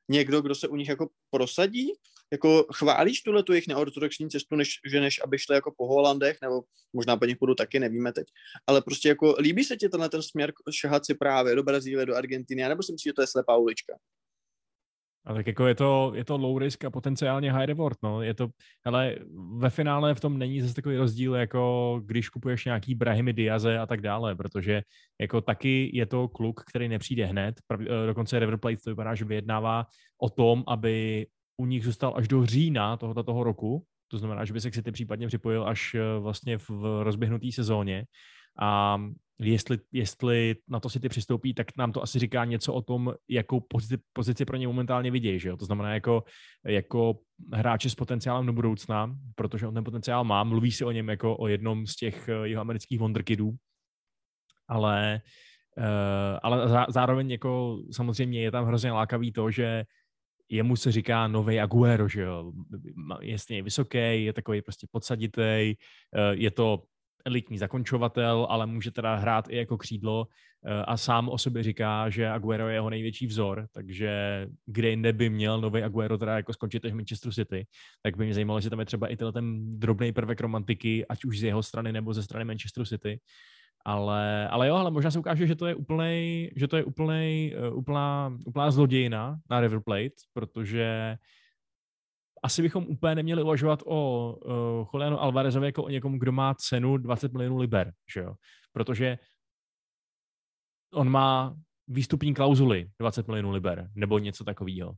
někdo, 0.09 0.41
kdo 0.41 0.55
se 0.55 0.67
u 0.67 0.75
nich 0.75 0.89
jako 0.89 1.09
prosadí? 1.29 1.93
Jako 2.31 2.67
chválíš 2.73 3.21
tuhle 3.21 3.43
tu 3.43 3.53
jejich 3.53 3.67
neortodoxní 3.67 4.29
cestu, 4.29 4.55
než, 4.55 4.79
že 4.91 4.99
než 4.99 5.21
aby 5.23 5.39
šli 5.39 5.55
jako 5.55 5.73
po 5.77 5.87
Holandech, 5.87 6.37
nebo 6.41 6.63
možná 6.93 7.17
po 7.17 7.25
nich 7.25 7.39
budu 7.39 7.55
taky, 7.55 7.79
nevíme 7.79 8.13
teď. 8.13 8.27
Ale 8.67 8.81
prostě 8.81 9.09
jako 9.09 9.35
líbí 9.39 9.63
se 9.63 9.77
ti 9.77 9.89
tenhle 9.89 10.09
ten 10.09 10.23
směr 10.23 10.53
šahat 10.71 11.05
si 11.05 11.15
právě 11.15 11.55
do 11.55 11.63
Brazílie, 11.63 12.05
do 12.05 12.15
Argentiny, 12.15 12.69
nebo 12.69 12.83
si 12.83 12.91
myslíš, 12.91 13.09
že 13.09 13.13
to 13.13 13.21
je 13.21 13.27
slepá 13.27 13.57
ulička? 13.57 13.93
A 15.25 15.33
tak 15.33 15.47
jako 15.47 15.67
je 15.67 15.75
to, 15.75 16.11
je 16.15 16.25
to 16.25 16.37
low 16.37 16.57
risk 16.57 16.85
a 16.85 16.89
potenciálně 16.89 17.51
high 17.51 17.65
reward, 17.65 17.97
no. 18.03 18.21
Je 18.21 18.33
to, 18.33 18.47
ale 18.85 19.15
ve 19.57 19.69
finále 19.69 20.15
v 20.15 20.19
tom 20.19 20.37
není 20.37 20.61
zase 20.61 20.73
takový 20.73 20.97
rozdíl, 20.97 21.35
jako 21.35 22.01
když 22.05 22.29
kupuješ 22.29 22.65
nějaký 22.65 22.95
Brahimy 22.95 23.33
Diaze 23.33 23.79
a 23.79 23.85
tak 23.85 24.01
dále, 24.01 24.35
protože 24.35 24.81
jako 25.21 25.41
taky 25.41 25.91
je 25.93 26.05
to 26.05 26.27
kluk, 26.27 26.63
který 26.69 26.87
nepřijde 26.87 27.25
hned, 27.25 27.55
eh, 27.81 28.07
dokonce 28.07 28.39
River 28.39 28.57
Plate 28.57 28.77
to 28.83 28.89
vypadá, 28.89 29.15
že 29.15 29.25
vyjednává 29.25 29.85
o 30.21 30.29
tom, 30.29 30.63
aby 30.67 31.27
u 31.57 31.65
nich 31.65 31.85
zůstal 31.85 32.13
až 32.15 32.27
do 32.27 32.45
října 32.45 32.97
tohoto 32.97 33.23
toho 33.23 33.43
roku, 33.43 33.83
to 34.07 34.17
znamená, 34.17 34.45
že 34.45 34.53
by 34.53 34.61
se 34.61 34.71
k 34.71 34.73
City 34.73 34.91
případně 34.91 35.27
připojil 35.27 35.67
až 35.67 35.95
eh, 35.95 36.19
vlastně 36.19 36.57
v 36.57 37.03
rozběhnuté 37.03 37.51
sezóně. 37.51 38.05
A 38.59 38.97
jestli, 39.41 39.77
jestli 39.91 40.55
na 40.67 40.79
to 40.79 40.89
si 40.89 40.99
ty 40.99 41.09
přistoupí, 41.09 41.53
tak 41.53 41.67
nám 41.77 41.91
to 41.91 42.03
asi 42.03 42.19
říká 42.19 42.45
něco 42.45 42.73
o 42.73 42.81
tom, 42.81 43.13
jakou 43.29 43.59
pozici, 43.59 43.97
pozici 44.13 44.45
pro 44.45 44.57
ně 44.57 44.67
momentálně 44.67 45.11
vidějí. 45.11 45.39
Že 45.39 45.49
jo? 45.49 45.57
To 45.57 45.65
znamená 45.65 45.93
jako, 45.93 46.23
jako 46.65 47.19
hráče 47.53 47.89
s 47.89 47.95
potenciálem 47.95 48.45
do 48.45 48.53
budoucna, 48.53 49.15
protože 49.35 49.67
on 49.67 49.73
ten 49.73 49.83
potenciál 49.83 50.23
má, 50.23 50.43
mluví 50.43 50.71
se 50.71 50.85
o 50.85 50.91
něm 50.91 51.09
jako 51.09 51.37
o 51.37 51.47
jednom 51.47 51.87
z 51.87 51.95
těch 51.95 52.29
eh, 52.29 52.47
jeho 52.47 52.61
amerických 52.61 52.99
wonderkidů, 52.99 53.51
ale, 54.67 55.21
uh, 55.77 56.39
ale 56.43 56.69
zá, 56.69 56.85
zároveň 56.89 57.31
jako 57.31 57.81
samozřejmě 57.91 58.41
je 58.41 58.51
tam 58.51 58.65
hrozně 58.65 58.91
lákavý 58.91 59.31
to, 59.31 59.51
že 59.51 59.83
jemu 60.51 60.75
se 60.75 60.91
říká 60.91 61.27
nový 61.27 61.59
Aguero, 61.59 62.07
že 62.07 62.21
jo, 62.21 62.51
je 63.21 63.63
vysoký, 63.63 64.25
je 64.25 64.33
takový 64.33 64.61
prostě 64.61 64.87
podsaditej, 64.91 65.75
eh, 66.15 66.35
je 66.35 66.51
to 66.51 66.83
elitní 67.25 67.57
zakončovatel, 67.57 68.47
ale 68.49 68.65
může 68.65 68.91
teda 68.91 69.15
hrát 69.15 69.49
i 69.49 69.57
jako 69.57 69.77
křídlo 69.77 70.27
eh, 70.65 70.85
a 70.87 70.97
sám 70.97 71.29
o 71.29 71.37
sobě 71.37 71.63
říká, 71.63 72.09
že 72.09 72.29
Aguero 72.29 72.67
je 72.67 72.73
jeho 72.73 72.89
největší 72.89 73.27
vzor, 73.27 73.67
takže 73.71 74.11
kde 74.65 74.89
jinde 74.89 75.13
by 75.13 75.29
měl 75.29 75.61
nový 75.61 75.83
Aguero 75.83 76.17
teda 76.17 76.35
jako 76.35 76.53
skončit 76.53 76.85
v 76.85 76.93
Manchester 76.93 77.33
City, 77.33 77.65
tak 78.03 78.17
by 78.17 78.23
mě 78.23 78.33
zajímalo, 78.33 78.61
že 78.61 78.69
tam 78.69 78.79
je 78.79 78.85
třeba 78.85 79.07
i 79.07 79.17
tenhle 79.17 79.33
ten 79.33 79.79
drobný 79.79 80.11
prvek 80.11 80.41
romantiky, 80.41 81.05
ať 81.07 81.25
už 81.25 81.39
z 81.39 81.43
jeho 81.43 81.63
strany 81.63 81.91
nebo 81.91 82.13
ze 82.13 82.23
strany 82.23 82.45
Manchester 82.45 82.85
City. 82.85 83.19
Ale, 83.85 84.47
ale 84.47 84.67
jo, 84.67 84.75
ale 84.75 84.91
možná 84.91 85.11
se 85.11 85.19
ukáže, 85.19 85.47
že 85.47 85.55
to 85.55 85.67
je 85.67 85.75
úplnej, 85.75 86.51
že 86.55 86.67
to 86.67 86.77
je 86.77 86.83
úplnej, 86.83 87.55
uh, 87.57 87.77
úplná, 87.77 88.37
úplná 88.45 88.71
zlodějina 88.71 89.39
na 89.49 89.59
River 89.59 89.79
Plate, 89.79 90.21
protože 90.33 91.17
asi 92.43 92.61
bychom 92.61 92.85
úplně 92.87 93.15
neměli 93.15 93.43
uvažovat 93.43 93.83
o 93.85 94.33
uh, 94.33 94.87
Julianu 94.93 95.19
Alvarezovi 95.19 95.65
jako 95.65 95.83
o 95.83 95.89
někom, 95.89 96.19
kdo 96.19 96.31
má 96.31 96.53
cenu 96.53 96.97
20 96.97 97.33
milionů 97.33 97.57
liber, 97.57 97.93
že 98.13 98.19
jo? 98.19 98.33
Protože 98.73 99.17
on 100.93 101.09
má 101.09 101.55
výstupní 101.87 102.33
klauzuly 102.33 102.89
20 102.99 103.27
milionů 103.27 103.51
liber, 103.51 103.89
nebo 103.95 104.19
něco 104.19 104.43
takového. 104.43 104.93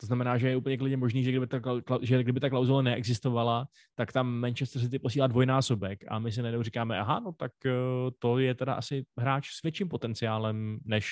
To 0.00 0.06
znamená, 0.06 0.38
že 0.38 0.48
je 0.48 0.56
úplně 0.56 0.78
klidně 0.78 0.96
možný, 0.96 1.22
že 1.24 1.30
kdyby 1.30 1.46
ta, 1.46 1.60
že 2.02 2.22
kdyby 2.22 2.40
ta 2.40 2.50
klauzule 2.50 2.82
neexistovala, 2.82 3.66
tak 3.94 4.12
tam 4.12 4.34
Manchester 4.34 4.82
City 4.82 4.98
posílá 4.98 5.26
dvojnásobek 5.26 6.04
a 6.08 6.18
my 6.18 6.32
si 6.32 6.42
najednou 6.42 6.62
říkáme, 6.62 6.98
aha, 6.98 7.20
no 7.20 7.32
tak 7.32 7.52
uh, 7.66 8.10
to 8.18 8.38
je 8.38 8.54
teda 8.54 8.74
asi 8.74 9.04
hráč 9.18 9.48
s 9.50 9.62
větším 9.62 9.88
potenciálem 9.88 10.78
než 10.84 11.10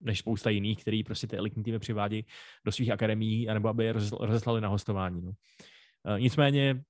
než 0.00 0.18
spousta 0.18 0.50
jiných, 0.50 0.80
který 0.80 1.04
prostě 1.04 1.26
ty 1.26 1.36
elitní 1.36 1.62
týmy 1.62 1.78
přivádí 1.78 2.26
do 2.64 2.72
svých 2.72 2.90
akademií, 2.90 3.48
anebo 3.48 3.68
aby 3.68 3.84
je 3.84 3.92
rozeslali 4.20 4.60
na 4.60 4.68
hostování. 4.68 5.22
No. 5.22 5.32
E, 6.16 6.20
nicméně, 6.20 6.82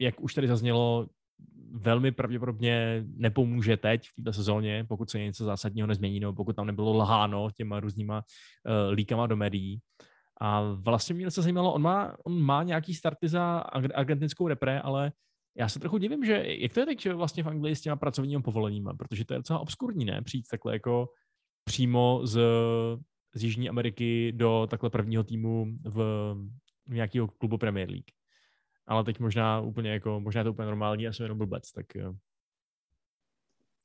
jak 0.00 0.20
už 0.20 0.34
tady 0.34 0.48
zaznělo, 0.48 1.08
velmi 1.72 2.12
pravděpodobně 2.12 3.04
nepomůže 3.16 3.76
teď 3.76 4.08
v 4.08 4.14
této 4.14 4.32
sezóně, 4.32 4.84
pokud 4.88 5.10
se 5.10 5.18
něco 5.18 5.44
zásadního 5.44 5.86
nezmění, 5.86 6.20
nebo 6.20 6.32
pokud 6.32 6.56
tam 6.56 6.66
nebylo 6.66 6.96
lháno 6.96 7.50
těma 7.50 7.80
různýma 7.80 8.18
uh, 8.18 8.94
líkama 8.94 9.26
do 9.26 9.36
médií. 9.36 9.80
A 10.40 10.60
vlastně 10.60 11.14
mě 11.14 11.30
se 11.30 11.42
zajímalo, 11.42 11.72
on 11.72 11.82
má, 11.82 12.16
on 12.24 12.40
má 12.40 12.62
nějaký 12.62 12.94
starty 12.94 13.28
za 13.28 13.58
argentinskou 13.94 14.48
repre, 14.48 14.80
ale 14.80 15.12
já 15.58 15.68
se 15.68 15.80
trochu 15.80 15.98
divím, 15.98 16.24
že 16.24 16.44
jak 16.46 16.74
to 16.74 16.80
je 16.80 16.86
teď 16.86 17.12
vlastně 17.12 17.42
v 17.42 17.48
Anglii 17.48 17.76
s 17.76 17.80
těma 17.80 17.96
pracovními 17.96 18.42
povoleníma, 18.42 18.94
protože 18.94 19.24
to 19.24 19.34
je 19.34 19.38
docela 19.38 19.58
obskurní, 19.58 20.04
ne? 20.04 20.22
Přijít 20.22 20.46
takhle 20.50 20.72
jako 20.72 21.08
přímo 21.64 22.20
z, 22.24 22.40
z 23.34 23.44
Jižní 23.44 23.68
Ameriky 23.68 24.32
do 24.32 24.66
takhle 24.70 24.90
prvního 24.90 25.24
týmu 25.24 25.66
v, 25.84 25.96
v 26.86 26.94
nějakého 26.94 27.28
klubu 27.28 27.58
Premier 27.58 27.90
League. 27.90 28.10
Ale 28.86 29.04
teď 29.04 29.20
možná 29.20 29.60
úplně 29.60 29.90
jako, 29.90 30.20
možná 30.20 30.40
je 30.40 30.44
to 30.44 30.50
úplně 30.50 30.66
normální 30.66 31.08
a 31.08 31.12
jsem 31.12 31.24
jenom 31.24 31.38
blbec, 31.38 31.72
tak 31.72 31.86
jo. 31.94 32.14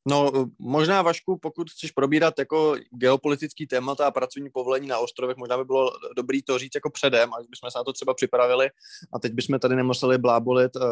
No, 0.10 0.32
možná, 0.60 1.02
Vašku, 1.02 1.38
pokud 1.38 1.70
chceš 1.72 1.92
probírat 1.92 2.40
jako 2.40 2.76
geopolitický 2.92 3.68
témata 3.68 4.08
a 4.08 4.12
pracovní 4.12 4.50
povolení 4.50 4.88
na 4.88 4.98
ostrovech, 4.98 5.38
možná 5.38 5.58
by 5.58 5.66
bylo 5.66 5.92
dobrý 6.16 6.44
to 6.44 6.58
říct 6.60 6.76
jako 6.76 6.90
předem, 6.90 7.34
až 7.34 7.46
bychom 7.50 7.72
se 7.72 7.78
na 7.78 7.84
to 7.84 7.94
třeba 7.94 8.14
připravili 8.14 8.70
a 9.14 9.20
teď 9.20 9.34
bychom 9.34 9.60
tady 9.60 9.76
nemuseli 9.76 10.18
blábolit 10.18 10.76
uh, 10.76 10.84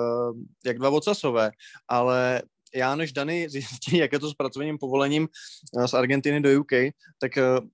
jak 0.65 0.77
dva 0.77 0.89
vocasové, 0.89 1.51
ale 1.87 2.41
já 2.75 2.95
než 2.95 3.13
Dany 3.13 3.49
zjistí, 3.49 3.97
jak 3.97 4.13
je 4.13 4.19
to 4.19 4.29
s 4.29 4.33
pracovním 4.33 4.77
povolením 4.77 5.27
uh, 5.73 5.85
z 5.85 5.93
Argentiny 5.93 6.41
do 6.41 6.59
UK, 6.59 6.71
tak 7.19 7.31
uh, 7.37 7.67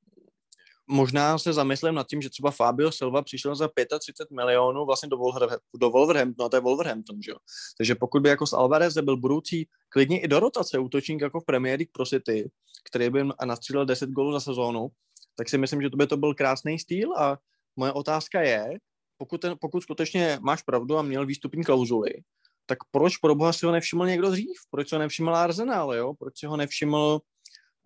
možná 0.87 1.37
se 1.37 1.53
zamyslím 1.53 1.95
nad 1.95 2.07
tím, 2.07 2.21
že 2.21 2.29
třeba 2.29 2.51
Fabio 2.51 2.91
Silva 2.91 3.21
přišel 3.21 3.55
za 3.55 3.69
35 3.99 4.35
milionů 4.35 4.85
vlastně 4.85 5.09
do, 5.09 5.17
Wolverhamptonu, 5.17 5.79
do 5.79 5.89
Wolverhamptonu, 5.89 6.45
a 6.45 6.49
to 6.49 6.57
je 6.57 6.61
Wolverhampton, 6.61 7.21
že 7.21 7.31
jo. 7.31 7.37
Takže 7.77 7.95
pokud 7.95 8.21
by 8.21 8.29
jako 8.29 8.47
s 8.47 8.53
Alvarez 8.53 8.97
byl 8.97 9.17
budoucí 9.17 9.67
klidně 9.89 10.21
i 10.21 10.27
do 10.27 10.39
rotace 10.39 10.79
útočník 10.79 11.21
jako 11.21 11.39
v 11.39 11.45
Premier 11.45 11.79
League 11.79 11.91
pro 11.91 12.05
City, 12.05 12.51
který 12.89 13.09
by 13.09 13.23
nastřílel 13.45 13.85
10 13.85 14.09
gólů 14.09 14.31
za 14.31 14.39
sezónu, 14.39 14.87
tak 15.35 15.49
si 15.49 15.57
myslím, 15.57 15.81
že 15.81 15.89
to 15.89 15.97
by 15.97 16.07
to 16.07 16.17
byl 16.17 16.33
krásný 16.33 16.79
styl 16.79 17.13
a 17.17 17.37
moje 17.75 17.91
otázka 17.91 18.41
je, 18.41 18.77
pokud, 19.17 19.41
ten, 19.41 19.55
pokud 19.61 19.81
skutečně 19.81 20.39
máš 20.41 20.61
pravdu 20.61 20.97
a 20.97 21.01
měl 21.01 21.25
výstupní 21.25 21.63
klauzuly, 21.63 22.11
tak 22.71 22.77
proč 22.91 23.17
pro 23.17 23.35
boha 23.35 23.53
si 23.53 23.65
ho 23.65 23.71
nevšiml 23.71 24.07
někdo 24.07 24.31
dřív? 24.31 24.57
Proč 24.69 24.91
ho 24.91 24.99
nevšiml 24.99 25.35
Arsenal, 25.35 25.93
jo? 25.93 26.13
Proč 26.13 26.39
si 26.39 26.45
ho 26.45 26.57
nevšiml 26.57 27.19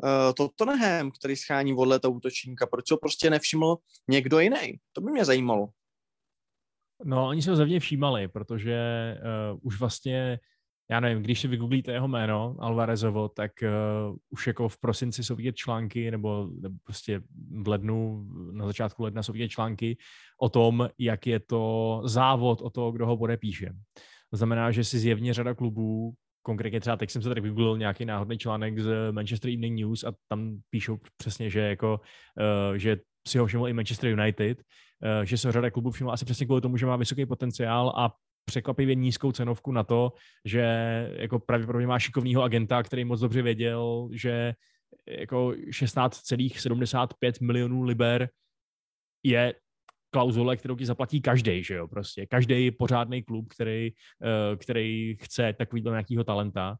uh, 0.03 0.34
Tottenham, 0.38 1.12
který 1.12 1.36
schání 1.36 1.74
vodle 1.74 1.99
toho 1.99 2.14
útočníka? 2.14 2.68
Proč 2.68 2.91
ho 2.91 2.98
prostě 2.98 3.30
nevšiml 3.30 3.78
někdo 4.10 4.40
jiný? 4.40 4.78
To 4.94 5.02
by 5.02 5.12
mě 5.12 5.26
zajímalo. 5.26 5.68
No, 7.03 7.28
oni 7.28 7.41
se 7.41 7.49
ho 7.49 7.56
zevně 7.56 7.80
všímali, 7.80 8.28
protože 8.28 8.78
uh, 9.53 9.60
už 9.62 9.80
vlastně, 9.80 10.40
já 10.90 10.99
nevím, 10.99 11.24
když 11.24 11.40
si 11.40 11.48
vygooglíte 11.48 11.91
jeho 11.91 12.07
jméno, 12.07 12.56
Alvarezovo, 12.60 13.30
tak 13.30 13.52
uh, 13.64 14.16
už 14.30 14.48
jako 14.48 14.70
v 14.70 14.78
prosinci 14.78 15.24
jsou 15.24 15.36
vidět 15.36 15.56
články, 15.56 16.12
nebo, 16.12 16.49
nebo 16.62 16.76
prostě 16.84 17.22
v 17.64 17.68
lednu, 17.68 18.26
na 18.52 18.66
začátku 18.66 19.03
ledna 19.03 19.24
jsou 19.24 19.34
vidět 19.34 19.49
články 19.49 19.98
o 20.41 20.49
tom, 20.49 20.90
jak 20.98 21.28
je 21.28 21.40
to 21.40 22.02
závod 22.06 22.62
o 22.62 22.70
to, 22.70 22.91
kdo 22.91 23.06
ho 23.06 23.18
podepíše. 23.18 23.74
To 24.36 24.38
znamená, 24.38 24.72
že 24.72 24.84
si 24.84 24.99
zjevně 24.99 25.34
řada 25.34 25.53
klubů, 25.53 26.14
konkrétně 26.41 26.80
třeba 26.80 26.98
teď 26.98 27.10
jsem 27.10 27.22
se 27.22 27.30
tady 27.30 27.41
vygooglil 27.41 27.78
nějaký 27.78 28.06
náhodný 28.06 28.38
článek 28.38 28.80
z 28.80 29.12
Manchester 29.12 29.52
Evening 29.52 29.80
News 29.80 30.03
a 30.03 30.12
tam 30.28 30.60
píšou 30.70 30.99
přesně, 31.18 31.49
že 31.49 31.60
jako, 31.60 31.99
uh, 32.70 32.76
že 32.76 32.98
si 33.28 33.38
ho 33.38 33.45
všiml 33.45 33.68
i 33.68 33.74
Manchester 33.74 34.10
United, 34.10 34.57
uh, 34.60 35.24
že 35.24 35.38
se 35.38 35.52
řada 35.52 35.72
klubů 35.72 35.91
všiml 35.91 36.12
asi 36.12 36.26
přesně 36.26 36.45
kvůli 36.45 36.62
tomu, 36.62 36.78
že 36.78 36.86
má 36.86 36.95
vysoký 36.95 37.26
potenciál 37.26 37.94
a 37.95 38.14
překvapivě 38.45 38.95
nízkou 38.95 39.32
cenovku 39.32 39.72
na 39.72 39.84
to, 39.84 40.14
že 40.45 40.62
jako 41.16 41.40
pravděpodobně 41.40 41.88
má 41.88 41.99
šikovného 41.99 42.44
agenta, 42.44 42.84
který 42.84 43.06
moc 43.06 43.20
dobře 43.20 43.41
věděl, 43.41 44.10
že 44.12 44.53
jako 45.07 45.48
16,75 45.48 47.34
milionů 47.41 47.84
liber 47.84 48.30
je 49.24 49.53
klauzule, 50.16 50.58
kterou 50.58 50.76
ti 50.76 50.86
zaplatí 50.86 51.22
každý, 51.22 51.64
že 51.64 51.76
jo, 51.76 51.88
prostě. 51.88 52.26
Každý 52.26 52.72
pořádný 52.72 53.24
klub, 53.24 53.50
který, 53.50 53.92
uh, 53.92 54.58
který 54.58 55.18
chce 55.22 55.54
takovýhle 55.54 55.92
nějakého 55.92 56.24
talenta, 56.24 56.78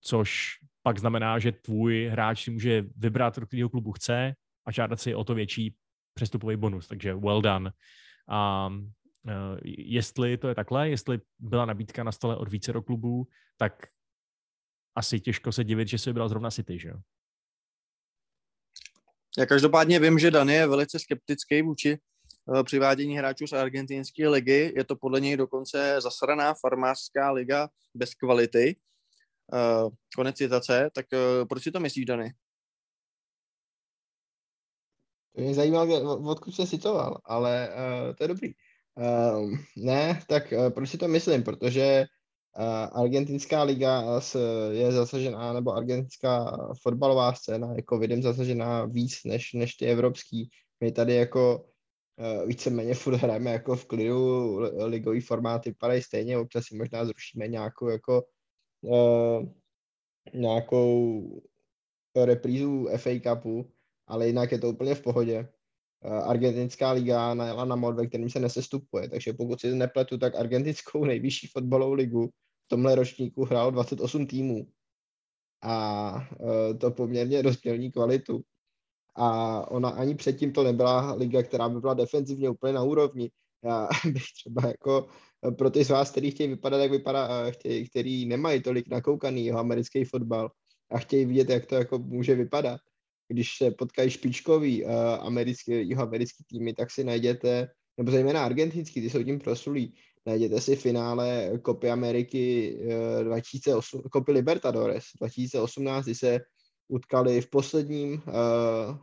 což 0.00 0.58
pak 0.82 0.98
znamená, 0.98 1.38
že 1.38 1.52
tvůj 1.52 2.08
hráč 2.12 2.44
si 2.44 2.50
může 2.50 2.84
vybrat, 2.96 3.38
do 3.38 3.46
kterého 3.46 3.68
klubu 3.68 3.92
chce 3.92 4.34
a 4.66 4.72
žádat 4.72 5.00
si 5.00 5.14
o 5.14 5.24
to 5.24 5.34
větší 5.34 5.76
přestupový 6.14 6.56
bonus, 6.56 6.88
takže 6.88 7.14
well 7.14 7.42
done. 7.42 7.72
A 8.28 8.68
uh, 8.68 9.32
jestli 9.64 10.36
to 10.36 10.48
je 10.48 10.54
takhle, 10.54 10.90
jestli 10.90 11.20
byla 11.38 11.64
nabídka 11.64 12.04
na 12.04 12.12
stole 12.12 12.36
od 12.36 12.48
více 12.48 12.72
do 12.72 12.82
klubů, 12.82 13.26
tak 13.56 13.86
asi 14.96 15.20
těžko 15.20 15.52
se 15.52 15.64
divit, 15.64 15.88
že 15.88 15.98
se 15.98 16.10
vybral 16.10 16.28
zrovna 16.28 16.50
City, 16.50 16.78
že 16.78 16.88
jo? 16.88 16.96
Já 19.38 19.46
každopádně 19.46 20.00
vím, 20.00 20.18
že 20.18 20.30
Dan 20.30 20.48
je 20.48 20.66
velice 20.66 20.98
skeptický 20.98 21.62
vůči 21.62 21.98
Eh, 21.98 22.13
přivádění 22.64 23.18
hráčů 23.18 23.46
z 23.46 23.52
argentinské 23.52 24.28
ligy. 24.28 24.72
Je 24.76 24.84
to 24.84 24.96
podle 24.96 25.20
něj 25.20 25.36
dokonce 25.36 25.96
zasraná 26.00 26.54
farmářská 26.54 27.30
liga 27.30 27.68
bez 27.94 28.14
kvality. 28.14 28.76
Uh, 29.52 29.92
konec 30.16 30.36
citace. 30.36 30.90
Tak 30.94 31.06
uh, 31.12 31.48
proč 31.48 31.62
si 31.62 31.70
to 31.70 31.80
myslíš, 31.80 32.04
Dany? 32.04 32.34
To 35.36 35.42
mě 35.42 35.54
zajímá, 35.54 35.82
odkud 36.30 36.54
se 36.54 36.66
citoval, 36.66 37.18
ale 37.24 37.68
uh, 37.68 38.14
to 38.14 38.24
je 38.24 38.28
dobrý. 38.28 38.54
Uh, 38.94 39.50
ne, 39.76 40.22
tak 40.28 40.52
uh, 40.52 40.70
proč 40.70 40.90
si 40.90 40.98
to 40.98 41.08
myslím? 41.08 41.42
Protože 41.42 42.04
uh, 42.58 43.00
argentinská 43.02 43.62
liga 43.62 44.20
je 44.70 44.92
zasažená, 44.92 45.52
nebo 45.52 45.72
argentinská 45.72 46.58
fotbalová 46.82 47.34
scéna 47.34 47.74
je 47.76 47.82
covidem 47.88 48.22
zasažená 48.22 48.84
víc 48.84 49.24
než, 49.24 49.52
než 49.52 49.74
ty 49.74 49.86
evropský. 49.86 50.50
My 50.80 50.92
tady 50.92 51.14
jako 51.14 51.66
víceméně 52.46 52.94
furt 52.94 53.14
hrajeme 53.14 53.52
jako 53.52 53.76
v 53.76 53.86
klidu, 53.86 54.58
ligový 54.86 55.20
formáty 55.20 55.70
vypadají 55.70 56.02
stejně, 56.02 56.38
občas 56.38 56.64
si 56.64 56.76
možná 56.76 57.04
zrušíme 57.04 57.48
nějakou 57.48 57.88
jako 57.88 58.22
uh, 58.80 59.48
nějakou 60.34 61.42
reprízu 62.24 62.88
FA 62.96 63.10
Cupu, 63.20 63.72
ale 64.06 64.26
jinak 64.26 64.52
je 64.52 64.58
to 64.58 64.70
úplně 64.70 64.94
v 64.94 65.02
pohodě. 65.02 65.48
Uh, 66.04 66.12
argentinská 66.12 66.92
liga 66.92 67.34
najela 67.34 67.64
na 67.64 67.76
mod, 67.76 67.96
ve 67.96 68.06
kterým 68.06 68.30
se 68.30 68.40
nesestupuje, 68.40 69.08
takže 69.08 69.32
pokud 69.32 69.60
si 69.60 69.74
nepletu, 69.74 70.18
tak 70.18 70.34
argentinskou 70.34 71.04
nejvyšší 71.04 71.46
fotbalovou 71.46 71.92
ligu 71.92 72.26
v 72.64 72.68
tomhle 72.68 72.94
ročníku 72.94 73.44
hrál 73.44 73.70
28 73.72 74.26
týmů 74.26 74.66
a 75.62 76.14
uh, 76.40 76.78
to 76.78 76.90
poměrně 76.90 77.42
dost 77.42 77.60
kvalitu 77.92 78.42
a 79.16 79.60
ona 79.70 79.88
ani 79.88 80.14
předtím 80.14 80.52
to 80.52 80.62
nebyla 80.62 81.14
liga, 81.14 81.42
která 81.42 81.68
by 81.68 81.80
byla 81.80 81.94
defenzivně 81.94 82.50
úplně 82.50 82.72
na 82.72 82.82
úrovni. 82.82 83.30
Já 83.64 83.88
bych 84.12 84.24
třeba 84.34 84.68
jako 84.68 85.06
pro 85.58 85.70
ty 85.70 85.84
z 85.84 85.90
vás, 85.90 86.10
kteří 86.10 86.30
chtějí 86.30 86.48
vypadat, 86.48 86.78
jak 86.78 86.90
vypadá, 86.90 87.50
chtějí, 87.50 87.88
který 87.88 88.26
nemají 88.26 88.62
tolik 88.62 88.88
nakoukaný 88.88 89.46
jeho 89.46 89.58
americký 89.58 90.04
fotbal 90.04 90.50
a 90.90 90.98
chtějí 90.98 91.24
vidět, 91.24 91.50
jak 91.50 91.66
to 91.66 91.74
jako 91.74 91.98
může 91.98 92.34
vypadat. 92.34 92.80
Když 93.28 93.56
se 93.56 93.70
potkají 93.70 94.10
špičkový 94.10 94.84
uh, 94.84 94.90
americký, 95.20 95.94
americký 95.94 96.44
týmy, 96.44 96.74
tak 96.74 96.90
si 96.90 97.04
najděte, 97.04 97.68
nebo 97.98 98.10
zejména 98.10 98.44
argentinský, 98.44 99.00
ty 99.00 99.10
jsou 99.10 99.22
tím 99.22 99.38
prosulí, 99.38 99.94
najděte 100.26 100.60
si 100.60 100.76
finále 100.76 101.50
Kopy 101.62 101.90
Ameriky 101.90 102.76
uh, 103.18 103.24
2008, 103.24 104.02
Kopy 104.12 104.32
Libertadores 104.32 105.04
2018, 105.20 106.04
kdy 106.04 106.14
se 106.14 106.40
utkali 106.88 107.40
v 107.40 107.50
posledním 107.50 108.12
uh, 108.12 108.96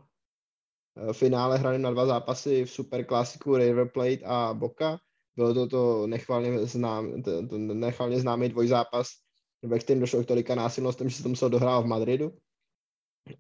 finále 1.14 1.58
hrali 1.58 1.80
na 1.80 1.92
dva 1.92 2.06
zápasy 2.06 2.66
v 2.66 2.72
superklasiku 2.72 3.58
River 3.58 3.90
Plate 3.90 4.26
a 4.26 4.54
Boca. 4.54 5.00
Bylo 5.36 5.54
to 5.54 5.68
to 5.68 6.08
nechvalně, 6.08 6.66
znám, 6.66 7.24
známý 8.16 8.50
dvojzápas, 8.50 9.08
ve 9.64 9.80
kterém 9.80 10.00
došlo 10.00 10.24
k 10.24 10.28
tolika 10.28 10.56
násilnostem, 10.56 11.10
že 11.10 11.16
se 11.16 11.24
to 11.24 11.30
muselo 11.30 11.50
dohrát 11.50 11.84
v 11.84 11.88
Madridu. 11.88 12.32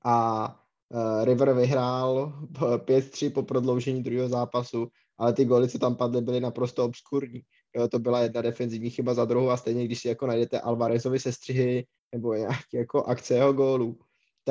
A 0.05 0.47
uh, 0.89 1.26
River 1.26 1.53
vyhrál 1.53 2.34
5-3 2.51 3.34
po 3.34 3.43
prodloužení 3.43 4.03
druhého 4.03 4.30
zápasu, 4.30 4.88
ale 5.18 5.34
ty 5.34 5.45
góly, 5.45 5.69
co 5.69 5.80
tam 5.80 5.95
padly, 5.95 6.22
byly 6.22 6.39
naprosto 6.39 6.85
obskurní. 6.85 7.41
Jo, 7.76 7.88
to 7.88 7.99
byla 7.99 8.19
jedna 8.19 8.41
defenzivní 8.41 8.89
chyba 8.89 9.13
za 9.13 9.26
druhou 9.26 9.49
a 9.49 9.57
stejně, 9.57 9.85
když 9.85 9.99
si 9.99 10.07
jako 10.07 10.27
najdete 10.27 10.59
Alvarezovi 10.59 11.19
sestřihy 11.19 11.85
nebo 12.11 12.34
nějaké 12.34 12.77
jako 12.77 13.03
akce 13.03 13.34
jeho 13.34 13.53
gólů, 13.53 13.99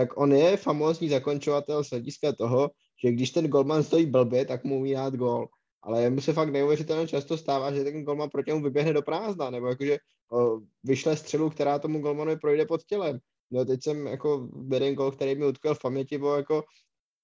tak 0.01 0.17
on 0.17 0.33
je 0.33 0.57
famózní 0.57 1.09
zakončovatel 1.09 1.85
z 1.85 1.91
hlediska 1.91 2.33
toho, 2.33 2.71
že 3.05 3.13
když 3.13 3.31
ten 3.31 3.49
golman 3.49 3.83
stojí 3.83 4.07
blbě, 4.07 4.45
tak 4.45 4.65
mu 4.65 4.79
umí 4.79 4.93
dát 4.93 5.15
gol. 5.15 5.49
Ale 5.83 6.11
mu 6.11 6.21
se 6.21 6.33
fakt 6.33 6.53
neuvěřitelně 6.53 7.09
často 7.09 7.37
stává, 7.37 7.73
že 7.73 7.85
ten 7.85 8.05
golman 8.05 8.31
proti 8.31 8.51
němu 8.51 8.65
vyběhne 8.65 8.93
do 8.93 9.03
prázdna, 9.03 9.51
nebo 9.51 9.67
jakože 9.67 9.99
o, 10.33 10.61
vyšle 10.85 11.17
střelu, 11.17 11.51
která 11.51 11.79
tomu 11.79 12.01
golmanovi 12.01 12.37
projde 12.37 12.67
pod 12.67 12.83
tělem. 12.83 13.19
No 13.51 13.65
teď 13.65 13.83
jsem 13.83 14.07
jako 14.07 14.49
jeden 14.73 14.95
gol, 14.95 15.11
který 15.11 15.35
mi 15.35 15.47
utkal 15.47 15.75
v 15.75 15.83
paměti, 15.83 16.19
bylo 16.19 16.37
jako 16.37 16.65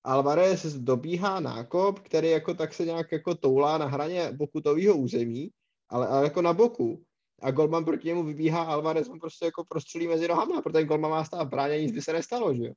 Alvarez 0.05 0.77
dobíhá 0.77 1.41
nákop, 1.41 1.99
který 1.99 2.31
jako 2.31 2.55
tak 2.55 2.75
se 2.75 2.85
nějak 2.85 3.13
jako 3.13 3.35
toulá 3.35 3.79
na 3.79 3.87
hraně 3.87 4.33
pokutového 4.39 4.97
území, 4.97 5.51
ale, 5.89 6.07
ale 6.07 6.25
jako 6.25 6.43
na 6.43 6.53
boku 6.53 7.03
a 7.43 7.51
Golman 7.51 7.85
proti 7.85 8.09
němu 8.09 8.25
vybíhá, 8.25 8.63
Alvarez 8.63 9.09
mu 9.09 9.19
prostě 9.19 9.45
jako 9.45 9.65
prostřelí 9.65 10.09
mezi 10.09 10.29
nohama, 10.29 10.63
protože 10.63 10.85
Golman 10.85 11.11
má 11.11 11.25
stát 11.25 11.45
v 11.45 11.51
bráně, 11.51 11.83
nic 11.83 11.93
by 11.93 12.03
se 12.03 12.13
nestalo, 12.13 12.55
že 12.55 12.65
jo. 12.65 12.73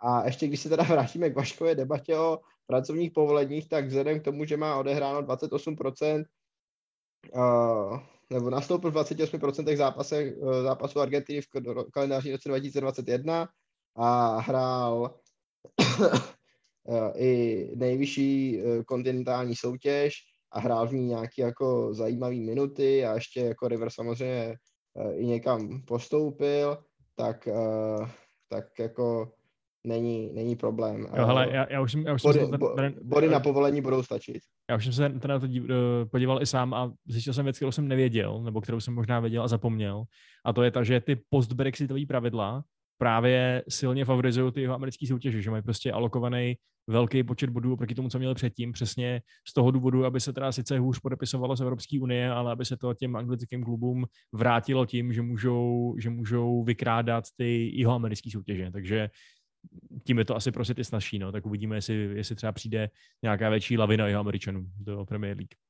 A 0.00 0.24
ještě 0.24 0.46
když 0.46 0.60
se 0.60 0.68
teda 0.68 0.82
vrátíme 0.82 1.30
k 1.30 1.36
Vaškové 1.36 1.74
debatě 1.74 2.16
o 2.16 2.38
pracovních 2.66 3.12
povoleních, 3.12 3.68
tak 3.68 3.86
vzhledem 3.86 4.20
k 4.20 4.24
tomu, 4.24 4.44
že 4.44 4.56
má 4.56 4.76
odehráno 4.76 5.22
28%, 5.22 6.24
uh, 7.34 8.00
nebo 8.30 8.50
nastoupil 8.50 8.90
v 8.90 8.94
28% 8.94 9.76
zápasech, 9.76 10.36
uh, 10.36 10.62
zápasů 10.62 11.00
Argentiny 11.00 11.40
v 11.40 11.46
kalendářní 11.92 12.32
roce 12.32 12.48
2021 12.48 13.48
a 13.96 14.38
hrál 14.38 15.20
uh, 16.88 17.12
i 17.16 17.72
nejvyšší 17.76 18.62
kontinentální 18.86 19.56
soutěž, 19.56 20.14
a 20.52 20.60
hrál 20.60 20.88
v 20.88 20.92
ní 20.92 21.06
nějaký 21.06 21.40
jako 21.40 21.94
zajímavý 21.94 22.40
minuty 22.40 23.06
a 23.06 23.14
ještě 23.14 23.40
jako 23.40 23.68
River 23.68 23.90
samozřejmě 23.90 24.56
uh, 24.94 25.20
i 25.20 25.26
někam 25.26 25.82
postoupil, 25.86 26.78
tak, 27.16 27.48
uh, 27.52 28.08
tak 28.48 28.64
jako 28.78 29.32
není, 29.84 30.32
není 30.32 30.56
problém. 30.56 31.00
Jo, 31.16 31.26
hele, 31.26 31.48
já, 31.52 31.72
já 31.72 31.80
už 31.80 31.92
jsem, 31.92 32.06
já 32.06 32.14
už 32.14 32.22
body, 32.22 32.38
jsem 32.38 32.50
se 32.50 32.58
bo, 32.58 32.68
ten, 32.68 32.94
body 33.02 33.28
na 33.28 33.40
povolení 33.40 33.80
budou 33.80 34.02
stačit. 34.02 34.38
Já 34.70 34.76
už 34.76 34.84
jsem 34.84 34.92
se 34.92 35.08
na 35.08 35.38
to 35.38 35.46
eh, 35.46 36.04
podíval 36.04 36.42
i 36.42 36.46
sám 36.46 36.74
a 36.74 36.92
zjistil 37.08 37.32
jsem 37.32 37.44
věc, 37.44 37.56
kterou 37.56 37.72
jsem 37.72 37.88
nevěděl, 37.88 38.42
nebo 38.42 38.60
kterou 38.60 38.80
jsem 38.80 38.94
možná 38.94 39.20
věděl 39.20 39.42
a 39.42 39.48
zapomněl. 39.48 40.04
A 40.44 40.52
to 40.52 40.62
je 40.62 40.70
ta, 40.70 40.82
že 40.82 41.00
ty 41.00 41.16
post-brexitové 41.30 42.06
pravidla 42.06 42.64
právě 42.98 43.62
silně 43.68 44.04
favorizují 44.04 44.52
ty 44.52 44.60
jeho 44.60 44.74
americké 44.74 45.06
soutěže, 45.06 45.42
že 45.42 45.50
mají 45.50 45.62
prostě 45.62 45.92
alokovaný 45.92 46.56
velký 46.88 47.22
počet 47.22 47.50
bodů 47.50 47.76
proti 47.76 47.94
tomu, 47.94 48.08
co 48.08 48.18
měli 48.18 48.34
předtím, 48.34 48.72
přesně 48.72 49.22
z 49.48 49.52
toho 49.52 49.70
důvodu, 49.70 50.04
aby 50.04 50.20
se 50.20 50.32
teda 50.32 50.52
sice 50.52 50.78
hůř 50.78 51.00
podepisovalo 51.00 51.56
z 51.56 51.60
Evropské 51.60 52.00
unie, 52.00 52.30
ale 52.30 52.52
aby 52.52 52.64
se 52.64 52.76
to 52.76 52.94
těm 52.94 53.16
anglickým 53.16 53.64
klubům 53.64 54.06
vrátilo 54.32 54.86
tím, 54.86 55.12
že 55.12 55.22
můžou, 55.22 55.94
že 55.98 56.10
můžou 56.10 56.64
vykrádat 56.64 57.24
ty 57.36 57.70
jeho 57.78 57.92
americké 57.92 58.30
soutěže. 58.30 58.70
Takže 58.70 59.10
tím 60.06 60.18
je 60.18 60.24
to 60.24 60.36
asi 60.36 60.52
prostě 60.52 60.74
ty 60.74 60.84
snažší, 60.84 61.18
no. 61.18 61.32
tak 61.32 61.46
uvidíme, 61.46 61.76
jestli, 61.76 61.94
jestli 61.94 62.36
třeba 62.36 62.52
přijde 62.52 62.90
nějaká 63.22 63.48
větší 63.50 63.78
lavina 63.78 64.06
jeho 64.06 64.20
Američanů 64.20 64.66
do 64.78 65.04
Premier 65.04 65.36
League. 65.36 65.67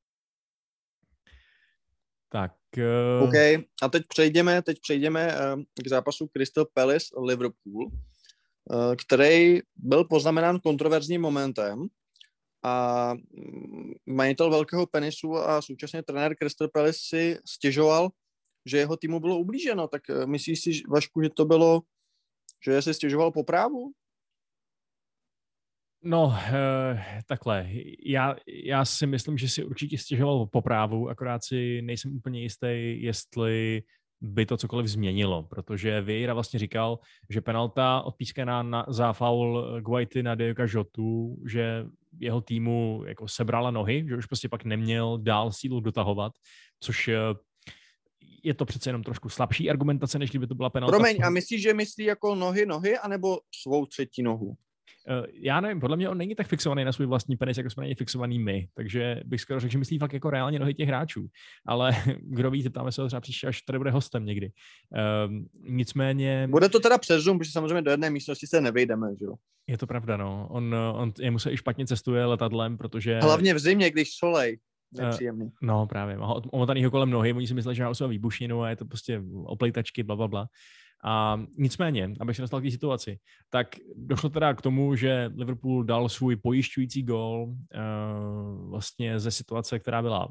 Tak. 2.29 2.53
Uh... 2.77 3.29
OK, 3.29 3.35
a 3.83 3.89
teď 3.91 4.03
přejdeme, 4.09 4.63
teď 4.63 4.79
přejdeme 4.81 5.27
uh, 5.27 5.63
k 5.83 5.89
zápasu 5.89 6.27
Crystal 6.27 6.67
Palace 6.75 7.07
Liverpool, 7.19 7.85
uh, 7.85 8.95
který 9.07 9.61
byl 9.77 10.05
poznamenán 10.05 10.61
kontroverzním 10.61 11.21
momentem 11.21 11.87
a 12.63 13.15
mm, 13.15 13.93
majitel 14.07 14.51
velkého 14.51 14.87
penisu 14.87 15.37
a 15.37 15.63
současně 15.63 16.03
trenér 16.03 16.37
Crystal 16.37 16.69
Palace 16.69 16.99
si 17.03 17.39
stěžoval, 17.47 18.09
že 18.67 18.79
jeho 18.79 18.97
týmu 18.97 19.21
bylo 19.21 19.39
ublíženo. 19.39 19.89
Tak 19.89 20.03
myslíš 20.27 20.61
si, 20.61 20.71
Vašku, 20.89 21.23
že 21.23 21.29
to 21.31 21.45
bylo 21.45 21.83
že 22.65 22.83
se 22.83 22.95
stěžoval 22.95 23.31
po 23.31 23.45
právu? 23.45 23.93
No, 26.03 26.35
eh, 26.53 27.23
takhle. 27.27 27.69
Já, 28.07 28.37
já 28.65 28.85
si 28.85 29.07
myslím, 29.07 29.39
že 29.39 29.49
si 29.49 29.65
určitě 29.65 29.99
stěžoval 29.99 30.47
po 30.47 30.63
právu, 30.63 31.09
akorát 31.09 31.45
si 31.45 31.83
nejsem 31.83 32.17
úplně 32.17 32.41
jistý, 32.41 33.03
jestli 33.03 33.83
by 34.21 34.47
to 34.47 34.57
cokoliv 34.57 34.87
změnilo, 34.87 35.43
protože 35.43 36.01
Vieira 36.01 36.35
vlastně 36.35 36.59
říkal, 36.59 36.99
že 37.31 37.41
penalta 37.41 38.01
odpískaná 38.01 38.63
na, 38.63 38.87
za 38.89 39.13
faul 39.13 39.81
Guaity 39.81 40.23
na 40.23 40.35
Dioka 40.35 40.67
Jotu, 40.69 41.37
že 41.47 41.85
jeho 42.21 42.41
týmu 42.41 43.03
jako 43.07 43.29
sebrala 43.29 43.71
nohy, 43.71 44.05
že 44.09 44.17
už 44.17 44.27
prostě 44.27 44.49
pak 44.49 44.65
neměl 44.65 45.19
dál 45.19 45.53
sílu 45.53 45.81
dotahovat, 45.81 46.33
což 46.81 47.09
eh, 47.09 47.19
je 48.45 48.55
to 48.55 48.65
přece 48.65 48.89
jenom 48.89 49.03
trošku 49.03 49.29
slabší 49.29 49.71
argumentace, 49.71 50.19
než 50.19 50.31
kdyby 50.31 50.47
to 50.47 50.55
byla 50.55 50.71
penalta. 50.71 50.97
Promiň, 50.97 51.17
a 51.25 51.31
myslíš, 51.31 51.63
že 51.63 51.75
myslí 51.75 52.05
jako 52.05 52.35
nohy, 52.35 52.67
nohy, 52.67 52.99
anebo 52.99 53.39
svou 53.63 53.87
třetí 53.87 54.23
nohu? 54.23 54.57
Uh, 55.11 55.27
já 55.33 55.61
nevím, 55.61 55.81
podle 55.81 55.97
mě 55.97 56.09
on 56.09 56.19
není 56.19 56.35
tak 56.35 56.47
fixovaný 56.47 56.85
na 56.85 56.93
svůj 56.93 57.07
vlastní 57.07 57.37
penis, 57.37 57.57
jako 57.57 57.71
jsme 57.71 57.81
na 57.81 57.87
něj 57.87 57.95
fixovaný 57.95 58.39
my, 58.39 58.69
takže 58.75 59.21
bych 59.25 59.41
skoro 59.41 59.61
řekl, 59.61 59.73
že 59.73 59.79
myslí 59.79 59.99
fakt 59.99 60.13
jako 60.13 60.31
reálně 60.31 60.59
nohy 60.59 60.75
těch 60.75 60.89
hráčů. 60.89 61.27
Ale 61.67 61.93
kdo 62.21 62.51
ví, 62.51 62.63
zeptáme 62.63 62.93
se 62.93 63.03
ho 63.03 63.09
třeba 63.09 63.21
příště, 63.21 63.47
až 63.47 63.63
tady 63.63 63.79
bude 63.79 63.91
hostem 63.91 64.25
někdy. 64.25 64.51
Uh, 65.27 65.35
nicméně... 65.69 66.49
Bude 66.51 66.69
to 66.69 66.81
teda 66.81 66.99
přes 66.99 67.23
Zoom, 67.23 67.39
protože 67.39 67.53
samozřejmě 67.53 67.83
do 67.83 67.91
jedné 67.91 68.11
místnosti 68.11 68.47
se 68.47 68.61
nevejdeme, 68.61 69.09
že 69.19 69.25
jo? 69.25 69.35
Je 69.67 69.79
to 69.79 69.87
pravda, 69.87 70.17
no. 70.17 70.49
On, 70.51 70.75
on 70.75 71.13
jemu 71.21 71.39
se 71.39 71.53
i 71.53 71.57
špatně 71.57 71.87
cestuje 71.87 72.25
letadlem, 72.25 72.79
protože... 72.79 73.19
Hlavně 73.19 73.55
v 73.55 73.59
zimě, 73.59 73.91
když 73.91 74.17
solej. 74.17 74.59
Eh, 74.99 75.03
nepříjemný. 75.03 75.45
Uh, 75.45 75.51
no 75.63 75.87
právě, 75.87 76.19
omotanýho 76.53 76.91
kolem 76.91 77.11
nohy, 77.11 77.33
oni 77.33 77.47
si 77.47 77.55
mysleli, 77.55 77.77
že 77.77 77.85
má 77.85 77.93
u 78.05 78.09
výbušninu 78.09 78.63
a 78.63 78.71
je 78.71 78.77
to 78.77 78.85
prostě 78.85 79.23
oplejtačky, 79.45 80.03
bla, 80.03 80.17
bla, 80.17 80.29
bla. 80.29 80.49
A 81.05 81.41
nicméně, 81.59 82.15
abych 82.21 82.37
se 82.37 82.43
dostal 82.43 82.61
k 82.61 82.65
té 82.65 82.71
situaci, 82.71 83.19
tak 83.51 83.67
došlo 83.97 84.31
teda 84.31 84.55
k 84.55 84.63
tomu, 84.63 84.97
že 84.97 85.31
Liverpool 85.37 85.85
dal 85.85 86.09
svůj 86.09 86.37
pojišťující 86.37 87.03
gol 87.03 87.43
uh, 87.45 88.71
vlastně 88.71 89.21
ze 89.21 89.31
situace, 89.31 89.79
která 89.79 90.03
byla 90.03 90.29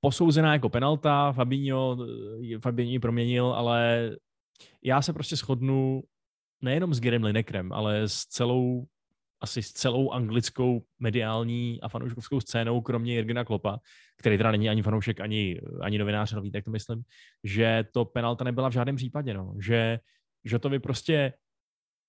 posouzená 0.00 0.52
jako 0.52 0.68
penalta, 0.68 1.32
Fabinho, 1.32 1.96
eh, 2.54 2.58
Fabinho 2.58 2.92
ji 2.92 2.98
proměnil, 2.98 3.46
ale 3.46 4.10
já 4.84 5.02
se 5.02 5.12
prostě 5.12 5.36
shodnu 5.36 6.02
nejenom 6.62 6.94
s 6.94 7.00
Gerem 7.00 7.24
Linekrem, 7.24 7.72
ale 7.72 8.08
s 8.08 8.14
celou 8.14 8.86
asi 9.40 9.62
s 9.62 9.72
celou 9.72 10.10
anglickou 10.10 10.82
mediální 10.98 11.80
a 11.82 11.88
fanouškovskou 11.88 12.40
scénou, 12.40 12.80
kromě 12.80 13.14
Jirgena 13.14 13.44
Klopa, 13.44 13.80
který 14.16 14.36
teda 14.36 14.50
není 14.50 14.68
ani 14.68 14.82
fanoušek, 14.82 15.20
ani, 15.20 15.60
ani 15.80 15.98
novinář, 15.98 16.32
ale 16.32 16.42
víte, 16.42 16.62
to 16.62 16.70
myslím, 16.70 17.02
že 17.44 17.84
to 17.92 18.04
penalta 18.04 18.44
nebyla 18.44 18.68
v 18.68 18.72
žádném 18.72 18.96
případě, 18.96 19.34
no. 19.34 19.54
že, 19.60 19.98
že 20.44 20.58
to 20.58 20.68
by 20.68 20.78
prostě 20.78 21.32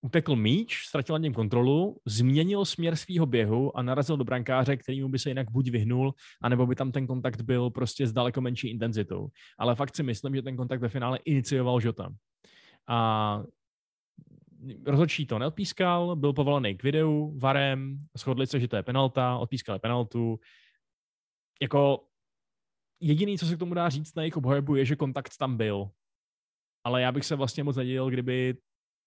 utekl 0.01 0.35
míč, 0.35 0.85
ztratil 0.87 1.13
nad 1.13 1.21
něm 1.21 1.33
kontrolu, 1.33 1.97
změnil 2.05 2.65
směr 2.65 2.95
svého 2.95 3.25
běhu 3.25 3.77
a 3.77 3.81
narazil 3.81 4.17
do 4.17 4.23
brankáře, 4.23 4.77
kterýmu 4.77 5.09
by 5.09 5.19
se 5.19 5.29
jinak 5.29 5.51
buď 5.51 5.69
vyhnul, 5.69 6.13
anebo 6.41 6.67
by 6.67 6.75
tam 6.75 6.91
ten 6.91 7.07
kontakt 7.07 7.41
byl 7.41 7.69
prostě 7.69 8.07
s 8.07 8.13
daleko 8.13 8.41
menší 8.41 8.69
intenzitou. 8.69 9.27
Ale 9.59 9.75
fakt 9.75 9.95
si 9.95 10.03
myslím, 10.03 10.35
že 10.35 10.41
ten 10.41 10.57
kontakt 10.57 10.81
ve 10.81 10.89
finále 10.89 11.19
inicioval 11.25 11.79
Žota. 11.79 12.09
A 12.87 13.43
rozhodčí 14.85 15.25
to 15.25 15.39
neodpískal, 15.39 16.15
byl 16.15 16.33
povolený 16.33 16.77
k 16.77 16.83
videu, 16.83 17.39
varem, 17.39 17.97
shodli 18.17 18.47
se, 18.47 18.59
že 18.59 18.67
to 18.67 18.75
je 18.75 18.83
penalta, 18.83 19.37
odpískali 19.37 19.79
penaltu. 19.79 20.39
Jako 21.61 22.07
jediný, 22.99 23.37
co 23.37 23.45
se 23.45 23.55
k 23.55 23.59
tomu 23.59 23.73
dá 23.73 23.89
říct 23.89 24.15
na 24.15 24.23
jejich 24.23 24.37
obhajobu, 24.37 24.75
je, 24.75 24.85
že 24.85 24.95
kontakt 24.95 25.37
tam 25.37 25.57
byl. 25.57 25.89
Ale 26.83 27.01
já 27.01 27.11
bych 27.11 27.25
se 27.25 27.35
vlastně 27.35 27.63
moc 27.63 27.75
nedělal, 27.75 28.09
kdyby 28.09 28.57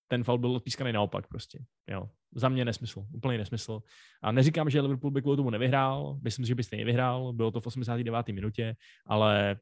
ten 0.09 0.24
fal 0.24 0.39
byl 0.39 0.51
odpískaný 0.51 0.93
naopak 0.93 1.26
prostě. 1.26 1.64
Jo. 1.90 2.10
Za 2.35 2.48
mě 2.48 2.64
nesmysl, 2.64 3.06
úplný 3.12 3.39
nesmysl. 3.39 3.82
A 4.22 4.32
neříkám, 4.32 4.70
že 4.70 4.81
Liverpool 4.81 5.10
by 5.10 5.22
kvůli 5.22 5.36
tomu 5.36 5.51
nevyhrál, 5.51 6.18
myslím, 6.22 6.47
že 6.47 6.55
by 6.55 6.62
stejně 6.62 6.85
vyhrál, 6.85 7.32
bylo 7.32 7.51
to 7.51 7.60
v 7.60 7.66
89. 7.66 8.28
minutě, 8.28 8.76
ale 9.06 9.60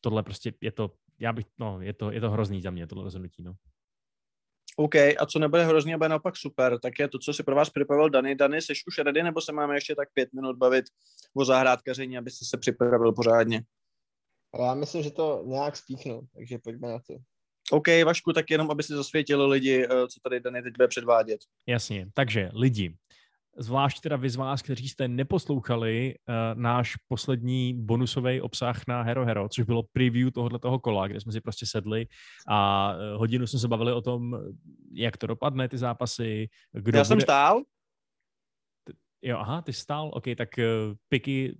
tohle 0.00 0.22
prostě 0.22 0.52
je 0.60 0.72
to, 0.72 0.90
já 1.18 1.32
bych, 1.32 1.46
no, 1.58 1.80
je 1.80 1.92
to, 1.92 2.10
je 2.10 2.20
to 2.20 2.30
hrozný 2.30 2.62
za 2.62 2.70
mě, 2.70 2.86
tohle 2.86 3.04
rozhodnutí, 3.04 3.42
no. 3.42 3.54
OK, 4.76 4.94
a 4.94 5.26
co 5.26 5.38
nebude 5.38 5.64
hrozný 5.64 5.94
a 5.94 5.98
bude 5.98 6.08
naopak 6.08 6.36
super, 6.36 6.78
tak 6.78 6.92
je 6.98 7.08
to, 7.08 7.18
co 7.18 7.34
si 7.34 7.42
pro 7.42 7.56
vás 7.56 7.70
připravil 7.70 8.10
Dany. 8.10 8.34
Dany, 8.34 8.62
jsi 8.62 8.72
už 8.88 8.98
ready, 8.98 9.22
nebo 9.22 9.40
se 9.40 9.52
máme 9.52 9.74
ještě 9.74 9.94
tak 9.94 10.08
pět 10.14 10.32
minut 10.32 10.56
bavit 10.56 10.84
o 11.36 11.44
zahrádkaření, 11.44 12.18
abyste 12.18 12.44
se 12.44 12.58
připravil 12.58 13.12
pořádně? 13.12 13.62
Já 14.58 14.74
myslím, 14.74 15.02
že 15.02 15.10
to 15.10 15.42
nějak 15.46 15.76
spíchnu, 15.76 16.20
takže 16.34 16.58
pojďme 16.58 16.88
na 16.88 16.98
to. 16.98 17.14
OK, 17.70 17.86
Vašku, 18.04 18.32
tak 18.32 18.50
jenom, 18.50 18.70
aby 18.70 18.82
si 18.82 18.92
zasvětili 18.92 19.46
lidi, 19.46 19.84
eh, 19.84 19.88
co 19.88 20.20
tady 20.22 20.40
Dany 20.40 20.62
teď 20.62 20.72
bude 20.76 20.88
předvádět. 20.88 21.40
Jasně, 21.66 22.08
takže 22.14 22.50
lidi, 22.52 22.96
zvlášť 23.56 24.00
teda 24.00 24.16
vy 24.16 24.30
z 24.30 24.36
vás, 24.36 24.62
kteří 24.62 24.88
jste 24.88 25.08
neposlouchali 25.08 26.14
uh, 26.14 26.34
náš 26.60 26.96
poslední 27.08 27.74
bonusový 27.74 28.40
obsah 28.40 28.82
na 28.88 29.02
Hero 29.02 29.24
Hero, 29.24 29.48
což 29.48 29.64
bylo 29.64 29.82
preview 29.82 30.30
tohoto 30.30 30.58
toho 30.58 30.78
kola, 30.78 31.08
kde 31.08 31.20
jsme 31.20 31.32
si 31.32 31.40
prostě 31.40 31.66
sedli 31.66 32.06
a 32.48 32.90
uh, 32.94 33.18
hodinu 33.18 33.46
jsme 33.46 33.58
se 33.58 33.68
bavili 33.68 33.92
o 33.92 34.02
tom, 34.02 34.36
jak 34.92 35.16
to 35.16 35.26
dopadne, 35.26 35.68
ty 35.68 35.78
zápasy. 35.78 36.48
Kdo 36.72 36.98
Já 36.98 37.02
bude... 37.02 37.04
jsem 37.04 37.20
stál. 37.20 37.62
Jo, 39.22 39.38
aha, 39.38 39.62
ty 39.62 39.72
stál, 39.72 40.10
ok, 40.14 40.24
tak 40.36 40.48
uh, 40.58 40.94
Piky 41.08 41.56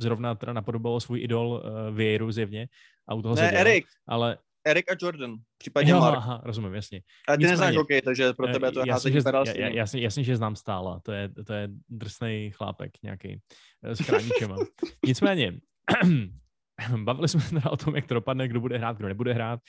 zrovna 0.00 0.34
teda 0.34 0.52
napodobalo 0.52 1.00
svůj 1.00 1.22
idol 1.22 1.48
uh, 1.48 1.96
Vieiru 1.96 2.32
zjevně 2.32 2.68
a 3.08 3.14
u 3.14 3.22
toho 3.22 3.34
ne, 3.34 3.40
seděl, 3.40 3.60
Erik. 3.60 3.86
Ale 4.06 4.38
Erik 4.66 4.90
a 4.90 4.96
Jordan, 5.02 5.36
případně 5.58 5.92
jo, 5.92 6.00
Mark. 6.00 6.16
Aha, 6.16 6.40
rozumím, 6.44 6.74
jasně. 6.74 7.00
A 7.28 7.32
ty 7.32 7.38
Nicméně, 7.38 7.50
neznáš 7.50 7.76
hokej, 7.76 8.02
takže 8.02 8.32
pro 8.32 8.46
tebe 8.46 8.72
to 8.72 8.80
je 8.80 8.84
jasně, 8.88 9.12
že, 9.12 9.20
jasně, 9.56 10.00
jasně, 10.00 10.24
že 10.24 10.36
znám 10.36 10.56
stála, 10.56 11.00
to 11.00 11.12
je, 11.12 11.28
to 11.28 11.52
je 11.52 11.68
drsný 11.88 12.50
chlápek 12.54 12.90
nějaký 13.02 13.40
eh, 13.84 13.96
s 13.96 14.00
chráničema. 14.00 14.56
Nicméně, 15.06 15.60
bavili 16.96 17.28
jsme 17.28 17.40
se 17.40 17.54
teda 17.54 17.70
o 17.70 17.76
tom, 17.76 17.96
jak 17.96 18.06
to 18.06 18.14
dopadne, 18.14 18.48
kdo 18.48 18.60
bude 18.60 18.78
hrát, 18.78 18.96
kdo 18.96 19.08
nebude 19.08 19.32
hrát 19.32 19.60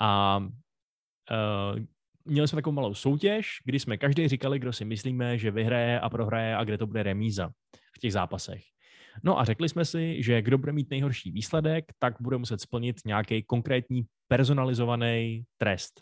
a 0.00 0.38
uh, 0.38 1.80
měli 2.24 2.48
jsme 2.48 2.56
takovou 2.56 2.74
malou 2.74 2.94
soutěž, 2.94 3.48
kdy 3.64 3.80
jsme 3.80 3.96
každý 3.96 4.28
říkali, 4.28 4.58
kdo 4.58 4.72
si 4.72 4.84
myslíme, 4.84 5.38
že 5.38 5.50
vyhraje 5.50 6.00
a 6.00 6.10
prohraje 6.10 6.56
a 6.56 6.64
kde 6.64 6.78
to 6.78 6.86
bude 6.86 7.02
remíza 7.02 7.50
v 7.96 7.98
těch 7.98 8.12
zápasech. 8.12 8.73
No 9.22 9.40
a 9.40 9.44
řekli 9.44 9.68
jsme 9.68 9.84
si, 9.84 10.22
že 10.22 10.42
kdo 10.42 10.58
bude 10.58 10.72
mít 10.72 10.90
nejhorší 10.90 11.30
výsledek, 11.30 11.84
tak 11.98 12.14
bude 12.20 12.38
muset 12.38 12.60
splnit 12.60 12.96
nějaký 13.04 13.42
konkrétní 13.42 14.06
personalizovaný 14.28 15.44
trest. 15.58 16.00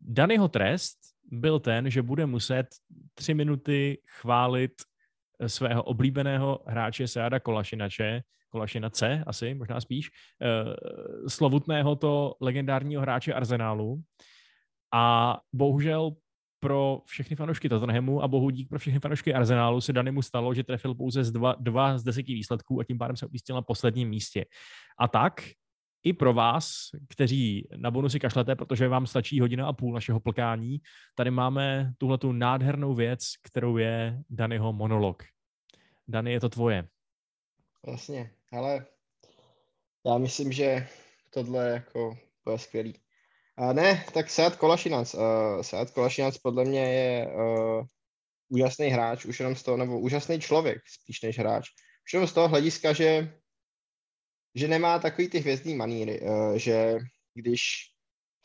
Danýho 0.00 0.48
trest 0.48 0.98
byl 1.24 1.60
ten, 1.60 1.90
že 1.90 2.02
bude 2.02 2.26
muset 2.26 2.66
tři 3.14 3.34
minuty 3.34 4.00
chválit 4.20 4.72
eh, 5.40 5.48
svého 5.48 5.82
oblíbeného 5.82 6.64
hráče 6.66 7.08
Seada 7.08 7.40
Kolašinače, 7.40 8.22
Kolašinace 8.48 9.24
asi, 9.26 9.54
možná 9.54 9.80
spíš, 9.80 10.10
eh, 10.42 11.28
slovutného 11.28 11.96
to 11.96 12.34
legendárního 12.40 13.02
hráče 13.02 13.34
Arsenálu. 13.34 14.02
A 14.92 15.38
bohužel 15.52 16.10
pro 16.60 17.02
všechny 17.04 17.36
fanoušky 17.36 17.68
Tottenhamu 17.68 18.22
a 18.22 18.28
bohu 18.28 18.50
dík 18.50 18.68
pro 18.68 18.78
všechny 18.78 19.00
fanoušky 19.00 19.34
Arsenálu 19.34 19.80
se 19.80 19.92
Danimu 19.92 20.22
stalo, 20.22 20.54
že 20.54 20.64
trefil 20.64 20.94
pouze 20.94 21.24
z 21.24 21.32
dva, 21.32 21.54
dva 21.58 21.98
z 21.98 22.02
deseti 22.04 22.34
výsledků 22.34 22.80
a 22.80 22.84
tím 22.84 22.98
pádem 22.98 23.16
se 23.16 23.26
umístil 23.26 23.54
na 23.54 23.62
posledním 23.62 24.08
místě. 24.08 24.44
A 24.98 25.08
tak 25.08 25.42
i 26.02 26.12
pro 26.12 26.34
vás, 26.34 26.72
kteří 27.08 27.68
na 27.76 27.90
bonusy 27.90 28.20
kašlete, 28.20 28.56
protože 28.56 28.88
vám 28.88 29.06
stačí 29.06 29.40
hodina 29.40 29.66
a 29.66 29.72
půl 29.72 29.94
našeho 29.94 30.20
plkání, 30.20 30.78
tady 31.14 31.30
máme 31.30 31.92
tuhle 31.98 32.18
tu 32.18 32.32
nádhernou 32.32 32.94
věc, 32.94 33.20
kterou 33.42 33.76
je 33.76 34.22
Danyho 34.30 34.72
monolog. 34.72 35.22
Dany, 36.08 36.32
je 36.32 36.40
to 36.40 36.48
tvoje. 36.48 36.88
Jasně, 37.86 38.30
ale 38.52 38.86
já 40.06 40.18
myslím, 40.18 40.52
že 40.52 40.86
tohle 41.30 41.70
jako 41.70 42.18
bude 42.44 42.58
skvělý. 42.58 42.94
A 43.60 43.72
ne, 43.72 44.04
tak 44.14 44.30
Seat 44.30 44.56
Kolašinac. 44.56 45.14
Uh, 45.14 45.60
Seat 45.60 45.90
Kolašinac 45.90 46.38
podle 46.38 46.64
mě 46.64 46.94
je 46.94 47.26
uh, 47.26 47.84
úžasný 48.48 48.88
hráč, 48.88 49.24
už 49.24 49.40
jenom 49.40 49.56
z 49.56 49.62
toho, 49.62 49.76
nebo 49.76 50.00
úžasný 50.00 50.40
člověk 50.40 50.78
spíš 50.88 51.22
než 51.22 51.38
hráč. 51.38 51.68
Už 52.06 52.12
jenom 52.12 52.28
z 52.28 52.32
toho 52.32 52.48
hlediska, 52.48 52.92
že, 52.92 53.34
že 54.54 54.68
nemá 54.68 54.98
takový 54.98 55.28
ty 55.28 55.38
hvězdný 55.38 55.74
maníry, 55.74 56.20
uh, 56.20 56.54
že 56.56 56.98
když 57.34 57.60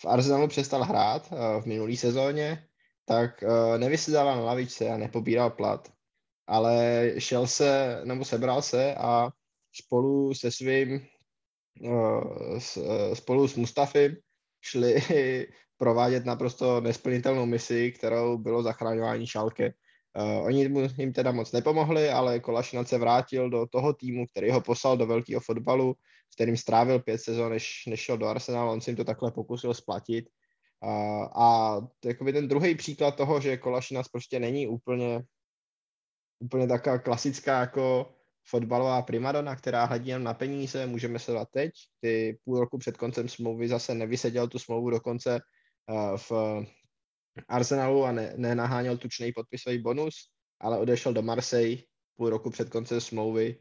v 0.02 0.06
Arsenalu 0.06 0.48
přestal 0.48 0.84
hrát 0.84 1.32
uh, 1.32 1.62
v 1.62 1.66
minulý 1.66 1.98
sezóně, 1.98 2.68
tak 3.06 3.44
uh, 3.44 3.78
nevysedával 3.78 4.36
na 4.36 4.44
lavičce 4.44 4.90
a 4.90 4.98
nepobíral 4.98 5.50
plat, 5.50 5.92
ale 6.48 7.12
šel 7.18 7.48
se, 7.48 8.02
nebo 8.04 8.26
sebral 8.26 8.62
se 8.62 8.96
a 8.96 9.30
spolu 9.72 10.34
se 10.34 10.52
svým, 10.52 11.08
uh, 11.82 12.60
s, 12.60 12.78
uh, 12.78 13.14
spolu 13.14 13.48
s 13.48 13.56
Mustafim 13.56 14.18
šli 14.66 15.02
provádět 15.78 16.26
naprosto 16.26 16.82
nesplnitelnou 16.82 17.46
misi, 17.46 17.92
kterou 17.92 18.38
bylo 18.38 18.64
zachraňování 18.64 19.28
Šalke. 19.28 19.74
Uh, 20.18 20.46
oni 20.46 20.68
mu, 20.68 20.88
jim 20.98 21.14
teda 21.14 21.32
moc 21.32 21.52
nepomohli, 21.52 22.10
ale 22.10 22.40
Kolašinac 22.40 22.88
se 22.88 22.98
vrátil 22.98 23.50
do 23.50 23.68
toho 23.68 23.94
týmu, 23.94 24.26
který 24.28 24.52
ho 24.52 24.62
poslal 24.62 24.98
do 24.98 25.06
velkého 25.06 25.42
fotbalu, 25.42 25.94
v 26.32 26.36
kterým 26.36 26.58
strávil 26.58 27.00
pět 27.00 27.18
sezon, 27.18 27.52
než, 27.52 27.84
než 27.88 28.00
šel 28.00 28.18
do 28.18 28.28
Arsenalu, 28.28 28.72
on 28.72 28.82
si 28.82 28.90
jim 28.90 28.98
to 28.98 29.04
takhle 29.04 29.32
pokusil 29.32 29.74
splatit. 29.74 30.26
Uh, 30.84 31.28
a 31.44 31.80
jakoby 32.06 32.34
ten 32.34 32.48
druhý 32.48 32.76
příklad 32.76 33.16
toho, 33.16 33.42
že 33.42 33.58
Kolašinac 33.58 34.08
prostě 34.08 34.40
není 34.40 34.68
úplně, 34.68 35.24
úplně 36.40 36.68
taková 36.68 36.98
klasická 36.98 37.60
jako 37.60 38.16
fotbalová 38.48 39.02
primadona, 39.02 39.56
která 39.56 39.86
hledí 39.86 40.10
jen 40.10 40.24
na 40.24 40.34
peníze, 40.34 40.86
můžeme 40.86 41.20
se 41.20 41.32
dát 41.32 41.50
teď. 41.52 41.72
Ty 42.00 42.38
půl 42.44 42.60
roku 42.60 42.78
před 42.78 42.98
koncem 42.98 43.30
smlouvy 43.30 43.68
zase 43.68 43.94
nevyseděl 43.94 44.48
tu 44.48 44.60
smlouvu 44.60 44.90
dokonce 44.90 45.40
uh, 45.90 46.18
v 46.18 46.32
Arsenalu 47.48 48.06
a 48.06 48.12
ne, 48.12 48.34
nenaháněl 48.38 48.98
tučný 48.98 49.32
podpisový 49.32 49.78
bonus, 49.78 50.16
ale 50.60 50.80
odešel 50.80 51.14
do 51.14 51.22
Marseille 51.22 51.78
půl 52.16 52.30
roku 52.30 52.50
před 52.50 52.70
koncem 52.70 53.02
smlouvy. 53.02 53.60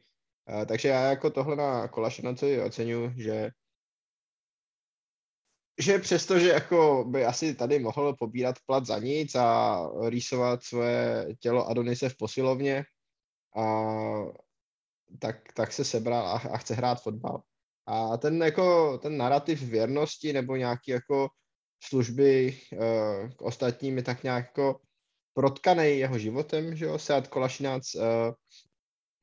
Uh, 0.48 0.64
takže 0.64 0.88
já 0.88 1.10
jako 1.10 1.30
tohle 1.30 1.56
na 1.56 1.88
Kolašinovi 1.88 2.62
oceňuji, 2.62 3.12
že 3.16 3.50
že 5.80 5.98
přesto, 5.98 6.38
že 6.38 6.48
jako 6.48 7.04
by 7.08 7.24
asi 7.24 7.54
tady 7.54 7.78
mohl 7.78 8.16
pobírat 8.16 8.56
plat 8.66 8.86
za 8.86 8.98
nic 8.98 9.34
a 9.34 9.78
rýsovat 10.08 10.62
svoje 10.62 11.26
tělo 11.40 11.66
Adonise 11.66 12.08
v 12.08 12.16
posilovně, 12.16 12.84
a 13.56 13.62
tak, 15.18 15.52
tak 15.52 15.72
se 15.72 15.84
sebral 15.84 16.26
a, 16.26 16.32
a 16.32 16.56
chce 16.58 16.74
hrát 16.74 17.02
fotbal. 17.02 17.42
A 17.86 18.16
ten 18.16 18.42
jako, 18.42 18.98
ten 18.98 19.16
narrativ 19.16 19.62
věrnosti 19.62 20.32
nebo 20.32 20.56
nějaký 20.56 20.90
jako 20.90 21.28
služby 21.84 22.58
uh, 22.72 23.30
k 23.30 23.42
ostatním 23.42 23.96
je 23.96 24.02
tak 24.02 24.22
nějak 24.22 24.44
jako 24.44 24.80
protkaný 25.34 25.98
jeho 25.98 26.18
životem, 26.18 26.76
že 26.76 26.84
jo, 26.84 26.98
Seat 26.98 27.28
Kolašinac, 27.28 27.94
uh, 27.94 28.02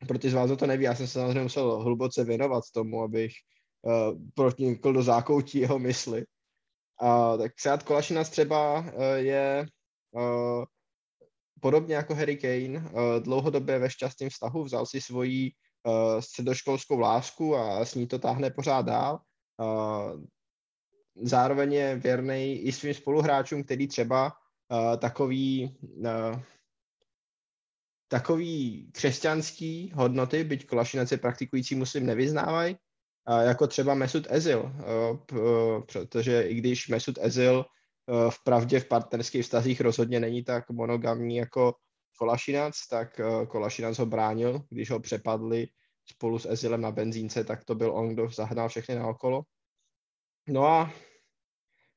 pro 0.08 0.20
ty 0.20 0.30
z 0.30 0.34
vás, 0.34 0.52
to 0.58 0.68
neví, 0.68 0.84
já 0.84 0.96
jsem 0.96 1.08
se 1.08 1.14
samozřejmě 1.14 1.42
musel 1.42 1.84
hluboce 1.84 2.24
věnovat 2.24 2.64
tomu, 2.74 3.04
abych 3.04 3.32
uh, 3.82 4.20
pronikl 4.36 4.94
do 4.94 5.04
zákoutí 5.04 5.60
jeho 5.60 5.80
mysli. 5.80 6.26
Uh, 7.02 7.38
tak 7.38 7.52
Seat 7.60 7.84
Kolašinac 7.84 8.30
třeba 8.30 8.80
uh, 8.80 8.86
je 9.16 9.66
uh, 10.12 10.64
podobně 11.62 11.96
jako 11.96 12.16
Harry 12.16 12.38
Kane, 12.38 12.80
uh, 12.80 13.24
dlouhodobě 13.24 13.80
ve 13.80 13.90
šťastném 13.90 14.30
vztahu, 14.30 14.64
vzal 14.64 14.86
si 14.86 15.02
svoji 15.02 15.52
uh, 15.84 16.20
středoškolskou 16.20 16.99
lásku 16.99 17.56
a 17.56 17.86
s 17.86 17.95
ní 17.95 18.08
to 18.08 18.20
táhne 18.20 18.49
pořád 18.49 18.86
dál. 18.86 19.20
Uh, 19.58 20.24
zároveň 21.22 21.74
je 21.74 21.95
věrný 21.95 22.60
i 22.60 22.72
svým 22.72 22.94
spoluhráčům, 22.94 23.64
který 23.64 23.88
třeba 23.88 24.34
uh, 24.72 24.98
takový 24.98 25.78
uh, 25.82 26.40
takový 28.12 28.90
křesťanský 28.91 29.91
hodnoty, 29.95 30.44
byť 30.44 30.68
Kolašinaci 30.68 31.18
praktikující 31.18 31.76
muslim 31.76 32.06
nevyznávají, 32.06 32.78
jako 33.41 33.68
třeba 33.68 33.94
Mesut 33.94 34.28
Ezil, 34.30 34.72
protože 35.94 36.41
i 36.41 36.56
když 36.56 36.88
Mesut 36.88 37.18
Ezil 37.22 37.66
v 38.30 38.44
pravdě 38.44 38.80
v 38.80 38.88
partnerských 38.88 39.44
vztazích 39.44 39.82
rozhodně 39.82 40.20
není 40.20 40.44
tak 40.44 40.70
monogamní 40.70 41.36
jako 41.36 41.76
Kolašinac, 42.18 42.88
tak 42.90 43.20
uh, 43.20 43.46
Kolašinac 43.46 43.98
ho 43.98 44.06
bránil, 44.06 44.62
když 44.70 44.92
ho 44.92 45.00
přepadli 45.00 45.68
spolu 46.06 46.40
s 46.40 46.46
Ezilem 46.46 46.82
na 46.82 46.92
benzínce, 46.92 47.44
tak 47.44 47.66
to 47.66 47.76
byl 47.76 47.96
on, 47.96 48.14
kdo 48.14 48.30
zahnal 48.30 48.70
všechny 48.70 48.96
na 48.96 49.08
okolo. 49.08 49.44
No 50.48 50.66
a 50.66 50.94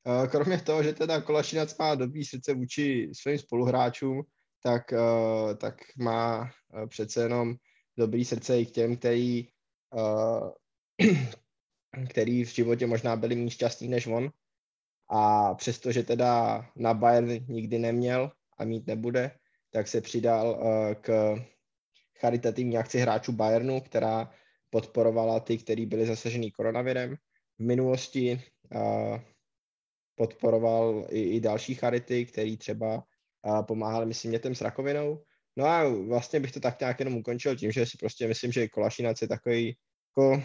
uh, 0.05 0.27
kromě 0.27 0.61
toho, 0.61 0.83
že 0.83 0.93
teda 0.93 1.21
Kolašinac 1.21 1.77
má 1.77 1.95
dobrý 1.95 2.25
srdce 2.25 2.53
vůči 2.53 3.09
svým 3.13 3.37
spoluhráčům, 3.37 4.23
tak, 4.63 4.91
uh, 4.91 5.55
tak 5.55 5.75
má 5.97 6.51
přece 6.87 7.21
jenom 7.21 7.55
dobrý 7.97 8.25
srdce 8.25 8.59
i 8.59 8.65
k 8.65 8.71
těm, 8.71 8.97
který, 8.97 9.47
který 12.09 12.43
v 12.43 12.47
životě 12.47 12.87
možná 12.87 13.15
byli 13.15 13.35
méně 13.35 13.51
šťastní 13.51 13.87
než 13.87 14.07
on. 14.07 14.31
A 15.09 15.53
přestože 15.53 16.03
teda 16.03 16.65
na 16.75 16.93
Bayern 16.93 17.45
nikdy 17.47 17.79
neměl 17.79 18.31
a 18.57 18.65
mít 18.65 18.87
nebude, 18.87 19.31
tak 19.75 19.87
se 19.87 20.01
přidal 20.01 20.49
uh, 20.49 20.93
k 21.01 21.35
charitativní 22.19 22.77
akci 22.77 22.99
hráčů 22.99 23.31
Bayernu, 23.31 23.81
která 23.81 24.31
podporovala 24.69 25.39
ty, 25.39 25.57
kteří 25.57 25.85
byli 25.85 26.05
zasažený 26.05 26.51
koronavirem. 26.51 27.15
V 27.59 27.63
minulosti 27.63 28.41
uh, 28.75 29.19
podporoval 30.15 31.07
i, 31.09 31.21
i 31.21 31.39
další 31.39 31.75
charity, 31.75 32.25
který 32.25 32.57
třeba 32.57 32.95
uh, 32.95 33.65
pomáhali, 33.65 34.05
myslím, 34.05 34.31
dětem 34.31 34.55
s 34.55 34.61
rakovinou. 34.61 35.23
No 35.57 35.65
a 35.65 35.89
vlastně 36.07 36.39
bych 36.39 36.51
to 36.51 36.59
tak 36.59 36.79
nějak 36.79 36.99
jenom 36.99 37.17
ukončil 37.17 37.55
tím, 37.55 37.71
že 37.71 37.85
si 37.85 37.97
prostě 37.97 38.27
myslím, 38.27 38.51
že 38.51 38.67
Kolašinac 38.67 39.21
je 39.21 39.27
takový 39.27 39.77
jako 40.17 40.43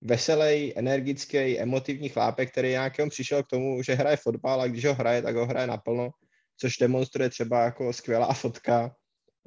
veselý, 0.00 0.78
energický, 0.78 1.58
emotivní 1.58 2.08
chlápek, 2.08 2.52
který 2.52 2.68
nějakým 2.68 3.08
přišel 3.08 3.42
k 3.42 3.46
tomu, 3.46 3.82
že 3.82 3.94
hraje 3.94 4.16
fotbal 4.16 4.60
a 4.60 4.66
když 4.66 4.84
ho 4.84 4.94
hraje, 4.94 5.22
tak 5.22 5.36
ho 5.36 5.46
hraje 5.46 5.66
naplno, 5.66 6.10
což 6.56 6.76
demonstruje 6.76 7.30
třeba 7.30 7.64
jako 7.64 7.92
skvělá 7.92 8.32
fotka 8.32 8.96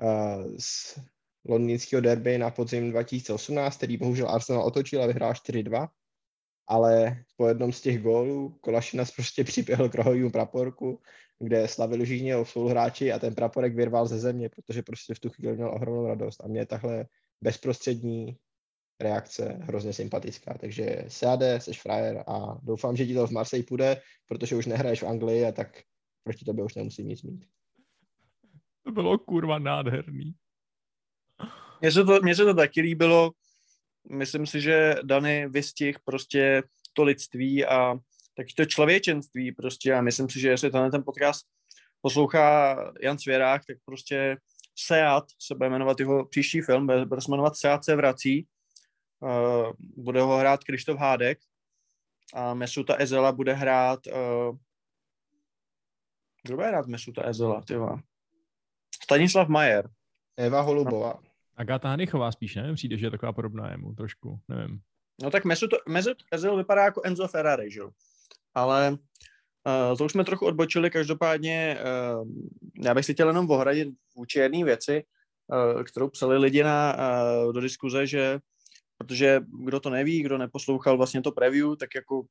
uh, 0.02 0.56
z 0.60 1.00
londýnského 1.46 2.02
derby 2.02 2.38
na 2.38 2.50
podzim 2.50 2.92
2018, 2.92 3.78
který 3.78 3.98
bohužel 3.98 4.30
Arsenal 4.30 4.64
otočil 4.64 5.04
a 5.04 5.08
vyhrál 5.08 5.34
4-2, 5.34 5.88
ale 6.68 7.24
po 7.38 7.48
jednom 7.48 7.74
z 7.74 7.82
těch 7.82 8.02
gólů 8.02 8.58
Kolašinas 8.62 9.12
prostě 9.12 9.44
přiběhl 9.50 9.90
k 9.90 9.96
rohovému 9.96 10.32
praporku, 10.32 11.02
kde 11.40 11.68
slavili 11.68 12.06
všichni 12.06 12.34
spoluhráči 12.44 13.12
a 13.12 13.20
ten 13.20 13.36
praporek 13.36 13.76
vyrval 13.76 14.08
ze 14.08 14.20
země, 14.20 14.50
protože 14.50 14.84
prostě 14.84 15.14
v 15.14 15.20
tu 15.20 15.30
chvíli 15.30 15.56
měl 15.56 15.70
ohromnou 15.70 16.08
radost 16.08 16.44
a 16.44 16.48
mě 16.48 16.66
tahle 16.66 17.06
bezprostřední 17.42 18.38
reakce 19.02 19.58
hrozně 19.62 19.94
sympatická. 19.94 20.58
Takže 20.60 21.06
Seade, 21.08 21.62
seš 21.62 21.82
frajer 21.82 22.24
a 22.28 22.58
doufám, 22.64 22.96
že 22.96 23.06
ti 23.06 23.14
to 23.14 23.28
v 23.28 23.32
Marseille 23.32 23.66
půjde, 23.66 24.02
protože 24.28 24.56
už 24.56 24.66
nehraješ 24.66 25.04
v 25.04 25.08
Anglii 25.08 25.46
a 25.46 25.52
tak 25.52 25.82
proti 26.24 26.46
tobě 26.46 26.64
už 26.64 26.76
nemusím 26.76 27.08
nic 27.08 27.24
mít. 27.24 27.46
To 28.84 28.92
bylo 28.92 29.18
kurva 29.18 29.60
nádherný. 29.60 30.36
Mně 31.82 31.92
se 31.92 32.04
to, 32.04 32.20
mně 32.22 32.36
se 32.36 32.46
to 32.46 32.54
taky 32.54 32.82
líbilo. 32.82 33.32
Myslím 34.10 34.48
si, 34.48 34.62
že 34.62 34.96
Dany 35.04 35.50
vystih 35.50 36.00
prostě 36.00 36.64
to 36.94 37.04
lidství 37.04 37.66
a 37.66 37.96
taky 38.36 38.54
to 38.54 38.66
člověčenství 38.66 39.52
prostě 39.52 39.94
a 39.94 40.02
myslím 40.02 40.30
si, 40.30 40.40
že 40.40 40.50
jestli 40.50 40.72
tenhle 40.72 40.92
ten 40.92 41.04
podcast 41.04 41.46
poslouchá 42.02 42.76
Jan 43.02 43.20
Svěrák, 43.20 43.66
tak 43.66 43.78
prostě 43.86 44.38
Seat 44.76 45.26
se 45.40 45.56
bude 45.56 45.70
jmenovat 45.70 46.00
jeho 46.00 46.26
příští 46.26 46.62
film, 46.62 46.88
bude 46.88 47.22
se 47.22 47.32
jmenovat 47.32 47.58
Seat 47.58 47.86
se 47.86 47.96
vrací. 47.96 48.48
Uh, 49.22 49.74
bude 49.80 50.22
ho 50.22 50.38
hrát 50.38 50.64
Krištof 50.64 51.00
Hádek 51.00 51.40
a 52.34 52.54
Mesuta 52.54 52.96
Ezela 52.96 53.32
bude 53.32 53.54
hrát 53.54 54.00
uh, 54.08 54.58
kdo 56.44 56.56
bude 56.56 56.68
hrát 56.68 56.88
Mesuta 56.88 57.24
Ezela, 57.26 57.62
tyva? 57.62 58.00
Stanislav 59.04 59.48
Majer. 59.48 59.90
Eva 60.38 60.62
Holubová. 60.62 61.20
Agáta 61.58 61.90
Hanichová 61.90 62.32
spíš, 62.32 62.56
ne? 62.56 62.74
Přijde, 62.74 62.98
že 62.98 63.06
je 63.06 63.12
taková 63.12 63.34
podobná 63.34 63.72
jemu 63.72 63.94
trošku, 63.96 64.40
nevím. 64.48 64.80
No 65.24 65.32
tak 65.32 65.46
Mesut, 65.46 65.70
Mesut 65.88 66.18
Ezil 66.32 66.58
vypadá 66.58 66.84
jako 66.84 67.02
Enzo 67.04 67.28
Ferrari, 67.28 67.72
že 67.72 67.80
jo? 67.80 67.90
Ale 68.54 68.92
uh, 68.92 69.98
to 69.98 70.06
už 70.06 70.12
jsme 70.12 70.24
trochu 70.24 70.46
odbočili, 70.46 70.90
každopádně 70.90 71.78
uh, 72.22 72.28
já 72.84 72.94
bych 72.94 73.06
si 73.06 73.14
chtěl 73.14 73.28
jenom 73.28 73.52
ohradit 73.52 73.90
vůči 74.16 74.40
jedné 74.40 74.64
věci, 74.64 75.04
uh, 75.48 75.84
kterou 75.84 76.10
psali 76.10 76.38
lidi 76.38 76.64
na, 76.64 76.96
uh, 76.98 77.54
do 77.54 77.62
diskuze, 77.62 78.08
že 78.08 78.40
protože 78.98 79.42
kdo 79.66 79.80
to 79.80 79.90
neví, 79.90 80.24
kdo 80.24 80.38
neposlouchal 80.38 80.98
vlastně 80.98 81.22
to 81.22 81.32
preview, 81.32 81.76
tak 81.76 81.96
jako 81.96 82.24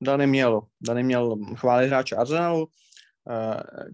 Dany 0.00 0.26
měl, 0.26 0.62
Dany 0.80 1.02
měl 1.02 1.36
chválit 1.56 1.86
hráče 1.86 2.16
Arsenalu, 2.16 2.68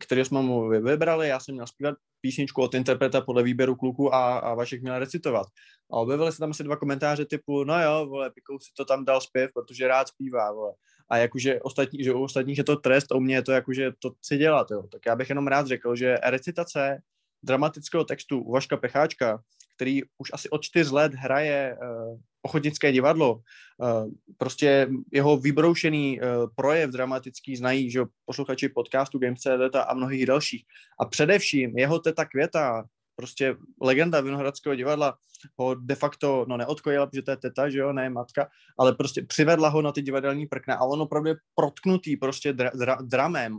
který 0.00 0.24
jsme 0.24 0.42
mu 0.42 0.68
vybrali, 0.68 1.28
já 1.28 1.40
jsem 1.40 1.54
měl 1.54 1.66
zpívat 1.66 1.94
písničku 2.20 2.62
od 2.62 2.74
interpreta 2.74 3.20
podle 3.20 3.42
výběru 3.42 3.76
kluku 3.76 4.14
a, 4.14 4.38
a 4.38 4.54
Vašek 4.54 4.82
měl 4.82 4.98
recitovat. 4.98 5.46
A 5.92 5.96
objevily 5.96 6.32
se 6.32 6.38
tam 6.38 6.50
asi 6.50 6.64
dva 6.64 6.76
komentáře 6.76 7.24
typu, 7.24 7.64
no 7.64 7.82
jo, 7.82 8.06
vole, 8.06 8.30
Pikou 8.30 8.58
si 8.58 8.70
to 8.76 8.84
tam 8.84 9.04
dal 9.04 9.20
zpěv, 9.20 9.50
protože 9.54 9.88
rád 9.88 10.08
zpívá, 10.08 10.52
vole. 10.52 10.72
A 11.08 11.16
jakože 11.16 11.60
ostatní, 11.60 12.04
že 12.04 12.12
u 12.12 12.22
ostatních 12.22 12.58
je 12.58 12.64
to 12.64 12.76
trest, 12.76 13.12
u 13.12 13.20
mě 13.20 13.34
je 13.34 13.42
to 13.42 13.52
jakože 13.52 13.92
to 13.98 14.10
chci 14.10 14.36
dělat, 14.36 14.70
jo. 14.70 14.82
Tak 14.92 15.06
já 15.06 15.16
bych 15.16 15.28
jenom 15.28 15.46
rád 15.46 15.66
řekl, 15.66 15.96
že 15.96 16.16
recitace 16.22 17.02
dramatického 17.42 18.04
textu 18.04 18.50
Vaška 18.50 18.76
Pecháčka, 18.76 19.42
který 19.76 20.02
už 20.18 20.30
asi 20.32 20.50
od 20.50 20.62
čtyř 20.62 20.90
let 20.90 21.14
hraje 21.14 21.76
uh, 21.82 22.18
ochotnické 22.44 22.92
divadlo. 22.92 23.34
Uh, 23.34 24.10
prostě 24.38 24.88
jeho 25.12 25.36
vybroušený 25.36 26.20
uh, 26.20 26.26
projev 26.56 26.90
dramatický 26.90 27.56
znají, 27.56 27.90
že 27.90 28.00
posluchači 28.24 28.68
podcastu 28.68 29.18
Games.cz 29.18 29.76
a 29.88 29.94
mnohých 29.94 30.26
dalších. 30.26 30.64
A 31.00 31.04
především 31.04 31.78
jeho 31.78 31.98
teta 31.98 32.24
Květa, 32.24 32.84
prostě 33.16 33.56
legenda 33.82 34.20
Vinohradského 34.20 34.74
divadla, 34.74 35.16
ho 35.58 35.74
de 35.74 35.94
facto, 35.94 36.44
no 36.48 36.56
neodkojila, 36.56 37.06
protože 37.06 37.22
to 37.22 37.30
je 37.30 37.36
teta, 37.36 37.70
že 37.70 37.78
jo, 37.78 37.92
ne 37.92 38.10
matka, 38.10 38.48
ale 38.78 38.94
prostě 38.94 39.22
přivedla 39.22 39.68
ho 39.68 39.82
na 39.82 39.92
ty 39.92 40.02
divadelní 40.02 40.46
prkna 40.46 40.74
a 40.74 40.84
on 40.84 41.02
opravdu 41.02 41.28
je 41.28 41.36
protknutý 41.54 42.16
prostě 42.16 42.52
dra, 42.52 42.70
dra, 42.74 42.98
dramem, 43.02 43.58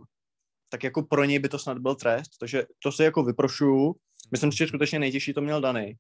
tak 0.70 0.84
jako 0.84 1.04
pro 1.04 1.24
něj 1.24 1.40
by 1.40 1.50
to 1.50 1.60
snad 1.60 1.78
byl 1.78 1.96
trest, 1.96 2.32
takže 2.40 2.66
to 2.84 2.92
si 2.92 3.04
jako 3.04 3.24
vyprošuju. 3.24 3.96
Myslím 4.32 4.52
si, 4.52 4.58
že 4.58 4.68
skutečně 4.68 5.00
nejtěžší 5.00 5.34
to 5.34 5.42
měl 5.42 5.62
Dany. 5.62 5.98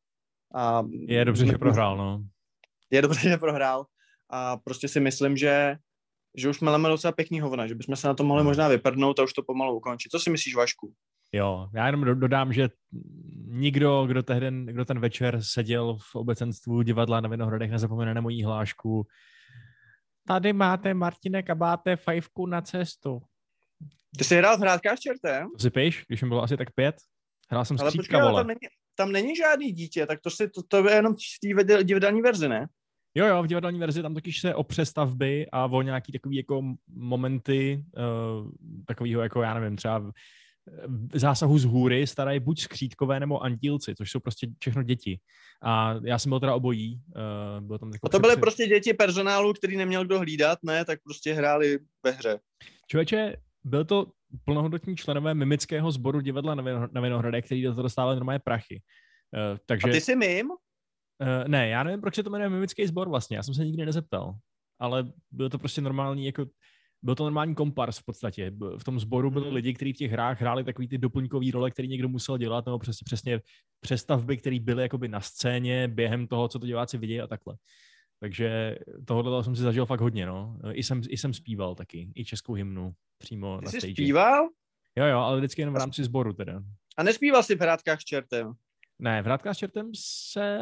A 0.56 0.84
je 0.91 1.26
dobře, 1.26 1.45
že 1.45 1.57
prohrál, 1.57 1.98
no. 1.98 2.24
Je 2.91 3.02
dobře, 3.02 3.20
že 3.30 3.38
prohrál 3.38 3.86
a 4.30 4.57
prostě 4.57 4.88
si 4.88 4.99
myslím, 4.99 5.38
že 5.38 5.76
že 6.38 6.49
už 6.49 6.62
meleme 6.62 6.90
docela 6.90 7.12
pěkný 7.12 7.40
hovna, 7.40 7.68
že 7.68 7.76
bychom 7.76 7.95
se 7.95 8.07
na 8.07 8.14
to 8.14 8.24
mohli 8.24 8.44
možná 8.44 8.68
vyprdnout 8.68 9.20
a 9.20 9.24
už 9.24 9.34
to 9.34 9.44
pomalu 9.44 9.78
ukončit. 9.78 10.10
Co 10.10 10.20
si 10.20 10.30
myslíš, 10.30 10.56
Vašku? 10.56 10.94
Jo, 11.32 11.70
já 11.74 11.86
jenom 11.86 12.20
dodám, 12.20 12.53
že 12.53 12.70
nikdo, 13.48 14.06
kdo, 14.07 14.24
tehdy, 14.24 14.52
kdo 14.66 14.86
ten 14.86 14.99
večer 14.99 15.41
seděl 15.41 15.98
v 15.98 16.16
obecenstvu 16.16 16.82
divadla 16.82 17.22
na 17.22 17.30
Vinohradech, 17.30 17.72
nezapomene 17.72 18.14
na 18.14 18.22
mojí 18.22 18.44
hlášku. 18.44 19.07
Tady 20.28 20.53
máte, 20.53 20.94
Martine, 20.94 21.44
kabáte 21.44 21.95
fajfku 21.95 22.45
na 22.45 22.62
cestu. 22.62 23.22
Ty 24.18 24.24
jsi 24.24 24.36
hrál 24.38 24.57
v 24.57 24.62
hrádkách 24.62 24.99
čertem? 24.99 25.48
To 25.52 25.60
si 25.60 25.70
píš, 25.70 26.03
když 26.07 26.22
mi 26.22 26.30
bylo 26.30 26.44
asi 26.44 26.57
tak 26.57 26.72
pět. 26.72 26.95
Hrál 27.49 27.66
jsem 27.66 27.78
Ale 27.80 27.91
stříčka, 27.91 28.18
počkej, 28.18 28.22
vole. 28.22 28.41
tam 28.41 28.48
není, 28.48 28.60
tam 28.96 29.12
není 29.12 29.36
žádný 29.36 29.72
dítě, 29.72 30.06
tak 30.06 30.20
to, 30.22 30.30
si, 30.30 30.50
to, 30.50 30.62
to 30.68 30.90
je 30.90 30.96
jenom 30.96 31.14
v 31.14 31.66
té 31.68 31.84
divadelní 31.84 32.22
verzi, 32.22 32.50
ne? 32.50 32.68
Jo, 33.16 33.26
jo, 33.26 33.44
v 33.44 33.48
divadelní 33.48 33.80
verzi 33.80 34.02
tam 34.02 34.14
totiž 34.14 34.42
se 34.42 34.56
o 34.56 34.64
přestavby 34.64 35.48
a 35.52 35.66
o 35.66 35.82
nějaký 35.82 36.12
takový 36.12 36.38
jako 36.38 36.64
momenty 36.88 37.84
uh, 37.98 38.52
takového 38.86 39.22
jako, 39.22 39.42
já 39.42 39.54
nevím, 39.54 39.76
třeba 39.76 40.12
zásahu 41.14 41.58
z 41.58 41.66
hůry 41.66 42.08
starají 42.08 42.40
buď 42.40 42.60
skřítkové 42.60 43.20
nebo 43.20 43.44
antílci, 43.44 43.96
což 43.96 44.12
jsou 44.12 44.20
prostě 44.20 44.48
všechno 44.60 44.84
děti. 44.84 45.20
A 45.64 45.96
já 46.04 46.20
jsem 46.20 46.30
byl 46.30 46.40
teda 46.40 46.56
obojí. 46.56 47.02
Uh, 47.16 47.68
byl 47.68 47.80
tam 47.80 47.92
jako 47.94 48.08
a 48.08 48.10
to 48.10 48.20
byly 48.20 48.38
prostě 48.38 48.68
děti 48.68 48.94
personálu, 48.94 49.54
který 49.54 49.78
neměl 49.78 50.06
kdo 50.06 50.20
hlídat, 50.20 50.60
ne, 50.64 50.86
tak 50.86 51.00
prostě 51.04 51.34
hráli 51.34 51.80
ve 52.04 52.12
hře. 52.12 52.40
Člověče, 52.88 53.36
byl 53.64 53.86
to 53.86 54.06
plnohodnotní 54.44 54.95
členové 54.95 55.34
mimického 55.34 55.91
sboru 55.91 56.22
divadla 56.22 56.56
na 56.91 57.02
Vinohradech, 57.02 57.45
který 57.45 57.64
do 57.64 57.72
toho 57.72 57.84
dostávali 57.84 58.16
normálně 58.16 58.40
prachy. 58.40 58.82
Uh, 59.52 59.57
takže... 59.66 59.90
A 59.90 59.91
ty 59.91 60.02
jsi 60.02 60.16
mim? 60.16 60.49
Uh, 60.49 60.57
ne, 61.48 61.68
já 61.68 61.84
nevím, 61.84 62.02
proč 62.02 62.16
se 62.16 62.24
to 62.24 62.30
jmenuje 62.30 62.49
mimický 62.49 62.88
sbor 62.88 63.10
vlastně, 63.10 63.38
já 63.38 63.44
jsem 63.44 63.53
se 63.53 63.66
nikdy 63.66 63.86
nezeptal. 63.86 64.34
Ale 64.80 65.12
byl 65.32 65.49
to 65.49 65.57
prostě 65.60 65.82
normální, 65.82 66.26
jako 66.26 66.45
byl 67.02 67.16
to 67.16 67.24
normální 67.24 67.56
kompars 67.56 67.98
v 67.98 68.06
podstatě. 68.06 68.52
V 68.78 68.84
tom 68.84 68.99
sboru 68.99 69.32
byli 69.32 69.45
Mhm. 69.45 69.56
lidi, 69.56 69.74
kteří 69.74 69.94
v 69.94 69.98
těch 69.98 70.12
hrách 70.12 70.41
hráli 70.41 70.64
takový 70.64 70.88
ty 70.88 70.98
doplňkové 70.98 71.45
role, 71.53 71.72
který 71.72 71.88
někdo 71.88 72.10
musel 72.10 72.38
dělat, 72.38 72.66
nebo 72.66 72.80
přesně, 72.80 73.06
přesně 73.06 73.41
přestavby, 73.80 74.38
které 74.38 74.60
byly 74.60 74.84
jakoby 74.84 75.07
na 75.07 75.22
scéně 75.22 75.88
během 75.88 76.28
toho, 76.28 76.48
co 76.48 76.60
to 76.60 76.66
diváci 76.66 76.98
vidějí 76.98 77.22
a 77.22 77.28
takhle. 77.28 77.56
Takže 78.20 78.78
tohle 79.06 79.44
jsem 79.44 79.56
si 79.56 79.62
zažil 79.62 79.86
fakt 79.86 80.02
hodně, 80.02 80.26
no. 80.26 80.58
I 80.72 80.84
jsem, 80.84 81.02
I 81.10 81.18
jsem 81.18 81.34
zpíval 81.34 81.76
taky, 81.76 82.12
i 82.16 82.26
českou 82.26 82.54
hymnu 82.54 82.94
přímo 83.18 83.58
Ty 83.60 83.66
na 83.66 83.72
jsi 83.72 83.78
stage. 83.78 83.94
zpíval? 83.94 84.50
Jo, 84.98 85.06
jo, 85.06 85.18
ale 85.20 85.38
vždycky 85.38 85.62
jenom 85.62 85.76
v 85.76 85.78
rámci 85.78 86.04
sboru 86.04 86.34
teda. 86.34 86.62
A 86.98 87.04
nespíval 87.04 87.44
jsi 87.44 87.56
v 87.56 87.62
hrádkách 87.62 88.02
s 88.02 88.04
čertem? 88.04 88.54
Ne, 89.00 89.22
v 89.22 89.26
Hrádkách 89.26 89.56
s 89.56 89.58
čertem 89.58 89.92
se 89.96 90.60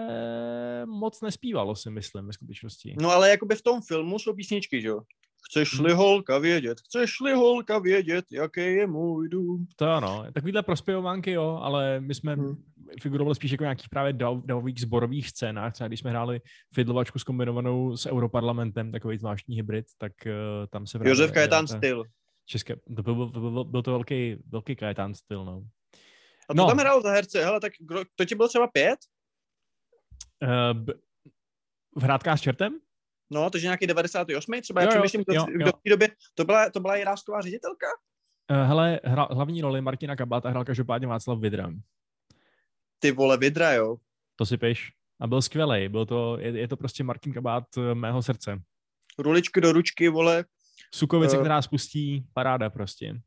moc 0.85 1.21
nespívalo, 1.21 1.75
si 1.75 1.89
myslím, 1.91 2.27
ve 2.27 2.33
skutečnosti. 2.33 2.95
No 3.01 3.09
ale 3.09 3.29
jakoby 3.29 3.55
v 3.55 3.61
tom 3.61 3.81
filmu 3.81 4.19
jsou 4.19 4.33
písničky, 4.33 4.81
že 4.81 4.87
jo? 4.87 5.01
Chceš-li 5.49 5.93
holka 5.93 6.37
vědět, 6.37 6.79
chceš-li 6.79 7.33
holka 7.33 7.79
vědět, 7.79 8.25
jaký 8.31 8.61
je 8.61 8.87
můj 8.87 9.29
dům. 9.29 9.67
To 9.75 9.85
ano, 9.89 10.25
takovýhle 10.33 10.63
prospěvovánky 10.63 11.31
jo, 11.31 11.59
ale 11.61 11.99
my 11.99 12.15
jsme 12.15 12.35
Hmm. 12.35 12.63
Figurovali 13.01 13.35
spíš 13.35 13.51
jako 13.51 13.63
nějakých 13.63 13.89
právě 13.89 14.13
dav, 14.13 14.37
davových 14.45 14.81
zborových 14.81 15.29
scénách, 15.29 15.73
třeba 15.73 15.87
když 15.87 15.99
jsme 15.99 16.09
hráli 16.09 16.41
fidlovačku 16.73 17.19
skombinovanou 17.19 17.97
s 17.97 18.05
Europarlamentem, 18.05 18.91
takový 18.91 19.17
zvláštní 19.17 19.55
hybrid, 19.55 19.85
tak 19.97 20.11
uh, 20.25 20.31
tam 20.69 20.87
se 20.87 20.97
právě... 20.99 21.09
Josef 21.11 21.31
Kajetán 21.31 21.67
ta 21.67 21.77
styl. 21.77 22.03
České, 22.45 22.75
to 22.95 23.03
byl, 23.03 23.15
byl, 23.15 23.51
byl, 23.51 23.63
byl 23.63 23.81
to 23.81 23.91
velký, 23.91 24.35
velký 24.47 24.75
Kajetán 24.75 25.13
styl, 25.13 25.45
no. 25.45 25.63
A 26.49 26.53
to 26.53 26.57
No. 26.61 26.67
tam 26.67 26.77
hrál 26.77 27.01
za 27.01 27.11
herce, 27.11 27.43
hele, 27.43 27.59
tak 27.59 27.73
kdo, 27.79 28.03
to 28.15 28.25
ti 28.25 28.35
bylo 28.35 28.47
třeba 28.47 28.67
pět? 28.67 28.99
Uh, 30.43 30.79
b- 30.79 30.93
v 31.97 32.03
Hrádkách 32.03 32.39
s 32.39 32.41
čertem? 32.41 32.79
No, 33.31 33.49
takže 33.49 33.67
nějaký 33.67 33.87
98. 33.87 34.61
třeba, 34.61 34.81
Jo, 34.81 34.85
já 34.85 34.89
přemýšlím, 34.91 35.23
kdo, 35.27 35.33
jo, 35.33 35.45
kdo 35.45 35.65
jo. 35.65 35.71
v 35.71 35.81
té 35.83 35.89
době, 35.89 36.09
to 36.35 36.45
byla, 36.45 36.69
to 36.69 36.79
byla 36.79 36.95
jirásková 36.95 37.41
ředitelka? 37.41 37.87
Uh, 38.51 38.57
hele, 38.67 38.99
hra, 39.03 39.27
hlavní 39.31 39.61
roli 39.61 39.81
Martina 39.81 40.15
Kabáta 40.15 40.49
hrál 40.49 40.65
každopádně 40.65 41.07
Václav 41.07 41.39
Vidra. 41.39 41.69
Ty 43.03 43.11
vole, 43.11 43.37
Vidra, 43.37 43.73
jo. 43.73 43.97
To 44.35 44.45
si 44.45 44.57
piš. 44.57 44.91
A 45.21 45.27
byl 45.27 45.41
skvělý. 45.41 45.89
Byl 45.89 46.05
to, 46.05 46.37
je, 46.39 46.59
je 46.59 46.67
to 46.67 46.77
prostě 46.77 47.03
Martin 47.03 47.33
Kabát 47.33 47.63
eh, 47.77 47.95
mého 47.95 48.23
srdce. 48.23 48.61
Ruličky 49.19 49.61
do 49.61 49.71
ručky, 49.71 50.09
vole, 50.09 50.45
Sukovice, 50.95 51.37
Eh. 51.37 51.39
která 51.39 51.61
spustí, 51.61 52.23
paráda 52.33 52.69
prostě. 52.69 53.21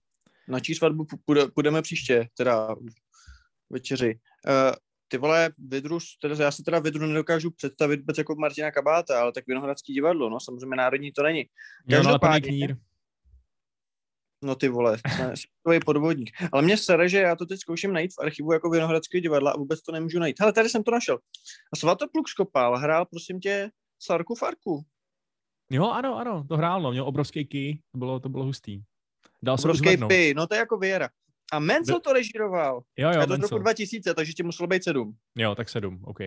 na 0.48 0.60
čí 0.60 0.74
svatbu 0.74 1.06
půjdeme 1.54 1.82
příště, 1.82 2.28
teda 2.36 2.74
večeři. 3.70 4.18
Uh, 4.46 4.74
ty 5.08 5.18
vole, 5.18 5.50
Vidru, 5.58 5.98
teda, 6.22 6.44
já 6.44 6.50
si 6.50 6.62
teda 6.62 6.78
Vidru 6.78 7.06
nedokážu 7.06 7.50
představit 7.50 8.00
vůbec 8.00 8.18
jako 8.18 8.34
Martina 8.34 8.70
Kabáta, 8.70 9.20
ale 9.20 9.32
tak 9.32 9.46
Vinohradský 9.46 9.94
divadlo, 9.94 10.30
no, 10.30 10.40
samozřejmě 10.40 10.76
národní 10.76 11.12
to 11.12 11.22
není. 11.22 11.40
Jo, 11.40 11.46
no, 11.88 11.96
ale 11.96 12.04
Každopádně-. 12.04 12.76
No 14.44 14.54
ty 14.54 14.68
vole, 14.68 14.98
takový 15.62 15.80
podvodník. 15.84 16.30
Ale 16.52 16.62
mě 16.62 16.76
sere, 16.76 17.08
že 17.08 17.18
já 17.18 17.36
to 17.36 17.46
teď 17.46 17.60
zkouším 17.60 17.92
najít 17.92 18.12
v 18.14 18.22
archivu 18.22 18.52
jako 18.52 18.70
Vinohradského 18.70 19.20
divadla 19.20 19.50
a 19.50 19.56
vůbec 19.56 19.82
to 19.82 19.92
nemůžu 19.92 20.18
najít. 20.18 20.40
Hele, 20.40 20.52
tady 20.52 20.68
jsem 20.68 20.82
to 20.82 20.90
našel. 20.90 21.18
A 21.72 21.76
Svatopluk 21.76 22.28
Skopal 22.28 22.76
hrál, 22.78 23.06
prosím 23.06 23.40
tě, 23.40 23.70
Sarku 24.02 24.34
Farku. 24.34 24.84
Jo, 25.70 25.90
ano, 25.90 26.16
ano, 26.16 26.44
to 26.48 26.56
hrál, 26.56 26.82
no, 26.82 26.90
měl 26.90 27.06
obrovský 27.06 27.46
key, 27.46 27.78
to 27.92 27.98
bylo, 27.98 28.20
to 28.20 28.28
bylo 28.28 28.44
hustý. 28.44 28.82
Dal 29.42 29.56
Obrovský 29.60 29.96
py, 30.08 30.34
no 30.36 30.46
to 30.46 30.54
je 30.54 30.58
jako 30.58 30.78
Věra. 30.78 31.08
A 31.52 31.58
Mencel 31.58 32.00
to 32.00 32.12
režíroval. 32.12 32.82
Jo, 32.96 33.08
A 33.08 33.12
jo, 33.12 33.20
je 33.20 33.26
to 33.26 33.36
z 33.36 33.40
roku 33.40 33.58
2000, 33.58 34.14
takže 34.14 34.32
ti 34.32 34.42
muselo 34.42 34.66
být 34.66 34.84
sedm. 34.84 35.16
Jo, 35.38 35.54
tak 35.54 35.68
sedm, 35.68 36.04
OK. 36.04 36.18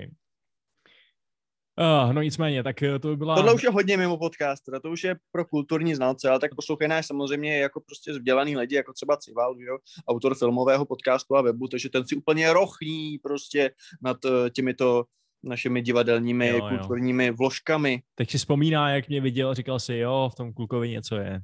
Uh, 1.80 2.14
no 2.14 2.22
nicméně, 2.22 2.64
tak 2.64 2.84
eh, 2.84 3.00
to 3.00 3.08
by 3.08 3.18
byla... 3.18 3.36
Tohle 3.36 3.54
už 3.54 3.64
je 3.64 3.70
hodně 3.70 3.98
mimo 3.98 4.18
podcast, 4.18 4.66
teda 4.66 4.80
to 4.80 4.92
už 4.92 5.04
je 5.04 5.16
pro 5.32 5.46
kulturní 5.46 5.96
znalce, 5.96 6.30
ale 6.30 6.40
tak 6.40 6.56
poslouchej 6.56 6.88
náš 6.88 7.06
samozřejmě 7.06 7.58
jako 7.58 7.82
prostě 7.82 8.12
vzdělaný 8.12 8.58
lidi, 8.58 8.76
jako 8.76 8.94
třeba 8.94 9.18
Cival, 9.18 9.56
jo, 9.60 9.78
autor 10.08 10.36
filmového 10.36 10.86
podcastu 10.86 11.36
a 11.36 11.42
webu, 11.42 11.68
takže 11.68 11.90
ten 11.90 12.08
si 12.08 12.16
úplně 12.16 12.54
rochní 12.54 13.18
prostě 13.24 13.72
nad 14.02 14.18
eh, 14.26 14.50
těmito 14.50 15.04
našimi 15.44 15.82
divadelními, 15.82 16.48
Jo, 16.48 16.58
jo, 16.58 16.64
jo. 16.64 16.78
kulturními 16.78 17.32
vložkami. 17.32 18.02
Tak 18.16 18.32
si 18.32 18.38
vzpomíná, 18.38 18.90
jak 18.90 19.10
mě 19.10 19.22
viděl, 19.22 19.54
říkal 19.54 19.80
si, 19.80 19.96
jo, 19.96 20.30
v 20.34 20.36
tom 20.36 20.54
klukovi 20.54 20.90
něco 20.90 21.16
je. 21.16 21.42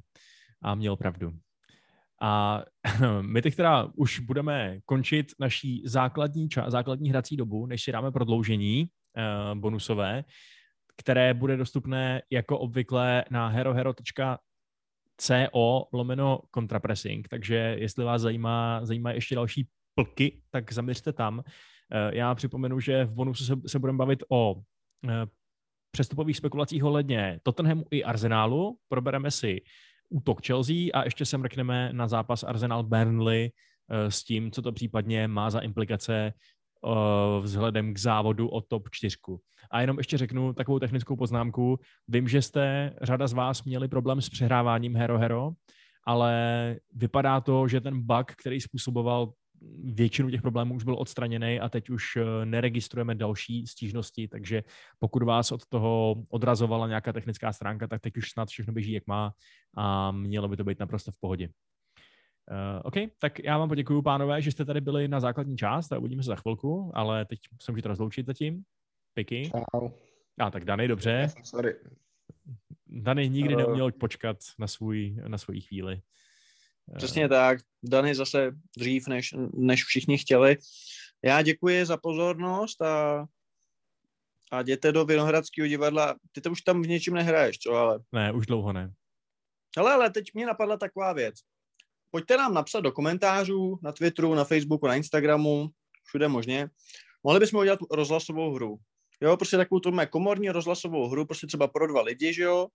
A 0.62 0.74
měl 0.74 0.96
pravdu. 0.96 1.32
A 2.22 2.62
my 3.20 3.42
teď 3.42 3.56
teda 3.56 3.88
už 3.94 4.18
budeme 4.20 4.78
končit 4.84 5.26
naší 5.40 5.82
základní, 5.86 6.48
ča- 6.48 6.70
základní 6.70 7.10
hrací 7.10 7.36
dobu, 7.36 7.66
než 7.66 7.82
si 7.82 7.92
dáme 7.92 8.12
prodloužení 8.12 8.88
bonusové, 9.54 10.24
které 10.96 11.34
bude 11.34 11.56
dostupné 11.56 12.22
jako 12.30 12.58
obvykle 12.58 13.24
na 13.30 13.48
herohero.co 13.48 14.38
lomeno 15.92 16.40
kontrapressing, 16.50 17.28
takže 17.28 17.76
jestli 17.78 18.04
vás 18.04 18.22
zajímá, 18.22 18.80
zajímá 18.84 19.12
ještě 19.12 19.34
další 19.34 19.68
plky, 19.94 20.42
tak 20.50 20.72
zaměřte 20.72 21.12
tam. 21.12 21.42
Eh, 21.92 22.16
Já 22.16 22.34
připomenu, 22.34 22.80
že 22.80 23.04
v 23.04 23.12
bonusu 23.12 23.44
se, 23.44 23.54
se 23.66 23.78
budeme 23.78 23.96
bavit 23.96 24.22
o 24.28 24.54
eh, 25.08 25.26
přestupových 25.90 26.36
spekulacích 26.36 26.84
ohledně 26.84 27.40
Tottenhamu 27.42 27.84
i 27.90 28.04
Arsenálu. 28.04 28.78
Probereme 28.88 29.30
si 29.30 29.60
útok 30.08 30.46
Chelsea 30.46 30.90
a 30.94 31.04
ještě 31.04 31.24
se 31.24 31.38
mrkneme 31.38 31.92
na 31.92 32.08
zápas 32.08 32.44
Arsenal 32.44 32.82
Burnley 32.82 33.50
eh, 33.90 34.10
s 34.10 34.24
tím, 34.24 34.50
co 34.50 34.62
to 34.62 34.72
případně 34.72 35.28
má 35.28 35.50
za 35.50 35.60
implikace 35.60 36.32
vzhledem 37.40 37.94
k 37.94 37.98
závodu 37.98 38.48
o 38.48 38.60
top 38.60 38.88
4. 38.90 39.16
A 39.70 39.80
jenom 39.80 39.98
ještě 39.98 40.18
řeknu 40.18 40.52
takovou 40.52 40.78
technickou 40.78 41.16
poznámku. 41.16 41.78
Vím, 42.08 42.28
že 42.28 42.42
jste, 42.42 42.94
řada 43.02 43.26
z 43.26 43.32
vás 43.32 43.64
měli 43.64 43.88
problém 43.88 44.20
s 44.20 44.28
přehráváním 44.28 44.96
Hero 44.96 45.18
Hero, 45.18 45.50
ale 46.04 46.76
vypadá 46.94 47.40
to, 47.40 47.68
že 47.68 47.80
ten 47.80 48.00
bug, 48.00 48.32
který 48.36 48.60
způsoboval 48.60 49.32
většinu 49.84 50.30
těch 50.30 50.42
problémů 50.42 50.74
už 50.74 50.84
byl 50.84 50.96
odstraněný 50.98 51.60
a 51.60 51.68
teď 51.68 51.90
už 51.90 52.16
eh, 52.16 52.46
neregistrujeme 52.46 53.14
další 53.14 53.66
stížnosti, 53.66 54.28
takže 54.28 54.62
pokud 54.98 55.22
vás 55.22 55.52
od 55.52 55.66
toho 55.66 56.14
odrazovala 56.28 56.88
nějaká 56.88 57.12
technická 57.12 57.52
stránka, 57.52 57.86
tak 57.86 58.00
teď 58.00 58.16
už 58.16 58.30
snad 58.30 58.48
všechno 58.48 58.72
běží, 58.72 58.92
jak 58.92 59.06
má 59.06 59.32
a 59.76 60.12
mělo 60.12 60.48
by 60.48 60.56
to 60.56 60.64
být 60.64 60.80
naprosto 60.80 61.12
v 61.12 61.20
pohodě. 61.20 61.48
Uh, 62.50 62.80
OK, 62.84 62.94
tak 63.18 63.38
já 63.44 63.58
vám 63.58 63.68
poděkuju, 63.68 64.02
pánové, 64.02 64.42
že 64.42 64.52
jste 64.52 64.64
tady 64.64 64.80
byli 64.80 65.08
na 65.08 65.20
základní 65.20 65.56
část 65.56 65.92
a 65.92 65.98
uvidíme 65.98 66.22
se 66.22 66.26
za 66.26 66.36
chvilku, 66.36 66.90
ale 66.94 67.24
teď 67.24 67.38
se 67.62 67.72
můžete 67.72 67.88
rozloučit 67.88 68.26
zatím. 68.26 68.62
Piky. 69.14 69.50
Čau. 69.50 69.88
A 70.38 70.50
tak 70.50 70.64
Dany, 70.64 70.88
dobře. 70.88 71.30
Sorry. 71.42 71.74
Dany 72.86 73.28
nikdy 73.28 73.54
uh, 73.54 73.60
neuměl 73.60 73.92
počkat 73.92 74.36
na, 74.58 74.66
svůj, 74.66 75.16
na 75.28 75.38
svoji 75.38 75.60
chvíli. 75.60 76.00
Přesně 76.96 77.28
tak. 77.28 77.58
Dany 77.82 78.14
zase 78.14 78.52
dřív, 78.76 79.08
než, 79.08 79.34
než 79.54 79.84
všichni 79.84 80.18
chtěli. 80.18 80.56
Já 81.24 81.42
děkuji 81.42 81.86
za 81.86 81.96
pozornost 81.96 82.82
a, 82.82 83.26
a 84.52 84.60
jděte 84.60 84.92
do 84.92 85.04
Vinohradského 85.04 85.68
divadla. 85.68 86.16
Ty 86.32 86.40
to 86.40 86.50
už 86.50 86.62
tam 86.62 86.82
v 86.82 86.88
něčím 86.88 87.14
nehraješ, 87.14 87.58
co 87.58 87.72
ale? 87.72 87.98
Ne, 88.12 88.32
už 88.32 88.46
dlouho 88.46 88.72
ne. 88.72 88.92
Ale, 89.76 89.92
ale 89.92 90.10
teď 90.10 90.34
mě 90.34 90.46
napadla 90.46 90.76
taková 90.76 91.12
věc. 91.12 91.34
Pojďte 92.16 92.36
nám 92.36 92.54
napsat 92.54 92.80
do 92.80 92.92
komentářů 92.92 93.78
na 93.82 93.92
Twitteru, 93.92 94.34
na 94.34 94.44
Facebooku, 94.44 94.86
na 94.86 94.94
Instagramu, 94.94 95.68
všude 96.04 96.28
možně. 96.28 96.68
Mohli 97.24 97.40
bychom 97.40 97.60
udělat 97.60 97.78
rozhlasovou 97.90 98.54
hru. 98.54 98.76
Jo, 99.20 99.36
prostě 99.36 99.56
takovou 99.56 99.80
tu 99.80 99.92
komorní 100.10 100.50
rozhlasovou 100.50 101.08
hru, 101.08 101.26
prostě 101.26 101.46
třeba 101.46 101.68
pro 101.68 101.86
dva 101.86 102.02
lidi, 102.02 102.32
že 102.32 102.42
jo, 102.42 102.68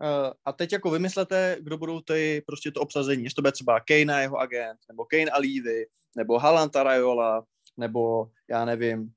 Uh, 0.00 0.32
a 0.44 0.52
teď 0.52 0.72
jako 0.72 0.90
vymyslete, 0.90 1.56
kdo 1.60 1.78
budou 1.78 2.00
ty, 2.00 2.42
prostě 2.46 2.70
to 2.70 2.80
obsazení, 2.80 3.24
jestli 3.24 3.34
to 3.34 3.42
bude 3.42 3.52
třeba 3.52 3.80
Kane 3.80 4.14
a 4.14 4.18
jeho 4.18 4.36
agent, 4.38 4.78
nebo 4.88 5.04
Kane 5.04 5.30
a 5.30 5.38
Levy, 5.38 5.86
nebo 6.16 6.38
Haaland 6.38 6.76
a 6.76 6.82
Raiola, 6.82 7.44
nebo 7.76 8.30
já 8.50 8.64
nevím, 8.64 9.12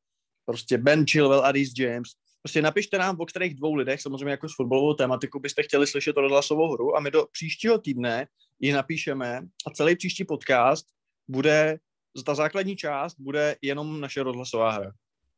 prostě 0.45 0.77
Ben 0.77 1.05
Chilwell 1.11 1.45
a 1.45 1.51
Reece 1.51 1.83
James. 1.83 2.09
Prostě 2.41 2.61
napište 2.61 2.97
nám, 2.97 3.15
o 3.19 3.25
kterých 3.25 3.55
dvou 3.55 3.73
lidech, 3.75 4.01
samozřejmě 4.01 4.31
jako 4.31 4.49
s 4.49 4.55
fotbalovou 4.55 4.93
tématiku, 4.93 5.39
byste 5.39 5.63
chtěli 5.63 5.87
slyšet 5.87 6.17
rozhlasovou 6.17 6.73
hru 6.73 6.97
a 6.97 6.99
my 6.99 7.11
do 7.11 7.25
příštího 7.31 7.77
týdne 7.77 8.27
ji 8.59 8.73
napíšeme 8.73 9.41
a 9.67 9.69
celý 9.69 9.95
příští 9.95 10.25
podcast 10.25 10.85
bude, 11.27 11.79
ta 12.25 12.35
základní 12.35 12.75
část 12.75 13.15
bude 13.19 13.55
jenom 13.61 14.01
naše 14.01 14.23
rozhlasová 14.23 14.71
hra. 14.71 14.91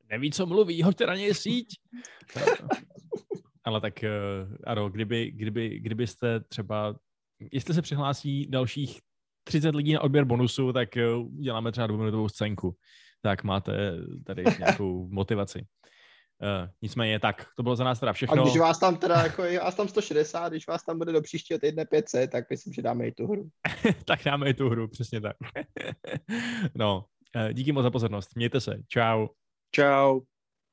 Neví, 0.09 0.31
co 0.31 0.45
mluví, 0.45 0.83
hoďte 0.83 1.05
na 1.05 1.15
něj 1.15 1.33
síť. 1.33 1.67
Ale 3.63 3.81
tak, 3.81 3.93
uh, 4.03 4.55
ano, 4.65 4.89
kdyby, 4.89 5.31
kdyby, 5.31 5.79
kdybyste 5.79 6.39
třeba, 6.39 6.95
jestli 7.51 7.73
se 7.73 7.81
přihlásí 7.81 8.47
dalších 8.49 8.99
30 9.43 9.75
lidí 9.75 9.93
na 9.93 10.01
odběr 10.01 10.25
bonusu, 10.25 10.73
tak 10.73 10.89
uh, 10.95 11.41
děláme 11.41 11.71
třeba 11.71 11.87
dvouminutovou 11.87 12.29
scénku. 12.29 12.75
Tak 13.21 13.43
máte 13.43 13.93
tady 14.25 14.43
nějakou 14.59 15.07
motivaci. 15.07 15.65
Uh, 16.41 16.69
nicméně 16.81 17.19
tak, 17.19 17.45
to 17.57 17.63
bylo 17.63 17.75
za 17.75 17.83
nás 17.83 17.99
teda 17.99 18.13
všechno. 18.13 18.41
A 18.41 18.45
když 18.45 18.57
vás 18.57 18.79
tam 18.79 18.97
teda, 18.97 19.21
jako 19.21 19.43
je 19.43 19.59
vás 19.59 19.75
tam 19.75 19.87
160, 19.87 20.49
když 20.49 20.67
vás 20.67 20.83
tam 20.83 20.97
bude 20.97 21.11
do 21.11 21.21
příštího 21.21 21.59
týdne 21.59 21.85
500, 21.85 22.31
tak 22.31 22.49
myslím, 22.49 22.73
že 22.73 22.81
dáme 22.81 23.07
i 23.07 23.11
tu 23.11 23.27
hru. 23.27 23.49
tak 24.05 24.19
dáme 24.25 24.49
i 24.49 24.53
tu 24.53 24.69
hru, 24.69 24.87
přesně 24.87 25.21
tak. 25.21 25.35
no, 26.75 27.05
uh, 27.35 27.53
díky 27.53 27.71
moc 27.71 27.83
za 27.83 27.91
pozornost. 27.91 28.29
Mějte 28.35 28.61
se. 28.61 28.77
Čau. 28.87 29.27
Čau. 29.75 30.19